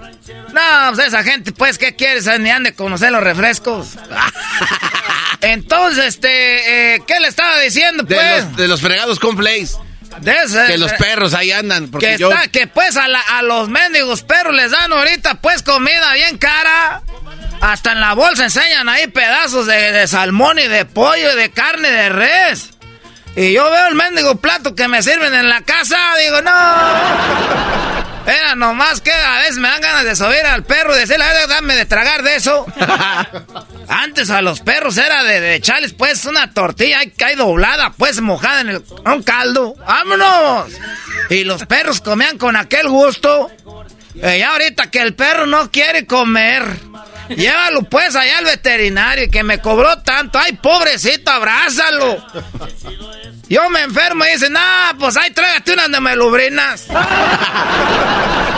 No, 0.52 0.94
pues 0.94 1.08
esa 1.08 1.22
gente, 1.24 1.52
pues, 1.52 1.78
¿qué 1.78 1.94
quieres? 1.96 2.26
Ni 2.40 2.50
han 2.50 2.62
de 2.62 2.74
conocer 2.74 3.10
los 3.12 3.22
refrescos. 3.22 3.88
Entonces, 5.40 6.04
este, 6.06 6.94
eh, 6.94 7.02
¿qué 7.06 7.18
le 7.20 7.28
estaba 7.28 7.58
diciendo, 7.60 8.04
De, 8.04 8.14
pues? 8.14 8.44
los, 8.44 8.56
de 8.56 8.68
los 8.68 8.80
fregados 8.80 9.18
conflays. 9.18 9.76
De 10.20 10.32
ese- 10.44 10.66
Que 10.66 10.78
los 10.78 10.92
perros 10.92 11.32
ahí 11.34 11.50
andan. 11.52 11.88
Porque 11.88 12.12
que 12.12 12.18
yo. 12.18 12.30
está, 12.30 12.46
que 12.48 12.66
pues 12.66 12.96
a, 12.96 13.08
la- 13.08 13.20
a 13.20 13.42
los 13.42 13.68
mendigos 13.70 14.22
perros 14.22 14.54
les 14.54 14.70
dan 14.70 14.92
ahorita 14.92 15.36
pues 15.36 15.62
comida 15.62 16.12
bien 16.14 16.36
cara. 16.38 17.00
Hasta 17.62 17.92
en 17.92 18.00
la 18.00 18.12
bolsa 18.12 18.44
enseñan 18.44 18.88
ahí 18.88 19.06
pedazos 19.06 19.66
de, 19.66 19.92
de 19.92 20.06
salmón 20.06 20.58
y 20.58 20.66
de 20.68 20.84
pollo 20.84 21.32
y 21.32 21.36
de 21.36 21.50
carne 21.50 21.90
de 21.90 22.08
res. 22.10 22.70
Y 23.36 23.52
yo 23.54 23.70
veo 23.70 23.86
el 23.86 23.94
mendigo 23.94 24.36
plato 24.36 24.74
que 24.74 24.86
me 24.88 25.02
sirven 25.02 25.32
en 25.32 25.48
la 25.48 25.62
casa, 25.62 25.96
digo, 26.22 26.42
no. 26.42 26.52
Era 28.26 28.54
nomás 28.54 29.00
que 29.00 29.12
a 29.12 29.38
veces 29.40 29.58
me 29.58 29.68
dan 29.68 29.80
ganas 29.80 30.04
de 30.04 30.14
subir 30.16 30.44
al 30.46 30.64
perro 30.64 30.94
y 30.94 31.00
decirle, 31.00 31.24
"A 31.24 31.32
ver, 31.32 31.48
dame 31.48 31.74
de 31.74 31.86
tragar 31.86 32.22
de 32.22 32.36
eso. 32.36 32.66
Antes 33.88 34.30
a 34.30 34.42
los 34.42 34.60
perros 34.60 34.96
era 34.96 35.22
de, 35.24 35.40
de 35.40 35.54
echarles 35.56 35.92
pues 35.92 36.24
una 36.24 36.52
tortilla 36.52 37.00
ahí, 37.00 37.12
ahí 37.24 37.34
doblada, 37.34 37.92
pues 37.96 38.20
mojada 38.20 38.60
en 38.60 38.68
el, 38.70 38.84
un 39.04 39.22
caldo. 39.22 39.74
¡Vámonos! 39.86 40.72
Y 41.30 41.44
los 41.44 41.64
perros 41.66 42.00
comían 42.00 42.38
con 42.38 42.56
aquel 42.56 42.88
gusto. 42.88 43.50
Y 44.14 44.20
ya 44.38 44.52
ahorita 44.52 44.90
que 44.90 45.00
el 45.00 45.14
perro 45.14 45.46
no 45.46 45.70
quiere 45.70 46.06
comer, 46.06 46.64
llévalo 47.30 47.82
pues 47.84 48.14
allá 48.14 48.38
al 48.38 48.44
veterinario 48.44 49.30
que 49.30 49.42
me 49.42 49.58
cobró 49.60 49.98
tanto. 50.02 50.38
¡Ay, 50.38 50.52
pobrecito, 50.54 51.30
abrázalo! 51.30 52.24
Yo 53.48 53.68
me 53.70 53.80
enfermo 53.82 54.24
y 54.24 54.30
dicen, 54.32 54.54
ah, 54.56 54.94
pues 54.98 55.16
ahí 55.16 55.30
trágate 55.30 55.72
unas 55.72 55.90
de 55.90 56.00
melubrinas. 56.00 56.86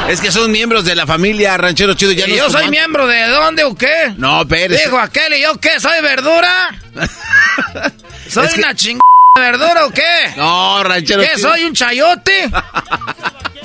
Es 0.08 0.20
que 0.20 0.30
son 0.30 0.52
miembros 0.52 0.84
de 0.84 0.94
la 0.94 1.06
familia 1.06 1.56
ranchero 1.56 1.94
chido. 1.94 2.12
Ya 2.12 2.26
¿Y 2.28 2.36
yo 2.36 2.50
soy 2.50 2.68
miembro 2.68 3.06
de 3.06 3.26
dónde 3.26 3.64
o 3.64 3.74
qué? 3.74 4.12
No, 4.18 4.46
Pérez. 4.46 4.84
Dijo 4.84 4.98
aquel, 4.98 5.32
¿y 5.32 5.40
yo 5.40 5.58
qué? 5.58 5.80
¿Soy 5.80 6.02
verdura? 6.02 6.78
¿Soy 8.28 8.46
Es 8.46 8.52
que- 8.52 8.60
una 8.60 8.74
chingada 8.74 9.00
verdura 9.44 9.86
o 9.86 9.90
qué? 9.90 10.32
No, 10.36 10.82
ranchero 10.84 11.22
¿Qué, 11.22 11.38
soy 11.38 11.64
un 11.64 11.74
chayote? 11.74 12.48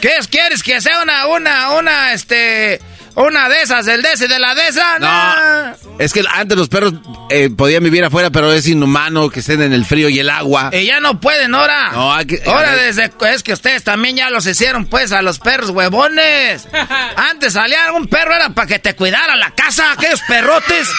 ¿Qué 0.01 0.15
es, 0.17 0.27
quieres 0.27 0.63
que 0.63 0.81
sea 0.81 1.01
una, 1.03 1.27
una, 1.27 1.71
una, 1.73 2.13
este, 2.13 2.81
una 3.13 3.47
de 3.49 3.61
esas, 3.61 3.85
del 3.85 4.01
de 4.01 4.13
ese, 4.13 4.27
de 4.27 4.39
la 4.39 4.55
de 4.55 4.67
esa? 4.67 4.97
No. 4.97 5.75
Es 5.99 6.11
que 6.11 6.23
antes 6.33 6.57
los 6.57 6.69
perros 6.69 6.93
eh, 7.29 7.51
podían 7.55 7.83
vivir 7.83 8.03
afuera, 8.03 8.31
pero 8.31 8.51
es 8.51 8.67
inhumano 8.67 9.29
que 9.29 9.41
estén 9.41 9.61
en 9.61 9.71
el 9.71 9.85
frío 9.85 10.09
y 10.09 10.17
el 10.17 10.31
agua. 10.31 10.71
Y 10.73 10.85
ya 10.85 10.99
no 10.99 11.19
pueden 11.21 11.53
ahora. 11.53 11.91
No, 11.91 12.15
hay 12.15 12.25
que- 12.25 12.41
Ahora 12.47 12.75
desde 12.75 13.11
es 13.31 13.43
que 13.43 13.53
ustedes 13.53 13.83
también 13.83 14.15
ya 14.15 14.31
los 14.31 14.47
hicieron 14.47 14.87
pues 14.87 15.11
a 15.11 15.21
los 15.21 15.37
perros 15.37 15.69
huevones. 15.69 16.67
Antes 17.15 17.53
salía 17.53 17.85
algún 17.85 18.07
perro 18.07 18.33
era 18.33 18.49
para 18.49 18.67
que 18.67 18.79
te 18.79 18.95
cuidara 18.95 19.35
la 19.35 19.51
casa, 19.51 19.91
aquellos 19.91 20.21
perrotes. 20.27 20.89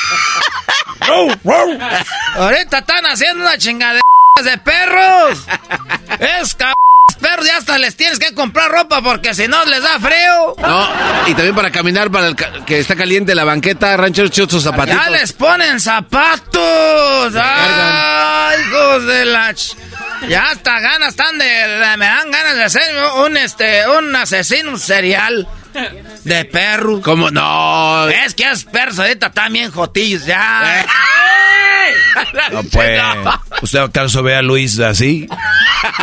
Ahorita 2.37 2.79
están 2.79 3.07
haciendo 3.07 3.43
una 3.43 3.59
chingadera 3.59 4.01
de 4.45 4.59
perros. 4.59 5.39
Es 6.41 6.55
cabrón. 6.55 6.75
Perros 7.21 7.47
ya 7.47 7.59
hasta 7.59 7.77
les 7.77 7.97
tienes 7.97 8.19
que 8.19 8.35
comprar 8.35 8.71
ropa 8.71 9.03
porque 9.03 9.35
si 9.35 9.47
no 9.47 9.63
les 9.67 9.83
da 9.83 9.99
frío. 10.01 10.55
No, 10.59 10.89
y 11.27 11.35
también 11.35 11.55
para 11.55 11.71
caminar, 11.71 12.11
para 12.11 12.27
el 12.29 12.35
ca- 12.35 12.65
que 12.65 12.79
está 12.79 12.97
caliente 12.97 13.35
la 13.35 13.45
banqueta, 13.45 13.95
ranchero 13.99 14.29
chido 14.29 14.49
sus 14.49 14.63
zapatitos. 14.63 15.05
Ya 15.05 15.11
les 15.11 15.33
ponen 15.35 15.79
zapatos. 15.81 17.35
Ay, 17.37 18.57
hijos 18.67 19.07
de 19.07 19.25
la... 19.27 19.51
ch- 19.53 19.77
Ya 20.29 20.51
hasta 20.51 20.81
ganas 20.81 21.11
están 21.11 21.39
de... 21.39 21.45
de- 21.45 21.97
Me 21.99 22.07
dan 22.07 22.31
ganas 22.31 22.57
de 22.57 22.71
ser 22.71 22.95
un, 23.25 23.37
este, 23.37 23.87
un 23.89 24.17
asesino 24.17 24.79
serial 24.79 25.47
de 26.25 26.45
perros. 26.47 27.01
¿Cómo? 27.03 27.31
No. 27.31 28.09
Es 28.09 28.35
que 28.35 28.45
esos 28.45 28.65
perros 28.65 28.99
ahorita 28.99 29.33
bien 29.51 29.71
jotillos 29.71 30.25
ya. 30.27 30.87
No 32.53 32.63
puede. 32.65 33.01
¿Usted 33.63 33.79
acaso 33.81 34.23
ve 34.23 34.35
a 34.37 34.43
Luis 34.43 34.79
así? 34.79 35.27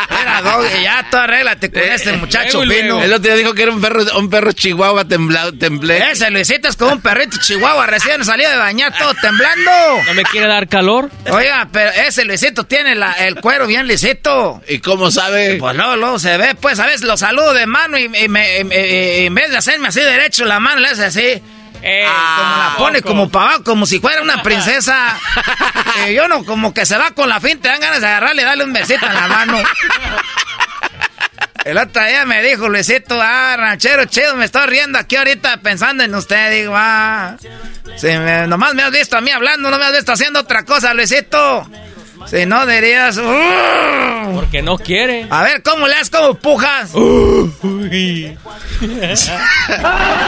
Mira, 0.10 0.42
Doggy, 0.42 0.84
ya 0.84 1.06
tú 1.10 1.18
arréglate 1.18 1.72
con 1.72 1.82
este 1.82 2.14
muchacho 2.14 2.62
fino. 2.62 3.02
El 3.02 3.14
otro 3.14 3.24
día 3.32 3.36
dijo 3.36 3.54
que 3.54 3.64
era 3.64 3.72
un 3.72 3.80
perro, 3.82 4.04
un 4.18 4.30
perro 4.30 4.52
chihuahua 4.52 5.06
temblado, 5.06 5.54
temblé. 5.54 6.12
Ese 6.12 6.30
Luisito 6.32 6.68
es 6.68 6.76
como 6.76 6.94
un 6.94 7.02
perrito 7.02 7.38
chihuahua 7.40 7.86
recién 7.86 8.24
salido 8.26 8.50
de 8.52 8.58
bañar 8.58 8.98
todo 8.98 9.14
temblando. 9.22 9.72
¿No 10.08 10.14
me 10.14 10.24
quiere 10.24 10.48
dar 10.48 10.68
calor? 10.68 11.10
Oiga, 11.30 11.68
pero 11.72 11.92
ese 11.92 12.26
Luisito 12.26 12.66
tiene 12.66 12.96
la- 12.96 13.14
el 13.14 13.36
cuero 13.36 13.68
bien 13.68 13.88
lisito. 13.88 14.62
¿Y 14.68 14.80
cómo 14.80 15.12
sabe? 15.12 15.56
Pues 15.58 15.76
luego, 15.76 15.96
luego 15.96 16.20
se 16.20 16.38
ve, 16.38 16.56
pues 16.56 16.80
a 16.80 16.86
veces 16.86 17.02
lo 17.04 17.18
saludo 17.18 17.54
de 17.54 17.66
mano 17.66 17.98
y, 17.98 18.06
y 18.06 18.28
me- 18.28 18.60
y- 18.60 18.62
y- 18.62 19.22
y 19.24 19.26
en 19.28 19.36
vez 19.36 19.52
de 19.52 19.57
hacerme 19.58 19.88
así 19.90 20.00
derecho 20.02 20.46
la 20.46 20.60
mano, 20.60 20.80
le 20.82 20.90
hace 20.90 21.06
así. 21.06 21.44
como 21.74 22.58
la 22.58 22.76
pone 22.78 23.02
como 23.02 23.30
para 23.30 23.46
abajo, 23.50 23.64
como 23.64 23.86
si 23.86 24.00
fuera 24.00 24.22
una 24.22 24.42
princesa. 24.44 25.18
Eh, 26.06 26.14
yo 26.14 26.28
no, 26.28 26.44
como 26.46 26.74
que 26.74 26.86
se 26.86 26.98
va 26.98 27.12
con 27.12 27.30
la 27.30 27.40
finta, 27.40 27.64
te 27.64 27.68
dan 27.70 27.80
ganas 27.82 28.02
de 28.02 28.08
agarrarle 28.08 28.42
y 28.42 28.46
darle 28.46 28.64
un 28.64 28.74
besito 28.74 29.06
en 29.06 29.14
la 29.14 29.28
mano. 29.28 29.62
El 31.66 31.78
otro 31.78 32.02
día 32.06 32.26
me 32.26 32.42
dijo 32.44 32.70
Luisito, 32.70 33.20
ah, 33.22 33.56
ranchero 33.58 34.06
chido, 34.06 34.36
me 34.38 34.46
estoy 34.46 34.66
riendo 34.68 34.98
aquí 34.98 35.18
ahorita 35.18 35.58
pensando 35.58 36.02
en 36.04 36.16
usted. 36.16 36.50
Digo, 36.52 36.74
ah, 36.78 37.36
si 37.98 38.08
me- 38.08 38.48
nomás 38.48 38.74
me 38.74 38.84
has 38.84 38.92
visto 38.92 39.18
a 39.18 39.22
mí 39.22 39.32
hablando, 39.32 39.70
no 39.70 39.78
me 39.78 39.84
has 39.86 39.92
visto 39.92 40.14
haciendo 40.14 40.40
otra 40.40 40.64
cosa, 40.64 40.94
Luisito. 40.94 41.70
Si 42.30 42.46
no 42.46 42.66
dirías, 42.66 43.18
"Uh". 43.18 44.34
Porque 44.36 44.62
no 44.62 44.78
quiere. 44.78 45.26
a 45.30 45.44
ver, 45.44 45.64
¿cómo 45.64 45.88
le 45.88 45.96
das? 45.96 46.10
¿Cómo 46.10 46.34
pujas? 46.36 46.92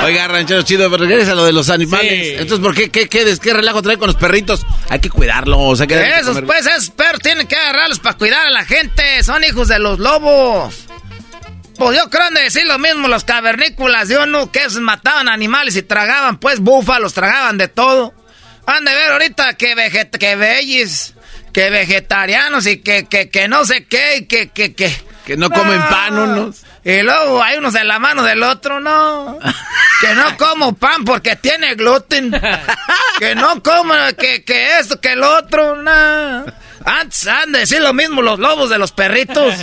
Oiga, 0.03 0.27
ranchero 0.27 0.61
chido, 0.63 0.89
pero 0.89 1.03
regresa 1.05 1.33
a 1.33 1.35
lo 1.35 1.45
de 1.45 1.51
los 1.53 1.69
animales. 1.69 2.09
Sí. 2.27 2.33
Entonces, 2.37 2.59
¿por 2.59 2.73
qué, 2.75 2.89
qué, 2.89 3.07
qué, 3.07 3.25
des- 3.25 3.39
qué 3.39 3.53
relajo 3.53 3.81
trae 3.81 3.97
con 3.97 4.07
los 4.07 4.15
perritos? 4.15 4.65
Hay 4.89 4.99
que 4.99 5.09
cuidarlos, 5.09 5.81
hay 5.81 5.87
que 5.87 6.17
Esos, 6.19 6.41
pues, 6.41 6.65
esos 6.65 6.89
perros 6.91 7.19
tienen 7.21 7.47
que 7.47 7.55
agarrarlos 7.55 7.99
para 7.99 8.17
cuidar 8.17 8.45
a 8.47 8.49
la 8.49 8.65
gente. 8.65 9.21
Son 9.23 9.43
hijos 9.43 9.67
de 9.67 9.79
los 9.79 9.99
lobos. 9.99 10.85
Pues 11.77 11.97
yo 11.97 12.09
creo 12.09 12.25
han 12.25 12.33
de 12.33 12.43
decir 12.43 12.65
lo 12.65 12.77
mismo 12.77 13.07
los 13.07 13.23
cavernícolas 13.23 14.09
de 14.09 14.17
uno, 14.17 14.51
que 14.51 14.59
esos 14.65 14.81
mataban 14.81 15.29
animales 15.29 15.75
y 15.77 15.81
tragaban, 15.83 16.37
pues, 16.37 16.59
búfalos, 16.59 17.13
tragaban 17.13 17.57
de 17.57 17.67
todo. 17.69 18.13
Han 18.65 18.83
de 18.85 18.93
ver 18.93 19.11
ahorita 19.13 19.53
que, 19.55 19.75
veget 19.75 20.15
que 20.17 20.35
bellis, 20.35 21.13
que 21.53 21.69
vegetarianos 21.69 22.65
y 22.67 22.77
que, 22.77 23.05
que, 23.05 23.29
que 23.29 23.47
no 23.47 23.65
sé 23.65 23.85
qué, 23.85 24.17
y 24.17 24.25
que, 24.25 24.49
que, 24.49 24.73
que... 24.73 25.09
Que 25.25 25.37
no 25.37 25.51
comen 25.51 25.79
pan 25.89 26.17
unos. 26.17 26.63
Y 26.83 27.03
luego 27.03 27.43
hay 27.43 27.59
unos 27.59 27.73
de 27.73 27.83
la 27.83 27.99
mano 27.99 28.23
del 28.23 28.41
otro, 28.41 28.79
no. 28.79 29.37
Que 30.01 30.15
no 30.15 30.37
como 30.37 30.75
pan 30.75 31.03
porque 31.03 31.35
tiene 31.35 31.75
gluten. 31.75 32.31
Que 33.19 33.35
no 33.35 33.61
como 33.61 33.93
que, 34.17 34.43
que 34.43 34.79
esto, 34.79 34.99
que 34.99 35.11
el 35.11 35.21
otro, 35.21 35.75
no. 35.75 36.45
Antes 36.85 37.27
han 37.27 37.51
de 37.51 37.59
decir 37.59 37.81
lo 37.81 37.93
mismo 37.93 38.21
los 38.21 38.39
lobos 38.39 38.69
de 38.69 38.79
los 38.79 38.91
perritos. 38.91 39.53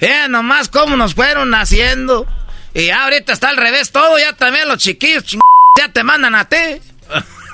Ya 0.00 0.28
nomás 0.28 0.68
cómo 0.68 0.96
nos 0.96 1.14
fueron 1.14 1.54
haciendo. 1.54 2.26
Y 2.74 2.90
ahorita 2.90 3.32
está 3.32 3.48
al 3.48 3.56
revés 3.56 3.92
todo, 3.92 4.18
ya 4.18 4.34
también 4.34 4.68
los 4.68 4.78
chiquillos 4.78 5.24
ya 5.78 5.88
te 5.88 6.02
mandan 6.02 6.34
a 6.34 6.48
ti. 6.48 6.82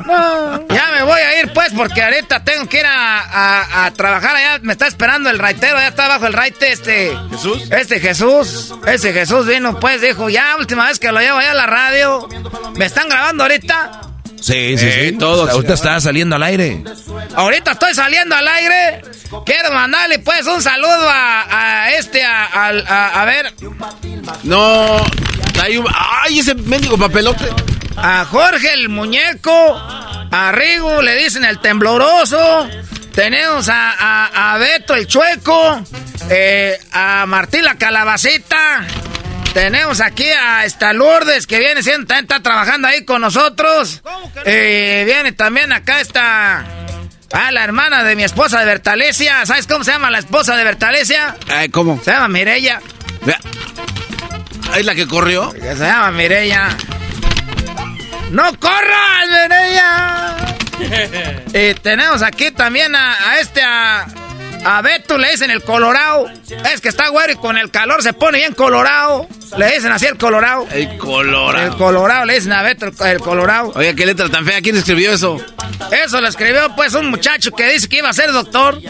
No, 0.06 0.66
ya 0.68 0.90
me 0.92 1.02
voy 1.04 1.20
a 1.20 1.40
ir 1.40 1.52
pues 1.52 1.72
porque 1.72 2.02
ahorita 2.02 2.42
tengo 2.42 2.68
que 2.68 2.80
ir 2.80 2.86
a, 2.86 3.20
a- 3.20 3.86
a 3.86 3.90
trabajar 3.92 4.34
allá. 4.34 4.58
Me 4.62 4.72
está 4.72 4.86
esperando 4.88 5.30
el 5.30 5.38
raitero, 5.38 5.76
ya 5.78 5.88
está 5.88 6.06
abajo 6.06 6.26
el 6.26 6.32
raite 6.32 6.72
este. 6.72 7.16
¿Jesús? 7.30 7.62
Este 7.70 8.00
Jesús, 8.00 8.74
ese 8.86 9.12
Jesús 9.12 9.46
vino 9.46 9.78
pues, 9.78 10.00
dijo, 10.00 10.28
ya 10.28 10.56
última 10.58 10.86
vez 10.88 10.98
que 10.98 11.12
lo 11.12 11.20
llevo 11.20 11.38
allá 11.38 11.52
a 11.52 11.54
la 11.54 11.66
radio. 11.66 12.28
¿Me 12.74 12.86
están 12.86 13.08
grabando 13.08 13.44
ahorita? 13.44 14.00
Sí, 14.40 14.76
sí, 14.76 14.86
Eh, 14.86 15.08
sí. 15.12 15.18
todos. 15.18 15.48
Ahorita 15.48 15.74
está 15.74 16.00
saliendo 16.00 16.36
al 16.36 16.42
aire. 16.42 16.82
Ahorita 17.36 17.70
estoy 17.72 17.94
saliendo 17.94 18.34
al 18.34 18.46
aire. 18.48 19.00
Quiero 19.46 19.70
mandarle 19.72 20.18
pues 20.18 20.44
un 20.46 20.60
saludo 20.60 21.08
a, 21.08 21.82
a 21.84 21.92
este, 21.92 22.22
a, 22.24 22.44
a- 22.52 23.22
a 23.22 23.24
ver, 23.24 23.54
No, 24.42 24.96
hay 25.62 25.76
un... 25.78 25.86
¡Ay, 25.94 26.40
ese 26.40 26.54
mendigo 26.54 26.98
papelote! 26.98 27.46
A 27.96 28.24
Jorge 28.24 28.72
el 28.74 28.88
muñeco, 28.88 29.76
a 30.30 30.52
Rigo 30.52 31.02
le 31.02 31.14
dicen 31.16 31.44
el 31.44 31.58
tembloroso, 31.60 32.68
tenemos 33.14 33.68
a, 33.68 33.92
a- 33.92 34.54
a 34.54 34.58
Beto 34.58 34.94
el 34.94 35.06
chueco, 35.06 35.82
eh, 36.30 36.78
a 36.92 37.24
Martín 37.26 37.64
la 37.64 37.76
calabacita, 37.76 38.84
tenemos 39.52 40.00
aquí 40.00 40.26
a 40.28 40.64
esta 40.64 40.92
Lourdes 40.92 41.46
que 41.46 41.58
viene 41.60 41.82
siendo, 41.82 42.06
también 42.06 42.24
está 42.24 42.40
trabajando 42.42 42.88
ahí 42.88 43.04
con 43.04 43.20
nosotros, 43.20 44.02
Eh, 44.44 45.04
viene 45.06 45.32
también 45.32 45.72
acá 45.72 46.00
esta... 46.00 46.64
Ah, 47.32 47.50
la 47.50 47.64
hermana 47.64 48.04
de 48.04 48.14
mi 48.14 48.22
esposa 48.22 48.60
de 48.60 48.66
Bertalesia. 48.66 49.44
¿Sabes 49.44 49.66
cómo 49.66 49.82
se 49.82 49.90
llama 49.90 50.08
la 50.08 50.18
esposa 50.20 50.56
de 50.56 50.62
Bertalesia? 50.62 51.34
Ay, 51.48 51.68
¿Cómo? 51.68 52.00
Se 52.04 52.12
llama 52.12 52.28
Mirella. 52.28 52.80
Vea. 53.22 53.40
¿Es 54.76 54.84
la 54.86 54.94
que 54.94 55.08
corrió? 55.08 55.50
Se 55.50 55.74
llama 55.74 56.12
Mirella. 56.12 56.68
¡No 58.30 58.58
corras, 58.58 59.28
Mirella! 59.28 60.36
y 61.70 61.74
tenemos 61.74 62.22
aquí 62.22 62.50
también 62.50 62.94
a, 62.96 63.30
a 63.30 63.38
este, 63.38 63.62
a, 63.62 64.06
a 64.64 64.82
Beto, 64.82 65.18
le 65.18 65.30
dicen 65.30 65.50
el 65.50 65.62
Colorado. 65.62 66.26
Es 66.72 66.80
que 66.80 66.88
está 66.88 67.08
güero 67.08 67.32
y 67.32 67.36
con 67.36 67.56
el 67.58 67.70
calor 67.70 68.02
se 68.02 68.12
pone 68.12 68.38
bien 68.38 68.54
colorado. 68.54 69.28
Le 69.56 69.70
dicen 69.72 69.92
así 69.92 70.06
el 70.06 70.16
Colorado. 70.16 70.66
El 70.72 70.96
colorado. 70.98 71.66
El 71.66 71.76
Colorado, 71.76 72.24
le 72.24 72.34
dicen 72.34 72.52
a 72.52 72.62
Beto 72.62 72.86
el, 72.86 72.94
el 73.06 73.20
Colorado. 73.20 73.72
Oiga, 73.76 73.94
qué 73.94 74.06
letra 74.06 74.28
tan 74.28 74.44
fea. 74.44 74.60
¿Quién 74.60 74.76
escribió 74.76 75.12
eso? 75.12 75.38
Eso 75.92 76.20
lo 76.20 76.28
escribió 76.28 76.74
pues 76.74 76.94
un 76.94 77.10
muchacho 77.10 77.52
que 77.52 77.68
dice 77.68 77.88
que 77.88 77.98
iba 77.98 78.08
a 78.08 78.12
ser 78.12 78.32
doctor. 78.32 78.80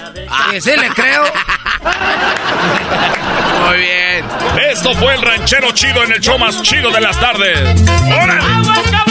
Y 0.54 0.60
sí 0.60 0.70
le 0.76 0.88
creo. 0.90 1.24
Muy 3.66 3.78
bien. 3.78 4.24
Esto 4.70 4.94
fue 4.94 5.14
el 5.14 5.22
ranchero 5.22 5.72
chido 5.72 6.02
en 6.04 6.12
el 6.12 6.20
show 6.20 6.38
más 6.38 6.62
chido 6.62 6.90
de 6.90 7.00
las 7.00 7.18
tardes. 7.18 7.58
¡Órale! 8.22 9.03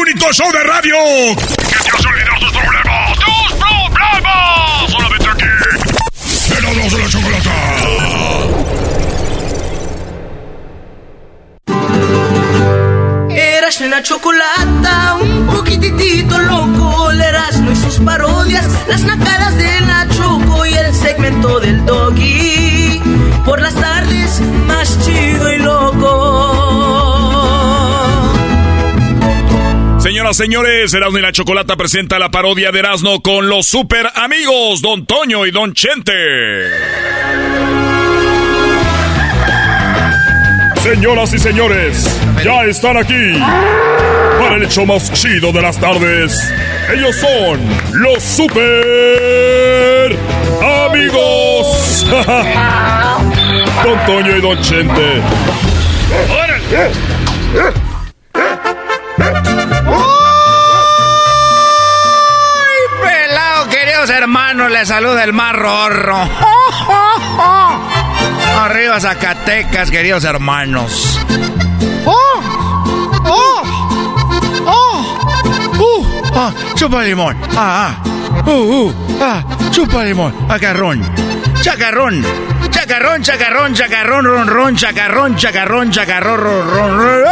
Único 0.00 0.32
show 0.32 0.50
de 0.52 0.62
radio 0.62 0.94
que 1.36 1.44
te 1.44 1.90
hace 1.90 2.08
olvidar 2.08 2.38
tus 2.38 2.52
problemas. 2.52 3.18
¡Tus 3.18 3.52
problemas! 3.58 4.90
Solamente 4.90 5.28
aquí. 5.28 5.46
Erasmus 6.56 6.92
de 6.92 6.98
la 6.98 7.08
chocolata. 7.08 7.50
Eras 13.30 13.80
la 13.80 14.02
chocolata, 14.02 15.16
un 15.20 15.46
poquitito 15.46 16.38
loco, 16.38 17.10
el 17.10 17.20
Erasmo 17.20 17.72
y 17.72 17.76
sus 17.76 17.98
parodias, 17.98 18.66
las 18.86 19.02
nacadas 19.02 19.56
de 19.56 19.80
la 19.80 20.06
Choco 20.16 20.64
y 20.64 20.74
el 20.74 20.94
segmento 20.94 21.58
del 21.58 21.84
Doggy. 21.84 23.02
Por 23.44 23.60
las 23.60 23.74
tardes, 23.74 24.40
más 24.68 24.96
chido 25.04 25.52
y 25.52 25.58
loco. 25.58 26.37
Señoras, 30.08 30.38
señores, 30.38 30.94
Erasmo 30.94 31.18
y 31.18 31.20
la 31.20 31.32
Chocolata 31.32 31.76
presenta 31.76 32.18
la 32.18 32.30
parodia 32.30 32.72
de 32.72 32.78
Erasmo 32.78 33.20
con 33.20 33.50
los 33.50 33.66
super 33.66 34.06
amigos 34.14 34.80
Don 34.80 35.04
Toño 35.04 35.44
y 35.44 35.50
Don 35.50 35.74
Chente. 35.74 36.14
Señoras 40.82 41.34
y 41.34 41.38
señores, 41.38 42.08
ya 42.42 42.64
están 42.64 42.96
aquí 42.96 43.38
para 44.40 44.56
el 44.56 44.62
hecho 44.62 44.86
más 44.86 45.12
chido 45.12 45.52
de 45.52 45.60
las 45.60 45.78
tardes. 45.78 46.54
Ellos 46.90 47.14
son 47.14 47.60
los 47.92 48.22
super 48.22 50.16
amigos. 50.88 52.06
Don 53.84 54.06
Toño 54.06 54.38
y 54.38 54.40
Don 54.40 54.58
Chente. 54.62 55.20
¡Ay, 56.30 56.50
queridos 64.08 64.22
hermanos! 64.22 64.70
Les 64.70 64.88
saluda 64.88 65.22
el 65.22 65.32
mar 65.34 65.54
rorro. 65.54 66.16
Arriba 68.58 68.98
Zacatecas, 69.00 69.90
queridos 69.90 70.24
hermanos. 70.24 71.20
¡Oh! 72.06 72.42
¡Oh! 73.26 73.62
¡Oh! 74.66 75.18
¡Uh! 75.78 76.06
¡Ah! 76.34 76.52
¡Chupa 76.74 77.02
limón! 77.02 77.36
¡Ah! 77.54 77.90
ah. 77.90 78.02
¡Uh! 78.46 78.50
¡Uh! 78.50 78.94
¡Ah! 79.20 79.44
¡Chupa 79.70 80.04
limón! 80.04 80.34
¡Acarrón! 80.48 81.02
¡Chacarrón! 81.60 82.24
Chacarrón, 82.70 83.22
chacarrón, 83.22 83.74
chacarrón, 83.74 84.24
ron, 84.24 84.48
ron, 84.48 84.76
chacarrón, 84.76 85.36
chacarrón, 85.36 85.90
chacarrón, 85.90 86.40
ron, 86.40 86.70
ron, 86.70 87.24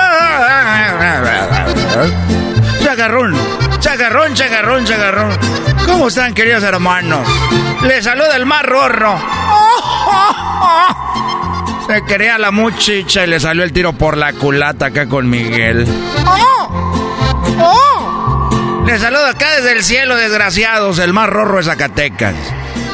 ron. 2.86 3.34
Chacarrón, 3.34 3.34
chacarrón, 3.80 4.34
chacarrón, 4.34 4.84
chacarrón. 4.84 5.38
¿Cómo 5.86 6.08
están, 6.08 6.34
queridos 6.34 6.62
hermanos? 6.62 7.26
Les 7.82 8.04
saluda 8.04 8.36
el 8.36 8.46
más 8.46 8.62
rorro. 8.62 9.18
Se 11.88 12.04
quería 12.04 12.38
la 12.38 12.50
muchicha 12.50 13.24
y 13.24 13.26
le 13.28 13.40
salió 13.40 13.64
el 13.64 13.72
tiro 13.72 13.92
por 13.92 14.16
la 14.16 14.32
culata 14.32 14.86
acá 14.86 15.08
con 15.08 15.28
Miguel. 15.28 15.86
Les 18.86 19.00
saludo 19.00 19.26
acá 19.26 19.50
desde 19.56 19.72
el 19.72 19.82
cielo, 19.82 20.14
desgraciados, 20.14 20.98
el 20.98 21.12
más 21.12 21.28
rorro 21.28 21.58
de 21.58 21.64
Zacatecas. 21.64 22.34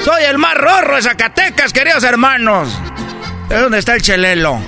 Soy 0.05 0.25
el 0.25 0.39
más 0.39 0.55
rorro 0.55 0.97
de 0.97 1.03
Zacatecas, 1.03 1.73
queridos 1.73 2.03
hermanos. 2.05 2.71
¿De 3.49 3.59
dónde 3.59 3.79
está 3.79 3.95
el 3.95 4.03
chelelo? 4.03 4.59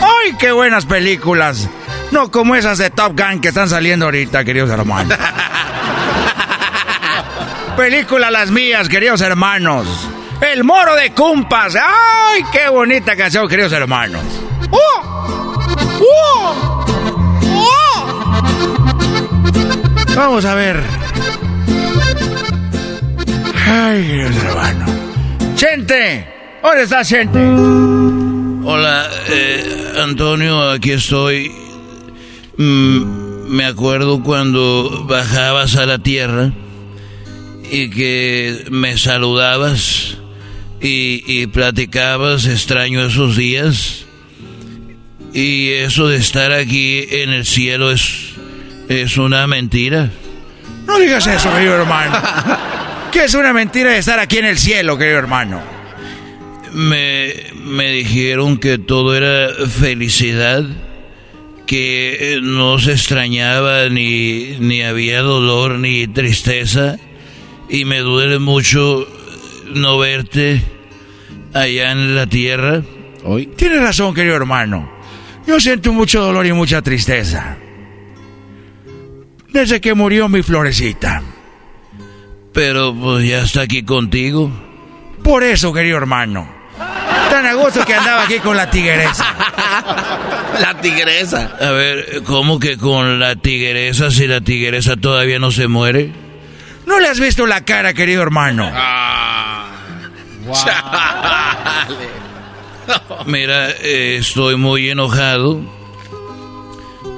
¡Ay, 0.00 0.34
qué 0.38 0.50
buenas 0.50 0.86
películas! 0.86 1.68
No 2.12 2.30
como 2.30 2.54
esas 2.54 2.76
de 2.76 2.90
Top 2.90 3.18
Gun 3.18 3.40
que 3.40 3.48
están 3.48 3.70
saliendo 3.70 4.04
ahorita, 4.04 4.44
queridos 4.44 4.70
hermanos. 4.70 5.18
Película 7.76 8.30
las 8.30 8.50
mías, 8.50 8.86
queridos 8.86 9.22
hermanos. 9.22 9.86
El 10.42 10.62
moro 10.62 10.94
de 10.94 11.10
Cumpas. 11.12 11.74
¡Ay, 11.74 12.42
qué 12.52 12.68
bonita 12.68 13.16
canción, 13.16 13.48
queridos 13.48 13.72
hermanos! 13.72 14.20
Vamos 20.14 20.44
a 20.44 20.54
ver. 20.54 20.82
Ay, 23.66 24.06
queridos 24.06 24.36
hermanos. 24.44 24.90
Chente, 25.54 26.28
¿dónde 26.62 26.82
está 26.82 27.02
Chente? 27.02 27.38
Hola, 28.64 29.08
eh, 29.28 29.94
Antonio, 30.02 30.70
aquí 30.70 30.92
estoy. 30.92 31.61
Mm, 32.56 33.48
me 33.48 33.64
acuerdo 33.64 34.22
cuando 34.22 35.04
bajabas 35.08 35.76
a 35.76 35.86
la 35.86 35.98
tierra 35.98 36.52
y 37.70 37.90
que 37.90 38.66
me 38.70 38.98
saludabas 38.98 40.18
y, 40.80 41.22
y 41.26 41.46
platicabas, 41.46 42.46
extraño 42.46 43.04
esos 43.04 43.36
días. 43.36 44.06
Y 45.32 45.70
eso 45.70 46.08
de 46.08 46.18
estar 46.18 46.52
aquí 46.52 47.06
en 47.10 47.30
el 47.30 47.46
cielo 47.46 47.90
es, 47.90 48.34
es 48.88 49.16
una 49.16 49.46
mentira. 49.46 50.10
No 50.86 50.98
digas 50.98 51.26
eso, 51.26 51.52
querido 51.54 51.76
hermano. 51.76 52.18
¿Qué 53.12 53.24
es 53.24 53.34
una 53.34 53.52
mentira 53.52 53.90
de 53.90 53.98
estar 53.98 54.18
aquí 54.18 54.38
en 54.38 54.46
el 54.46 54.58
cielo, 54.58 54.98
querido 54.98 55.18
hermano? 55.18 55.62
Me, 56.72 57.34
me 57.64 57.90
dijeron 57.92 58.58
que 58.58 58.78
todo 58.78 59.14
era 59.14 59.48
felicidad, 59.66 60.64
que 61.72 62.34
eh, 62.34 62.40
no 62.42 62.78
se 62.78 62.92
extrañaba 62.92 63.88
ni, 63.88 64.58
ni 64.60 64.82
había 64.82 65.22
dolor 65.22 65.78
ni 65.78 66.06
tristeza, 66.06 66.98
y 67.66 67.86
me 67.86 68.00
duele 68.00 68.38
mucho 68.38 69.08
no 69.72 69.96
verte 69.96 70.60
allá 71.54 71.92
en 71.92 72.14
la 72.14 72.26
tierra. 72.26 72.82
Hoy. 73.24 73.46
Tienes 73.46 73.80
razón, 73.80 74.12
querido 74.12 74.36
hermano. 74.36 74.86
Yo 75.46 75.58
siento 75.60 75.94
mucho 75.94 76.20
dolor 76.20 76.44
y 76.44 76.52
mucha 76.52 76.82
tristeza. 76.82 77.56
Desde 79.50 79.80
que 79.80 79.94
murió 79.94 80.28
mi 80.28 80.42
florecita. 80.42 81.22
Pero 82.52 82.94
pues 82.94 83.26
ya 83.26 83.44
está 83.44 83.62
aquí 83.62 83.82
contigo. 83.82 84.52
Por 85.22 85.42
eso, 85.42 85.72
querido 85.72 85.96
hermano. 85.96 86.46
Tan 87.30 87.46
a 87.46 87.54
gusto 87.54 87.84
que 87.84 87.94
andaba 87.94 88.24
aquí 88.24 88.38
con 88.38 88.56
la 88.56 88.70
tigresa. 88.70 89.34
La 90.60 90.74
tigresa. 90.80 91.56
A 91.60 91.70
ver, 91.70 92.22
¿cómo 92.24 92.58
que 92.58 92.76
con 92.76 93.18
la 93.18 93.36
tigresa 93.36 94.10
si 94.10 94.26
la 94.26 94.40
tigresa 94.40 94.96
todavía 94.96 95.38
no 95.38 95.50
se 95.50 95.66
muere? 95.66 96.12
¿No 96.86 97.00
le 97.00 97.08
has 97.08 97.20
visto 97.20 97.46
la 97.46 97.64
cara, 97.64 97.94
querido 97.94 98.22
hermano? 98.22 98.70
Mira, 103.26 103.70
eh, 103.70 104.16
estoy 104.20 104.56
muy 104.56 104.90
enojado 104.90 105.60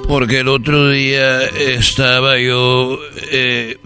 porque 0.07 0.39
el 0.39 0.47
otro 0.47 0.89
día 0.89 1.43
estaba 1.43 2.37
yo, 2.37 2.99
eh, 3.31 3.77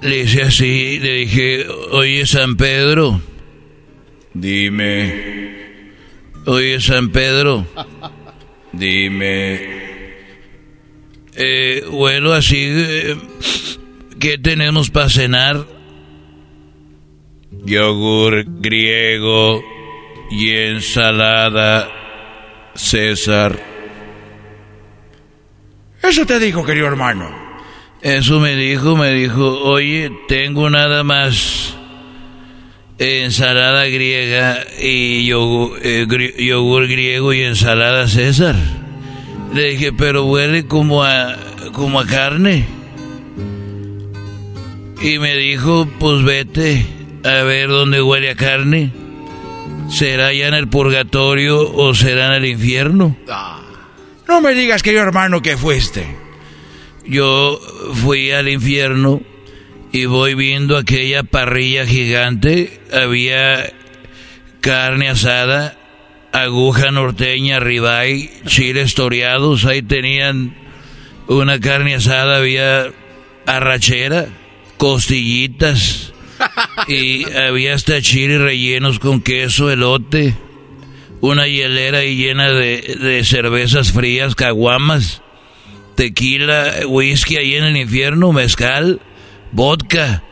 le 0.00 0.18
hice 0.20 0.42
así, 0.42 0.98
le 0.98 1.12
dije, 1.12 1.66
oye 1.90 2.26
San 2.26 2.56
Pedro, 2.56 3.20
dime, 4.40 5.92
oye 6.46 6.80
San 6.80 7.10
Pedro, 7.10 7.66
dime, 8.72 9.76
eh, 11.34 11.84
bueno, 11.90 12.32
así, 12.32 12.56
eh, 12.58 13.16
¿qué 14.18 14.38
tenemos 14.38 14.90
para 14.90 15.08
cenar? 15.08 15.66
Yogur 17.64 18.44
griego 18.60 19.62
y 20.30 20.50
ensalada 20.50 21.90
César. 22.74 23.58
Eso 26.02 26.24
te 26.26 26.38
dijo, 26.38 26.64
querido 26.64 26.86
hermano. 26.86 27.28
Eso 28.02 28.38
me 28.38 28.54
dijo, 28.54 28.96
me 28.96 29.12
dijo, 29.12 29.62
oye, 29.62 30.12
tengo 30.28 30.70
nada 30.70 31.02
más 31.02 31.75
ensalada 32.98 33.84
griega 33.86 34.64
y 34.80 35.26
yogur, 35.26 35.78
eh, 35.82 36.06
gri- 36.08 36.34
yogur 36.36 36.86
griego 36.88 37.32
y 37.32 37.42
ensalada 37.42 38.08
César. 38.08 38.56
Le 39.54 39.70
dije, 39.70 39.92
pero 39.92 40.24
huele 40.24 40.66
como 40.66 41.04
a, 41.04 41.36
como 41.72 42.00
a 42.00 42.06
carne. 42.06 42.64
Y 45.02 45.18
me 45.18 45.36
dijo, 45.36 45.86
pues 45.98 46.22
vete 46.24 46.84
a 47.24 47.42
ver 47.42 47.68
dónde 47.68 48.00
huele 48.02 48.30
a 48.30 48.34
carne. 48.36 48.90
¿Será 49.90 50.32
ya 50.32 50.48
en 50.48 50.54
el 50.54 50.68
purgatorio 50.68 51.60
o 51.72 51.94
será 51.94 52.28
en 52.36 52.42
el 52.44 52.50
infierno? 52.50 53.16
No 54.26 54.40
me 54.40 54.52
digas, 54.54 54.82
querido 54.82 55.02
hermano, 55.02 55.42
que 55.42 55.56
fuiste. 55.56 56.04
Yo 57.04 57.60
fui 57.94 58.32
al 58.32 58.48
infierno 58.48 59.20
y 59.92 60.06
voy 60.06 60.34
viendo 60.34 60.76
aquella 60.76 61.22
parrilla 61.22 61.86
gigante. 61.86 62.80
Había 62.92 63.72
carne 64.60 65.08
asada, 65.08 65.76
aguja 66.32 66.90
norteña, 66.90 67.60
ribeye, 67.60 68.30
chiles 68.46 68.94
toreados. 68.94 69.64
Ahí 69.64 69.82
tenían 69.82 70.56
una 71.28 71.60
carne 71.60 71.94
asada, 71.94 72.38
había 72.38 72.92
arrachera, 73.46 74.26
costillitas. 74.76 76.12
Y 76.86 77.24
había 77.32 77.72
hasta 77.74 78.02
chiles 78.02 78.38
rellenos 78.38 78.98
con 78.98 79.22
queso, 79.22 79.70
elote. 79.70 80.34
Una 81.22 81.46
hielera 81.46 81.98
ahí 82.00 82.14
llena 82.14 82.50
de, 82.50 82.96
de 83.00 83.24
cervezas 83.24 83.90
frías, 83.90 84.34
caguamas 84.34 85.22
tequila, 85.96 86.72
whisky 86.86 87.36
ahí 87.36 87.56
en 87.56 87.64
el 87.64 87.76
infierno, 87.76 88.32
mezcal, 88.32 89.00
vodka. 89.52 90.22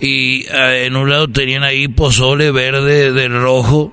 Y 0.00 0.46
ah, 0.48 0.76
en 0.76 0.96
un 0.96 1.10
lado 1.10 1.28
tenían 1.28 1.64
ahí 1.64 1.88
pozole 1.88 2.50
verde 2.50 3.12
del 3.12 3.32
rojo, 3.40 3.92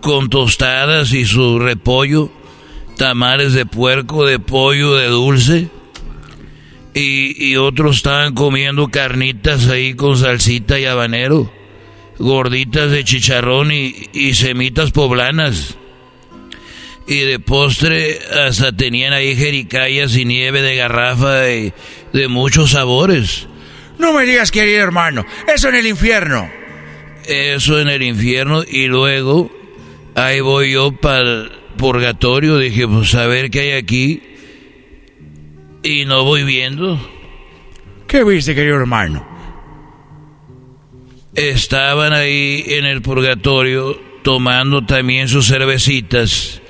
con 0.00 0.30
tostadas 0.30 1.12
y 1.12 1.24
su 1.24 1.58
repollo, 1.58 2.30
tamales 2.96 3.52
de 3.52 3.66
puerco, 3.66 4.24
de 4.24 4.38
pollo, 4.38 4.94
de 4.94 5.08
dulce. 5.08 5.68
Y, 6.94 7.50
y 7.50 7.56
otros 7.56 7.96
estaban 7.96 8.34
comiendo 8.34 8.88
carnitas 8.88 9.68
ahí 9.68 9.94
con 9.94 10.16
salsita 10.16 10.78
y 10.78 10.86
habanero, 10.86 11.52
gorditas 12.18 12.90
de 12.90 13.04
chicharrón 13.04 13.72
y, 13.72 13.94
y 14.12 14.34
semitas 14.34 14.90
poblanas. 14.90 15.76
Y 17.06 17.20
de 17.20 17.40
postre 17.40 18.20
hasta 18.46 18.70
tenían 18.70 19.12
ahí 19.12 19.34
jericayas 19.34 20.16
y 20.16 20.24
nieve 20.24 20.62
de 20.62 20.76
garrafa 20.76 21.50
y 21.50 21.72
de 22.12 22.28
muchos 22.28 22.70
sabores. 22.70 23.48
No 24.00 24.14
me 24.14 24.24
digas, 24.24 24.50
querido 24.50 24.82
hermano, 24.82 25.26
eso 25.54 25.68
en 25.68 25.74
el 25.74 25.86
infierno. 25.86 26.50
Eso 27.26 27.78
en 27.78 27.88
el 27.88 28.02
infierno 28.02 28.62
y 28.66 28.86
luego 28.86 29.50
ahí 30.14 30.40
voy 30.40 30.72
yo 30.72 30.92
para 30.92 31.20
el 31.20 31.52
purgatorio. 31.76 32.56
Dije, 32.56 32.88
pues 32.88 33.14
a 33.14 33.26
ver 33.26 33.50
qué 33.50 33.60
hay 33.60 33.72
aquí. 33.72 34.22
Y 35.82 36.06
no 36.06 36.24
voy 36.24 36.44
viendo. 36.44 36.98
¿Qué 38.06 38.24
viste, 38.24 38.54
querido 38.54 38.76
hermano? 38.76 39.28
Estaban 41.34 42.14
ahí 42.14 42.64
en 42.68 42.86
el 42.86 43.02
purgatorio 43.02 44.00
tomando 44.22 44.86
también 44.86 45.28
sus 45.28 45.46
cervecitas 45.46 46.62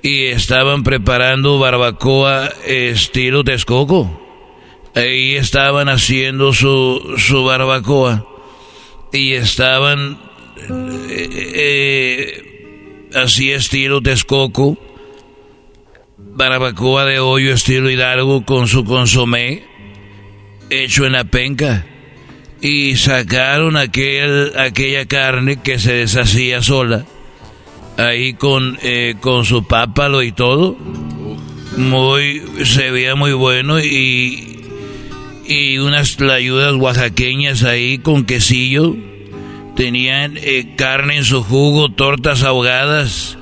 y 0.00 0.28
estaban 0.28 0.82
preparando 0.82 1.58
barbacoa 1.58 2.48
estilo 2.64 3.44
Texcoco. 3.44 4.29
Ahí 4.94 5.36
estaban 5.36 5.88
haciendo 5.88 6.52
su, 6.52 7.14
su 7.16 7.44
barbacoa 7.44 8.26
y 9.12 9.34
estaban 9.34 10.18
eh, 11.08 11.28
eh, 11.54 13.10
así 13.14 13.52
estilo 13.52 14.00
Texcoco, 14.00 14.76
barbacoa 16.16 17.04
de 17.04 17.20
hoyo 17.20 17.54
estilo 17.54 17.90
Hidalgo 17.90 18.44
con 18.44 18.66
su 18.66 18.84
consomé 18.84 19.64
hecho 20.70 21.06
en 21.06 21.12
la 21.12 21.24
penca 21.24 21.86
y 22.60 22.96
sacaron 22.96 23.76
aquel, 23.76 24.52
aquella 24.58 25.06
carne 25.06 25.60
que 25.62 25.78
se 25.78 25.94
deshacía 25.94 26.62
sola 26.62 27.04
ahí 27.96 28.34
con, 28.34 28.78
eh, 28.82 29.16
con 29.20 29.44
su 29.44 29.64
pápalo 29.66 30.22
y 30.22 30.32
todo. 30.32 30.76
Muy, 31.76 32.42
se 32.64 32.90
veía 32.90 33.14
muy 33.14 33.32
bueno 33.32 33.80
y, 33.80 34.59
y 35.50 35.78
unas 35.78 36.18
ayudas 36.20 36.74
oaxaqueñas 36.74 37.64
ahí 37.64 37.98
con 37.98 38.24
quesillo. 38.24 38.96
Tenían 39.76 40.36
eh, 40.36 40.74
carne 40.76 41.18
en 41.18 41.24
su 41.24 41.42
jugo, 41.42 41.90
tortas 41.90 42.42
ahogadas. 42.42 43.36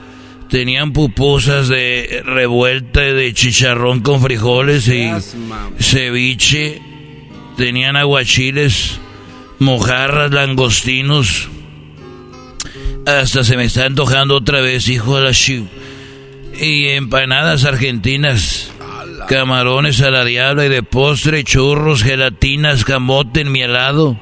Tenían 0.49 0.93
pupusas 0.93 1.69
de 1.69 2.23
revuelta 2.25 3.01
de 3.01 3.35
chicharrón 3.35 4.01
con 4.01 4.23
frijoles 4.23 4.89
y 4.89 5.11
ceviche. 5.79 6.81
Tenían 7.57 7.97
aguachiles, 7.97 8.99
mojarras, 9.59 10.33
langostinos 10.33 11.49
hasta 13.09 13.43
se 13.43 13.57
me 13.57 13.65
está 13.65 13.87
antojando 13.87 14.37
otra 14.37 14.61
vez, 14.61 14.89
hijo 14.89 15.17
de 15.17 15.25
la 15.25 15.33
chiv. 15.33 15.65
Y 16.61 16.89
empanadas 16.89 17.65
argentinas, 17.65 18.71
camarones 19.29 20.01
a 20.01 20.11
la 20.11 20.25
diabla 20.25 20.67
y 20.67 20.69
de 20.71 20.83
postre, 20.83 21.45
churros, 21.45 22.03
gelatinas, 22.03 22.85
camote 22.85 23.43
en 23.43 23.53
mi 23.53 23.61
helado, 23.61 24.19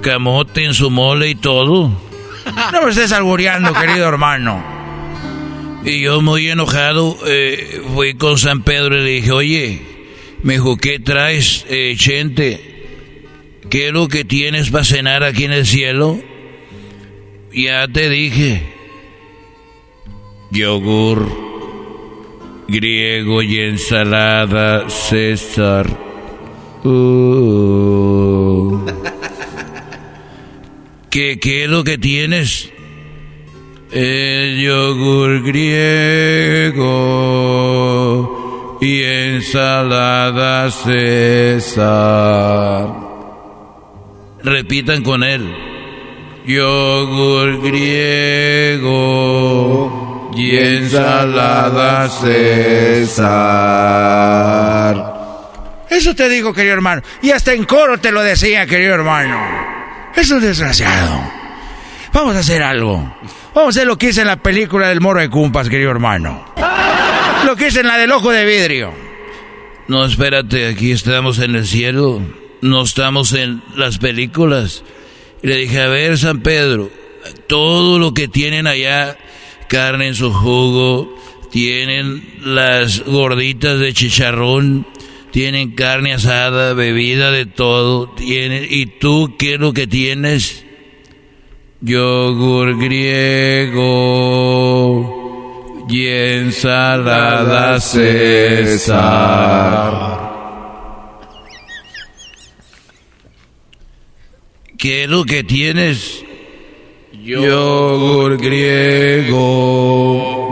camote 0.00 0.64
en 0.64 0.72
su 0.72 0.90
mole 0.90 1.28
y 1.28 1.34
todo. 1.34 1.92
No 2.72 2.82
me 2.82 2.90
estés 2.90 3.12
albureando, 3.12 3.72
querido 3.80 4.08
hermano. 4.08 4.64
Y 5.84 6.00
yo 6.00 6.22
muy 6.22 6.48
enojado 6.48 7.18
eh, 7.26 7.82
fui 7.94 8.14
con 8.14 8.38
San 8.38 8.62
Pedro 8.62 8.96
y 8.96 9.04
le 9.04 9.10
dije, 9.10 9.32
oye, 9.32 9.82
me 10.42 10.54
dijo, 10.54 10.76
¿qué 10.78 10.98
traes, 10.98 11.66
eh, 11.68 11.94
Chente? 11.98 12.70
¿Qué 13.68 13.88
es 13.88 13.92
lo 13.92 14.08
que 14.08 14.24
tienes 14.24 14.70
para 14.70 14.84
cenar 14.84 15.22
aquí 15.22 15.44
en 15.44 15.52
el 15.52 15.66
cielo? 15.66 16.18
Ya 17.52 17.86
te 17.88 18.08
dije. 18.08 18.62
Yogur 20.50 21.51
griego 22.72 23.42
y 23.42 23.58
ensalada 23.58 24.88
César. 24.88 25.86
Uh. 26.84 28.78
¿Qué, 31.10 31.38
¿Qué 31.38 31.68
lo 31.68 31.84
que 31.84 31.98
tienes? 31.98 32.70
El 33.92 34.58
yogur 34.60 35.42
griego 35.42 36.88
y 38.80 39.02
ensalada 39.02 40.70
César. 40.70 41.92
Repitan 44.42 45.02
con 45.02 45.22
él 45.22 45.46
yogur 46.46 47.62
griego 47.62 49.12
y 50.34 50.56
ensalada 50.56 52.08
César. 52.08 53.32
Eso 55.90 56.14
te 56.14 56.28
digo, 56.28 56.52
querido 56.54 56.74
hermano. 56.74 57.02
Y 57.20 57.30
hasta 57.30 57.52
en 57.52 57.64
coro 57.64 57.98
te 57.98 58.12
lo 58.12 58.22
decía, 58.22 58.66
querido 58.66 58.94
hermano. 58.94 59.38
Es 60.16 60.30
un 60.30 60.40
desgraciado. 60.40 61.20
Vamos 62.12 62.36
a 62.36 62.40
hacer 62.40 62.62
algo. 62.62 62.96
Vamos 63.54 63.76
a 63.76 63.80
hacer 63.80 63.86
lo 63.86 63.98
que 63.98 64.08
hice 64.08 64.22
en 64.22 64.28
la 64.28 64.36
película 64.36 64.88
del 64.88 65.00
moro 65.00 65.20
de 65.20 65.28
Cumpas, 65.28 65.68
querido 65.68 65.90
hermano. 65.90 66.44
Lo 67.44 67.56
que 67.56 67.68
hice 67.68 67.80
en 67.80 67.88
la 67.88 67.98
del 67.98 68.12
ojo 68.12 68.30
de 68.30 68.44
vidrio. 68.44 68.92
No, 69.88 70.04
espérate, 70.04 70.68
aquí 70.68 70.92
estamos 70.92 71.38
en 71.38 71.56
el 71.56 71.66
cielo. 71.66 72.22
No 72.60 72.82
estamos 72.82 73.32
en 73.32 73.62
las 73.74 73.98
películas. 73.98 74.84
Y 75.42 75.48
le 75.48 75.56
dije, 75.56 75.80
a 75.80 75.88
ver, 75.88 76.16
San 76.16 76.40
Pedro, 76.40 76.90
todo 77.48 77.98
lo 77.98 78.14
que 78.14 78.28
tienen 78.28 78.66
allá, 78.66 79.18
carne 79.72 80.08
en 80.08 80.14
su 80.14 80.30
jugo, 80.30 81.18
tienen 81.50 82.22
las 82.44 83.02
gorditas 83.06 83.80
de 83.80 83.94
chicharrón, 83.94 84.86
tienen 85.30 85.70
carne 85.70 86.12
asada, 86.12 86.74
bebida 86.74 87.30
de 87.30 87.46
todo, 87.46 88.10
tienen, 88.10 88.66
¿y 88.68 88.84
tú 88.84 89.34
qué 89.38 89.54
es 89.54 89.60
lo 89.60 89.72
que 89.72 89.86
tienes? 89.86 90.66
Yogur 91.80 92.78
griego 92.78 93.72
y 95.88 96.06
ensalada 96.06 97.80
César. 97.80 98.92
¿Qué 104.76 105.04
es 105.04 105.08
lo 105.08 105.24
que 105.24 105.42
tienes? 105.42 106.21
Yogur 107.24 108.36
griego 108.36 109.36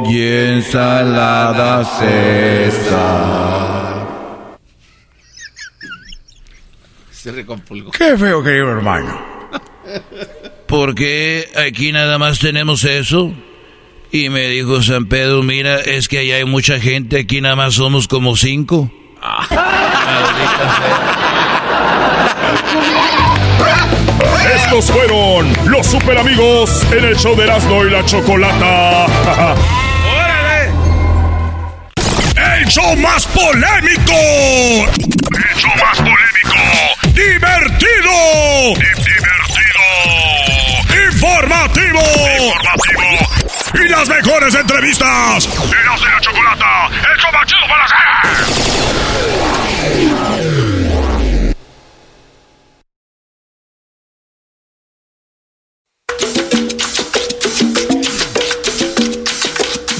y 0.09 0.23
ensalada 0.23 1.85
César. 1.85 3.41
Se 7.11 7.33
recompulgó. 7.33 7.91
Qué 7.91 8.17
feo, 8.17 8.45
querido 8.45 8.71
hermano. 8.71 9.21
¿Por 10.69 10.95
qué 10.95 11.49
aquí 11.67 11.91
nada 11.91 12.19
más 12.19 12.39
tenemos 12.39 12.85
eso? 12.85 13.33
Y 14.13 14.29
me 14.29 14.47
dijo 14.49 14.81
San 14.83 15.07
Pedro, 15.07 15.43
mira, 15.43 15.81
es 15.81 16.09
que 16.09 16.19
allá 16.19 16.37
hay 16.37 16.45
mucha 16.45 16.79
gente, 16.79 17.19
aquí 17.19 17.41
nada 17.41 17.57
más 17.57 17.75
somos 17.75 18.07
como 18.07 18.37
cinco. 18.37 18.89
Estos 24.55 24.91
fueron 24.91 25.53
los 25.67 25.87
super 25.87 26.19
amigos 26.19 26.87
en 26.93 27.05
el 27.05 27.17
show 27.17 27.37
de 27.37 27.45
Erasmo 27.45 27.85
y 27.85 27.91
la 27.91 28.05
Chocolata. 28.05 29.07
¡Órale! 30.07 30.71
¡El 32.37 32.67
show 32.67 32.97
más 32.97 33.27
polémico! 33.29 34.13
¡El 34.13 35.55
show 35.57 35.71
más 35.83 35.99
polémico! 35.99 36.57
¡Divertido! 37.13 38.75
¡Divertido! 38.75 39.85
¡Informativo! 41.11 42.01
¡Informativo! 42.01 43.11
Y 43.75 43.89
las 43.89 44.09
mejores 44.09 44.55
entrevistas. 44.55 45.49
Erasmo 45.49 46.07
y 46.07 46.11
la 46.11 46.21
Chocolata, 46.21 46.89
el 47.13 47.19
show 47.21 47.33
más 47.33 47.47
chido 47.47 47.67
para 47.69 47.85
hacer. 47.85 48.01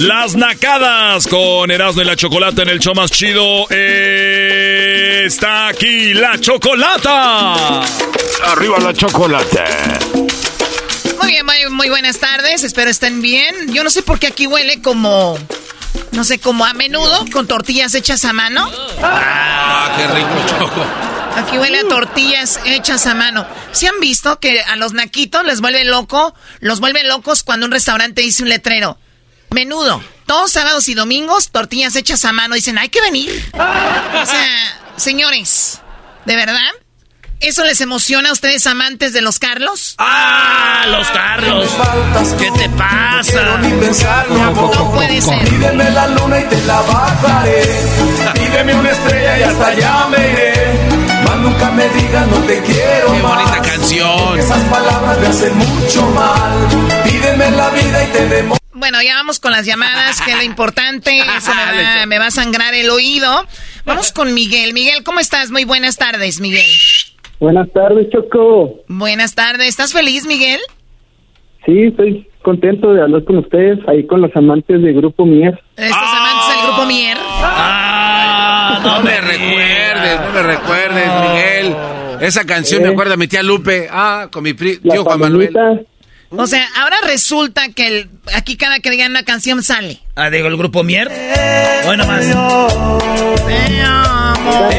Las 0.01 0.35
nacadas 0.35 1.27
con 1.27 1.71
Erasmo 1.71 2.01
y 2.01 2.07
la 2.07 2.17
Chocolata 2.17 2.63
en 2.63 2.71
el 2.71 2.79
show 2.79 2.95
más 2.95 3.11
chido. 3.11 3.67
Eh, 3.69 5.25
está 5.27 5.67
aquí 5.69 6.15
la 6.15 6.41
Chocolata. 6.41 7.83
Arriba 8.47 8.79
la 8.79 8.95
Chocolata. 8.95 9.99
Muy 11.21 11.29
bien, 11.29 11.45
muy, 11.45 11.67
muy 11.69 11.91
buenas 11.91 12.19
tardes. 12.19 12.65
Espero 12.65 12.91
estén 12.91 13.21
bien. 13.21 13.75
Yo 13.75 13.85
no 13.85 13.91
sé 13.91 14.03
por 14.03 14.19
qué 14.19 14.29
aquí 14.29 14.47
huele 14.47 14.81
como. 14.81 15.39
No 16.13 16.25
sé, 16.25 16.39
como 16.39 16.65
a 16.65 16.73
menudo, 16.73 17.27
con 17.31 17.47
tortillas 17.47 17.95
hechas 17.95 18.25
a 18.25 18.33
mano. 18.33 18.71
Ah, 19.03 19.93
qué 19.99 20.07
rico, 20.07 20.31
Choco. 20.49 20.83
Aquí 21.37 21.59
huele 21.59 21.81
a 21.81 21.89
tortillas 21.89 22.59
hechas 22.65 23.07
a 23.07 23.15
mano. 23.15 23.47
¿Se 23.73 23.87
han 23.87 24.01
visto 24.01 24.41
que 24.41 24.63
a 24.63 24.77
los 24.77 24.95
naquitos 24.95 25.45
les 25.45 25.61
vuelve 25.61 25.85
loco? 25.85 26.35
Los 26.61 26.81
vuelve 26.81 27.05
locos 27.05 27.43
cuando 27.43 27.67
un 27.67 27.73
restaurante 27.73 28.23
dice 28.23 28.43
un 28.43 28.49
letrero. 28.49 28.97
Menudo, 29.55 30.03
todos 30.27 30.53
sábados 30.53 30.89
y 30.89 30.95
domingos, 30.95 31.51
tortillas 31.51 31.97
hechas 31.97 32.25
a 32.25 32.33
mano, 32.33 32.55
dicen, 32.55 32.79
hay 32.79 32.89
que 32.89 33.01
venir. 33.01 33.31
O 33.55 34.27
sea, 34.27 34.79
señores, 34.97 35.81
¿de 36.25 36.37
verdad? 36.37 36.61
¿Eso 37.41 37.65
les 37.65 37.81
emociona 37.81 38.29
a 38.29 38.33
ustedes 38.33 38.67
amantes 38.67 39.13
de 39.15 39.23
los 39.23 39.39
Carlos? 39.39 39.95
¡Ah! 39.99 40.85
¡Los 40.89 41.09
Carlos! 41.09 41.69
¿Qué 42.39 42.51
te 42.51 42.69
pasa? 42.71 43.59
No 44.29 44.91
puede 44.93 45.21
ser. 45.23 45.49
Pídeme 45.49 45.91
la 45.91 46.07
luna 46.09 46.39
y 46.39 46.45
te 46.45 46.61
la 46.67 46.81
bajaré. 46.83 47.63
Pídeme 48.35 48.75
una 48.75 48.91
estrella 48.91 49.39
y 49.39 49.43
hasta 49.43 49.67
allá 49.69 50.07
me 50.11 50.33
iré. 50.33 50.53
Más 51.25 51.37
nunca 51.39 51.71
me 51.71 51.89
digas 51.89 52.27
no 52.29 52.37
te 52.45 52.63
quiero 52.63 53.13
Qué 53.13 53.23
más. 53.23 53.37
bonita 53.37 53.63
canción. 53.63 54.39
Esas 54.39 54.63
palabras 54.69 55.19
me 55.19 55.27
hacen 55.27 55.57
mucho 55.57 56.07
mal. 56.11 56.69
Pídeme 57.05 57.51
la 57.53 57.71
vida 57.71 58.05
y 58.05 58.07
te 58.09 58.27
demo. 58.29 58.60
Bueno, 58.81 59.01
ya 59.03 59.15
vamos 59.15 59.39
con 59.39 59.53
las 59.53 59.67
llamadas, 59.67 60.21
que 60.23 60.31
es 60.33 60.37
lo 60.39 60.43
importante. 60.43 61.17
Eso 61.19 61.53
me 61.55 61.83
va, 62.01 62.07
me 62.07 62.19
va 62.19 62.27
a 62.27 62.31
sangrar 62.31 62.75
el 62.75 62.91
oído. 62.91 63.47
Vamos 63.85 64.11
con 64.13 64.33
Miguel. 64.35 64.73
Miguel, 64.73 65.05
¿cómo 65.05 65.21
estás? 65.21 65.51
Muy 65.51 65.65
buenas 65.65 65.97
tardes, 65.97 66.41
Miguel. 66.41 66.67
Buenas 67.39 67.71
tardes, 67.73 68.09
Choco. 68.11 68.81
Buenas 68.89 69.35
tardes. 69.35 69.69
¿Estás 69.69 69.93
feliz, 69.93 70.27
Miguel? 70.27 70.59
Sí, 71.67 71.85
estoy 71.85 72.27
contento 72.43 72.93
de 72.95 73.03
hablar 73.03 73.23
con 73.25 73.37
ustedes, 73.39 73.79
ahí 73.87 74.07
con 74.07 74.23
los 74.23 74.35
amantes 74.35 74.81
de 74.83 74.93
Grupo 74.95 75.27
Mier. 75.27 75.61
¿Estos 75.77 75.97
amantes 75.97 76.57
del 76.57 76.67
grupo 76.69 76.87
Mier? 76.87 77.19
Ah, 77.21 78.81
no 78.83 79.01
me 79.03 79.21
recuerdes, 79.21 80.21
no 80.21 80.33
me 80.33 80.43
recuerdes, 80.43 81.09
Miguel. 81.21 81.77
Esa 82.23 82.45
canción 82.45 82.83
me 82.83 82.89
Eh. 82.89 82.93
acuerda 82.93 83.15
a 83.15 83.17
mi 83.19 83.29
tía 83.29 83.43
Lupe. 83.43 83.89
Ah, 83.91 84.29
con 84.33 84.43
mi 84.43 84.53
La 84.53 84.93
tío 84.93 85.05
Juan 85.05 85.21
Manuel. 85.21 85.51
O 86.31 86.47
sea, 86.47 86.67
ahora 86.77 86.97
resulta 87.05 87.69
que 87.71 87.87
el- 87.89 88.11
aquí 88.35 88.57
cada 88.57 88.79
que 88.81 88.91
digan 88.91 89.11
una 89.11 89.25
canción 89.25 89.63
sale. 89.63 90.01
Ah, 90.15 90.31
digo, 90.31 90.47
el 90.49 90.57
grupo 90.57 90.83
Mier. 90.85 91.09
Hoy 91.87 91.97
nomás. 91.97 92.25
Te 92.27 92.33
amo. 93.83 94.71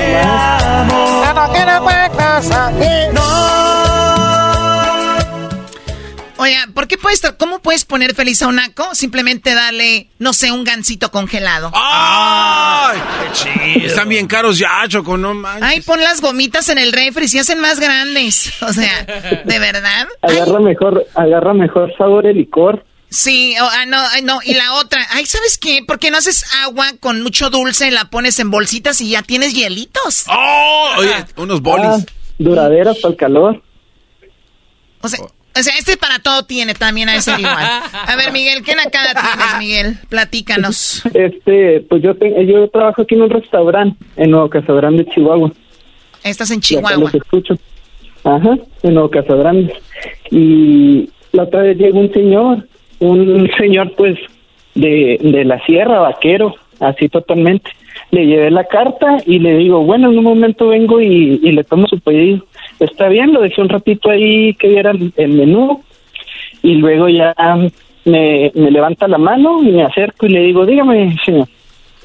Oiga, 6.42 6.68
¿por 6.74 6.88
qué 6.88 6.98
puedes, 6.98 7.22
¿cómo 7.38 7.60
puedes 7.60 7.86
poner 7.86 8.16
feliz 8.16 8.42
a 8.42 8.48
un 8.48 8.56
naco? 8.56 8.96
Simplemente 8.96 9.54
dale, 9.54 10.08
no 10.18 10.34
sé, 10.34 10.52
un 10.52 10.64
gansito 10.64 11.12
congelado. 11.12 11.70
¡Ay! 11.76 13.00
Están 13.76 14.10
bien 14.10 14.26
caros 14.26 14.58
ya, 14.58 14.82
Choco, 14.88 15.20
no 15.20 15.36
manches. 15.36 15.70
Ay, 15.70 15.82
pon 15.82 16.00
las 16.00 16.20
gomitas 16.20 16.68
en 16.70 16.80
el 16.80 16.94
refri, 16.94 17.28
se 17.28 17.42
hacen 17.42 17.60
más 17.60 17.80
grandes. 17.80 18.52
O 18.62 18.74
sea, 18.74 19.04
¿de 19.46 19.60
verdad? 19.60 20.08
agarra 20.22 20.60
mejor, 20.60 21.06
agarra 21.14 21.54
mejor 21.54 21.94
sabor 21.96 22.26
el 22.26 22.38
licor. 22.38 22.86
Sí, 23.10 23.54
ah, 23.60 23.86
no, 23.86 23.98
ay, 24.12 24.24
no, 24.24 24.40
y 24.44 24.56
la 24.56 24.74
otra, 24.76 25.06
ay, 25.12 25.28
¿sabes 25.28 25.60
qué? 25.60 25.84
¿Por 25.86 26.00
qué 26.00 26.10
no 26.10 26.18
haces 26.18 26.46
agua 26.64 26.88
con 27.00 27.22
mucho 27.22 27.52
dulce, 27.52 27.92
la 27.92 28.06
pones 28.06 28.40
en 28.40 28.50
bolsitas 28.50 29.00
y 29.02 29.10
ya 29.10 29.22
tienes 29.22 29.54
hielitos? 29.54 30.26
¡Oh! 30.28 30.94
Oye, 30.98 31.14
unos 31.38 31.62
bolis. 31.62 31.86
Ah, 31.86 32.00
duraderas 32.40 32.98
para 32.98 33.12
el 33.12 33.18
calor. 33.18 33.62
O 35.02 35.08
sea, 35.08 35.20
o 35.58 35.64
sea, 35.64 35.74
este 35.78 35.98
para 35.98 36.20
todo 36.20 36.44
tiene 36.44 36.74
también 36.74 37.10
a 37.10 37.16
ese 37.16 37.32
igual. 37.40 37.58
A 38.08 38.16
ver, 38.16 38.32
Miguel, 38.32 38.64
¿qué 38.64 38.76
nacada 38.76 39.14
tienes, 39.14 39.58
Miguel? 39.60 39.98
Platícanos. 40.10 41.04
Este, 41.14 41.82
pues 41.90 42.02
yo 42.04 42.16
te- 42.16 42.46
yo 42.46 42.68
trabajo 42.70 43.02
aquí 43.02 43.16
en 43.16 43.24
un 43.24 43.30
restaurante 43.30 43.98
en 44.18 44.32
Nuevo 44.32 44.50
Casagrande, 44.50 45.06
Chihuahua. 45.06 45.52
Estás 46.24 46.52
en 46.52 46.62
Chihuahua. 46.62 46.98
los 46.98 47.14
escucho. 47.16 47.56
Ajá, 48.24 48.58
en 48.84 48.94
Nuevo 48.94 49.10
Casagrande. 49.10 49.74
Y 50.30 51.10
la 51.32 51.44
otra 51.44 51.64
vez 51.64 51.78
llegó 51.78 52.00
un 52.00 52.12
señor, 52.14 52.68
un 53.00 53.50
señor 53.58 53.94
pues 53.96 54.18
de, 54.76 55.18
de 55.22 55.44
la 55.46 55.64
sierra, 55.66 56.00
vaquero, 56.00 56.56
así 56.80 57.10
totalmente. 57.10 57.72
Le 58.12 58.26
llevé 58.26 58.52
la 58.52 58.66
carta 58.66 59.18
y 59.26 59.40
le 59.40 59.56
digo, 59.58 59.84
bueno, 59.84 60.12
en 60.12 60.18
un 60.18 60.24
momento 60.24 60.68
vengo 60.70 61.02
y, 61.02 61.40
y 61.44 61.52
le 61.52 61.64
tomo 61.64 61.88
su 61.88 62.00
pedido. 62.00 62.46
Está 62.82 63.10
bien, 63.10 63.32
lo 63.32 63.42
dejé 63.42 63.62
un 63.62 63.70
ratito 63.70 64.10
ahí 64.10 64.56
que 64.56 64.68
viera 64.68 64.90
el, 64.90 65.30
menú 65.34 65.84
y 66.64 66.74
luego 66.74 67.08
ya 67.10 67.32
me, 68.06 68.52
me 68.56 68.72
levanta 68.72 69.08
la 69.08 69.20
mano 69.20 69.62
y 69.62 69.68
me 69.68 69.84
acerco 69.84 70.26
y 70.26 70.30
le 70.30 70.40
digo, 70.42 70.66
dígame, 70.66 71.16
señor. 71.24 71.48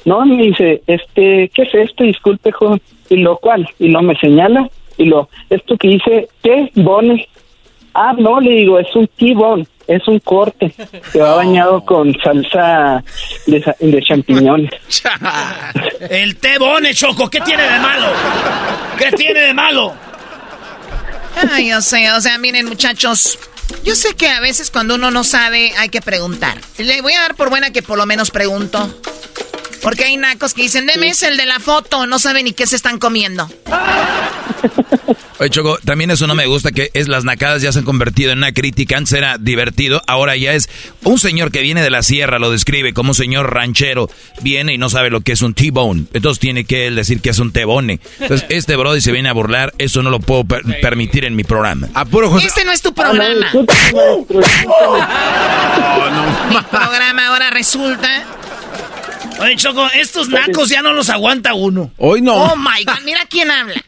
No, 0.05 0.23
me 0.23 0.43
dice, 0.43 0.83
este, 0.85 1.49
¿qué 1.51 1.63
es 1.63 1.73
esto? 1.73 2.03
Disculpe, 2.03 2.51
joven. 2.51 2.79
Y 3.09 3.17
lo 3.17 3.37
cual, 3.37 3.67
y 3.79 3.89
lo 3.89 4.03
me 4.03 4.15
señala, 4.17 4.69
y 4.97 5.05
lo, 5.05 5.29
esto 5.49 5.75
que 5.77 5.87
dice, 5.87 6.27
¿qué? 6.43 6.71
Bone. 6.75 7.27
Ah, 7.95 8.13
no, 8.15 8.39
le 8.39 8.51
digo, 8.51 8.77
es 8.77 8.95
un 8.95 9.07
T-bone, 9.07 9.65
es 9.87 10.07
un 10.07 10.19
corte 10.19 10.71
que 11.11 11.19
va 11.19 11.37
bañado 11.37 11.83
con 11.83 12.15
salsa 12.19 13.03
de, 13.47 13.75
de 13.79 14.01
champiñones. 14.03 14.69
El 16.11 16.37
té 16.37 16.59
bone, 16.59 16.93
Choco, 16.93 17.27
¿qué 17.29 17.39
tiene 17.39 17.63
de 17.63 17.79
malo? 17.79 18.07
¿Qué 18.99 19.11
tiene 19.11 19.39
de 19.39 19.53
malo? 19.55 20.06
Ay, 21.51 21.69
yo 21.69 21.81
sé, 21.81 22.11
o 22.11 22.21
sea, 22.21 22.37
miren, 22.37 22.65
muchachos. 22.65 23.37
Yo 23.83 23.95
sé 23.95 24.15
que 24.15 24.29
a 24.29 24.39
veces 24.39 24.71
cuando 24.71 24.95
uno 24.95 25.11
no 25.11 25.23
sabe 25.23 25.73
hay 25.77 25.89
que 25.89 26.01
preguntar. 26.01 26.59
Le 26.77 27.01
voy 27.01 27.13
a 27.13 27.21
dar 27.21 27.35
por 27.35 27.49
buena 27.49 27.71
que 27.71 27.83
por 27.83 27.97
lo 27.97 28.05
menos 28.05 28.31
pregunto. 28.31 29.01
Porque 29.81 30.05
hay 30.05 30.17
nacos 30.17 30.53
que 30.53 30.63
dicen, 30.63 30.85
deme 30.85 31.09
ese, 31.09 31.27
el 31.27 31.37
de 31.37 31.45
la 31.45 31.59
foto, 31.59 32.05
no 32.07 32.19
saben 32.19 32.45
ni 32.45 32.53
qué 32.53 32.65
se 32.67 32.75
están 32.75 32.99
comiendo. 32.99 33.49
Oye, 35.39 35.51
Choco, 35.51 35.77
también 35.85 36.09
eso 36.09 36.25
no 36.25 36.33
me 36.33 36.47
gusta, 36.47 36.71
que 36.71 36.89
es 36.95 37.07
las 37.07 37.23
nacadas 37.23 37.61
ya 37.61 37.71
se 37.71 37.77
han 37.79 37.85
convertido 37.85 38.31
en 38.31 38.39
una 38.39 38.53
crítica. 38.53 38.97
Antes 38.97 39.13
era 39.13 39.37
divertido, 39.37 40.01
ahora 40.07 40.35
ya 40.35 40.53
es 40.53 40.67
un 41.03 41.19
señor 41.19 41.51
que 41.51 41.61
viene 41.61 41.83
de 41.83 41.91
la 41.91 42.01
sierra, 42.01 42.39
lo 42.39 42.49
describe 42.49 42.91
como 42.93 43.11
un 43.11 43.15
señor 43.15 43.53
ranchero, 43.53 44.09
viene 44.41 44.73
y 44.73 44.79
no 44.79 44.89
sabe 44.89 45.11
lo 45.11 45.21
que 45.21 45.33
es 45.33 45.43
un 45.43 45.53
T-bone. 45.53 46.05
Entonces 46.13 46.39
tiene 46.39 46.65
que 46.65 46.87
él 46.87 46.95
decir 46.95 47.21
que 47.21 47.29
es 47.29 47.37
un 47.37 47.51
T-bone. 47.51 47.99
Entonces, 48.19 48.47
este 48.49 48.75
brody 48.77 48.99
se 48.99 49.11
viene 49.11 49.29
a 49.29 49.33
burlar, 49.33 49.73
eso 49.77 50.01
no 50.01 50.09
lo 50.09 50.19
puedo 50.19 50.43
per- 50.43 50.63
permitir 50.81 51.23
en 51.23 51.35
mi 51.35 51.43
programa. 51.43 51.87
A 51.93 52.03
puro 52.05 52.31
José. 52.31 52.47
Este 52.47 52.65
no 52.65 52.71
es 52.71 52.81
tu 52.81 52.93
programa. 52.95 53.51
Mi 56.49 56.55
programa 56.71 57.27
ahora 57.27 57.49
resulta. 57.51 58.23
Oye, 59.39 59.55
Choco, 59.55 59.87
estos 59.93 60.29
nacos 60.29 60.69
ya 60.69 60.81
no 60.81 60.93
los 60.93 61.09
aguanta 61.09 61.53
uno. 61.53 61.91
Hoy 61.97 62.21
no. 62.21 62.33
Oh 62.35 62.55
my 62.55 62.83
god, 62.85 63.03
mira 63.05 63.21
quién 63.29 63.51
habla. 63.51 63.75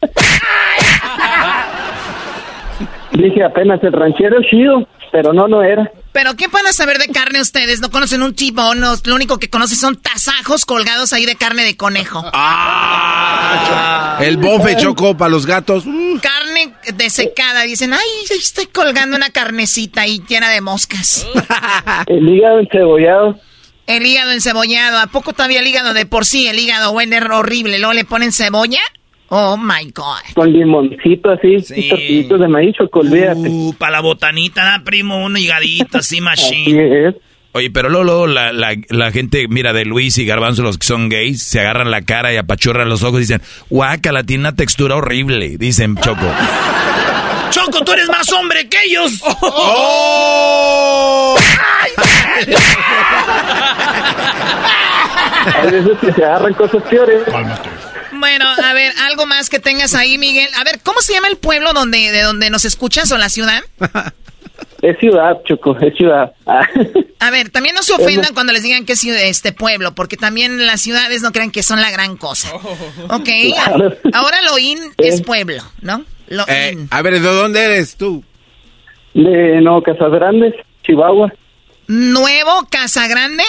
Dije 3.12 3.42
apenas 3.44 3.82
el 3.82 3.92
ranchero 3.92 4.40
es 4.40 4.46
chido, 4.48 4.86
pero 5.10 5.32
no, 5.32 5.48
no 5.48 5.62
era. 5.62 5.90
Pero 6.12 6.34
¿qué 6.36 6.46
van 6.48 6.66
a 6.66 6.72
saber 6.72 6.98
de 6.98 7.08
carne 7.08 7.40
ustedes? 7.40 7.80
¿No 7.80 7.90
conocen 7.90 8.22
un 8.22 8.34
T-bone? 8.34 8.80
No, 8.80 8.94
Lo 9.04 9.14
único 9.14 9.38
que 9.38 9.48
conocen 9.50 9.76
son 9.78 9.96
tasajos 9.96 10.64
colgados 10.64 11.12
ahí 11.12 11.24
de 11.26 11.36
carne 11.36 11.64
de 11.64 11.76
conejo. 11.76 12.24
Ah, 12.32 14.18
El 14.20 14.36
bofe 14.36 14.76
Choco 14.76 15.16
para 15.16 15.30
los 15.30 15.46
gatos. 15.46 15.84
Carne 16.20 16.74
desecada. 16.94 17.62
Dicen, 17.62 17.92
ay, 17.92 18.00
estoy 18.30 18.66
colgando 18.66 19.16
una 19.16 19.30
carnecita 19.30 20.02
ahí 20.02 20.22
llena 20.28 20.50
de 20.50 20.60
moscas. 20.60 21.26
El 22.06 22.28
hígado 22.28 22.58
encebollado. 22.60 23.38
El 23.90 24.06
hígado 24.06 24.30
encebollado. 24.30 24.98
¿A 24.98 25.06
poco 25.08 25.32
todavía 25.32 25.60
el 25.60 25.66
hígado 25.66 25.92
de 25.94 26.06
por 26.06 26.24
sí? 26.24 26.46
El 26.46 26.58
hígado 26.58 26.92
bueno 26.92 27.16
es 27.16 27.22
horrible. 27.24 27.78
Luego 27.78 27.92
le 27.92 28.04
ponen 28.04 28.32
cebolla. 28.32 28.78
Oh 29.30 29.56
my 29.56 29.90
God. 29.94 30.34
Con 30.34 30.52
limoncito 30.52 31.30
así, 31.30 31.56
y 31.76 31.88
tortillitos 31.88 32.40
de 32.40 32.48
maíz, 32.48 32.74
olvídate. 32.92 33.48
Uh, 33.48 33.72
para 33.74 33.92
la 33.92 34.00
botanita, 34.00 34.76
¿no, 34.78 34.84
primo, 34.84 35.24
un 35.24 35.36
higadito 35.36 35.98
así, 35.98 36.16
Así 36.18 36.20
machine. 36.20 37.08
es. 37.08 37.14
Oye, 37.52 37.70
pero 37.70 37.88
luego, 37.88 38.04
luego 38.04 38.26
la, 38.28 38.52
la, 38.52 38.76
la 38.90 39.10
gente, 39.12 39.46
mira, 39.48 39.72
de 39.72 39.84
Luis 39.84 40.18
y 40.18 40.24
Garbanzo, 40.24 40.62
los 40.62 40.78
que 40.78 40.86
son 40.86 41.08
gays, 41.08 41.42
se 41.42 41.58
agarran 41.60 41.90
la 41.90 42.02
cara 42.02 42.32
y 42.32 42.36
apachurran 42.36 42.88
los 42.88 43.02
ojos 43.02 43.18
y 43.18 43.22
dicen, 43.22 43.42
guácala, 43.68 44.22
tiene 44.22 44.42
una 44.42 44.54
textura 44.54 44.94
horrible, 44.96 45.56
dicen 45.58 45.96
Choco. 45.96 46.26
Choco, 47.50 47.84
tú 47.84 47.92
eres 47.92 48.08
más 48.08 48.30
hombre 48.32 48.68
que 48.68 48.78
ellos. 48.84 49.20
¡Oh! 49.42 51.36
Hay 55.56 55.70
veces 55.70 55.98
que 56.00 56.12
se 56.12 56.24
agarran 56.24 56.54
cosas 56.54 56.82
peores. 56.84 57.22
Bueno, 58.12 58.44
a 58.48 58.72
ver, 58.72 58.92
algo 59.06 59.26
más 59.26 59.48
que 59.48 59.58
tengas 59.58 59.94
ahí, 59.94 60.18
Miguel. 60.18 60.48
A 60.58 60.64
ver, 60.64 60.80
¿cómo 60.82 61.00
se 61.00 61.12
llama 61.14 61.28
el 61.28 61.36
pueblo 61.36 61.72
donde, 61.72 62.10
de 62.12 62.22
donde 62.22 62.50
nos 62.50 62.64
escuchas 62.64 63.10
o 63.12 63.18
la 63.18 63.28
ciudad? 63.28 63.62
Es 64.82 64.98
ciudad, 64.98 65.36
Choco, 65.46 65.76
es 65.78 65.94
ciudad. 65.96 66.32
Ah. 66.46 66.66
A 67.20 67.30
ver, 67.30 67.50
también 67.50 67.74
no 67.74 67.82
se 67.82 67.92
ofendan 67.92 68.32
cuando 68.34 68.52
les 68.52 68.62
digan 68.62 68.84
que 68.86 68.94
es 68.94 69.00
ciudad- 69.00 69.22
este 69.22 69.52
pueblo, 69.52 69.94
porque 69.94 70.16
también 70.16 70.66
las 70.66 70.80
ciudades 70.80 71.20
no 71.22 71.32
crean 71.32 71.50
que 71.50 71.62
son 71.62 71.80
la 71.80 71.90
gran 71.90 72.16
cosa. 72.16 72.50
Ok, 73.08 73.28
Claro. 73.54 73.94
ahora 74.14 74.40
lo 74.42 74.58
in 74.58 74.78
es 74.98 75.22
pueblo, 75.22 75.62
¿no? 75.82 76.04
Lo 76.28 76.44
eh, 76.48 76.70
in. 76.72 76.88
a 76.90 77.02
ver, 77.02 77.14
¿de 77.14 77.20
dónde 77.20 77.62
eres 77.64 77.96
tú? 77.96 78.24
De 79.14 79.60
Nuevo 79.60 79.82
Casagrandes, 79.82 80.54
Chihuahua. 80.82 81.32
Nuevo, 81.88 82.66
Casa 82.70 83.06
Grande, 83.08 83.44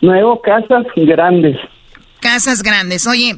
Nuevo 0.00 0.40
Casas 0.40 0.86
Grandes. 0.96 1.56
Casas 2.20 2.62
Grandes. 2.62 3.06
Oye, 3.06 3.36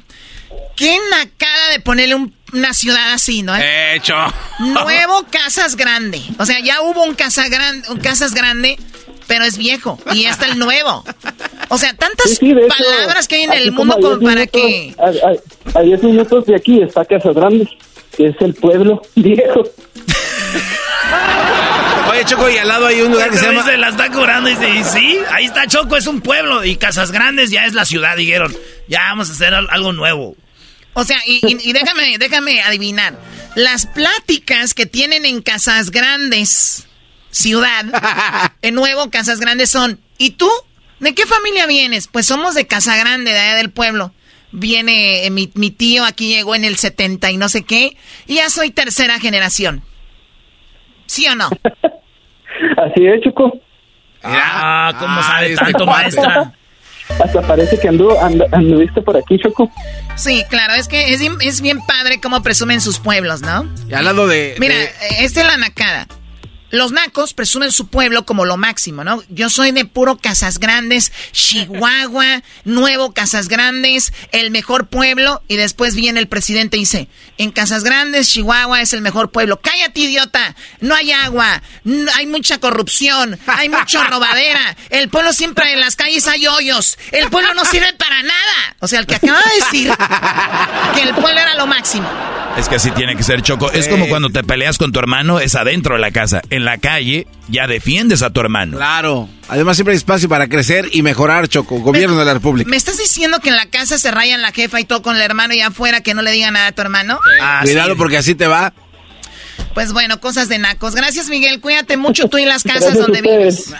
qué 0.76 0.96
nacada 1.10 1.70
de 1.72 1.80
ponerle 1.80 2.14
un- 2.14 2.34
una 2.52 2.72
ciudad 2.74 3.12
así, 3.12 3.42
¿no? 3.42 3.54
Hecho. 3.56 4.14
Nuevo 4.60 5.24
Casas 5.30 5.76
Grande. 5.76 6.20
O 6.38 6.44
sea, 6.46 6.60
ya 6.60 6.82
hubo 6.82 7.02
un 7.04 7.14
Casa 7.14 7.48
Grande, 7.48 7.88
un 7.90 7.98
Casas 7.98 8.34
Grande 8.34 8.76
pero 9.28 9.44
es 9.44 9.56
viejo. 9.56 9.98
Y 10.12 10.26
está 10.26 10.46
el 10.46 10.58
nuevo. 10.58 11.04
O 11.68 11.78
sea, 11.78 11.94
tantas 11.96 12.28
Sí, 12.30 12.36
sí, 12.36 12.52
de 12.54 12.66
hecho, 12.66 12.74
palabras 12.76 13.28
que 13.28 13.36
hay 13.36 13.42
en 13.44 13.52
el 13.52 13.72
mundo 13.72 13.94
como 13.94 14.16
10 14.16 14.30
para 14.30 14.40
minutos- 14.40 14.60
que... 14.60 14.94
A, 14.98 15.78
a- 15.78 15.78
a 15.78 15.82
10 15.82 16.02
minutos 16.02 16.44
de 16.46 16.56
aquí 16.56 16.82
está 16.82 17.04
Casa 17.04 17.30
Grande, 17.32 17.66
que 18.14 18.26
es 18.26 18.36
el 18.40 18.52
pueblo 18.54 19.00
viejo. 19.14 19.62
Oye, 22.10 22.24
Choco, 22.24 22.50
y 22.50 22.58
al 22.58 22.68
lado 22.68 22.86
hay 22.86 23.00
un 23.00 23.12
lugar 23.12 23.30
que 23.30 23.38
se 23.38 23.46
llama... 23.46 23.64
se 23.64 23.76
la 23.76 23.88
está 23.88 24.10
curando 24.10 24.50
y 24.50 24.54
dice, 24.54 24.68
y 24.70 24.84
sí, 24.84 25.18
ahí 25.30 25.44
está 25.46 25.66
Choco, 25.66 25.96
es 25.96 26.06
un 26.06 26.20
pueblo. 26.20 26.64
Y 26.64 26.76
Casas 26.76 27.10
Grandes 27.12 27.50
ya 27.50 27.64
es 27.64 27.74
la 27.74 27.84
ciudad, 27.84 28.16
dijeron. 28.16 28.54
Ya 28.88 29.00
vamos 29.04 29.30
a 29.30 29.32
hacer 29.32 29.54
al- 29.54 29.68
algo 29.70 29.92
nuevo. 29.92 30.36
O 30.94 31.04
sea, 31.04 31.18
y, 31.26 31.40
y- 31.46 31.70
y 31.70 31.72
déjame, 31.72 32.18
déjame 32.18 32.60
adivinar. 32.62 33.18
Las 33.54 33.86
pláticas 33.86 34.74
que 34.74 34.84
tienen 34.86 35.24
en 35.24 35.40
Casas 35.42 35.90
Grandes, 35.90 36.86
ciudad, 37.30 37.84
en 38.62 38.74
nuevo 38.74 39.10
Casas 39.10 39.40
Grandes 39.40 39.70
son, 39.70 40.00
¿y 40.18 40.30
tú? 40.30 40.50
¿De 41.00 41.14
qué 41.14 41.24
familia 41.26 41.66
vienes? 41.66 42.08
Pues 42.08 42.26
somos 42.26 42.54
de 42.54 42.66
Casa 42.66 42.96
Grande, 42.96 43.32
de 43.32 43.38
allá 43.38 43.56
del 43.56 43.70
pueblo. 43.70 44.12
Viene 44.50 45.24
eh, 45.24 45.30
mi, 45.30 45.50
mi 45.54 45.70
tío, 45.70 46.04
aquí 46.04 46.28
llegó 46.28 46.54
en 46.54 46.64
el 46.64 46.76
70 46.76 47.30
y 47.30 47.36
no 47.38 47.48
sé 47.48 47.62
qué, 47.62 47.96
y 48.26 48.34
ya 48.34 48.50
soy 48.50 48.70
tercera 48.70 49.18
generación. 49.18 49.82
¿Sí 51.12 51.26
o 51.28 51.34
no? 51.34 51.50
Así 52.78 53.06
es, 53.06 53.20
Choco. 53.22 53.52
Ah, 54.22 54.94
¿cómo 54.98 55.18
Ah, 55.20 55.22
sabe 55.22 55.54
tanto, 55.56 55.84
maestra? 55.84 56.52
Hasta 57.22 57.42
parece 57.42 57.78
que 57.78 57.86
andu, 57.88 58.16
and- 58.18 58.42
anduviste 58.54 59.02
por 59.02 59.14
aquí, 59.18 59.36
Choco. 59.38 59.70
Sí, 60.16 60.42
claro, 60.48 60.72
es 60.72 60.88
que 60.88 61.12
es, 61.12 61.20
bien- 61.20 61.36
es 61.42 61.60
bien 61.60 61.80
padre 61.84 62.18
cómo 62.18 62.42
presumen 62.42 62.80
sus 62.80 62.98
pueblos, 62.98 63.42
¿no? 63.42 63.68
Y 63.90 63.92
al 63.92 64.06
lado 64.06 64.26
de... 64.26 64.54
Mira, 64.58 64.74
de- 64.74 64.90
esta 65.20 65.40
es 65.42 65.46
la 65.46 65.58
nacada. 65.58 66.06
Los 66.72 66.90
nacos 66.90 67.32
presumen 67.34 67.70
su 67.70 67.86
pueblo 67.86 68.24
como 68.26 68.44
lo 68.44 68.56
máximo, 68.56 69.04
¿no? 69.04 69.22
Yo 69.28 69.48
soy 69.48 69.70
de 69.70 69.84
puro 69.84 70.16
Casas 70.18 70.58
Grandes, 70.58 71.12
Chihuahua, 71.32 72.42
Nuevo 72.64 73.12
Casas 73.12 73.48
Grandes, 73.48 74.12
el 74.32 74.50
mejor 74.50 74.86
pueblo. 74.88 75.42
Y 75.48 75.56
después 75.56 75.94
viene 75.94 76.18
el 76.18 76.28
presidente 76.28 76.76
y 76.76 76.80
dice, 76.80 77.08
en 77.38 77.50
Casas 77.52 77.84
Grandes, 77.84 78.30
Chihuahua 78.30 78.80
es 78.80 78.92
el 78.94 79.02
mejor 79.02 79.30
pueblo. 79.30 79.60
Cállate, 79.60 80.00
idiota. 80.00 80.56
No 80.80 80.94
hay 80.94 81.12
agua, 81.12 81.62
no- 81.84 82.10
hay 82.16 82.26
mucha 82.26 82.58
corrupción, 82.58 83.38
hay 83.46 83.68
mucha 83.68 84.04
robadera. 84.10 84.76
El 84.90 85.08
pueblo 85.10 85.32
siempre 85.32 85.72
en 85.72 85.80
las 85.80 85.94
calles 85.94 86.26
hay 86.26 86.46
hoyos. 86.46 86.98
El 87.12 87.28
pueblo 87.30 87.54
no 87.54 87.64
sirve 87.64 87.92
para 87.94 88.22
nada. 88.22 88.76
O 88.80 88.88
sea, 88.88 88.98
el 89.00 89.06
que 89.06 89.16
acaba 89.16 89.38
de 89.40 89.64
decir 89.64 89.92
que 90.94 91.02
el 91.02 91.14
pueblo 91.14 91.38
era 91.38 91.54
lo 91.54 91.66
máximo. 91.66 92.08
Es 92.56 92.68
que 92.68 92.74
así 92.76 92.90
tiene 92.90 93.16
que 93.16 93.22
ser, 93.22 93.40
Choco. 93.42 93.70
Es 93.72 93.88
como 93.88 94.08
cuando 94.08 94.28
te 94.30 94.42
peleas 94.44 94.76
con 94.78 94.92
tu 94.92 94.98
hermano, 94.98 95.40
es 95.40 95.54
adentro 95.54 95.94
de 95.94 96.00
la 96.00 96.10
casa. 96.10 96.42
En 96.50 96.61
la 96.64 96.78
calle, 96.78 97.26
ya 97.48 97.66
defiendes 97.66 98.22
a 98.22 98.30
tu 98.30 98.40
hermano. 98.40 98.76
Claro. 98.76 99.28
Además 99.48 99.76
siempre 99.76 99.92
hay 99.92 99.96
espacio 99.98 100.28
para 100.28 100.48
crecer 100.48 100.88
y 100.92 101.02
mejorar, 101.02 101.48
Choco. 101.48 101.78
Gobierno 101.80 102.18
de 102.18 102.24
la 102.24 102.34
República. 102.34 102.68
¿Me 102.70 102.76
estás 102.76 102.98
diciendo 102.98 103.38
que 103.40 103.50
en 103.50 103.56
la 103.56 103.66
casa 103.66 103.98
se 103.98 104.10
rayan 104.10 104.42
la 104.42 104.52
jefa 104.52 104.80
y 104.80 104.84
todo 104.84 105.02
con 105.02 105.16
el 105.16 105.22
hermano 105.22 105.54
y 105.54 105.60
afuera 105.60 106.00
que 106.00 106.14
no 106.14 106.22
le 106.22 106.30
digan 106.30 106.54
nada 106.54 106.68
a 106.68 106.72
tu 106.72 106.82
hermano? 106.82 107.18
Ah, 107.40 107.60
Cuidado 107.62 107.92
sí. 107.92 107.98
porque 107.98 108.16
así 108.16 108.34
te 108.34 108.46
va. 108.46 108.72
Pues 109.74 109.92
bueno, 109.92 110.20
cosas 110.20 110.48
de 110.48 110.58
nacos. 110.58 110.94
Gracias, 110.94 111.28
Miguel. 111.28 111.60
Cuídate 111.60 111.96
mucho 111.96 112.28
tú 112.28 112.38
y 112.38 112.44
las 112.44 112.62
casas 112.62 112.94
Gracias 112.94 113.06
donde 113.06 113.22
vives. 113.22 113.74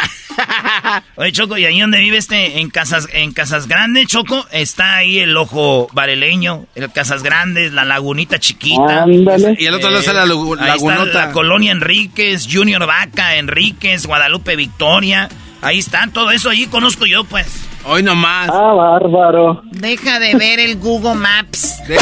Oye, 1.17 1.33
Choco, 1.33 1.59
¿y 1.59 1.65
ahí 1.65 1.81
donde 1.81 1.99
vive 1.99 2.17
este? 2.17 2.61
En 2.61 2.71
Casas, 2.71 3.09
en 3.13 3.33
Casas 3.33 3.69
Grandes, 3.69 4.07
Choco, 4.07 4.47
está 4.51 4.97
ahí 4.97 5.19
el 5.19 5.37
ojo 5.37 5.89
vareleño, 5.93 6.67
el 6.75 6.91
Casas 6.91 7.23
Grandes, 7.23 7.73
la 7.73 7.85
lagunita 7.85 8.39
chiquita. 8.39 9.03
Ándale. 9.03 9.57
Y 9.59 9.67
el 9.67 9.75
otro 9.75 9.91
lado 9.91 10.01
está 10.01 10.13
la 10.13 10.23
ahí 10.23 10.31
está 10.31 10.65
lagunota. 10.67 11.27
la 11.27 11.33
colonia 11.33 11.73
Enríquez, 11.73 12.49
Junior 12.51 12.87
Vaca, 12.87 13.37
Enríquez, 13.37 14.07
Guadalupe 14.07 14.57
Victoria. 14.57 15.29
Ahí 15.61 15.79
está, 15.79 16.09
todo 16.13 16.31
eso 16.31 16.51
allí 16.51 16.67
conozco 16.67 17.07
yo, 17.07 17.25
pues. 17.25 17.69
Hoy 17.85 18.03
nomás. 18.03 18.49
Ah, 18.53 18.73
bárbaro. 18.75 19.63
Deja 19.71 20.19
de 20.19 20.35
ver 20.35 20.61
el 20.61 20.77
Google 20.79 21.15
Maps. 21.15 21.77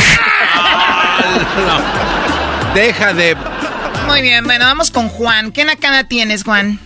No. 1.57 2.75
Deja 2.75 3.13
de... 3.13 3.37
Muy 4.11 4.23
bien, 4.23 4.45
bueno, 4.45 4.65
vamos 4.65 4.91
con 4.91 5.09
Juan. 5.09 5.53
¿Qué 5.53 5.65
nacada 5.65 6.03
tienes, 6.03 6.43
Juan? 6.43 6.81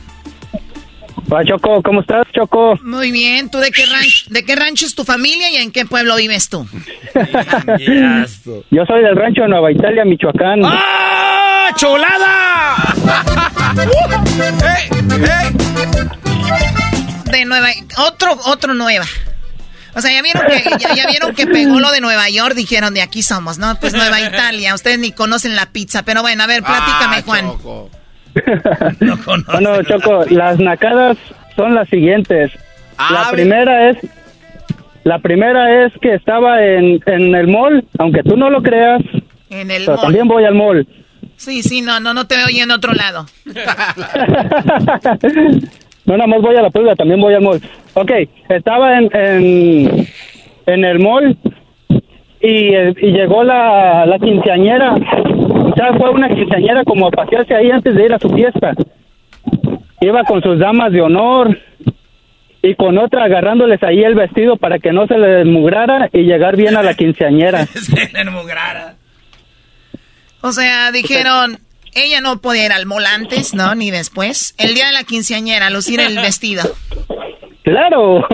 Hola, 1.31 1.43
Choco, 1.47 1.83
¿cómo 1.83 2.03
estás, 2.03 2.27
Choco? 2.33 2.79
Muy 2.83 3.11
bien. 3.11 3.51
¿Tú 3.51 3.59
de 3.59 3.71
qué, 3.71 3.87
rancho, 3.87 4.27
de 4.29 4.45
qué 4.45 4.55
rancho 4.55 4.85
es 4.85 4.95
tu 4.95 5.05
familia 5.05 5.51
y 5.51 5.57
en 5.57 5.73
qué 5.73 5.87
pueblo 5.87 6.17
vives 6.17 6.51
tú? 6.51 6.69
Yo 8.71 8.85
soy 8.85 9.03
del 9.03 9.17
rancho 9.17 9.43
de 9.43 9.49
Nueva 9.49 9.73
Italia, 9.73 10.05
Michoacán. 10.05 10.61
¡Ah, 10.65 11.71
chulada! 11.77 12.77
De 17.33 17.45
Nueva... 17.47 17.69
Otro, 18.07 18.39
otro 18.47 18.75
Nueva. 18.75 19.07
O 19.97 20.01
sea, 20.01 20.13
ya 20.13 20.23
vieron 20.23 20.43
que, 20.47 20.63
ya, 20.79 20.95
ya 20.95 21.07
vieron 21.07 21.35
que 21.35 21.47
pegó 21.47 21.79
lo 21.81 21.91
de 21.93 22.01
Nueva 22.01 22.29
York, 22.29 22.55
dijeron 22.55 22.95
de 22.95 23.03
aquí 23.03 23.23
somos, 23.23 23.59
¿no? 23.59 23.77
Pues 23.81 23.93
Nueva 23.95 24.21
Italia, 24.21 24.75
ustedes 24.75 24.99
ni 24.99 25.13
conocen 25.13 25.55
la 25.57 25.67
pizza, 25.67 26.03
pero 26.03 26.23
bueno, 26.23 26.43
a 26.43 26.47
ver, 26.47 26.63
platícame, 26.63 27.17
Ah, 27.19 27.23
Juan. 27.25 27.47
Choco. 27.47 27.91
No 29.01 29.17
conozco. 29.25 29.53
Bueno, 29.53 29.83
Choco, 29.85 30.25
las 30.31 30.59
nacadas 30.59 31.17
son 31.57 31.75
las 31.75 31.89
siguientes. 31.89 32.51
Ah, 32.99 33.09
la 33.27 33.31
primera 33.31 33.91
es 33.91 33.97
la 35.05 35.19
primera 35.19 35.85
es 35.87 35.93
que 36.01 36.15
estaba 36.15 36.65
en, 36.65 36.99
en 37.07 37.35
el 37.35 37.47
mall, 37.47 37.85
aunque 37.99 38.23
tú 38.23 38.37
no 38.37 38.49
lo 38.51 38.63
creas, 38.63 39.03
En 39.51 39.71
el 39.71 39.85
pero 39.85 39.93
mall. 39.97 40.03
también 40.07 40.27
voy 40.27 40.45
al 40.45 40.55
mall. 40.55 40.89
Sí, 41.37 41.63
sí, 41.63 41.81
no, 41.83 42.01
no, 42.01 42.15
no 42.15 42.27
te 42.27 42.37
veo 42.37 42.47
en 42.49 42.71
otro 42.71 42.93
lado. 42.95 43.27
no, 46.05 46.17
nada 46.17 46.27
más 46.27 46.41
voy 46.43 46.57
a 46.57 46.63
la 46.63 46.71
prueba, 46.71 46.95
también 46.97 47.21
voy 47.21 47.35
al 47.35 47.43
mall. 47.43 47.61
Ok, 47.95 48.11
estaba 48.49 48.99
en, 48.99 49.09
en, 49.17 50.09
en 50.67 50.85
el 50.85 50.99
mall 50.99 51.37
y, 52.41 52.75
y 52.77 53.13
llegó 53.13 53.45
la, 53.45 54.05
la 54.07 54.19
quinceañera. 54.19 54.95
O 54.95 55.73
sea, 55.75 55.95
fue 55.97 56.11
una 56.11 56.29
quinceañera 56.29 56.85
como 56.85 57.07
a 57.07 57.11
pasearse 57.11 57.55
ahí 57.55 57.71
antes 57.71 57.95
de 57.95 58.05
ir 58.05 58.13
a 58.13 58.19
su 58.19 58.29
fiesta. 58.31 58.73
Iba 60.01 60.25
con 60.25 60.43
sus 60.43 60.59
damas 60.59 60.93
de 60.93 61.01
honor 61.01 61.59
y 62.63 62.75
con 62.75 62.99
otra 62.99 63.25
agarrándoles 63.25 63.83
ahí 63.83 64.03
el 64.03 64.15
vestido 64.15 64.57
para 64.57 64.79
que 64.79 64.93
no 64.93 65.07
se 65.07 65.17
le 65.19 65.29
desmugrara 65.29 66.09
y 66.13 66.23
llegar 66.23 66.57
bien 66.57 66.77
a 66.77 66.83
la 66.83 66.95
quinceañera. 66.95 67.67
Se 67.67 68.11
le 68.13 68.21
enmugrara. 68.21 68.97
O 70.41 70.53
sea, 70.53 70.91
dijeron, 70.93 71.59
ella 71.95 72.21
no 72.21 72.41
podía 72.41 72.67
ir 72.67 72.73
al 72.73 72.87
mall 72.87 73.07
antes, 73.07 73.55
¿no? 73.55 73.75
Ni 73.75 73.91
después. 73.91 74.55
El 74.59 74.75
día 74.75 74.87
de 74.87 74.93
la 74.93 75.05
quinceañera, 75.05 75.71
lucir 75.71 76.01
el 76.01 76.17
vestido. 76.17 76.63
¡Claro! 77.65 78.27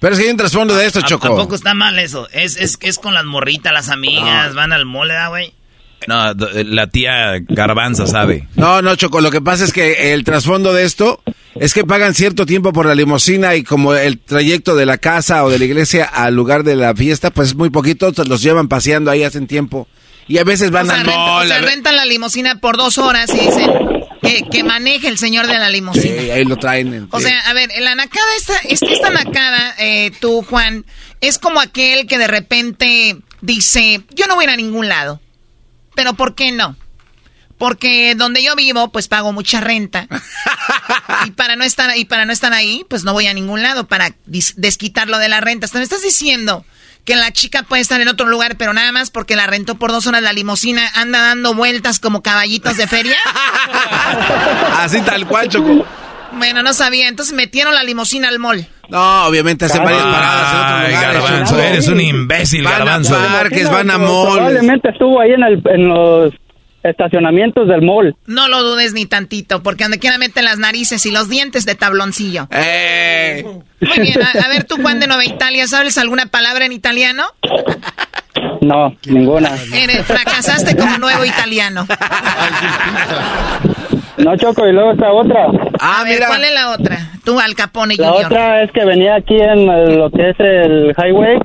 Pero 0.00 0.14
es 0.14 0.18
que 0.18 0.24
hay 0.26 0.30
un 0.30 0.36
trasfondo 0.38 0.74
de 0.74 0.86
esto, 0.86 1.00
¿A- 1.00 1.02
Choco. 1.02 1.28
Tampoco 1.28 1.54
está 1.54 1.74
mal 1.74 1.98
eso. 1.98 2.26
Es, 2.32 2.56
es, 2.56 2.78
es 2.80 2.98
con 2.98 3.12
las 3.14 3.24
morritas, 3.24 3.72
las 3.72 3.90
amigas, 3.90 4.54
van 4.54 4.72
al 4.72 4.86
mole, 4.86 5.12
¿da, 5.14 5.28
güey? 5.28 5.52
No, 6.08 6.32
d- 6.34 6.64
la 6.64 6.86
tía 6.86 7.34
Garbanza 7.46 8.06
sabe. 8.06 8.48
No, 8.56 8.80
no, 8.80 8.96
Choco, 8.96 9.20
lo 9.20 9.30
que 9.30 9.42
pasa 9.42 9.64
es 9.64 9.72
que 9.74 10.14
el 10.14 10.24
trasfondo 10.24 10.72
de 10.72 10.84
esto 10.84 11.22
es 11.56 11.74
que 11.74 11.84
pagan 11.84 12.14
cierto 12.14 12.46
tiempo 12.46 12.72
por 12.72 12.86
la 12.86 12.94
limusina 12.94 13.54
y 13.54 13.62
como 13.62 13.92
el 13.94 14.18
trayecto 14.18 14.74
de 14.76 14.86
la 14.86 14.96
casa 14.96 15.44
o 15.44 15.50
de 15.50 15.58
la 15.58 15.66
iglesia 15.66 16.06
al 16.06 16.34
lugar 16.34 16.64
de 16.64 16.76
la 16.76 16.94
fiesta, 16.94 17.30
pues 17.30 17.48
es 17.48 17.54
muy 17.54 17.68
poquito, 17.68 18.10
los 18.26 18.40
llevan 18.42 18.68
paseando 18.68 19.10
ahí 19.10 19.22
hacen 19.24 19.46
tiempo. 19.46 19.86
Y 20.28 20.38
a 20.38 20.44
veces 20.44 20.70
van 20.70 20.86
O 20.88 20.90
sea, 20.90 21.00
al 21.00 21.06
renta- 21.06 21.20
o 21.20 21.26
mall. 21.26 21.48
sea, 21.48 21.60
rentan 21.60 21.96
la 21.96 22.04
limusina 22.04 22.56
por 22.60 22.76
dos 22.76 22.98
horas 22.98 23.28
y 23.34 23.38
dicen 23.38 23.70
que, 24.22 24.44
que 24.50 24.62
maneje 24.62 25.08
el 25.08 25.18
señor 25.18 25.46
de 25.46 25.58
la 25.58 25.68
limusina. 25.68 26.04
Sí, 26.22 26.30
ahí 26.30 26.44
lo 26.44 26.56
traen. 26.56 26.94
en- 26.94 27.08
O 27.10 27.18
sí. 27.18 27.26
sea, 27.26 27.40
a 27.48 27.52
ver, 27.52 27.70
la 27.80 27.94
nacada, 27.94 28.26
esta, 28.38 28.56
esta, 28.68 28.86
esta 28.86 29.10
nacada, 29.10 29.74
eh, 29.78 30.12
tú, 30.20 30.42
Juan, 30.42 30.84
es 31.20 31.38
como 31.38 31.60
aquel 31.60 32.06
que 32.06 32.18
de 32.18 32.28
repente 32.28 33.16
dice, 33.40 34.02
yo 34.14 34.26
no 34.26 34.36
voy 34.36 34.44
a 34.44 34.48
ir 34.48 34.54
a 34.54 34.56
ningún 34.56 34.88
lado. 34.88 35.20
Pero 35.96 36.14
¿por 36.14 36.34
qué 36.36 36.52
no? 36.52 36.76
Porque 37.58 38.14
donde 38.14 38.42
yo 38.42 38.54
vivo, 38.56 38.90
pues 38.92 39.08
pago 39.08 39.32
mucha 39.32 39.60
renta. 39.60 40.06
y 41.26 41.30
para 41.32 41.56
no 41.56 41.64
estar 41.64 41.94
y 41.96 42.04
para 42.04 42.24
no 42.24 42.32
estar 42.32 42.52
ahí, 42.52 42.84
pues 42.88 43.04
no 43.04 43.12
voy 43.12 43.26
a 43.26 43.34
ningún 43.34 43.62
lado 43.62 43.86
para 43.88 44.14
desquitarlo 44.26 45.18
de 45.18 45.28
la 45.28 45.40
renta. 45.40 45.66
Hasta 45.66 45.78
me 45.78 45.84
estás 45.84 46.02
diciendo 46.02 46.64
que 47.04 47.16
la 47.16 47.32
chica 47.32 47.62
puede 47.62 47.82
estar 47.82 48.00
en 48.00 48.08
otro 48.08 48.26
lugar, 48.26 48.56
pero 48.56 48.72
nada 48.72 48.92
más 48.92 49.10
porque 49.10 49.36
la 49.36 49.46
rentó 49.46 49.74
por 49.76 49.90
dos 49.90 50.06
horas 50.06 50.22
la 50.22 50.32
limusina, 50.32 50.82
anda 50.94 51.20
dando 51.20 51.54
vueltas 51.54 51.98
como 52.00 52.22
caballitos 52.22 52.76
de 52.76 52.86
feria. 52.86 53.16
Así 54.78 55.00
tal 55.02 55.26
cual, 55.26 55.48
Choco. 55.48 55.84
bueno, 56.32 56.62
no 56.62 56.72
sabía. 56.72 57.08
Entonces 57.08 57.34
metieron 57.34 57.74
la 57.74 57.82
limusina 57.82 58.28
al 58.28 58.38
mall. 58.38 58.66
No, 58.88 59.26
obviamente 59.26 59.66
hacen 59.66 59.84
varias 59.84 60.02
paradas 60.02 60.88
en. 60.88 61.00
Garbanzo, 61.00 61.54
Choco. 61.54 61.62
eres 61.62 61.88
un 61.88 62.00
imbécil, 62.00 62.64
Van 62.64 62.74
a 62.74 62.78
Garbanzo. 62.78 63.14
parques, 63.14 63.70
van 63.70 63.90
a 63.90 63.98
malls. 63.98 64.34
Probablemente 64.34 64.88
estuvo 64.90 65.20
ahí 65.20 65.30
en, 65.32 65.42
el, 65.44 65.62
en 65.66 65.88
los 65.88 66.34
estacionamientos 66.82 67.68
del 67.68 67.82
mall. 67.82 68.16
No 68.26 68.48
lo 68.48 68.62
dudes 68.62 68.92
ni 68.92 69.06
tantito, 69.06 69.62
porque 69.62 69.84
donde 69.84 69.98
quiera 69.98 70.18
meten 70.18 70.44
las 70.44 70.58
narices 70.58 71.04
y 71.06 71.10
los 71.10 71.28
dientes 71.28 71.66
de 71.66 71.74
tabloncillo. 71.74 72.48
Eh. 72.50 73.44
Muy 73.80 73.98
bien, 74.00 74.18
a, 74.22 74.46
a 74.46 74.48
ver 74.48 74.64
tú, 74.64 74.76
Juan 74.80 75.00
de 75.00 75.06
Nueva 75.06 75.24
Italia, 75.24 75.66
¿sabes 75.66 75.98
alguna 75.98 76.26
palabra 76.26 76.64
en 76.66 76.72
italiano? 76.72 77.24
No, 78.62 78.94
ninguna. 79.06 79.50
Eres- 79.74 80.04
fracasaste 80.04 80.76
como 80.76 80.98
nuevo 80.98 81.24
italiano. 81.24 81.86
No, 84.18 84.36
Choco, 84.36 84.66
y 84.68 84.72
luego 84.72 84.92
esta 84.92 85.10
otra. 85.12 85.46
Ah, 85.80 86.00
A 86.00 86.04
ver, 86.04 86.22
¿cuál 86.26 86.44
es 86.44 86.52
la 86.52 86.70
otra? 86.72 86.98
Tú, 87.24 87.40
Al 87.40 87.54
Capone 87.54 87.96
La 87.96 88.08
Junior. 88.10 88.26
otra 88.26 88.62
es 88.62 88.70
que 88.72 88.84
venía 88.84 89.14
aquí 89.16 89.36
en 89.36 89.68
el- 89.70 89.96
lo 89.98 90.10
que 90.10 90.30
es 90.30 90.36
el 90.38 90.94
highway, 90.98 91.38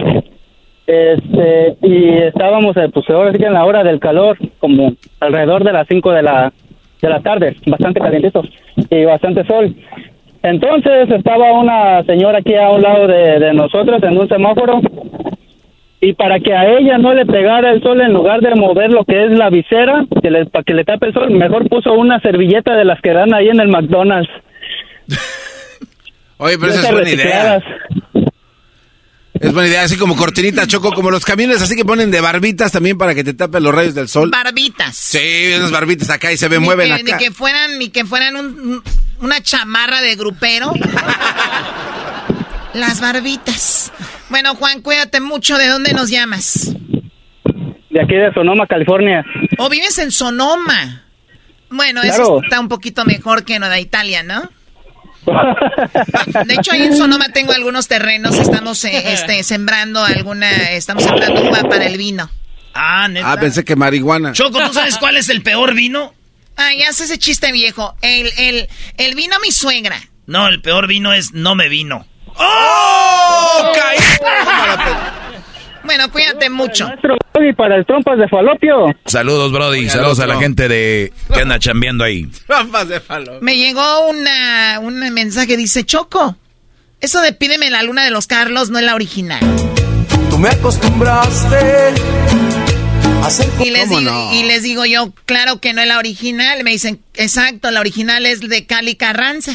este, 0.87 1.77
y 1.81 2.17
estábamos, 2.17 2.77
eh, 2.77 2.89
pues 2.93 3.09
ahora 3.09 3.31
sí 3.31 3.39
que 3.39 3.45
en 3.45 3.53
la 3.53 3.65
hora 3.65 3.83
del 3.83 3.99
calor, 3.99 4.37
como 4.59 4.93
alrededor 5.19 5.63
de 5.63 5.73
las 5.73 5.87
5 5.87 6.11
de 6.11 6.21
la, 6.21 6.53
de 7.01 7.09
la 7.09 7.21
tarde, 7.21 7.55
bastante 7.65 7.99
calientito 7.99 8.43
y 8.89 9.05
bastante 9.05 9.45
sol. 9.45 9.75
Entonces 10.43 11.09
estaba 11.09 11.53
una 11.53 12.03
señora 12.03 12.39
aquí 12.39 12.53
a 12.53 12.69
un 12.69 12.81
lado 12.81 13.07
de, 13.07 13.39
de 13.39 13.53
nosotros 13.53 14.01
en 14.03 14.17
un 14.17 14.27
semáforo 14.27 14.79
y 16.01 16.13
para 16.13 16.39
que 16.39 16.53
a 16.53 16.77
ella 16.77 16.99
no 16.99 17.13
le 17.15 17.25
pegara 17.25 17.71
el 17.71 17.81
sol 17.81 17.99
en 17.99 18.13
lugar 18.13 18.41
de 18.41 18.53
mover 18.53 18.91
lo 18.91 19.05
que 19.05 19.25
es 19.25 19.31
la 19.31 19.49
visera, 19.49 20.05
que 20.21 20.29
le, 20.29 20.45
para 20.45 20.63
que 20.63 20.75
le 20.75 20.83
tape 20.83 21.07
el 21.07 21.13
sol, 21.13 21.31
mejor 21.31 21.67
puso 21.67 21.93
una 21.93 22.19
servilleta 22.19 22.75
de 22.75 22.85
las 22.85 23.01
que 23.01 23.11
dan 23.11 23.33
ahí 23.33 23.49
en 23.49 23.59
el 23.59 23.69
McDonald's. 23.69 24.29
Oye, 26.37 26.57
pero 26.59 26.73
esa 26.73 26.89
es 26.89 26.91
buena 26.91 27.09
idea. 27.09 27.63
Es 29.45 29.53
buena 29.53 29.67
idea, 29.69 29.83
así 29.83 29.95
como 29.95 30.15
cortinita, 30.15 30.65
Choco, 30.65 30.91
como 30.91 31.11
los 31.11 31.23
camiones 31.23 31.61
así 31.61 31.75
que 31.75 31.85
ponen 31.85 32.09
de 32.09 32.19
barbitas 32.19 32.71
también 32.71 32.97
para 32.97 33.13
que 33.13 33.23
te 33.23 33.33
tapen 33.35 33.61
los 33.63 33.75
rayos 33.75 33.93
del 33.93 34.07
sol. 34.09 34.31
Barbitas. 34.31 34.95
Sí, 34.95 35.51
unas 35.55 35.69
barbitas 35.71 36.09
acá 36.09 36.31
y 36.31 36.37
se 36.37 36.49
me 36.49 36.57
Ni 36.57 36.65
mueven 36.65 36.87
que, 36.87 36.93
acá. 36.93 37.17
Ni 37.19 37.23
que 37.25 37.31
fueran, 37.31 37.77
ni 37.77 37.89
que 37.89 38.05
fueran 38.05 38.35
un- 38.35 38.81
una 39.21 39.41
chamarra 39.41 40.01
de 40.01 40.15
grupero. 40.15 40.73
Las 42.73 42.99
barbitas. 42.99 43.91
Bueno, 44.29 44.55
Juan, 44.55 44.81
cuídate 44.81 45.21
mucho. 45.21 45.57
¿De 45.57 45.67
dónde 45.67 45.93
nos 45.93 46.09
llamas? 46.09 46.73
De 47.89 48.01
aquí 48.01 48.15
de 48.15 48.33
Sonoma, 48.33 48.65
California. 48.67 49.23
¿O 49.59 49.69
vives 49.69 49.97
en 49.99 50.11
Sonoma? 50.11 51.03
Bueno, 51.69 52.01
eso 52.03 52.41
está 52.43 52.59
un 52.59 52.67
poquito 52.67 53.05
mejor 53.05 53.45
que 53.45 53.55
en 53.55 53.61
lo 53.61 53.69
de 53.69 53.79
Italia, 53.79 54.23
¿no? 54.23 54.49
De 55.25 56.53
hecho, 56.53 56.71
ahí 56.71 56.83
en 56.83 56.97
Sonoma 56.97 57.29
tengo 57.29 57.51
algunos 57.51 57.87
terrenos. 57.87 58.35
Estamos 58.35 58.83
eh, 58.85 59.13
este, 59.13 59.43
sembrando 59.43 60.03
alguna. 60.03 60.71
Estamos 60.71 61.03
sembrando 61.03 61.49
uva 61.49 61.63
para 61.63 61.85
el 61.85 61.97
vino. 61.97 62.29
Ah, 62.73 63.07
neta. 63.07 63.31
Ah, 63.31 63.37
pensé 63.37 63.63
que 63.63 63.75
marihuana. 63.75 64.33
Choco, 64.33 64.59
¿tú 64.59 64.73
sabes 64.73 64.97
cuál 64.97 65.17
es 65.17 65.29
el 65.29 65.41
peor 65.41 65.73
vino? 65.73 66.13
Ah, 66.57 66.69
ya 66.77 66.89
hace 66.89 67.05
ese 67.05 67.17
chiste 67.17 67.51
viejo. 67.51 67.95
El, 68.01 68.31
el, 68.37 68.69
el 68.97 69.15
vino 69.15 69.35
mi 69.41 69.51
suegra. 69.51 69.99
No, 70.27 70.47
el 70.47 70.61
peor 70.61 70.87
vino 70.87 71.13
es 71.13 71.33
no 71.33 71.55
me 71.55 71.69
vino. 71.69 72.05
¡Oh! 72.37 73.73
Bueno, 75.85 76.11
cuídate 76.11 76.49
mucho. 76.49 76.89
Y 77.39 77.53
para 77.53 77.75
el 77.77 77.85
trompas 77.85 78.17
de 78.17 78.27
falopio. 78.27 78.85
Saludos, 79.05 79.51
Brody. 79.51 79.89
Saludos 79.89 80.19
a 80.19 80.27
la 80.27 80.37
gente 80.39 80.67
de 80.67 81.13
que 81.33 81.41
anda 81.41 81.59
chambeando 81.59 82.03
ahí. 82.03 82.27
Trampas 82.47 82.87
de 82.87 82.99
falo. 82.99 83.39
Me 83.41 83.57
llegó 83.57 84.07
una, 84.09 84.79
un 84.81 84.99
mensaje, 85.13 85.57
dice, 85.57 85.83
Choco, 85.85 86.37
eso 87.01 87.21
de 87.21 87.33
pídeme 87.33 87.69
la 87.69 87.83
luna 87.83 88.03
de 88.05 88.11
los 88.11 88.25
Carlos 88.27 88.69
no 88.69 88.79
es 88.79 88.85
la 88.85 88.95
original. 88.95 89.41
Tú 90.29 90.37
me 90.39 90.49
acostumbraste 90.49 91.93
a 93.21 93.29
ser 93.29 93.47
Y 93.59 93.69
les, 93.69 93.87
¿Cómo 93.87 93.99
digo, 93.99 94.11
no? 94.11 94.33
y 94.33 94.43
les 94.43 94.63
digo 94.63 94.85
yo, 94.85 95.13
claro 95.25 95.59
que 95.59 95.73
no 95.73 95.81
es 95.81 95.87
la 95.87 95.97
original. 95.99 96.63
Me 96.63 96.71
dicen, 96.71 97.01
exacto, 97.15 97.69
la 97.71 97.79
original 97.81 98.25
es 98.25 98.39
de 98.41 98.65
Cali 98.65 98.95
Carranza. 98.95 99.51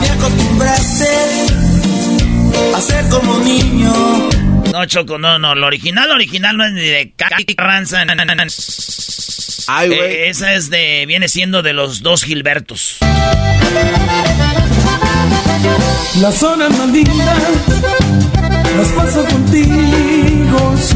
Me 0.00 0.08
acostumbraste 0.10 1.08
a 2.74 2.80
ser 2.80 3.08
como 3.08 3.38
niño. 3.38 3.92
No, 4.76 4.84
Choco, 4.84 5.16
no, 5.16 5.38
no. 5.38 5.54
Lo 5.54 5.68
original, 5.68 6.06
lo 6.06 6.14
original 6.16 6.54
no 6.54 6.66
es 6.66 6.72
ni 6.74 6.82
de 6.82 7.10
Cali 7.16 7.46
Ranza. 7.56 8.04
Ay, 9.68 9.88
güey. 9.88 10.00
Eh, 10.00 10.28
esa 10.28 10.52
es 10.52 10.68
de. 10.68 11.06
Viene 11.06 11.28
siendo 11.28 11.62
de 11.62 11.72
los 11.72 12.02
dos 12.02 12.22
Gilbertos. 12.24 12.98
Las 16.20 16.42
horas 16.42 16.76
más 16.76 16.88
lindas 16.90 17.42
las 18.76 18.88
paso 18.88 19.24
contigo. 19.24 20.76
sí. 20.78 20.94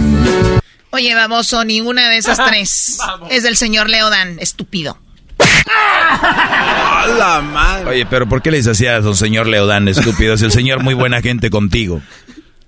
Oye, 0.90 1.14
baboso, 1.14 1.64
ninguna 1.64 2.10
de 2.10 2.18
esas 2.18 2.36
tres 2.48 2.98
es 3.30 3.42
del 3.42 3.56
señor 3.56 3.88
Leodan, 3.88 4.36
estúpido. 4.40 4.98
¡A 5.38 7.06
la 7.18 7.40
madre! 7.40 7.88
Oye, 7.88 8.04
pero 8.06 8.28
¿por 8.28 8.42
qué 8.42 8.50
le 8.50 8.58
dices 8.58 8.72
así 8.72 8.86
a 8.86 9.00
don 9.00 9.16
señor 9.16 9.46
Leodán, 9.46 9.88
estúpido? 9.88 10.34
Es 10.34 10.42
el 10.42 10.52
señor 10.52 10.82
muy 10.82 10.92
buena 10.92 11.22
gente 11.22 11.48
contigo. 11.48 12.02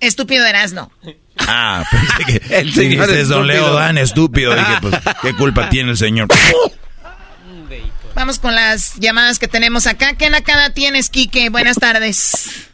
Estúpido 0.03 0.45
Erasno. 0.45 0.91
Ah, 1.39 1.85
pensé 1.91 2.41
que 2.41 2.55
El 2.59 2.73
señor 2.73 3.07
dijiste 3.07 3.25
don 3.25 3.43
estúpido. 3.43 3.43
Leodán, 3.45 3.99
estúpido. 3.99 4.55
Dije, 4.55 4.73
pues, 4.81 4.95
¿qué 5.23 5.35
culpa 5.35 5.69
tiene 5.69 5.93
el 5.93 5.97
señor? 5.97 6.29
Vamos 8.15 8.39
con 8.39 8.55
las 8.55 8.97
llamadas 8.97 9.39
que 9.39 9.49
tenemos 9.49 9.87
acá. 9.87 10.15
¿Qué 10.15 10.29
nacada 10.29 10.71
tienes, 10.71 11.09
Quique? 11.09 11.49
Buenas 11.51 11.77
tardes. 11.77 12.69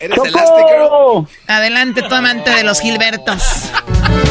¿Eres 0.00 0.18
elástico? 0.18 1.28
Adelante, 1.46 2.02
tu 2.02 2.14
amante 2.14 2.50
de 2.50 2.64
los 2.64 2.80
Gilbertos. 2.80 3.70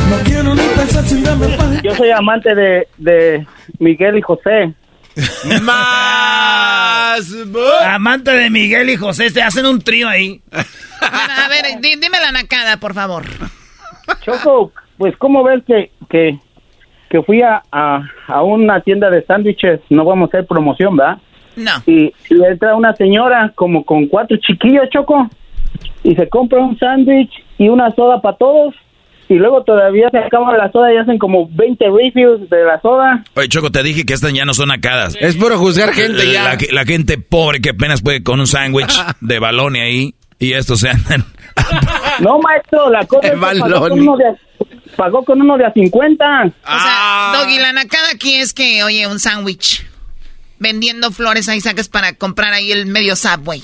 No 0.09 0.17
quiero 0.25 0.53
ni 0.53 0.61
pensar 0.61 1.07
si 1.07 1.21
dame 1.21 1.47
paz. 1.55 1.81
Yo 1.83 1.95
soy 1.95 2.09
amante 2.11 2.53
de, 2.53 2.87
de 2.97 3.47
Miguel 3.79 4.17
y 4.17 4.21
José. 4.21 4.73
Más. 5.61 7.21
Amante 7.85 8.31
de 8.31 8.49
Miguel 8.49 8.89
y 8.89 8.95
José, 8.97 9.31
te 9.31 9.41
hacen 9.41 9.65
un 9.65 9.81
trío 9.81 10.07
ahí. 10.07 10.41
Bueno, 10.51 11.33
a 11.45 11.47
ver, 11.49 11.79
di- 11.81 11.95
dime 11.99 12.19
la 12.21 12.31
nacada, 12.31 12.77
por 12.77 12.93
favor. 12.93 13.23
Choco, 14.21 14.71
pues 14.97 15.15
¿cómo 15.17 15.43
ves 15.43 15.63
que, 15.65 15.91
que, 16.09 16.37
que 17.09 17.21
fui 17.23 17.41
a, 17.41 17.61
a, 17.71 18.01
a 18.27 18.41
una 18.43 18.81
tienda 18.81 19.09
de 19.09 19.23
sándwiches? 19.25 19.81
No 19.89 20.05
vamos 20.05 20.27
a 20.27 20.37
hacer 20.37 20.47
promoción, 20.47 20.95
¿verdad? 20.95 21.17
No. 21.55 21.71
Y, 21.85 22.13
y 22.29 22.43
entra 22.43 22.75
una 22.75 22.95
señora 22.95 23.51
como 23.55 23.83
con 23.83 24.07
cuatro 24.07 24.37
chiquillos, 24.37 24.89
Choco, 24.91 25.29
y 26.03 26.15
se 26.15 26.29
compra 26.29 26.59
un 26.59 26.77
sándwich 26.77 27.31
y 27.57 27.67
una 27.69 27.91
soda 27.91 28.21
para 28.21 28.37
todos. 28.37 28.73
Y 29.31 29.35
luego 29.35 29.63
todavía 29.63 30.09
se 30.11 30.17
acaba 30.17 30.57
la 30.57 30.69
soda 30.73 30.93
y 30.93 30.97
hacen 30.97 31.17
como 31.17 31.47
20 31.49 31.85
reviews 31.85 32.49
de 32.49 32.65
la 32.65 32.81
soda. 32.81 33.23
Oye, 33.35 33.47
Choco, 33.47 33.71
te 33.71 33.81
dije 33.81 34.05
que 34.05 34.13
estas 34.13 34.33
ya 34.33 34.43
no 34.43 34.53
son 34.53 34.71
acadas. 34.71 35.15
Es 35.21 35.37
puro 35.37 35.57
juzgar 35.57 35.93
gente 35.93 36.29
ya. 36.31 36.43
La, 36.43 36.57
la 36.71 36.85
gente 36.85 37.17
pobre 37.17 37.61
que 37.61 37.69
apenas 37.69 38.01
puede 38.01 38.23
con 38.23 38.41
un 38.41 38.47
sándwich 38.47 38.91
de 39.21 39.39
balón 39.39 39.75
ahí. 39.77 40.13
Y 40.37 40.51
estos 40.53 40.79
se 40.81 40.89
andan. 40.89 41.23
No, 42.19 42.39
maestro, 42.39 42.89
la 42.89 43.05
cosa 43.07 43.27
es 43.27 43.33
que 43.33 43.39
pagó 43.39 43.79
con, 43.89 43.99
uno 44.01 44.17
de, 44.17 44.25
a- 44.27 44.35
pagó 44.97 45.23
con 45.23 45.41
uno 45.41 45.57
de 45.57 45.65
a 45.65 45.71
50. 45.71 46.25
O 46.25 46.51
Ah. 46.65 47.31
sea, 47.33 47.41
Doggy, 47.41 47.59
la 47.59 47.71
nacada 47.73 48.07
aquí 48.13 48.33
es 48.35 48.53
que, 48.53 48.83
oye, 48.83 49.07
un 49.07 49.19
sándwich. 49.19 49.85
Vendiendo 50.59 51.11
flores 51.11 51.47
ahí 51.47 51.61
sacas 51.61 51.87
para 51.89 52.13
comprar 52.15 52.53
ahí 52.53 52.71
el 52.71 52.85
medio 52.85 53.15
Subway. 53.15 53.63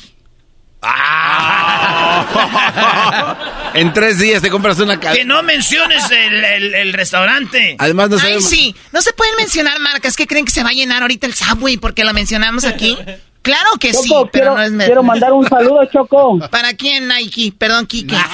En 3.73 3.93
tres 3.93 4.17
días 4.19 4.41
te 4.41 4.49
compras 4.49 4.79
una 4.79 4.95
Que 4.99 5.07
cadena. 5.07 5.35
no 5.35 5.43
menciones 5.43 6.09
el, 6.09 6.43
el- 6.43 6.73
el 6.75 6.93
restaurante. 6.93 7.75
Además, 7.79 8.09
no 8.09 8.17
Ay, 8.23 8.41
sí. 8.41 8.75
No 8.91 9.01
se 9.01 9.13
pueden 9.13 9.35
mencionar 9.37 9.79
marcas. 9.79 10.15
¿Qué 10.15 10.25
creen 10.25 10.45
que 10.45 10.51
se 10.51 10.63
va 10.63 10.69
a 10.69 10.73
llenar 10.73 11.03
ahorita 11.03 11.27
el 11.27 11.33
Subway 11.35 11.77
porque 11.77 12.03
lo 12.03 12.13
mencionamos 12.13 12.65
aquí? 12.65 12.97
Claro 13.43 13.69
que 13.79 13.93
sí, 13.93 14.09
Choco, 14.09 14.29
pero 14.31 14.45
quiero, 14.45 14.55
no 14.57 14.63
es... 14.63 14.71
me- 14.71 14.85
quiero 14.85 15.03
mandar 15.03 15.31
un 15.33 15.47
saludo, 15.47 15.85
Choco. 15.91 16.39
¿Para 16.49 16.73
quién, 16.73 17.07
Nike? 17.07 17.53
Perdón, 17.57 17.85
Kike. 17.85 18.15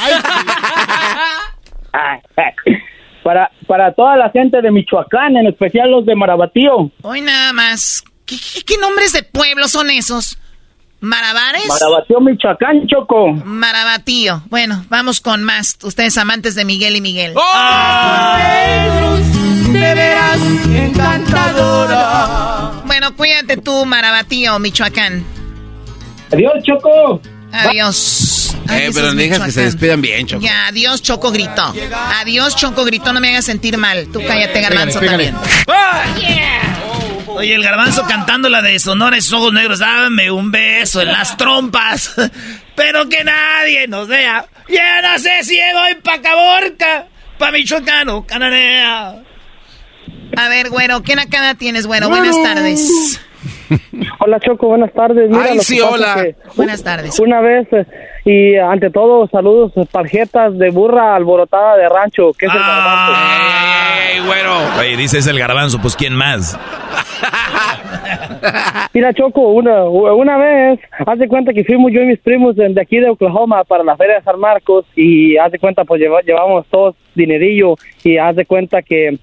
para, 3.24 3.52
para 3.68 3.94
toda 3.94 4.18
la 4.18 4.30
gente 4.32 4.61
de 4.61 4.72
Michoacán, 4.72 5.38
en 5.38 5.48
especial 5.48 5.91
los 5.91 6.06
de 6.06 6.15
Marabatío. 6.15 6.91
Hoy 7.02 7.22
nada 7.22 7.53
más. 7.53 8.03
¿Qué, 8.26 8.38
qué- 8.38 8.64
qué 8.64 8.78
nombres 8.78 9.11
de 9.14 9.24
pueblo 9.24 9.68
son 9.68 9.90
esos? 9.90 10.38
¿Marabares? 11.04 11.68
Marabatío, 11.68 12.22
Michoacán, 12.22 12.88
Choco. 12.88 13.34
Marabatío. 13.44 14.42
Bueno, 14.50 14.86
vamos 14.88 15.20
con 15.20 15.44
más. 15.44 15.78
Ustedes 15.84 16.18
amantes 16.18 16.56
de 16.56 16.64
Miguel 16.64 16.96
y 16.96 17.02
Miguel. 17.02 17.34
De 19.74 19.96
veras 19.96 20.40
encantadora. 20.74 22.72
Bueno, 22.86 23.14
cuídate 23.18 23.58
tú, 23.58 23.84
Marabatío, 23.86 24.58
Michoacán. 24.60 25.26
Adiós, 26.32 26.54
Choco. 26.66 27.20
Adiós. 27.52 28.56
Ay, 28.70 28.84
Eh, 28.84 28.92
pero 28.94 29.14
dejas 29.14 29.42
que 29.42 29.52
se 29.52 29.64
despidan 29.64 30.00
bien, 30.02 30.26
Choco. 30.26 30.42
Ya, 30.42 30.68
adiós, 30.68 31.02
Choco 31.02 31.32
gritó. 31.32 31.74
Adiós, 32.22 32.56
Choco 32.56 32.86
gritó, 32.86 33.12
no 33.12 33.20
me 33.20 33.28
hagas 33.28 33.44
sentir 33.44 33.78
mal. 33.78 34.08
Tú 34.14 34.22
cállate, 34.26 34.62
Garbanzo, 34.62 35.02
pégale. 35.02 35.34
también. 35.34 35.44
Oye, 37.28 37.56
el 37.56 37.64
garbanzo 37.64 38.06
cantando 38.08 38.50
la 38.50 38.62
de 38.62 38.80
Sonora 38.80 39.18
y 39.18 39.22
sus 39.22 39.34
ojos 39.34 39.54
negros, 39.54 39.80
dame 39.80 40.32
un 40.32 40.52
beso 40.52 41.02
en 41.02 41.12
las 41.12 41.38
trompas, 41.38 42.14
pero 42.76 43.08
que 43.10 43.24
nadie 43.24 43.88
nos 43.88 44.08
vea. 44.08 44.45
Ya 44.70 45.02
no 45.02 45.20
sé 45.20 45.44
si 45.44 45.58
voy 45.74 45.95
pa' 46.04 46.22
Caborca, 46.22 47.08
pa' 47.38 47.52
Michoacán 47.52 48.10
o 48.10 48.26
Cananea. 48.26 49.24
A 50.36 50.48
ver, 50.50 50.70
güero, 50.70 51.04
¿qué 51.04 51.16
nacada 51.16 51.56
tienes, 51.56 51.86
güero? 51.86 52.10
Buenas 52.10 52.36
tardes. 52.41 53.20
Hola, 54.19 54.40
Choco, 54.40 54.68
buenas 54.68 54.91
tardes. 54.94 55.30
Mira, 55.30 55.44
Ay, 55.45 55.49
lo 55.52 55.60
que 55.60 55.65
sí, 55.65 55.80
hola. 55.80 56.15
es 56.23 56.23
que 56.23 56.35
Buenas 56.56 56.84
tardes. 56.84 57.19
Una 57.19 57.41
vez, 57.41 57.68
eh, 57.72 57.85
y 58.26 58.56
ante 58.56 58.90
todo, 58.90 59.27
saludos, 59.27 59.72
eh, 59.76 59.85
tarjetas 59.91 60.57
de 60.57 60.69
burra 60.69 61.15
alborotada 61.15 61.77
de 61.77 61.90
rancho, 61.90 62.31
que 62.34 62.45
es 62.48 62.53
el 62.53 62.60
garbanzo. 62.60 63.22
Ey, 64.14 64.19
güero. 64.26 64.52
Oye, 64.80 64.98
dice 64.98 65.18
es 65.19 65.27
el 65.27 65.40
garbanzo, 65.40 65.80
pues 65.81 65.95
¿quién 65.95 66.14
más? 66.14 66.57
Mira, 68.94 69.14
Choco, 69.14 69.41
una, 69.49 69.84
una 69.85 70.38
vez, 70.38 70.80
haz 71.06 71.19
de 71.19 71.27
cuenta 71.27 71.53
que 71.53 71.64
fuimos 71.64 71.91
yo 71.91 72.02
y 72.02 72.06
mis 72.06 72.19
primos 72.19 72.56
de, 72.56 72.69
de 72.69 72.81
aquí 72.81 72.98
de 72.98 73.10
Oklahoma 73.10 73.64
para 73.64 73.84
la 73.84 73.95
Feria 73.98 74.15
de 74.15 74.22
San 74.23 74.40
Marcos 74.40 74.85
y 74.95 75.38
haz 75.38 75.52
de 75.52 75.60
cuenta, 75.60 75.84
pues 75.84 76.02
lleva- 76.02 76.22
llevamos 76.22 76.65
todos 76.69 76.95
dinerillo 77.15 77.76
y 78.03 78.18
haz 78.18 78.35
de 78.35 78.45
cuenta 78.45 78.81
que 78.81 79.18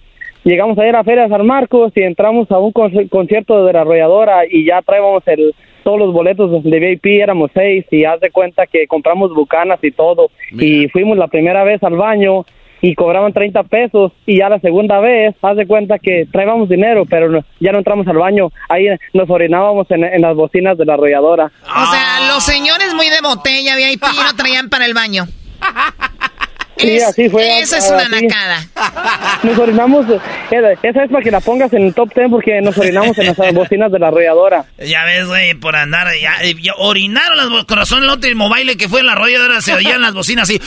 llegamos 0.44 0.78
a 0.78 0.86
ir 0.86 0.94
a 0.94 0.98
la 0.98 1.04
Feria 1.04 1.24
de 1.24 1.28
San 1.28 1.46
Marcos 1.46 1.92
y 1.94 2.02
entramos 2.02 2.50
a 2.50 2.58
un 2.58 2.72
conci- 2.72 3.08
concierto 3.08 3.64
de 3.64 3.72
la 3.72 3.82
arrolladora 3.82 4.42
y 4.50 4.64
ya 4.66 4.80
traíamos 4.82 5.22
el, 5.26 5.54
todos 5.84 5.98
los 5.98 6.12
boletos 6.12 6.62
de 6.62 6.78
VIP, 6.80 7.06
éramos 7.22 7.50
seis 7.54 7.84
y 7.90 8.04
haz 8.04 8.20
de 8.20 8.30
cuenta 8.30 8.66
que 8.66 8.86
compramos 8.86 9.32
bucanas 9.34 9.78
y 9.82 9.90
todo 9.90 10.30
y 10.52 10.88
fuimos 10.88 11.16
la 11.18 11.28
primera 11.28 11.64
vez 11.64 11.82
al 11.82 11.96
baño 11.96 12.44
y 12.82 12.94
cobraban 12.94 13.34
30 13.34 13.64
pesos 13.64 14.10
y 14.24 14.38
ya 14.38 14.48
la 14.48 14.58
segunda 14.58 15.00
vez, 15.00 15.34
haz 15.42 15.54
de 15.56 15.66
cuenta 15.66 15.98
que 15.98 16.26
traíamos 16.32 16.66
dinero, 16.68 17.04
pero 17.08 17.28
no- 17.28 17.44
ya 17.60 17.72
no 17.72 17.78
entramos 17.78 18.06
al 18.08 18.16
baño, 18.16 18.50
ahí 18.70 18.86
nos 19.12 19.28
orinábamos 19.28 19.90
en, 19.90 20.02
en 20.04 20.22
las 20.22 20.34
bocinas 20.34 20.78
de 20.78 20.86
la 20.86 20.94
arrolladora. 20.94 21.52
O 21.64 21.86
sea, 21.92 22.32
los 22.34 22.42
señores 22.42 22.94
muy 22.94 23.06
de 23.10 23.20
botella 23.22 23.76
VIP 23.76 24.02
no 24.02 24.34
traían 24.36 24.70
para 24.70 24.86
el 24.86 24.94
baño. 24.94 25.24
Sí, 26.80 26.96
Es- 26.96 27.04
así 27.08 27.28
fue. 27.28 27.60
Esa 27.60 27.78
es 27.78 27.88
una 27.90 28.02
así. 28.02 28.26
nacada. 28.26 28.66
Nos 29.42 29.58
orinamos, 29.58 30.06
eh, 30.50 30.76
esa 30.82 31.04
es 31.04 31.10
para 31.10 31.22
que 31.22 31.30
la 31.30 31.40
pongas 31.40 31.72
en 31.72 31.86
el 31.86 31.94
top 31.94 32.12
10 32.14 32.28
porque 32.30 32.60
nos 32.60 32.76
orinamos 32.78 33.16
en 33.18 33.26
las 33.26 33.36
bocinas 33.54 33.90
de 33.92 33.98
la 33.98 34.08
arrolladora. 34.08 34.64
Ya 34.78 35.04
ves, 35.04 35.26
güey, 35.26 35.54
por 35.54 35.76
andar, 35.76 36.08
ya, 36.20 36.34
eh, 36.42 36.54
ya 36.60 36.72
orinaron 36.78 37.36
las 37.36 37.48
bo- 37.50 37.66
con 37.66 37.78
razón 37.78 38.02
el 38.02 38.10
último 38.10 38.48
baile 38.48 38.76
que 38.76 38.88
fue 38.88 39.00
en 39.00 39.06
la 39.06 39.12
arrolladora, 39.12 39.60
se 39.60 39.74
oían 39.74 40.00
las 40.02 40.12
bocinas 40.14 40.48
así. 40.48 40.60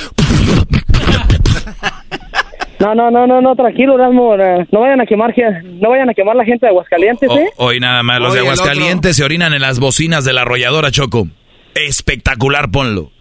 No, 2.80 2.94
no, 2.96 3.10
no, 3.10 3.26
no, 3.26 3.40
no, 3.40 3.56
tranquilo, 3.56 3.96
Erasmo, 3.96 4.36
eh, 4.36 4.68
no 4.72 4.82
vayan 4.82 5.00
a 5.00 5.06
quemar, 5.06 5.34
no 5.64 5.90
vayan 5.92 6.10
a 6.10 6.14
quemar 6.14 6.36
la 6.36 6.44
gente 6.44 6.66
de 6.66 6.70
Aguascalientes, 6.72 7.30
¿eh? 7.32 7.50
Hoy 7.56 7.80
nada 7.80 8.04
más, 8.04 8.20
los 8.20 8.34
de 8.34 8.42
Oye, 8.42 8.50
Aguascalientes 8.50 9.16
se 9.16 9.24
orinan 9.24 9.54
en 9.54 9.62
las 9.62 9.80
bocinas 9.80 10.26
de 10.26 10.34
la 10.34 10.42
arrolladora, 10.42 10.92
Choco. 10.92 11.28
Espectacular, 11.76 12.72
ponlo. 12.72 13.13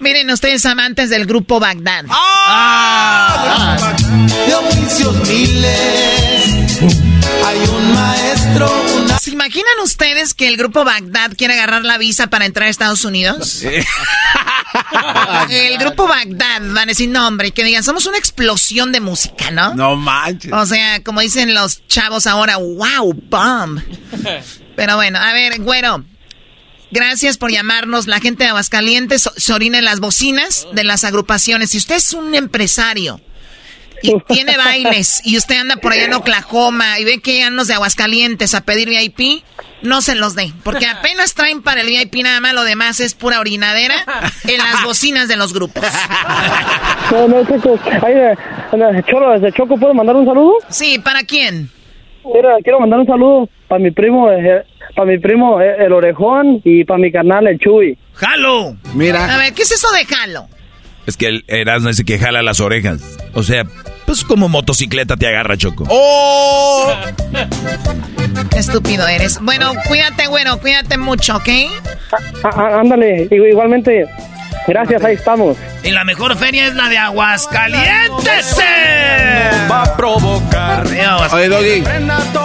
Miren 0.00 0.30
ustedes 0.30 0.64
amantes 0.64 1.10
del 1.10 1.26
grupo 1.26 1.58
Bagdad. 1.58 2.04
De 4.46 4.54
oficios 4.54 5.28
miles. 5.28 6.78
Hay 7.44 7.58
un 7.68 7.94
maestro, 7.94 8.84
una. 8.96 9.18
¿Se 9.18 9.30
imaginan 9.30 9.72
ustedes 9.82 10.34
que 10.34 10.46
el 10.46 10.56
grupo 10.56 10.84
Bagdad 10.84 11.32
quiere 11.36 11.54
agarrar 11.54 11.84
la 11.84 11.98
visa 11.98 12.28
para 12.28 12.46
entrar 12.46 12.68
a 12.68 12.70
Estados 12.70 13.04
Unidos? 13.04 13.62
el 15.50 15.78
grupo 15.78 16.06
Bagdad 16.06 16.60
van 16.62 16.78
a 16.78 16.86
decir 16.86 17.08
nombre, 17.08 17.50
que 17.50 17.64
digan, 17.64 17.82
somos 17.82 18.06
una 18.06 18.18
explosión 18.18 18.92
de 18.92 19.00
música, 19.00 19.50
¿no? 19.50 19.74
No 19.74 19.96
manches. 19.96 20.52
O 20.52 20.64
sea, 20.66 21.02
como 21.02 21.20
dicen 21.20 21.54
los 21.54 21.86
chavos 21.88 22.26
ahora, 22.26 22.58
wow, 22.58 23.12
bomb. 23.28 23.80
Pero 24.76 24.94
bueno, 24.94 25.18
a 25.18 25.32
ver, 25.32 25.60
güero. 25.60 26.04
Gracias 26.90 27.36
por 27.36 27.50
llamarnos. 27.50 28.06
La 28.06 28.20
gente 28.20 28.44
de 28.44 28.50
Aguascalientes 28.50 29.28
se 29.36 29.52
orina 29.52 29.78
en 29.78 29.84
las 29.84 30.00
bocinas 30.00 30.66
de 30.72 30.84
las 30.84 31.04
agrupaciones. 31.04 31.70
Si 31.70 31.78
usted 31.78 31.96
es 31.96 32.12
un 32.12 32.34
empresario 32.34 33.20
y 34.02 34.14
tiene 34.28 34.56
bailes 34.56 35.20
y 35.24 35.36
usted 35.36 35.56
anda 35.56 35.76
por 35.76 35.92
allá 35.92 36.04
en 36.04 36.14
Oklahoma 36.14 36.98
y 36.98 37.04
ve 37.04 37.20
que 37.20 37.34
llegan 37.34 37.56
los 37.56 37.68
de 37.68 37.74
Aguascalientes 37.74 38.54
a 38.54 38.62
pedir 38.62 38.88
VIP, 38.88 39.42
no 39.82 40.02
se 40.02 40.14
los 40.14 40.34
dé. 40.34 40.52
Porque 40.64 40.86
apenas 40.86 41.34
traen 41.34 41.62
para 41.62 41.82
el 41.82 41.88
VIP 41.88 42.22
nada 42.22 42.40
más, 42.40 42.54
lo 42.54 42.64
demás 42.64 43.00
es 43.00 43.14
pura 43.14 43.38
orinadera 43.38 43.94
en 44.44 44.58
las 44.58 44.82
bocinas 44.82 45.28
de 45.28 45.36
los 45.36 45.52
grupos. 45.52 45.84
No, 47.10 47.26
no, 47.26 47.42
Choco, 47.42 47.80
ahí, 48.04 48.14
Cholo, 49.10 49.30
desde 49.32 49.50
Choco, 49.56 49.78
¿puedo 49.78 49.94
mandar 49.94 50.14
un 50.14 50.26
saludo? 50.26 50.56
Sí, 50.68 50.98
¿para 50.98 51.22
quién? 51.22 51.70
Mira, 52.34 52.56
quiero 52.62 52.80
mandar 52.80 53.00
un 53.00 53.06
saludo 53.06 53.48
para 53.68 53.78
mi 53.78 53.90
primo, 53.90 54.30
eh, 54.30 54.64
para 54.94 55.10
mi 55.10 55.18
primo 55.18 55.60
eh, 55.60 55.76
el 55.78 55.92
Orejón 55.92 56.60
y 56.64 56.84
para 56.84 56.98
mi 56.98 57.10
carnal 57.10 57.46
el 57.46 57.58
Chuy. 57.58 57.98
¡Jalo! 58.14 58.76
Mira. 58.94 59.34
A 59.34 59.38
ver, 59.38 59.52
¿qué 59.54 59.62
es 59.62 59.72
eso 59.72 59.88
de 59.92 60.04
jalo? 60.04 60.46
Es 61.06 61.16
que 61.16 61.26
el 61.26 61.44
Erasmo 61.48 61.88
dice 61.88 62.04
que 62.04 62.18
jala 62.18 62.42
las 62.42 62.60
orejas. 62.60 63.18
O 63.34 63.42
sea, 63.42 63.64
pues 64.04 64.24
como 64.24 64.48
motocicleta 64.48 65.16
te 65.16 65.26
agarra, 65.26 65.56
Choco. 65.56 65.84
¡Oh! 65.88 66.92
Estúpido 68.56 69.06
eres. 69.06 69.40
Bueno, 69.40 69.72
cuídate, 69.86 70.26
güero, 70.26 70.58
cuídate 70.58 70.98
mucho, 70.98 71.36
¿ok? 71.36 71.48
Ah, 72.42 72.50
ah, 72.54 72.80
ándale, 72.80 73.28
igualmente, 73.30 74.06
gracias, 74.68 75.04
ahí 75.04 75.14
estamos. 75.14 75.56
Y 75.82 75.90
la 75.90 76.04
mejor 76.04 76.36
feria 76.36 76.66
es 76.66 76.74
la 76.74 76.88
de 76.88 76.98
Aguascalientes. 76.98 78.56
Va 79.70 79.82
a 79.82 79.96
provocar. 79.96 80.86
Oye, 81.32 81.48
Doggy, 81.48 81.82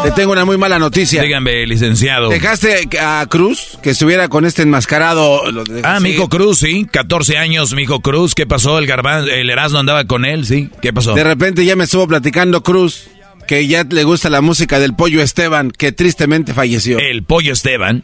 te 0.03 0.11
tengo 0.11 0.31
una 0.31 0.45
muy 0.45 0.57
mala 0.57 0.79
noticia. 0.79 1.21
Díganme, 1.21 1.65
licenciado. 1.65 2.29
¿Dejaste 2.29 2.89
a 2.99 3.25
Cruz 3.29 3.77
que 3.81 3.91
estuviera 3.91 4.27
con 4.27 4.45
este 4.45 4.63
enmascarado? 4.63 5.43
Ah, 5.83 5.97
sí. 5.97 6.03
mi 6.03 6.09
hijo 6.11 6.29
Cruz, 6.29 6.59
sí. 6.59 6.87
14 6.89 7.37
años, 7.37 7.73
mi 7.73 7.83
hijo 7.83 8.01
Cruz. 8.01 8.33
¿Qué 8.35 8.47
pasó? 8.47 8.79
El 8.79 8.87
garbán, 8.87 9.27
el 9.29 9.49
Erasmo 9.49 9.79
andaba 9.79 10.05
con 10.05 10.25
él, 10.25 10.45
sí. 10.45 10.69
¿Qué 10.81 10.93
pasó? 10.93 11.13
De 11.13 11.23
repente 11.23 11.65
ya 11.65 11.75
me 11.75 11.83
estuvo 11.83 12.07
platicando 12.07 12.63
Cruz 12.63 13.09
que 13.47 13.67
ya 13.67 13.83
le 13.83 14.03
gusta 14.03 14.29
la 14.29 14.41
música 14.41 14.79
del 14.79 14.95
Pollo 14.95 15.21
Esteban, 15.21 15.71
que 15.71 15.91
tristemente 15.91 16.53
falleció. 16.53 16.99
El 16.99 17.23
pollo 17.23 17.53
Esteban. 17.53 18.03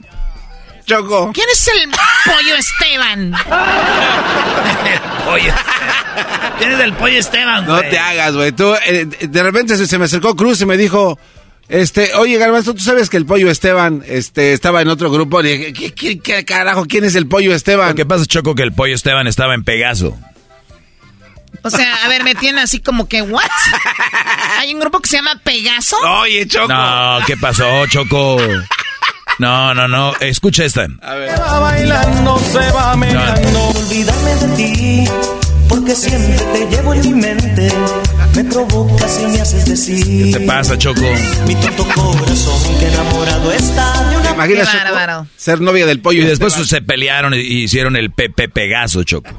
Choco. 0.90 1.32
¿Quién 1.34 1.48
es 1.52 1.68
el 1.68 1.90
pollo 1.90 2.56
Esteban? 2.56 3.34
Oye, 5.32 5.54
tienes 6.58 6.80
el 6.80 6.94
pollo 6.94 7.20
Esteban, 7.20 7.66
No 7.66 7.80
te 7.82 8.00
hagas, 8.00 8.34
güey. 8.36 8.52
Tú, 8.52 8.74
eh, 8.86 9.06
de 9.06 9.44
repente 9.44 9.78
se, 9.78 9.88
se 9.88 9.98
me 9.98 10.06
acercó 10.06 10.36
Cruz 10.36 10.60
y 10.62 10.66
me 10.66 10.78
dijo, 10.78 11.20
este, 11.68 12.16
oye, 12.16 12.38
Garbanzo, 12.38 12.74
¿tú 12.74 12.82
sabes 12.82 13.10
que 13.10 13.18
el 13.18 13.26
Pollo 13.28 13.50
Esteban 13.52 14.04
este, 14.08 14.54
estaba 14.54 14.82
en 14.82 14.88
otro 14.88 15.12
grupo? 15.12 15.42
Le 15.42 15.58
dije, 15.58 15.74
¿qué, 15.74 15.94
qué- 15.94 16.20
qué 16.20 16.44
carajo? 16.46 16.86
¿Quién 16.88 17.04
es 17.04 17.14
el 17.16 17.28
Pollo 17.28 17.54
Esteban? 17.54 17.90
Lo 17.90 17.96
que 17.96 18.06
pasa, 18.08 18.26
Choco, 18.26 18.56
que 18.56 18.64
el 18.64 18.74
pollo 18.74 18.96
Esteban 18.96 19.28
estaba 19.28 19.54
en 19.54 19.64
Pegaso. 19.64 20.18
O 21.62 21.70
sea, 21.70 22.06
a 22.06 22.08
ver, 22.08 22.24
me 22.24 22.34
tienen 22.36 22.60
así 22.64 22.80
como 22.80 23.08
que, 23.08 23.22
¿what? 23.22 23.44
¿Hay 24.60 24.74
un 24.74 24.80
grupo 24.80 25.00
que 25.00 25.10
se 25.10 25.18
llama 25.18 25.40
Pegaso? 25.44 25.98
Oye, 26.22 26.48
Choco. 26.48 26.70
No, 26.70 27.20
¿qué 27.28 27.36
pasó, 27.38 27.86
Choco? 27.88 28.38
No, 29.40 29.74
no, 29.74 29.88
no. 29.88 30.14
Escucha 30.20 30.66
esta. 30.66 30.86
Se 30.86 31.00
va 31.02 31.60
bailando, 31.60 32.38
se 32.40 32.72
va 32.72 32.96
mirando. 32.98 33.70
Olvidarme 33.70 34.36
de 34.36 34.56
ti, 34.58 35.06
porque 35.70 35.96
siempre 35.96 36.38
te 36.52 36.68
llevo 36.68 36.94
en 36.94 37.02
mi 37.02 37.14
mente. 37.22 37.72
Me 38.36 38.44
provocas 38.44 39.20
y 39.24 39.28
me 39.28 39.40
haces 39.40 39.66
decir. 39.66 40.26
¿Qué 40.34 40.40
te 40.40 40.46
pasa, 40.46 40.78
Choco? 40.78 41.02
Mi 41.48 41.56
tonto 41.56 41.86
corazón 41.86 42.80
que 42.80 42.88
enamorado 42.88 43.52
está 43.54 44.10
de 44.10 44.18
una. 44.18 44.28
¿Te 44.28 44.36
imaginas, 44.36 44.68
Qué 44.68 44.78
Choco, 44.78 44.94
bárbaro. 44.94 45.28
ser 45.38 45.62
novia 45.62 45.86
del 45.86 46.02
Pollo 46.02 46.22
Y 46.22 46.26
después 46.26 46.54
se 46.54 46.82
pelearon 46.82 47.34
y 47.34 47.38
hicieron 47.38 47.96
el 47.96 48.12
Pepe 48.12 48.50
Pegaso, 48.50 49.04
Choco. 49.04 49.32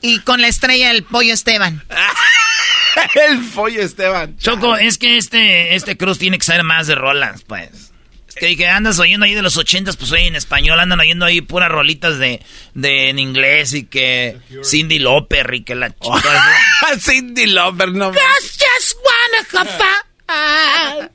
Y 0.00 0.20
con 0.20 0.40
la 0.40 0.46
estrella 0.46 0.92
el 0.92 1.02
pollo 1.02 1.34
Esteban. 1.34 1.82
el 3.28 3.40
Pollo 3.40 3.82
Esteban. 3.82 4.36
Choco, 4.38 4.76
es 4.76 4.98
que 4.98 5.16
este, 5.16 5.74
este 5.74 5.96
Cruz 5.96 6.18
tiene 6.18 6.38
que 6.38 6.44
saber 6.44 6.62
más 6.62 6.86
de 6.86 6.94
rolas, 6.94 7.42
pues. 7.42 7.92
Que, 8.38 8.56
que 8.56 8.68
andas 8.68 8.98
oyendo 8.98 9.24
ahí 9.24 9.34
de 9.34 9.42
los 9.42 9.56
ochentas, 9.56 9.96
pues 9.96 10.12
oye 10.12 10.26
en 10.26 10.36
español, 10.36 10.78
andan 10.78 11.00
oyendo 11.00 11.24
ahí 11.24 11.40
puras 11.40 11.70
rolitas 11.70 12.18
de, 12.18 12.42
de 12.74 13.08
en 13.08 13.18
inglés 13.18 13.72
y 13.72 13.84
que 13.84 14.38
Cindy 14.62 14.98
Lauper 14.98 15.54
y 15.54 15.62
que 15.62 15.74
la 15.74 15.90
chica... 15.90 16.54
Cindy 16.98 17.46
Lauper, 17.46 17.92
no. 17.92 18.12
just 18.12 18.96
wanna 18.96 19.68
have 19.70 21.10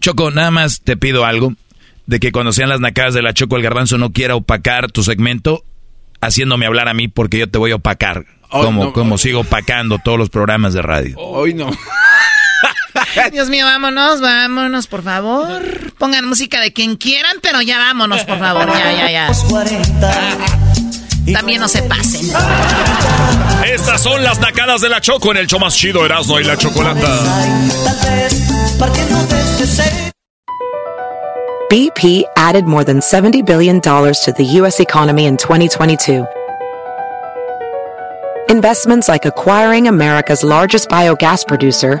Choco, 0.00 0.30
nada 0.30 0.50
más 0.50 0.80
te 0.80 0.96
pido 0.96 1.24
algo. 1.24 1.52
De 2.06 2.20
que 2.20 2.32
cuando 2.32 2.52
sean 2.52 2.70
las 2.70 2.80
nacadas 2.80 3.12
de 3.12 3.20
la 3.20 3.34
Choco 3.34 3.56
el 3.56 3.62
Garbanzo 3.62 3.98
no 3.98 4.12
quiera 4.12 4.34
opacar 4.36 4.90
tu 4.90 5.02
segmento 5.02 5.64
haciéndome 6.20 6.66
hablar 6.66 6.88
a 6.88 6.94
mí 6.94 7.08
porque 7.08 7.38
yo 7.38 7.48
te 7.50 7.58
voy 7.58 7.72
a 7.72 7.76
opacar. 7.76 8.24
Oh, 8.50 8.64
como, 8.64 8.84
no. 8.84 8.92
como 8.94 9.18
sigo 9.18 9.40
opacando 9.40 9.98
todos 10.02 10.18
los 10.18 10.30
programas 10.30 10.72
de 10.72 10.80
radio. 10.80 11.18
Hoy 11.18 11.52
no. 11.52 11.70
Dios 13.32 13.48
mío, 13.48 13.64
vámonos, 13.66 14.20
vámonos, 14.20 14.86
por 14.86 15.02
favor. 15.02 15.62
Pongan 15.98 16.26
música 16.26 16.60
de 16.60 16.72
quien 16.72 16.96
quieran, 16.96 17.36
pero 17.42 17.62
ya 17.62 17.78
vámonos, 17.78 18.22
por 18.24 18.38
favor. 18.38 18.68
Ya, 18.68 18.92
ya, 18.92 19.10
ya. 19.10 19.32
También 21.32 21.60
no 21.60 21.68
se 21.68 21.82
pasen. 21.82 22.30
Estas 23.66 24.02
son 24.02 24.22
las 24.22 24.38
nacadas 24.40 24.80
de 24.80 24.88
la 24.88 25.00
Choco 25.00 25.30
en 25.30 25.38
el 25.38 25.46
show 25.46 25.60
más 25.60 25.74
chido 25.74 26.04
Erasmo 26.04 26.40
y 26.40 26.44
la 26.44 26.56
Chocolata. 26.56 27.08
BP 31.70 32.24
added 32.36 32.64
more 32.64 32.82
than 32.82 33.00
$70 33.00 33.44
billion 33.44 33.80
to 33.80 34.32
the 34.34 34.44
U.S. 34.60 34.80
economy 34.80 35.26
in 35.26 35.36
2022. 35.36 36.26
Investments 38.48 39.08
like 39.08 39.26
acquiring 39.26 39.86
America's 39.88 40.42
largest 40.42 40.88
biogas 40.88 41.46
producer, 41.46 42.00